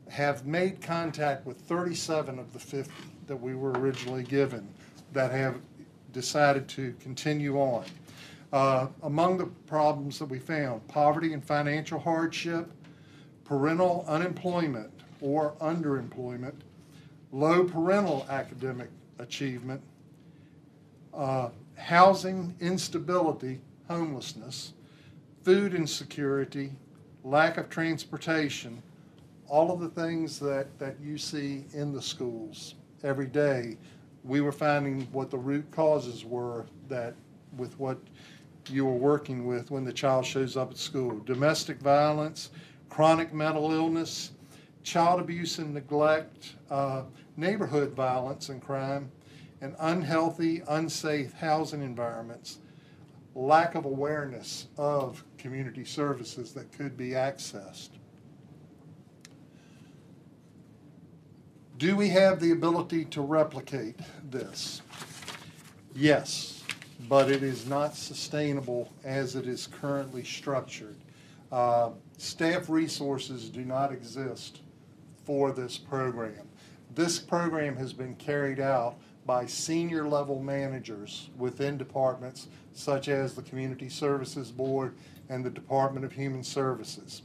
have 0.10 0.45
made 0.45 0.81
contact 0.81 1.45
with 1.45 1.57
37 1.61 2.40
of 2.40 2.52
the 2.53 2.60
50 2.60 2.91
that 3.27 3.35
we 3.35 3.56
were 3.56 3.72
originally 3.73 4.23
given 4.23 4.68
that 5.14 5.31
have 5.31 5.56
decided 6.11 6.68
to 6.69 6.94
continue 6.99 7.60
on. 7.60 7.85
Uh, 8.52 8.88
among 9.03 9.38
the 9.38 9.45
problems 9.45 10.19
that 10.19 10.26
we 10.26 10.38
found, 10.38 10.88
poverty 10.88 11.34
and 11.34 11.44
financial 11.44 11.99
hardship, 11.99 12.69
parental 13.45 14.06
unemployment 14.07 14.91
or 15.24 15.54
underemployment, 15.62 16.54
low 17.32 17.64
parental 17.64 18.28
academic 18.30 18.90
achievement, 19.20 19.82
uh, 21.14 21.48
housing 21.78 22.54
instability, 22.60 23.62
homelessness, 23.88 24.74
food 25.44 25.74
insecurity, 25.74 26.72
lack 27.24 27.58
of 27.58 27.70
transportation, 27.70 28.84
all 29.48 29.72
of 29.72 29.80
the 29.80 29.90
things 29.90 30.40
that, 30.40 30.68
that 30.78 30.98
you 31.02 31.18
see 31.18 31.64
in 31.74 31.94
the 31.94 32.02
schools 32.02 32.76
every 33.02 33.28
day, 33.28 33.78
we 34.26 34.41
were 34.41 34.52
finding 34.52 35.04
what 35.14 35.32
the 35.32 35.38
root 35.38 35.70
causes 35.72 36.26
were 36.26 36.66
that 36.90 37.16
with 37.56 37.80
what 37.80 37.98
you 38.70 38.86
were 38.86 38.91
working 38.91 39.45
with 39.45 39.72
when 39.72 39.86
the 39.86 39.94
child 39.94 40.26
shows 40.26 40.58
up 40.58 40.72
at 40.72 40.78
school. 40.78 41.22
Domestic 41.26 41.80
violence, 41.80 42.50
chronic 42.90 43.34
mental 43.34 43.72
illness, 43.72 44.32
child 44.84 45.19
abuse 45.19 45.57
and 45.57 45.73
neglect, 45.73 46.55
uh, 46.69 47.03
neighborhood 47.38 47.93
violence 47.93 48.49
and 48.49 48.61
crime, 48.61 49.11
and 49.61 49.76
unhealthy, 49.80 50.61
unsafe 50.68 51.34
housing 51.34 51.81
environments, 51.81 52.60
lack 53.34 53.76
of 53.76 53.85
awareness 53.85 54.68
of 54.77 55.23
community 55.38 55.85
services 55.85 56.53
that 56.53 56.72
could 56.73 56.97
be 56.97 57.11
accessed. 57.11 57.89
Do 61.77 61.95
we 61.95 62.10
have 62.10 62.39
the 62.39 62.51
ability 62.51 63.05
to 63.05 63.22
replicate 63.22 63.99
this? 64.30 64.81
Yes, 65.95 66.64
but 67.10 67.31
it 67.31 67.41
is 67.41 67.65
not 67.65 67.95
sustainable 67.95 68.91
as 69.03 69.35
it 69.35 69.47
is 69.47 69.68
currently 69.68 70.23
structured. 70.23 70.95
Uh, 71.51 71.91
staff 72.18 72.69
resources 72.69 73.49
do 73.49 73.64
not 73.64 73.91
exist 73.91 74.61
for 75.26 75.52
this 75.52 75.78
program. 75.78 76.48
This 76.94 77.20
program 77.20 77.76
has 77.78 77.94
been 77.94 78.16
carried 78.16 78.60
out 78.60 78.98
by 79.26 79.45
senior 79.45 80.08
level 80.08 80.40
managers 80.40 81.30
within 81.38 81.78
departments 81.78 82.48
such 82.74 83.08
as 83.08 83.34
the 83.34 83.41
Community 83.41 83.90
Services 83.90 84.52
Board 84.52 84.95
and 85.30 85.44
the 85.44 85.50
Department 85.50 86.06
of 86.06 86.12
Human 86.12 86.44
Services. 86.44 87.22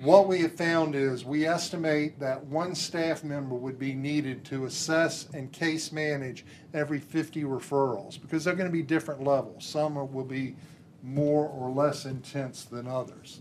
What 0.00 0.28
we 0.28 0.42
have 0.42 0.52
found 0.52 0.94
is 0.94 1.24
we 1.24 1.46
estimate 1.46 2.20
that 2.20 2.44
one 2.44 2.74
staff 2.74 3.24
member 3.24 3.54
would 3.54 3.78
be 3.78 3.94
needed 3.94 4.44
to 4.46 4.66
assess 4.66 5.26
and 5.32 5.50
case 5.52 5.90
manage 5.90 6.44
every 6.74 6.98
50 6.98 7.44
referrals 7.44 8.20
because 8.20 8.44
they're 8.44 8.54
going 8.54 8.68
to 8.68 8.72
be 8.72 8.82
different 8.82 9.24
levels. 9.24 9.64
Some 9.64 9.94
will 9.94 10.24
be 10.24 10.54
more 11.02 11.48
or 11.48 11.70
less 11.70 12.04
intense 12.04 12.64
than 12.64 12.86
others. 12.86 13.40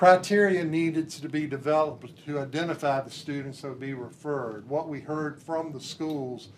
Criteria 0.00 0.64
needed 0.64 1.10
to 1.10 1.28
be 1.28 1.46
developed 1.46 2.24
to 2.24 2.38
identify 2.38 3.02
the 3.02 3.10
students 3.10 3.60
that 3.60 3.68
would 3.68 3.80
be 3.80 3.92
referred. 3.92 4.66
What 4.66 4.88
we 4.88 4.98
heard 4.98 5.38
from 5.38 5.72
the 5.72 5.80
schools, 5.80 6.48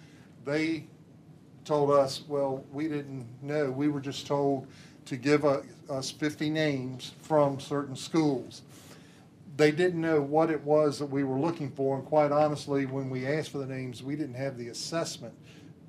they 0.44 0.84
told 1.64 1.90
us, 1.90 2.22
well, 2.28 2.64
we 2.70 2.86
didn't 2.86 3.26
know. 3.42 3.72
We 3.72 3.88
were 3.88 3.98
just 3.98 4.28
told 4.28 4.68
to 5.06 5.16
give 5.16 5.42
a, 5.42 5.64
us 5.90 6.08
50 6.08 6.50
names 6.50 7.14
from 7.20 7.58
certain 7.58 7.96
schools. 7.96 8.62
They 9.56 9.72
didn't 9.72 10.00
know 10.00 10.20
what 10.20 10.48
it 10.48 10.62
was 10.62 11.00
that 11.00 11.06
we 11.06 11.24
were 11.24 11.40
looking 11.40 11.72
for, 11.72 11.96
and 11.96 12.06
quite 12.06 12.30
honestly, 12.30 12.86
when 12.86 13.10
we 13.10 13.26
asked 13.26 13.50
for 13.50 13.58
the 13.58 13.66
names, 13.66 14.04
we 14.04 14.14
didn't 14.14 14.36
have 14.36 14.56
the 14.56 14.68
assessment 14.68 15.34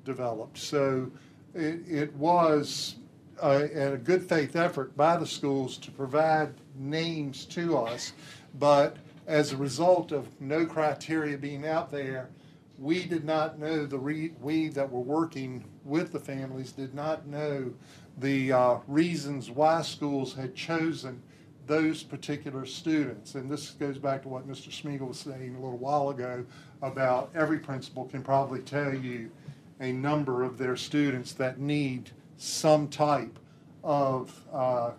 developed. 0.04 0.58
So 0.58 1.08
it, 1.54 1.82
it 1.86 2.16
was 2.16 2.96
a, 3.40 3.92
a 3.92 3.96
good 3.96 4.28
faith 4.28 4.56
effort 4.56 4.96
by 4.96 5.16
the 5.16 5.26
schools 5.28 5.78
to 5.78 5.92
provide 5.92 6.52
names 6.74 7.44
to 7.46 7.78
us, 7.78 8.12
but 8.58 8.96
as 9.26 9.52
a 9.52 9.56
result 9.56 10.12
of 10.12 10.28
no 10.40 10.66
criteria 10.66 11.38
being 11.38 11.66
out 11.66 11.90
there, 11.90 12.28
we 12.78 13.04
did 13.04 13.24
not 13.24 13.58
know 13.58 13.86
the 13.86 13.98
re- 13.98 14.32
we 14.40 14.68
that 14.68 14.90
were 14.90 15.00
working 15.00 15.64
with 15.84 16.12
the 16.12 16.18
families 16.18 16.72
did 16.72 16.94
not 16.94 17.26
know 17.26 17.72
the 18.18 18.52
uh, 18.52 18.76
reasons 18.86 19.50
why 19.50 19.82
schools 19.82 20.34
had 20.34 20.54
chosen 20.54 21.22
those 21.66 22.02
particular 22.02 22.66
students. 22.66 23.34
And 23.34 23.50
this 23.50 23.70
goes 23.70 23.98
back 23.98 24.22
to 24.22 24.28
what 24.28 24.46
Mr. 24.46 24.68
Smigiel 24.68 25.08
was 25.08 25.18
saying 25.18 25.54
a 25.54 25.60
little 25.60 25.78
while 25.78 26.10
ago 26.10 26.44
about 26.82 27.30
every 27.34 27.58
principal 27.58 28.04
can 28.04 28.22
probably 28.22 28.60
tell 28.60 28.94
you 28.94 29.30
a 29.80 29.92
number 29.92 30.42
of 30.42 30.58
their 30.58 30.76
students 30.76 31.32
that 31.32 31.58
need 31.58 32.10
some 32.36 32.88
type 32.88 33.38
of 33.82 34.38
uh, 34.52 34.90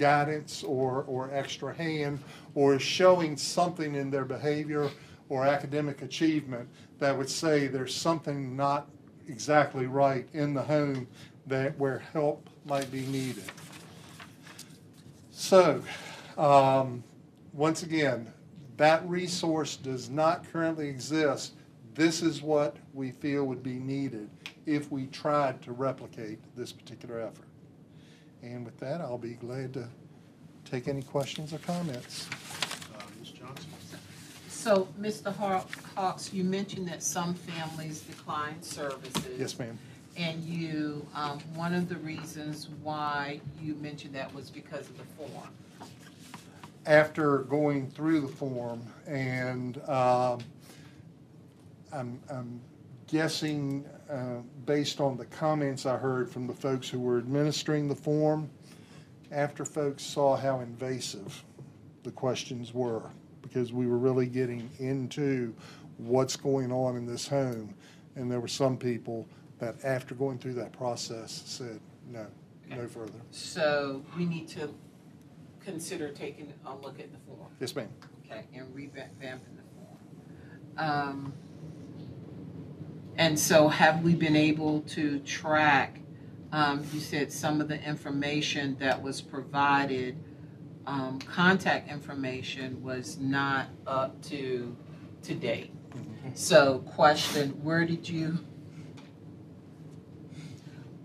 guidance 0.00 0.64
or, 0.64 1.04
or 1.04 1.30
extra 1.32 1.72
hand 1.72 2.18
or 2.54 2.74
is 2.74 2.82
showing 2.82 3.36
something 3.36 3.94
in 3.94 4.10
their 4.10 4.24
behavior 4.24 4.90
or 5.28 5.44
academic 5.44 6.02
achievement 6.02 6.68
that 6.98 7.16
would 7.16 7.30
say 7.30 7.68
there's 7.68 7.94
something 7.94 8.56
not 8.56 8.88
exactly 9.28 9.86
right 9.86 10.26
in 10.32 10.54
the 10.54 10.62
home 10.62 11.06
that 11.46 11.78
where 11.78 11.98
help 11.98 12.48
might 12.64 12.90
be 12.90 13.02
needed. 13.06 13.44
So, 15.30 15.82
um, 16.36 17.04
once 17.52 17.82
again, 17.82 18.32
that 18.76 19.06
resource 19.08 19.76
does 19.76 20.08
not 20.08 20.50
currently 20.50 20.88
exist. 20.88 21.54
This 21.94 22.22
is 22.22 22.40
what 22.40 22.76
we 22.94 23.10
feel 23.10 23.44
would 23.44 23.62
be 23.62 23.78
needed 23.78 24.30
if 24.66 24.90
we 24.90 25.06
tried 25.06 25.60
to 25.62 25.72
replicate 25.72 26.38
this 26.56 26.72
particular 26.72 27.20
effort. 27.20 27.49
And 28.42 28.64
with 28.64 28.78
that, 28.80 29.00
I'll 29.00 29.18
be 29.18 29.34
glad 29.34 29.74
to 29.74 29.88
take 30.64 30.88
any 30.88 31.02
questions 31.02 31.52
or 31.52 31.58
comments. 31.58 32.28
Uh, 32.94 33.02
Ms. 33.18 33.30
Johnson? 33.30 33.66
So, 34.48 34.88
Mr. 35.00 35.34
Haw- 35.34 35.64
Hawks, 35.94 36.32
you 36.32 36.44
mentioned 36.44 36.88
that 36.88 37.02
some 37.02 37.34
families 37.34 38.00
decline 38.02 38.62
services. 38.62 39.38
Yes, 39.38 39.58
ma'am. 39.58 39.78
And 40.16 40.42
you, 40.42 41.06
um, 41.14 41.38
one 41.54 41.72
of 41.72 41.88
the 41.88 41.96
reasons 41.96 42.68
why 42.82 43.40
you 43.60 43.74
mentioned 43.76 44.14
that 44.14 44.34
was 44.34 44.50
because 44.50 44.88
of 44.88 44.98
the 44.98 45.04
form. 45.16 45.48
after 46.86 47.38
going 47.40 47.90
through 47.90 48.20
the 48.22 48.28
form, 48.28 48.82
and 49.06 49.76
um, 49.88 50.40
I'm, 51.92 52.18
I'm 52.28 52.60
guessing, 53.06 53.84
uh, 54.10 54.40
based 54.66 55.00
on 55.00 55.16
the 55.16 55.26
comments 55.26 55.86
I 55.86 55.96
heard 55.96 56.30
from 56.30 56.46
the 56.46 56.54
folks 56.54 56.88
who 56.88 56.98
were 57.00 57.18
administering 57.18 57.88
the 57.88 57.94
form, 57.94 58.50
after 59.30 59.64
folks 59.64 60.02
saw 60.04 60.36
how 60.36 60.60
invasive 60.60 61.44
the 62.02 62.10
questions 62.10 62.74
were, 62.74 63.10
because 63.42 63.72
we 63.72 63.86
were 63.86 63.98
really 63.98 64.26
getting 64.26 64.68
into 64.78 65.54
what's 65.98 66.34
going 66.34 66.72
on 66.72 66.96
in 66.96 67.06
this 67.06 67.28
home, 67.28 67.74
and 68.16 68.30
there 68.30 68.40
were 68.40 68.48
some 68.48 68.76
people 68.76 69.28
that, 69.58 69.76
after 69.84 70.14
going 70.14 70.38
through 70.38 70.54
that 70.54 70.72
process, 70.72 71.42
said, 71.46 71.78
no, 72.10 72.26
no 72.68 72.88
further. 72.88 73.12
So 73.30 74.02
we 74.16 74.24
need 74.24 74.48
to 74.48 74.70
consider 75.64 76.08
taking 76.08 76.52
a 76.66 76.74
look 76.74 76.98
at 76.98 77.12
the 77.12 77.18
form, 77.26 77.46
Yes, 77.60 77.76
ma'am. 77.76 77.88
okay, 78.24 78.44
and 78.54 78.66
revamping 78.74 79.20
the 79.56 79.62
form. 79.76 79.98
Um, 80.78 81.32
And 83.16 83.38
so 83.38 83.68
have 83.68 84.02
we 84.02 84.14
been 84.14 84.36
able 84.36 84.80
to 84.82 85.18
track, 85.20 86.00
um, 86.52 86.84
you 86.92 87.00
said 87.00 87.32
some 87.32 87.60
of 87.60 87.68
the 87.68 87.82
information 87.82 88.76
that 88.80 89.00
was 89.02 89.20
provided, 89.20 90.16
um, 90.86 91.18
contact 91.20 91.90
information 91.90 92.82
was 92.82 93.18
not 93.18 93.68
up 93.86 94.20
to, 94.22 94.76
to 95.22 95.34
date. 95.34 95.72
So 96.34 96.78
question, 96.80 97.50
where 97.62 97.84
did 97.84 98.08
you, 98.08 98.38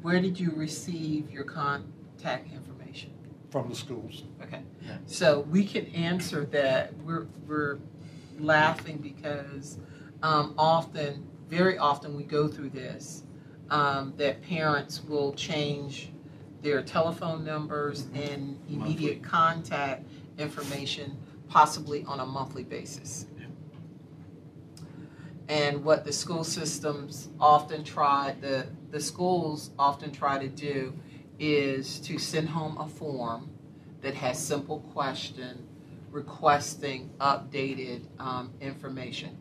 where 0.01 0.21
did 0.21 0.39
you 0.39 0.51
receive 0.51 1.31
your 1.31 1.43
contact 1.43 2.51
information? 2.53 3.11
From 3.49 3.69
the 3.69 3.75
schools. 3.75 4.23
Okay, 4.43 4.61
Yeah. 4.85 4.97
so 5.05 5.41
we 5.41 5.65
can 5.65 5.85
answer 5.87 6.45
that. 6.45 6.93
We're, 6.97 7.27
we're 7.47 7.79
laughing 8.37 8.97
because 8.97 9.77
um, 10.21 10.53
often, 10.57 11.27
very 11.49 11.77
often, 11.77 12.15
we 12.15 12.23
go 12.23 12.47
through 12.47 12.69
this, 12.69 13.23
um, 13.69 14.13
that 14.17 14.41
parents 14.41 15.03
will 15.03 15.33
change 15.33 16.09
their 16.61 16.81
telephone 16.81 17.43
numbers 17.45 18.07
and 18.13 18.59
immediate 18.69 19.23
contact 19.23 20.03
information 20.37 21.17
possibly 21.47 22.03
on 22.05 22.19
a 22.19 22.25
monthly 22.25 22.63
basis. 22.63 23.27
And 25.47 25.83
what 25.83 26.03
the 26.03 26.11
school 26.11 26.43
systems 26.43 27.29
often 27.39 27.83
try, 27.83 28.35
the, 28.41 28.65
the 28.89 28.99
schools 28.99 29.69
often 29.77 30.11
try 30.11 30.39
to 30.39 30.47
do 30.47 30.93
is 31.37 31.99
to 31.99 32.17
send 32.17 32.49
home 32.49 32.77
a 32.79 32.87
form 32.87 33.49
that 34.01 34.15
has 34.15 34.43
simple 34.43 34.79
question 34.93 35.67
requesting 36.11 37.11
updated 37.19 38.05
um, 38.19 38.51
information. 38.61 39.37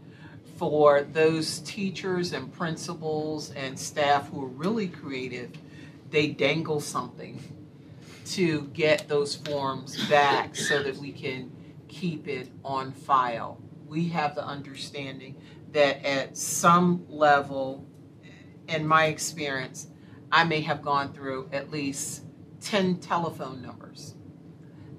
For 0.56 1.02
those 1.02 1.59
teachers 1.60 2.32
and 2.32 2.52
principals 2.52 3.51
and 3.51 3.78
staff 3.78 4.28
who 4.28 4.44
are 4.44 4.48
really 4.48 4.86
creative, 4.86 5.51
they 6.10 6.28
dangle 6.28 6.81
something 6.81 7.43
to 8.26 8.62
get 8.72 9.09
those 9.09 9.35
forms 9.35 10.09
back 10.09 10.55
so 10.55 10.82
that 10.82 10.97
we 10.97 11.10
can 11.10 11.51
keep 11.89 12.28
it 12.28 12.48
on 12.64 12.93
file. 12.93 13.60
We 13.86 14.09
have 14.10 14.36
the 14.36 14.44
understanding 14.44 15.36
that 15.72 16.05
at 16.05 16.36
some 16.36 17.05
level, 17.09 17.85
in 18.68 18.86
my 18.86 19.06
experience, 19.06 19.89
I 20.31 20.44
may 20.44 20.60
have 20.60 20.82
gone 20.82 21.12
through 21.12 21.48
at 21.52 21.70
least 21.70 22.22
10 22.60 22.98
telephone 22.98 23.60
numbers 23.60 24.14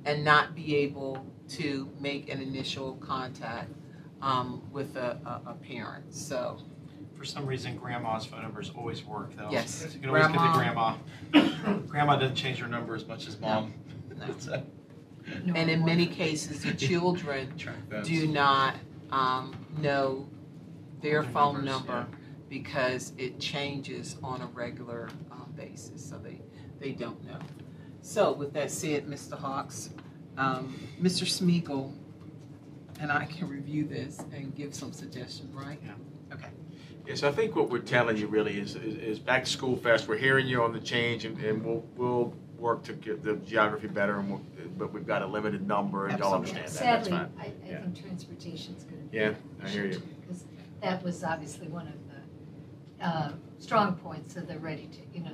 and 0.03 0.23
not 0.23 0.53
be 0.53 0.75
able 0.75 1.25
to 1.47 1.89
make 1.99 2.29
an 2.29 2.41
initial 2.41 2.95
contact 2.97 3.71
um, 4.21 4.61
with 4.71 4.95
a, 4.95 5.17
a, 5.25 5.51
a 5.51 5.53
parent. 5.53 6.13
So, 6.13 6.57
For 7.17 7.25
some 7.25 7.45
reason, 7.45 7.77
grandma's 7.77 8.25
phone 8.25 8.41
numbers 8.41 8.71
always 8.75 9.03
work 9.05 9.35
though. 9.35 9.49
Yes. 9.51 9.87
You 9.93 9.99
can 9.99 10.09
always 10.09 10.27
get 10.27 10.33
the 10.33 10.51
Grandma. 10.53 10.97
grandma. 11.31 11.77
Grandma 11.87 12.15
doesn't 12.17 12.35
change 12.35 12.59
her 12.59 12.67
number 12.67 12.95
as 12.95 13.05
much 13.07 13.27
as 13.27 13.39
mom. 13.39 13.73
No. 14.17 14.33
So, 14.39 14.63
and 15.55 15.69
in 15.69 15.83
many 15.83 16.05
cases, 16.05 16.63
the 16.63 16.73
children 16.73 17.51
do 18.03 18.27
not 18.27 18.75
um, 19.11 19.55
know 19.79 20.27
their 21.01 21.23
Phone 21.23 21.33
phone 21.33 21.65
numbers, 21.65 21.87
number 21.87 22.07
because 22.47 23.11
it 23.17 23.39
changes 23.39 24.17
on 24.23 24.41
a 24.41 24.45
regular 24.47 25.09
um, 25.31 25.51
basis, 25.57 26.07
so 26.07 26.17
they, 26.17 26.41
they 26.79 26.91
don't 26.91 27.23
know. 27.25 27.39
So 28.01 28.33
with 28.33 28.53
that 28.53 28.69
said, 28.71 29.07
Mr. 29.07 29.37
Hawks, 29.37 29.89
um, 30.37 30.79
Mr. 31.01 31.23
Smigiel 31.25 31.91
and 32.99 33.11
I 33.11 33.25
can 33.25 33.47
review 33.49 33.85
this 33.85 34.19
and 34.33 34.55
give 34.55 34.73
some 34.73 34.91
suggestions, 34.91 35.53
right? 35.53 35.79
Yeah. 35.85 36.35
Okay. 36.35 36.47
Yes, 37.07 37.23
I 37.23 37.31
think 37.31 37.55
what 37.55 37.69
we're 37.69 37.79
telling 37.79 38.17
you 38.17 38.27
really 38.27 38.59
is, 38.59 38.75
is, 38.75 38.95
is 38.95 39.19
back 39.19 39.45
to 39.45 39.49
school 39.49 39.75
fest. 39.75 40.07
We're 40.07 40.17
hearing 40.17 40.47
you 40.47 40.63
on 40.63 40.73
the 40.73 40.79
change, 40.79 41.25
and, 41.25 41.37
and 41.39 41.63
we'll 41.63 41.85
we'll 41.95 42.33
work 42.57 42.83
to 42.83 42.93
get 42.93 43.23
the 43.23 43.35
geography 43.35 43.87
better. 43.87 44.19
And 44.19 44.31
we'll, 44.31 44.41
but 44.77 44.91
we've 44.91 45.05
got 45.05 45.21
a 45.21 45.27
limited 45.27 45.67
number, 45.67 46.07
and 46.07 46.17
y'all 46.17 46.33
understand 46.33 46.67
that. 46.67 46.73
That's 46.73 47.07
Sadly, 47.07 47.11
fine. 47.11 47.31
I, 47.39 47.43
I 47.45 47.51
Yeah. 47.69 47.81
think 47.81 48.01
transportation's 48.01 48.83
gonna 48.85 49.01
be. 49.03 49.17
Yeah, 49.17 49.33
I 49.63 49.69
hear 49.69 49.85
you. 49.85 50.01
Because 50.21 50.45
that 50.81 51.03
was 51.03 51.23
obviously 51.23 51.67
one 51.67 51.87
of 51.87 51.93
the, 52.99 53.05
uh, 53.05 53.31
strong 53.59 53.95
points 53.95 54.35
of 54.35 54.47
the 54.47 54.57
ready 54.57 54.87
to, 54.87 54.99
you 55.17 55.23
know, 55.23 55.31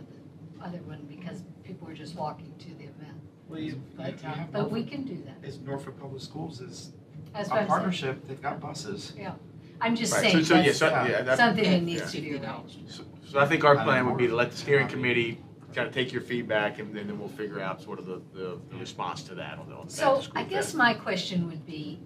the 0.57 0.65
other 0.65 0.79
one, 0.79 1.05
because 1.09 1.43
people 1.63 1.87
were 1.87 1.93
just 1.93 2.15
walking 2.15 2.53
to 2.59 2.67
the 2.75 2.83
event. 2.83 3.19
Well, 3.47 3.59
you, 3.59 3.81
But, 3.95 4.21
you 4.21 4.29
uh, 4.29 4.33
have 4.33 4.51
but 4.51 4.71
we 4.71 4.83
can 4.83 5.03
do 5.03 5.23
that. 5.25 5.47
Is 5.47 5.59
Norfolk 5.59 5.99
Public 5.99 6.21
Schools 6.21 6.61
is 6.61 6.91
That's 7.33 7.47
a 7.47 7.51
what 7.51 7.51
I'm 7.51 7.57
saying. 7.59 7.67
partnership, 7.67 8.27
they've 8.27 8.41
got 8.41 8.59
buses. 8.59 9.13
Yeah, 9.17 9.33
I'm 9.79 9.95
just 9.95 10.13
Right. 10.13 10.21
saying, 10.31 10.43
So, 10.43 10.43
so, 10.43 10.55
yeah, 10.55 10.63
that's 10.63 10.77
so, 10.79 10.85
yeah, 10.89 10.93
uh, 10.95 11.23
that- 11.23 11.37
something 11.37 11.63
that 11.63 11.69
Yeah. 11.71 11.79
needs 11.79 12.11
to 12.11 12.21
be 12.21 12.29
$50. 12.31 12.77
So, 12.87 13.03
so 13.25 13.39
I 13.39 13.45
think 13.45 13.63
our 13.63 13.75
plan 13.83 14.05
would 14.07 14.17
be 14.17 14.27
to 14.27 14.35
let 14.35 14.51
the 14.51 14.57
steering 14.57 14.87
committee 14.87 15.39
kind 15.73 15.87
of 15.87 15.93
take 15.93 16.11
your 16.11 16.21
feedback, 16.21 16.79
and 16.79 16.93
then 16.93 17.17
we'll 17.17 17.29
figure 17.29 17.61
out 17.61 17.81
sort 17.81 17.97
of 17.99 18.05
the, 18.05 18.21
the, 18.33 18.59
the 18.69 18.75
response 18.77 19.23
to 19.23 19.35
that 19.35 19.57
on 19.57 19.69
the, 19.69 19.75
on 19.75 19.85
the 19.87 19.91
So 19.93 20.15
back-to-school 20.15 20.37
I 20.41 20.43
guess 20.43 20.65
fest. 20.65 20.75
my 20.75 20.93
question 20.93 21.47
would 21.47 21.65
be, 21.65 21.99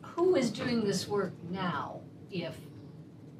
who 0.00 0.34
is 0.36 0.50
doing 0.50 0.82
this 0.82 1.06
work 1.06 1.34
now 1.50 2.00
if, 2.30 2.56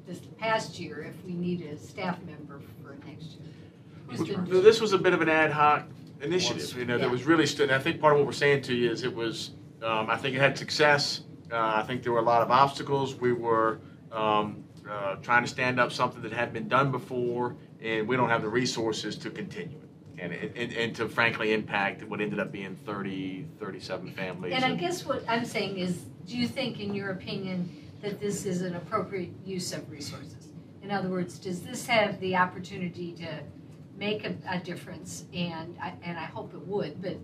this 0.05 0.19
past 0.37 0.79
year, 0.79 1.01
if 1.01 1.25
we 1.25 1.33
need 1.33 1.61
a 1.63 1.77
staff 1.77 2.19
member 2.23 2.61
for 2.83 2.95
next 3.07 3.31
year? 3.39 3.49
Who's 4.07 4.19
Well, 4.19 4.45
doing 4.45 4.63
This 4.63 4.79
was 4.79 4.93
a 4.93 4.99
bit 4.99 5.13
of 5.13 5.21
an 5.21 5.29
ad 5.29 5.51
hoc 5.51 5.87
initiative, 6.21 6.77
you 6.77 6.85
know, 6.85 6.99
that 6.99 7.09
was 7.09 7.23
really, 7.23 7.47
stood- 7.47 7.69
and 7.69 7.75
I 7.75 7.79
think 7.79 7.99
part 7.99 8.13
of 8.13 8.19
what 8.19 8.27
we're 8.27 8.31
saying 8.33 8.61
to 8.63 8.75
you 8.75 8.91
is 8.91 9.03
it 9.03 9.13
was, 9.15 9.51
um, 9.83 10.09
I 10.09 10.17
think 10.17 10.35
it 10.35 10.39
had 10.39 10.57
success. 10.57 11.21
Uh, 11.51 11.57
I 11.57 11.83
think 11.83 12.03
there 12.03 12.11
were 12.11 12.19
a 12.19 12.23
lot 12.23 12.41
of 12.41 12.51
obstacles. 12.51 13.15
We 13.15 13.31
were, 13.31 13.79
um, 14.11 14.63
uh, 14.89 15.15
trying 15.15 15.43
to 15.43 15.49
stand 15.49 15.79
up 15.79 15.91
something 15.91 16.21
that 16.21 16.31
had 16.31 16.53
been 16.53 16.67
done 16.67 16.91
before, 16.91 17.55
and 17.81 18.07
we 18.07 18.15
don't 18.15 18.29
have 18.29 18.41
the 18.41 18.49
resources 18.49 19.17
to 19.17 19.29
continue 19.29 19.77
it. 19.77 19.83
And, 20.19 20.33
and, 20.33 20.73
and 20.73 20.95
to 20.95 21.07
frankly 21.07 21.53
impact 21.53 22.03
what 22.03 22.21
ended 22.21 22.39
up 22.39 22.51
being 22.51 22.75
30, 22.75 23.45
37 23.59 24.13
families. 24.13 24.53
And 24.55 24.65
I 24.65 24.73
guess 24.73 25.05
what 25.05 25.23
I'm 25.27 25.45
saying 25.45 25.77
is, 25.77 26.05
do 26.25 26.35
you 26.35 26.47
think, 26.47 26.79
in 26.79 26.95
your 26.95 27.11
opinion, 27.11 27.91
that 28.01 28.19
this 28.19 28.45
is 28.45 28.63
an 28.63 28.75
appropriate 28.75 29.29
use 29.45 29.73
of 29.73 29.87
resources? 29.91 30.47
In 30.81 30.89
other 30.89 31.09
words, 31.09 31.37
does 31.37 31.61
this 31.61 31.85
have 31.85 32.19
the 32.19 32.35
opportunity 32.35 33.11
to 33.13 33.27
make 33.95 34.25
a, 34.25 34.35
a 34.49 34.57
difference? 34.57 35.25
And 35.35 35.77
I, 35.79 35.93
and 36.01 36.17
I 36.17 36.25
hope 36.25 36.53
it 36.55 36.65
would, 36.65 36.99
but, 36.99 37.17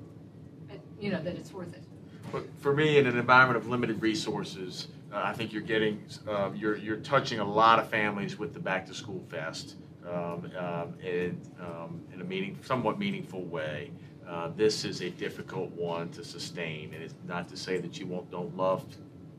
but, 0.67 0.79
you 0.99 1.11
know, 1.11 1.23
that 1.23 1.35
it's 1.35 1.51
worth 1.51 1.73
it. 1.73 1.83
But 2.31 2.45
for 2.59 2.73
me, 2.73 2.97
in 2.97 3.05
an 3.05 3.17
environment 3.17 3.57
of 3.57 3.67
limited 3.67 4.01
resources, 4.01 4.87
uh, 5.11 5.21
I 5.23 5.33
think 5.33 5.53
you're 5.53 5.61
getting, 5.61 6.03
uh, 6.27 6.51
you're, 6.55 6.77
you're 6.77 6.97
touching 6.97 7.39
a 7.39 7.45
lot 7.45 7.79
of 7.79 7.89
families 7.89 8.39
with 8.39 8.53
the 8.53 8.59
Back 8.59 8.87
to 8.87 8.93
School 8.93 9.23
Fest 9.29 9.75
um, 10.07 10.49
um, 10.57 10.95
in, 11.01 11.39
um, 11.59 12.01
in 12.13 12.21
a 12.21 12.23
meaning, 12.23 12.57
somewhat 12.63 12.97
meaningful 12.97 13.43
way. 13.43 13.91
Uh, 14.27 14.49
this 14.55 14.85
is 14.85 15.01
a 15.01 15.09
difficult 15.09 15.69
one 15.71 16.09
to 16.09 16.23
sustain, 16.23 16.93
and 16.93 17.03
it's 17.03 17.13
not 17.27 17.47
to 17.49 17.57
say 17.57 17.77
that 17.77 17.99
you 17.99 18.07
won't 18.07 18.31
don't 18.31 18.55
love 18.55 18.83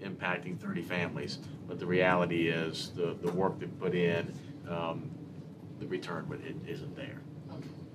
impacting 0.02 0.58
30 0.58 0.82
families, 0.82 1.38
but 1.66 1.78
the 1.78 1.86
reality 1.86 2.48
is 2.48 2.90
the, 2.94 3.16
the 3.22 3.32
work 3.32 3.58
they 3.58 3.66
put 3.66 3.94
in, 3.94 4.32
um, 4.68 5.10
the 5.80 5.86
return 5.86 6.28
with 6.28 6.44
it 6.44 6.54
isn't 6.66 6.94
there. 6.94 7.20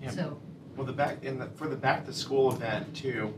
Yeah. 0.01 0.09
So, 0.09 0.39
Well, 0.75 0.85
the 0.85 0.93
back, 0.93 1.23
in 1.23 1.37
the, 1.39 1.45
for 1.47 1.67
the 1.67 1.75
back 1.75 2.05
to 2.05 2.13
school 2.13 2.51
event 2.51 2.95
too, 2.95 3.33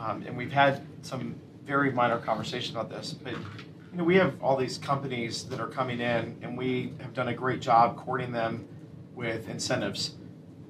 um, 0.00 0.22
and 0.26 0.36
we've 0.36 0.52
had 0.52 0.86
some 1.02 1.34
very 1.64 1.92
minor 1.92 2.18
conversations 2.18 2.70
about 2.70 2.90
this, 2.90 3.12
but 3.12 3.32
you 3.32 3.98
know, 3.98 4.04
we 4.04 4.16
have 4.16 4.34
all 4.42 4.56
these 4.56 4.78
companies 4.78 5.44
that 5.44 5.60
are 5.60 5.68
coming 5.68 6.00
in 6.00 6.36
and 6.42 6.56
we 6.56 6.92
have 7.00 7.14
done 7.14 7.28
a 7.28 7.34
great 7.34 7.60
job 7.60 7.96
courting 7.96 8.32
them 8.32 8.66
with 9.14 9.48
incentives. 9.48 10.14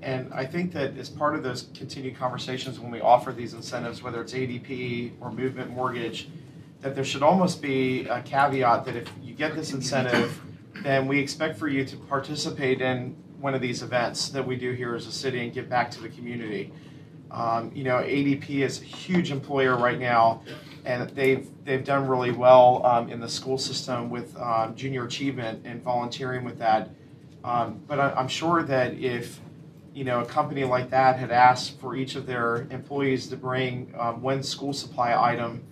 And 0.00 0.32
I 0.32 0.46
think 0.46 0.72
that 0.72 0.96
as 0.96 1.09
part 1.09 1.34
of 1.34 1.42
those 1.42 1.68
continued 1.74 2.16
conversations, 2.16 2.78
when 2.78 2.90
we 2.90 3.00
offer 3.00 3.32
these 3.32 3.55
incentives, 3.55 4.02
whether 4.02 4.20
it's 4.22 4.32
ADP 4.32 5.12
or 5.20 5.32
Movement 5.32 5.70
Mortgage, 5.70 6.28
that 6.80 6.94
there 6.94 7.05
should 7.05 7.22
almost 7.22 7.60
be 7.60 8.06
a 8.06 8.22
caveat 8.22 8.84
that 8.84 8.94
if 8.94 9.10
you 9.20 9.34
get 9.34 9.56
this 9.56 9.72
incentive, 9.72 10.40
then 10.82 11.09
we 11.09 11.18
expect 11.18 11.59
for 11.59 11.66
you 11.66 11.84
to 11.84 11.96
participate 11.96 12.80
in 12.80 13.16
one 13.40 13.55
of 13.55 13.60
these 13.60 13.82
events 13.82 14.28
that 14.28 14.46
we 14.46 14.56
do 14.56 14.72
here 14.72 14.94
as 14.94 15.06
a 15.06 15.12
city 15.12 15.40
and 15.40 15.52
give 15.52 15.68
back 15.68 15.90
to 15.90 16.00
the 16.00 16.09
community. 16.09 16.72
Um, 17.30 17.70
you 17.74 17.84
know, 17.84 17.96
ADP 17.96 18.48
is 18.64 18.80
a 18.80 18.84
huge 18.84 19.30
employer 19.30 19.76
right 19.76 19.98
now, 19.98 20.42
and 20.84 21.09
they've 21.10 21.46
they've 21.64 21.84
done 21.84 22.06
really 22.09 22.30
well 22.30 22.84
um, 22.86 23.10
in 23.10 23.20
the 23.20 23.28
school 23.28 23.59
system 23.59 24.10
with 24.10 24.36
um, 24.38 24.74
junior 24.74 25.05
achievement 25.05 25.62
and 25.64 25.82
volunteering 25.82 26.44
with 26.44 26.59
that. 26.59 26.90
Um, 27.44 27.80
but 27.86 28.00
I, 28.00 28.12
I'm 28.12 28.28
sure 28.28 28.62
that 28.62 28.94
if 28.94 29.40
you 29.94 30.05
know 30.05 30.20
a 30.20 30.24
company 30.24 30.64
like 30.64 30.90
that 30.90 31.18
had 31.18 31.30
asked 31.30 31.78
for 31.78 31.96
each 31.96 32.14
of 32.14 32.26
their 32.26 32.66
employees 32.70 33.28
to 33.28 33.36
bring 33.36 33.92
um, 33.98 34.22
one 34.22 34.42
school 34.42 34.72
supply 34.72 35.14
item, 35.14 35.62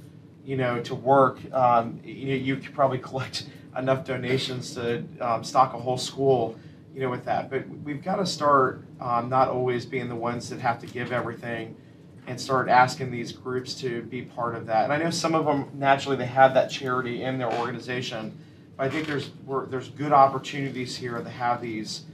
you 0.45 0.57
know, 0.57 0.81
to 0.83 0.95
work, 0.95 1.39
um, 1.55 2.01
you 2.05 2.35
you 2.35 2.57
could 2.57 2.75
probably 2.75 2.99
collect 3.11 3.49
enough 3.79 4.05
donations 4.05 4.75
to 4.75 5.05
stock 5.43 5.75
a 5.75 5.79
whole 5.79 5.99
school 5.99 6.59
you 6.97 7.03
know, 7.03 7.11
with 7.11 7.27
that. 7.27 7.51
But 7.51 7.69
we've 7.85 8.03
got 8.03 8.17
to 8.17 8.27
start 8.27 8.83
um, 9.01 9.29
not 9.29 9.49
always 9.49 9.85
being 9.85 10.09
the 10.09 10.17
ones 10.17 10.49
that 10.49 10.61
have 10.61 10.81
to 10.81 10.87
give 10.87 11.13
everything, 11.13 11.77
and 12.27 12.41
start 12.41 12.69
asking 12.69 13.11
these 13.11 13.33
groups 13.33 13.75
to 13.75 14.03
be 14.03 14.23
part 14.23 14.57
of 14.57 14.67
that. 14.67 14.85
And 14.85 14.93
I 14.93 14.97
know 14.97 15.11
some 15.11 15.35
of 15.35 15.45
them 15.45 15.69
naturally 15.75 16.17
they 16.17 16.27
have 16.27 16.55
that 16.55 16.71
charity 16.71 17.23
in 17.23 17.37
their 17.39 17.53
organization, 17.53 18.37
but 18.79 18.87
I 18.87 18.91
think 18.91 19.07
there's 19.07 19.31
there's 19.69 19.91
good 19.91 20.13
opportunities 20.13 20.97
here 20.97 21.21
to 21.21 21.29
have 21.29 21.61
these 21.61 22.05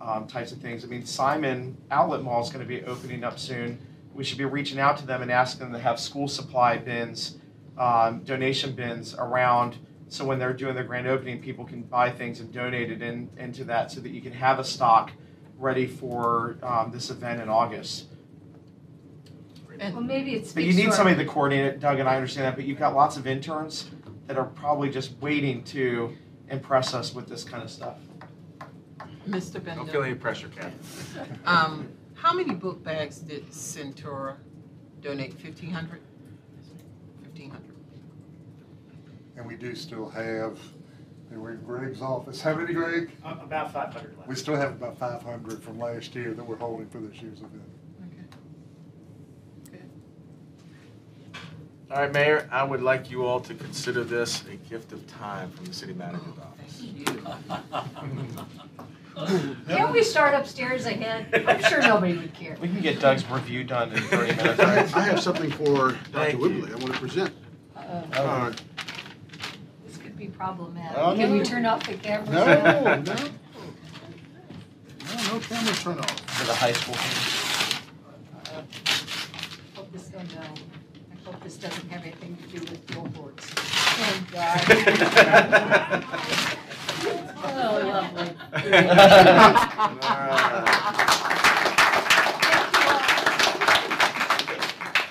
um, 0.00 0.26
types 0.26 0.50
of 0.50 0.58
things. 0.58 0.84
I 0.84 0.88
mean, 0.88 1.06
Simon 1.06 1.76
Outlet 1.92 2.22
Mall 2.22 2.42
is 2.42 2.50
going 2.50 2.64
to 2.64 2.68
be 2.68 2.82
opening 2.84 3.22
up 3.22 3.38
soon. 3.38 3.78
We 4.12 4.24
should 4.24 4.38
be 4.38 4.44
reaching 4.44 4.80
out 4.80 4.98
to 4.98 5.06
them 5.06 5.22
and 5.22 5.30
asking 5.30 5.60
them 5.66 5.72
to 5.72 5.78
have 5.78 6.00
school 6.00 6.26
supply 6.26 6.78
bins, 6.78 7.36
um, 7.78 8.24
donation 8.24 8.72
bins 8.72 9.14
around 9.14 9.76
so 10.12 10.26
when 10.26 10.38
they're 10.38 10.52
doing 10.52 10.74
their 10.74 10.84
grand 10.84 11.06
opening, 11.06 11.40
people 11.40 11.64
can 11.64 11.82
buy 11.82 12.10
things 12.10 12.40
and 12.40 12.52
donate 12.52 12.92
it 12.92 13.00
in, 13.00 13.30
into 13.38 13.64
that 13.64 13.90
so 13.90 13.98
that 14.00 14.10
you 14.10 14.20
can 14.20 14.32
have 14.32 14.58
a 14.58 14.64
stock 14.64 15.10
ready 15.58 15.86
for 15.86 16.58
um, 16.62 16.90
this 16.92 17.08
event 17.08 17.40
in 17.40 17.48
August. 17.48 18.08
well, 19.78 20.02
maybe 20.02 20.34
it's. 20.34 20.52
But 20.52 20.64
you 20.64 20.74
need 20.74 20.92
somebody 20.92 21.16
to 21.16 21.24
coordinate 21.24 21.64
it, 21.64 21.80
Doug, 21.80 21.98
and 21.98 22.06
I 22.06 22.16
understand 22.16 22.46
that, 22.46 22.56
but 22.56 22.66
you've 22.66 22.78
got 22.78 22.94
lots 22.94 23.16
of 23.16 23.26
interns 23.26 23.90
that 24.26 24.36
are 24.36 24.44
probably 24.44 24.90
just 24.90 25.18
waiting 25.22 25.64
to 25.64 26.14
impress 26.50 26.92
us 26.92 27.14
with 27.14 27.26
this 27.26 27.42
kind 27.42 27.62
of 27.62 27.70
stuff. 27.70 27.96
Mr. 29.26 29.64
Bender. 29.64 29.76
Don't 29.76 29.90
feel 29.90 30.02
any 30.02 30.14
pressure, 30.14 30.48
Kathy. 30.48 30.76
um, 31.46 31.88
how 32.14 32.34
many 32.34 32.54
book 32.54 32.84
bags 32.84 33.18
did 33.18 33.48
Sentara 33.50 34.36
donate? 35.00 35.32
Fifteen 35.32 35.70
hundred? 35.70 36.02
Fifteen 37.22 37.50
hundred. 37.50 37.71
And 39.36 39.46
we 39.46 39.56
do 39.56 39.74
still 39.74 40.08
have, 40.10 40.58
they 41.30 41.36
were 41.36 41.52
in 41.52 41.60
Greg's 41.62 42.02
office. 42.02 42.40
How 42.40 42.54
many, 42.54 42.74
Greg? 42.74 43.10
Uh, 43.24 43.36
About 43.42 43.72
500 43.72 44.16
left. 44.18 44.28
We 44.28 44.34
still 44.36 44.56
have 44.56 44.72
about 44.72 44.98
five 44.98 45.22
hundred 45.22 45.62
from 45.62 45.78
last 45.78 46.14
year 46.14 46.34
that 46.34 46.44
we're 46.44 46.56
holding 46.56 46.88
for 46.90 46.98
this 46.98 47.20
year's 47.22 47.38
event. 47.38 47.62
Okay. 49.70 49.76
Okay. 49.76 49.84
All 51.90 52.02
right, 52.02 52.12
Mayor, 52.12 52.48
I 52.52 52.62
would 52.62 52.82
like 52.82 53.10
you 53.10 53.24
all 53.24 53.40
to 53.40 53.54
consider 53.54 54.04
this 54.04 54.44
a 54.52 54.56
gift 54.68 54.92
of 54.92 55.06
time 55.06 55.50
from 55.52 55.64
the 55.66 55.72
city 55.72 55.94
manager's 55.94 56.38
office. 56.38 56.82
Can't 59.68 59.92
we 59.92 60.02
start 60.02 60.34
upstairs 60.34 60.86
again? 60.86 61.26
I'm 61.46 61.62
sure 61.64 61.80
nobody 61.82 62.16
would 62.16 62.34
care. 62.34 62.56
We 62.60 62.68
can 62.68 62.80
get 62.80 62.98
Doug's 63.00 63.28
review 63.30 63.62
done 63.64 63.92
in 63.92 64.02
30 64.04 64.36
minutes. 64.36 64.60
I 64.60 64.80
I 64.98 65.02
have 65.04 65.20
something 65.20 65.50
for 65.50 65.92
Dr. 65.92 65.98
Thank 66.12 66.32
you. 66.34 66.38
Whibley 66.40 66.70
I 66.72 66.76
want 66.76 66.94
to 66.94 67.00
present. 67.00 67.30
Uh, 67.76 67.80
Uh, 67.80 68.50
This 68.50 68.56
could 68.60 68.71
be 70.22 70.28
problematic. 70.28 70.98
Oh, 70.98 71.14
Can 71.16 71.32
we 71.32 71.42
turn 71.42 71.66
off 71.66 71.84
the 71.86 71.94
cameras? 71.94 72.30
No, 72.30 72.44
no. 72.44 72.94
No, 72.94 73.14
no 75.26 75.40
camera 75.40 75.74
turn 75.74 75.98
off. 75.98 76.20
For 76.30 76.46
the 76.46 76.54
high 76.54 76.72
school 76.72 76.94
thing. 76.94 77.82
Hope 79.74 79.92
this, 79.92 80.10
oh 80.14 80.18
uh, 80.18 80.22
no, 80.22 80.40
I 80.40 81.14
hope 81.24 81.42
this 81.42 81.56
doesn't 81.56 81.90
have 81.90 82.02
anything 82.02 82.36
to 82.36 82.46
do 82.56 82.60
with 82.60 82.86
billboards. 82.86 83.50
Oh, 83.58 84.22
God. 84.32 86.04
Oh, 87.44 87.80
lovely. 87.84 88.30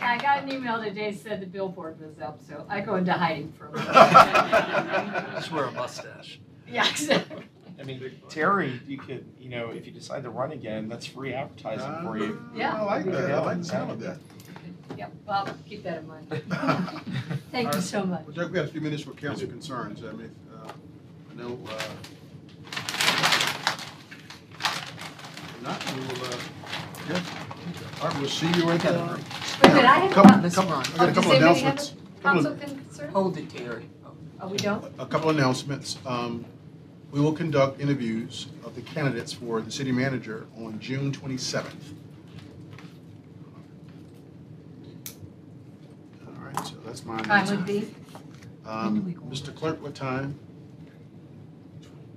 I 0.02 0.18
got 0.42 0.52
an 0.52 0.58
email 0.58 0.84
today 0.84 1.12
said 1.14 1.42
the 1.42 1.46
billboard 1.46 2.00
was 2.00 2.20
up, 2.20 2.40
so 2.48 2.66
I 2.70 2.82
go 2.82 2.96
into 2.96 3.14
hiding 3.14 3.52
for 3.54 3.68
a 3.68 3.72
minute. 3.74 3.88
Just 5.36 5.52
wear 5.52 5.66
a 5.66 5.72
mustache. 5.72 6.40
Yeah, 6.68 6.90
exactly. 6.90 7.44
I 7.80 7.84
mean, 7.84 8.12
Terry, 8.30 8.80
you 8.88 8.98
could, 8.98 9.26
you 9.40 9.50
know, 9.50 9.70
if 9.72 9.86
you 9.86 9.92
decide 9.92 10.24
to 10.24 10.30
run 10.30 10.52
again, 10.52 10.88
that's 10.88 11.06
free 11.06 11.34
advertising 11.34 12.04
for 12.04 12.18
you. 12.18 12.42
Yeah. 12.56 12.80
I 12.80 12.82
like 12.84 13.06
that. 13.06 13.32
I 13.32 13.40
like 13.40 13.60
the 13.60 13.66
sound 13.66 13.92
of 13.92 14.00
that. 14.02 14.20
Yep, 14.98 15.12
well, 15.26 15.58
keep 15.68 15.84
that 15.84 16.00
in 16.00 16.08
mind. 16.08 16.28
Thank 17.52 17.74
you 17.74 17.82
so 17.82 18.06
much. 18.06 18.26
Well, 18.26 18.36
Doug, 18.36 18.52
we 18.52 18.58
have 18.58 18.68
a 18.68 18.72
few 18.72 18.82
minutes 18.82 19.04
for 19.04 19.12
council 19.12 19.48
concerns. 19.48 20.04
I 20.04 20.12
mean, 20.12 20.36
uh, 20.54 20.72
I 21.32 21.34
know, 21.36 21.58
uh, 21.68 21.82
if 25.48 25.62
not, 25.64 25.94
we 25.96 26.02
will, 26.02 26.26
uh, 26.26 26.38
yeah. 27.10 27.24
All 28.02 28.10
right, 28.10 28.20
we'll 28.20 28.30
see 28.30 28.52
you 28.52 28.68
right 28.68 28.82
there. 28.82 29.18
Wait 29.62 29.72
a 29.72 29.76
minute, 29.76 29.86
I 29.86 30.00
have 30.00 30.12
a 30.12 30.14
Couple- 30.14 30.30
couple, 30.30 30.44
Let's 30.44 30.56
couple- 30.56 30.72
run. 30.72 30.82
I 30.82 30.84
got 30.86 31.00
oh, 31.00 31.04
a 31.04 31.08
does 31.08 31.16
couple 31.16 31.32
of 31.32 31.38
anybody 31.38 31.60
have 31.62 31.64
announcements. 31.64 31.92
a 31.92 32.22
Couple 32.24 32.44
council 32.44 32.52
of- 32.52 32.60
concern? 32.88 33.10
Hold 33.12 33.38
it, 33.38 33.50
Terry. 33.50 33.90
Oh, 34.42 34.48
we 34.48 34.58
don't? 34.58 34.86
A 35.00 35.06
couple 35.06 35.30
of 35.30 35.38
announcements. 35.38 35.98
Um, 36.06 36.46
We 37.12 37.20
will 37.20 37.34
conduct 37.34 37.82
interviews 37.82 38.48
of 38.64 38.74
the 38.74 38.82
candidates 38.82 39.34
for 39.34 39.60
the 39.62 39.70
city 39.70 39.92
manager 39.92 40.46
on 40.58 40.80
June 40.80 41.12
27th. 41.12 41.94
All 46.26 46.34
right, 46.46 46.66
so 46.66 46.76
that's 46.86 47.04
my 47.06 47.18
Time 47.18 47.26
announcement. 47.26 47.60
would 47.60 47.68
be? 47.68 47.96
Um, 48.66 49.14
Mr. 49.30 49.54
Clerk, 49.54 49.82
what 49.84 49.94
time? 49.94 50.40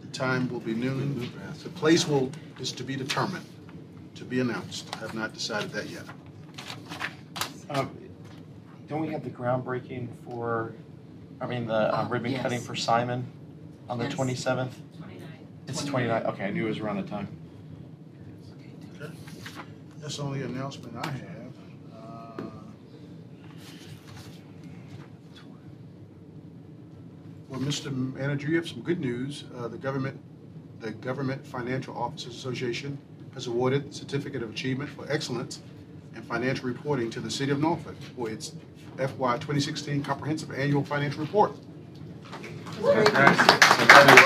The 0.00 0.06
time 0.16 0.48
will 0.48 0.60
be 0.60 0.74
noon. 0.74 1.28
The 1.64 1.68
place 1.70 2.06
will, 2.06 2.30
is 2.60 2.70
to 2.70 2.84
be 2.84 2.94
determined, 2.94 3.44
to 4.14 4.24
be 4.24 4.38
announced. 4.38 4.88
I 4.94 4.98
have 4.98 5.14
not 5.14 5.34
decided 5.34 5.72
that 5.72 5.90
yet. 5.90 6.04
Um, 7.70 7.90
Don't 8.88 9.00
we 9.00 9.08
have 9.08 9.24
the 9.24 9.30
groundbreaking 9.30 10.08
for, 10.24 10.74
I 11.40 11.46
mean, 11.46 11.66
the 11.66 11.74
uh, 11.74 12.04
Oh, 12.06 12.10
ribbon 12.10 12.32
yes. 12.32 12.42
cutting 12.42 12.60
for 12.60 12.74
Simon 12.74 13.24
on 13.88 13.98
the 13.98 14.04
Yes. 14.04 14.14
27th? 14.14 14.72
It's 15.66 15.84
29, 15.84 16.22
okay, 16.26 16.44
I 16.44 16.50
knew 16.50 16.66
it 16.66 16.68
was 16.68 16.78
around 16.80 16.96
the 16.96 17.02
time. 17.04 17.26
That's 20.00 20.18
the 20.18 20.22
only 20.22 20.42
announcement 20.42 20.94
I 21.04 21.10
have. 21.10 21.54
Uh, 21.94 22.42
Well, 27.48 27.60
Mr. 27.60 27.90
Manager, 28.14 28.48
you 28.48 28.56
have 28.56 28.68
some 28.68 28.82
good 28.82 29.00
news. 29.00 29.44
Uh, 29.56 29.68
The 29.68 29.78
government, 29.78 30.20
the 30.80 30.90
Government 30.90 31.46
Financial 31.46 31.96
Officers 31.96 32.34
Association 32.34 32.98
has 33.32 33.46
awarded 33.46 33.94
Certificate 33.94 34.42
of 34.42 34.50
Achievement 34.50 34.90
for 34.90 35.10
Excellence 35.10 35.62
and 36.24 36.32
financial 36.32 36.66
reporting 36.68 37.10
to 37.10 37.20
the 37.20 37.30
City 37.30 37.52
of 37.52 37.60
Norfolk 37.60 37.96
for 38.16 38.30
its 38.30 38.54
FY 38.96 39.34
2016 39.34 40.02
Comprehensive 40.02 40.50
Annual 40.52 40.84
Financial 40.84 41.20
Report. 41.20 41.52
Right. 42.80 43.06
So 43.06 43.12
that 43.12 44.10
is, 44.10 44.20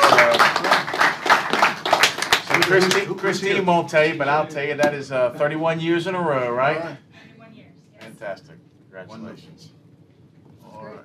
uh, 2.45 2.55
So 2.55 2.61
Christine, 2.61 3.15
Christine 3.15 3.67
won't 3.67 3.89
tell 3.89 4.07
you, 4.07 4.17
but 4.17 4.29
I'll 4.29 4.47
tell 4.47 4.65
you, 4.65 4.75
that 4.75 4.95
is 4.95 5.13
uh, 5.13 5.31
31 5.35 5.81
years 5.81 6.07
in 6.07 6.15
a 6.15 6.21
row, 6.21 6.51
right? 6.53 6.97
Fantastic. 8.01 8.57
Congratulations. 8.91 9.73
All 10.65 10.85
right. 10.85 11.05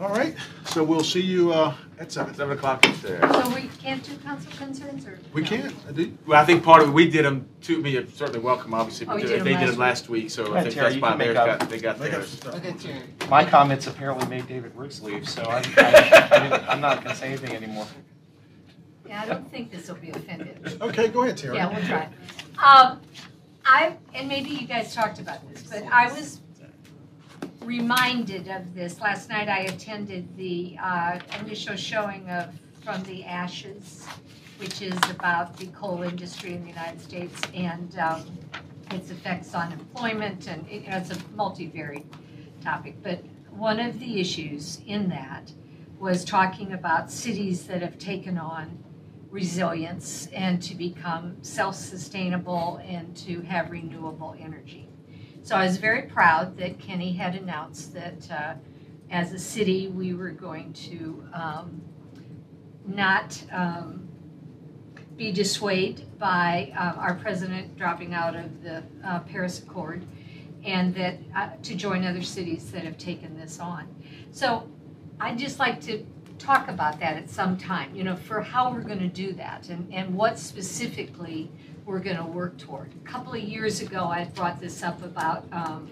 All 0.00 0.08
right, 0.10 0.34
so 0.66 0.82
we'll 0.82 1.04
see 1.04 1.20
you 1.20 1.52
uh, 1.52 1.74
at 1.98 2.10
seven. 2.12 2.34
Seven 2.34 2.56
o'clock 2.56 2.84
upstairs. 2.86 3.20
So 3.30 3.54
we 3.54 3.68
can't 3.80 4.02
do 4.02 4.16
council 4.18 4.50
concerns, 4.56 5.06
or? 5.06 5.18
We 5.32 5.42
no? 5.42 5.48
can, 5.48 5.72
I 5.88 5.92
do. 5.92 6.18
Well, 6.26 6.40
I 6.40 6.44
think 6.44 6.62
part 6.64 6.82
of 6.82 6.88
it, 6.88 6.92
we 6.92 7.08
did 7.10 7.24
them 7.24 7.48
too, 7.60 7.76
I 7.78 7.82
mean, 7.82 7.92
you're 7.94 8.06
certainly 8.06 8.40
welcome, 8.40 8.74
obviously, 8.74 9.06
Oh, 9.06 9.10
but 9.14 9.22
you 9.22 9.28
they 9.28 9.38
did 9.38 9.40
'em 9.40 9.44
did 9.46 9.54
last 9.60 9.70
them 9.70 9.80
last 9.80 10.08
week, 10.08 10.30
so 10.30 10.48
Yeah, 10.52 10.58
I 10.58 10.62
think 10.62 10.74
Terry, 10.74 10.84
that's 10.84 10.96
you 10.96 11.02
why 11.02 11.08
can 11.10 11.18
they 11.18 11.26
make 11.26 11.34
got, 11.34 11.48
up. 11.48 11.68
they 11.68 11.78
got 11.78 11.98
They 11.98 12.10
got 12.10 12.16
theirs. 12.18 12.28
some 12.28 12.38
stuff. 12.38 12.54
Okay, 12.56 12.72
Terry. 12.72 13.00
My 13.30 13.44
comments 13.44 13.86
apparently 13.86 14.26
made 14.28 14.46
David 14.48 14.74
Rooks 14.74 15.00
leave, 15.02 15.28
so 15.28 15.42
I, 15.42 15.56
I, 15.76 16.28
I 16.30 16.38
didn't, 16.48 16.68
I'm 16.68 16.80
not 16.80 17.02
gonna 17.04 17.16
say 17.16 17.28
anything 17.28 17.54
anymore. 17.54 17.86
Yeah, 19.06 19.22
I 19.22 19.26
don't 19.26 19.48
think 19.50 19.70
this 19.70 19.88
will 19.88 19.96
be 19.96 20.10
offended. 20.10 20.78
Okay, 20.80 21.08
go 21.08 21.22
ahead, 21.22 21.36
Terry. 21.36 21.56
Yeah, 21.56 21.70
we'll 21.72 21.86
try. 21.86 22.08
Um, 22.64 23.00
I, 23.66 23.96
and 24.14 24.28
maybe 24.28 24.50
you 24.50 24.66
guys 24.66 24.94
talked 24.94 25.18
about 25.20 25.46
this, 25.52 25.62
but 25.62 25.84
I 25.84 26.12
was 26.12 26.40
reminded 27.64 28.48
of 28.48 28.74
this. 28.74 29.00
Last 29.00 29.28
night 29.28 29.48
I 29.48 29.60
attended 29.60 30.36
the 30.36 30.76
uh, 30.82 31.18
initial 31.40 31.76
showing 31.76 32.28
of 32.28 32.48
From 32.82 33.02
the 33.04 33.24
Ashes, 33.24 34.06
which 34.58 34.82
is 34.82 34.98
about 35.10 35.56
the 35.56 35.66
coal 35.68 36.02
industry 36.02 36.54
in 36.54 36.62
the 36.62 36.68
United 36.68 37.00
States 37.00 37.40
and 37.54 37.98
um, 37.98 38.24
its 38.90 39.10
effects 39.10 39.54
on 39.54 39.72
employment, 39.72 40.46
and 40.46 40.66
you 40.70 40.80
know, 40.82 40.96
it's 40.98 41.10
a 41.10 41.16
multivariate 41.36 42.04
topic. 42.62 42.96
But 43.02 43.24
one 43.50 43.80
of 43.80 43.98
the 43.98 44.20
issues 44.20 44.80
in 44.86 45.08
that 45.08 45.52
was 45.98 46.24
talking 46.24 46.72
about 46.72 47.10
cities 47.10 47.66
that 47.66 47.80
have 47.80 47.98
taken 47.98 48.36
on 48.36 48.82
resilience 49.30 50.28
and 50.32 50.62
to 50.62 50.74
become 50.74 51.36
self-sustainable 51.42 52.80
and 52.86 53.16
to 53.16 53.40
have 53.42 53.70
renewable 53.70 54.36
energy. 54.38 54.83
So 55.44 55.54
I 55.56 55.66
was 55.66 55.76
very 55.76 56.02
proud 56.04 56.56
that 56.56 56.78
Kenny 56.78 57.12
had 57.12 57.34
announced 57.34 57.92
that 57.92 58.30
uh, 58.30 58.54
as 59.10 59.30
a 59.34 59.38
city, 59.38 59.88
we 59.88 60.14
were 60.14 60.30
going 60.30 60.72
to 60.72 61.22
um, 61.34 61.82
not 62.86 63.44
um, 63.52 64.08
be 65.18 65.32
dissuaded 65.32 66.18
by 66.18 66.72
uh, 66.74 66.98
our 66.98 67.16
president 67.16 67.76
dropping 67.76 68.14
out 68.14 68.34
of 68.34 68.62
the 68.62 68.82
uh, 69.04 69.20
Paris 69.20 69.58
Accord 69.58 70.06
and 70.64 70.94
that 70.94 71.18
uh, 71.36 71.50
to 71.62 71.74
join 71.74 72.06
other 72.06 72.22
cities 72.22 72.72
that 72.72 72.82
have 72.82 72.96
taken 72.96 73.38
this 73.38 73.60
on. 73.60 73.86
So 74.30 74.66
I'd 75.20 75.38
just 75.38 75.58
like 75.58 75.78
to 75.82 76.06
talk 76.38 76.68
about 76.68 76.98
that 77.00 77.18
at 77.18 77.28
some 77.28 77.58
time, 77.58 77.94
you 77.94 78.02
know, 78.02 78.16
for 78.16 78.40
how 78.40 78.72
we're 78.72 78.80
going 78.80 78.98
to 78.98 79.08
do 79.08 79.34
that 79.34 79.68
and, 79.68 79.92
and 79.92 80.14
what 80.14 80.38
specifically 80.38 81.50
we're 81.84 82.00
going 82.00 82.16
to 82.16 82.24
work 82.24 82.56
toward. 82.58 82.90
A 83.04 83.08
couple 83.08 83.34
of 83.34 83.40
years 83.40 83.80
ago, 83.80 84.04
I 84.06 84.24
brought 84.24 84.60
this 84.60 84.82
up 84.82 85.02
about 85.02 85.44
um, 85.52 85.90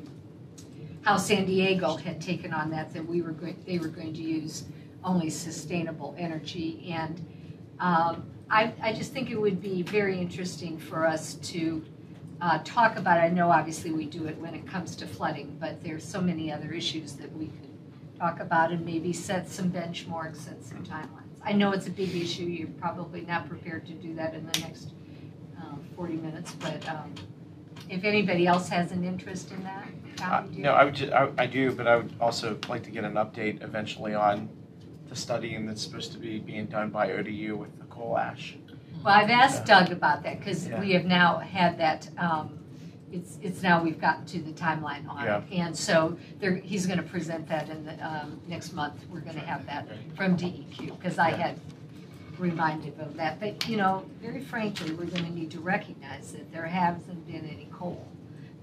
how 1.02 1.16
San 1.16 1.44
Diego 1.44 1.96
had 1.96 2.20
taken 2.20 2.52
on 2.52 2.70
that, 2.70 2.92
that 2.94 3.04
we 3.04 3.20
were 3.20 3.32
going, 3.32 3.62
they 3.66 3.78
were 3.78 3.88
going 3.88 4.14
to 4.14 4.22
use 4.22 4.64
only 5.04 5.28
sustainable 5.28 6.14
energy. 6.18 6.92
And 6.94 7.24
um, 7.78 8.24
I, 8.48 8.72
I 8.82 8.92
just 8.92 9.12
think 9.12 9.30
it 9.30 9.40
would 9.40 9.60
be 9.60 9.82
very 9.82 10.18
interesting 10.18 10.78
for 10.78 11.06
us 11.06 11.34
to 11.34 11.84
uh, 12.40 12.60
talk 12.64 12.96
about. 12.96 13.18
it. 13.18 13.20
I 13.20 13.28
know 13.28 13.50
obviously 13.50 13.92
we 13.92 14.06
do 14.06 14.26
it 14.26 14.38
when 14.38 14.54
it 14.54 14.66
comes 14.66 14.96
to 14.96 15.06
flooding, 15.06 15.56
but 15.60 15.82
there's 15.82 16.04
so 16.04 16.20
many 16.20 16.50
other 16.52 16.72
issues 16.72 17.12
that 17.14 17.32
we 17.36 17.46
could 17.46 18.18
talk 18.18 18.40
about 18.40 18.70
and 18.70 18.84
maybe 18.86 19.12
set 19.12 19.48
some 19.48 19.70
benchmarks, 19.70 20.36
set 20.36 20.64
some 20.64 20.84
timelines. 20.84 21.08
I 21.44 21.52
know 21.52 21.72
it's 21.72 21.88
a 21.88 21.90
big 21.90 22.14
issue. 22.14 22.44
You're 22.44 22.68
probably 22.68 23.22
not 23.22 23.48
prepared 23.48 23.84
to 23.86 23.92
do 23.92 24.14
that 24.14 24.34
in 24.34 24.46
the 24.46 24.60
next 24.60 24.90
40 25.96 26.14
minutes, 26.14 26.52
but 26.60 26.88
um, 26.88 27.14
if 27.88 28.04
anybody 28.04 28.46
else 28.46 28.68
has 28.68 28.92
an 28.92 29.04
interest 29.04 29.50
in 29.52 29.62
that, 29.64 29.86
Uh, 30.20 30.24
Tom, 30.40 30.48
do 30.50 30.56
you? 30.56 30.62
No, 30.62 30.72
I 30.72 30.84
would, 30.84 30.94
ju- 30.94 31.12
I, 31.12 31.30
I 31.38 31.46
do, 31.46 31.72
but 31.72 31.86
I 31.86 31.96
would 31.96 32.14
also 32.20 32.58
like 32.68 32.82
to 32.84 32.90
get 32.90 33.04
an 33.04 33.14
update 33.14 33.62
eventually 33.62 34.14
on 34.14 34.48
the 35.08 35.16
studying 35.16 35.66
that's 35.66 35.82
supposed 35.82 36.12
to 36.12 36.18
be 36.18 36.38
being 36.38 36.66
done 36.66 36.90
by 36.90 37.12
ODU 37.12 37.56
with 37.56 37.76
the 37.78 37.84
coal 37.86 38.16
ash. 38.18 38.56
Well, 39.04 39.14
I've 39.14 39.30
asked 39.30 39.66
Doug 39.66 39.90
about 39.90 40.22
that 40.22 40.38
because 40.38 40.68
Yeah. 40.68 40.80
we 40.80 40.92
have 40.92 41.04
now 41.04 41.38
had 41.38 41.76
that, 41.78 42.08
um, 42.18 42.58
it's, 43.12 43.38
it's 43.42 43.62
now 43.62 43.82
we've 43.82 44.00
gotten 44.00 44.24
to 44.26 44.40
the 44.40 44.52
timeline 44.52 45.06
on 45.08 45.26
it. 45.26 45.42
And 45.52 45.76
so 45.76 46.16
there, 46.40 46.54
he's 46.54 46.86
going 46.86 46.98
to 46.98 47.04
present 47.04 47.46
that 47.48 47.68
in 47.68 47.84
the, 47.84 47.94
um, 48.06 48.40
next 48.48 48.72
month. 48.72 48.94
We're 49.10 49.20
going 49.20 49.34
to 49.34 49.44
have 49.44 49.66
that 49.66 49.86
from 50.16 50.36
DEQ 50.36 50.96
because 50.98 51.18
I 51.18 51.30
had 51.30 51.58
reminded 52.42 52.98
of 53.00 53.16
that. 53.16 53.40
But, 53.40 53.68
you 53.68 53.76
know, 53.76 54.04
very 54.20 54.40
frankly, 54.40 54.90
we're 54.90 55.06
going 55.06 55.24
to 55.24 55.32
need 55.32 55.50
to 55.52 55.60
recognize 55.60 56.32
that 56.32 56.52
there 56.52 56.66
hasn't 56.66 57.26
been 57.26 57.48
any 57.48 57.68
coal 57.72 58.06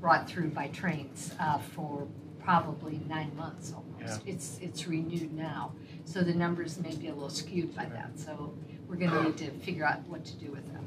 brought 0.01 0.29
through 0.29 0.49
by 0.49 0.67
trains 0.67 1.33
uh, 1.39 1.57
for 1.57 2.05
probably 2.43 2.99
nine 3.07 3.35
months 3.35 3.73
almost. 3.73 4.21
It's, 4.25 4.59
it's 4.61 4.87
renewed 4.87 5.33
now. 5.33 5.71
So 6.05 6.21
the 6.21 6.33
numbers 6.33 6.79
may 6.79 6.93
be 6.95 7.07
a 7.07 7.13
little 7.13 7.29
skewed 7.29 7.75
by 7.75 7.85
that. 7.85 8.19
So 8.19 8.53
we're 8.87 8.97
going 8.97 9.11
to 9.11 9.23
need 9.23 9.37
to 9.37 9.51
figure 9.65 9.85
out 9.85 10.01
what 10.07 10.25
to 10.25 10.33
do 10.33 10.51
with 10.51 10.65
them. 10.73 10.85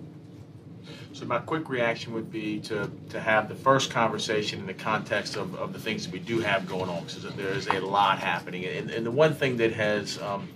So 1.12 1.24
my 1.24 1.38
quick 1.38 1.68
reaction 1.68 2.12
would 2.12 2.32
be 2.32 2.58
to, 2.60 2.90
to 3.10 3.20
have 3.20 3.48
the 3.48 3.54
first 3.54 3.90
conversation 3.90 4.58
in 4.60 4.66
the 4.66 4.74
context 4.74 5.36
of, 5.36 5.54
of 5.54 5.72
the 5.72 5.78
things 5.78 6.04
that 6.04 6.12
we 6.12 6.18
do 6.18 6.40
have 6.40 6.66
going 6.66 6.90
on, 6.90 7.04
because 7.04 7.22
there 7.36 7.50
is 7.50 7.68
a 7.68 7.78
lot 7.78 8.18
happening. 8.18 8.64
And, 8.64 8.90
and 8.90 9.06
the 9.06 9.10
one 9.10 9.32
thing 9.32 9.56
that 9.58 9.72
has, 9.72 10.20
um, 10.20 10.48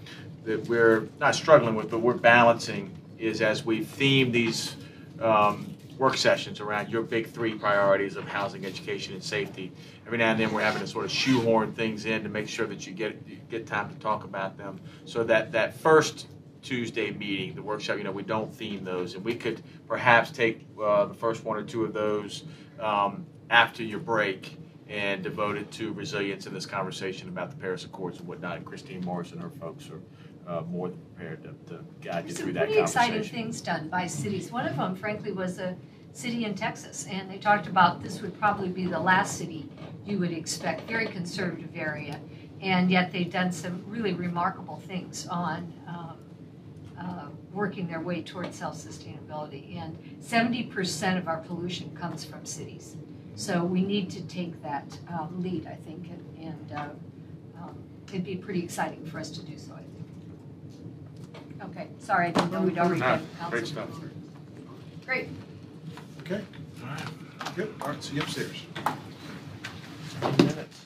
that 0.46 0.68
we're 0.68 1.08
not 1.18 1.34
struggling 1.34 1.74
with, 1.74 1.90
but 1.90 1.98
we're 1.98 2.14
balancing 2.14 2.96
is 3.18 3.42
as 3.42 3.64
we 3.64 3.82
theme 3.82 4.30
these 4.30 4.76
um, 5.20 5.74
work 5.98 6.16
sessions 6.16 6.60
around 6.60 6.88
your 6.88 7.02
big 7.02 7.28
three 7.30 7.54
priorities 7.54 8.16
of 8.16 8.24
housing, 8.28 8.64
education, 8.64 9.12
and 9.12 9.22
safety. 9.22 9.72
Every 10.06 10.18
now 10.18 10.30
and 10.30 10.40
then, 10.40 10.52
we're 10.52 10.62
having 10.62 10.80
to 10.80 10.86
sort 10.86 11.04
of 11.04 11.10
shoehorn 11.10 11.72
things 11.72 12.04
in 12.04 12.22
to 12.22 12.28
make 12.28 12.48
sure 12.48 12.66
that 12.66 12.86
you 12.86 12.92
get 12.92 13.20
you 13.26 13.38
get 13.50 13.66
time 13.66 13.88
to 13.92 13.96
talk 13.96 14.24
about 14.24 14.56
them. 14.56 14.80
So 15.04 15.24
that 15.24 15.50
that 15.52 15.78
first 15.80 16.28
Tuesday 16.62 17.10
meeting, 17.10 17.54
the 17.54 17.62
workshop, 17.62 17.98
you 17.98 18.04
know, 18.04 18.12
we 18.12 18.22
don't 18.22 18.54
theme 18.54 18.84
those, 18.84 19.14
and 19.14 19.24
we 19.24 19.34
could 19.34 19.62
perhaps 19.88 20.30
take 20.30 20.66
uh, 20.80 21.06
the 21.06 21.14
first 21.14 21.44
one 21.44 21.56
or 21.56 21.62
two 21.62 21.84
of 21.84 21.92
those 21.92 22.44
um, 22.78 23.26
after 23.50 23.82
your 23.82 24.00
break 24.00 24.58
and 24.88 25.22
devote 25.22 25.56
it 25.56 25.70
to 25.72 25.92
resilience 25.92 26.46
in 26.46 26.54
this 26.54 26.66
conversation 26.66 27.28
about 27.28 27.50
the 27.50 27.56
Paris 27.56 27.84
Accords 27.84 28.18
and 28.18 28.28
whatnot. 28.28 28.58
And 28.58 28.64
Christine 28.64 29.04
Morris 29.04 29.32
and 29.32 29.42
her 29.42 29.50
folks 29.50 29.90
are 29.90 30.00
uh, 30.46 30.62
more 30.68 30.88
than 30.88 30.98
prepared 30.98 31.42
to, 31.42 31.74
to 31.74 31.84
guide 32.00 32.28
you 32.28 32.34
There's 32.34 32.38
through 32.38 32.46
some 32.46 32.54
that 32.54 32.66
pretty 32.66 32.80
exciting 32.80 33.22
things 33.24 33.60
done 33.60 33.88
by 33.88 34.06
cities. 34.06 34.50
One 34.50 34.66
of 34.66 34.76
them, 34.76 34.94
frankly, 34.94 35.32
was 35.32 35.58
a 35.58 35.76
city 36.12 36.44
in 36.44 36.54
Texas, 36.54 37.06
and 37.10 37.30
they 37.30 37.38
talked 37.38 37.66
about 37.66 38.02
this 38.02 38.22
would 38.22 38.38
probably 38.38 38.68
be 38.68 38.86
the 38.86 38.98
last 38.98 39.36
city 39.36 39.68
you 40.04 40.18
would 40.18 40.32
expect, 40.32 40.88
very 40.88 41.06
conservative 41.06 41.70
area, 41.74 42.20
and 42.60 42.90
yet 42.90 43.12
they've 43.12 43.30
done 43.30 43.52
some 43.52 43.84
really 43.86 44.14
remarkable 44.14 44.80
things 44.86 45.26
on 45.26 45.72
um, 45.86 46.16
uh, 46.98 47.26
working 47.52 47.86
their 47.86 48.00
way 48.00 48.22
towards 48.22 48.56
self-sustainability. 48.56 49.76
And 49.76 49.98
70% 50.22 51.18
of 51.18 51.28
our 51.28 51.38
pollution 51.38 51.94
comes 51.94 52.24
from 52.24 52.46
cities. 52.46 52.96
So 53.34 53.62
we 53.64 53.82
need 53.82 54.08
to 54.10 54.22
take 54.22 54.62
that 54.62 54.98
um, 55.08 55.42
lead, 55.42 55.66
I 55.66 55.74
think, 55.74 56.08
and, 56.08 56.38
and 56.38 56.72
uh, 56.72 57.60
um, 57.60 57.76
it'd 58.08 58.24
be 58.24 58.36
pretty 58.36 58.62
exciting 58.62 59.04
for 59.04 59.18
us 59.18 59.30
to 59.32 59.42
do 59.42 59.58
so. 59.58 59.76
Okay, 61.64 61.88
sorry, 61.98 62.28
I 62.28 62.30
didn't 62.32 62.52
know 62.52 62.62
we'd 62.62 62.78
already 62.78 63.00
No, 63.00 63.06
had 63.06 63.20
Great 63.50 63.64
council. 63.64 63.66
stuff. 63.66 63.88
Great. 65.04 65.28
Okay. 66.20 66.40
All 66.82 66.88
right. 66.88 67.54
Good, 67.56 67.74
all 67.80 67.88
right, 67.88 68.02
see 68.02 68.16
you 68.16 68.22
upstairs. 68.22 68.62
Minutes. 70.38 70.85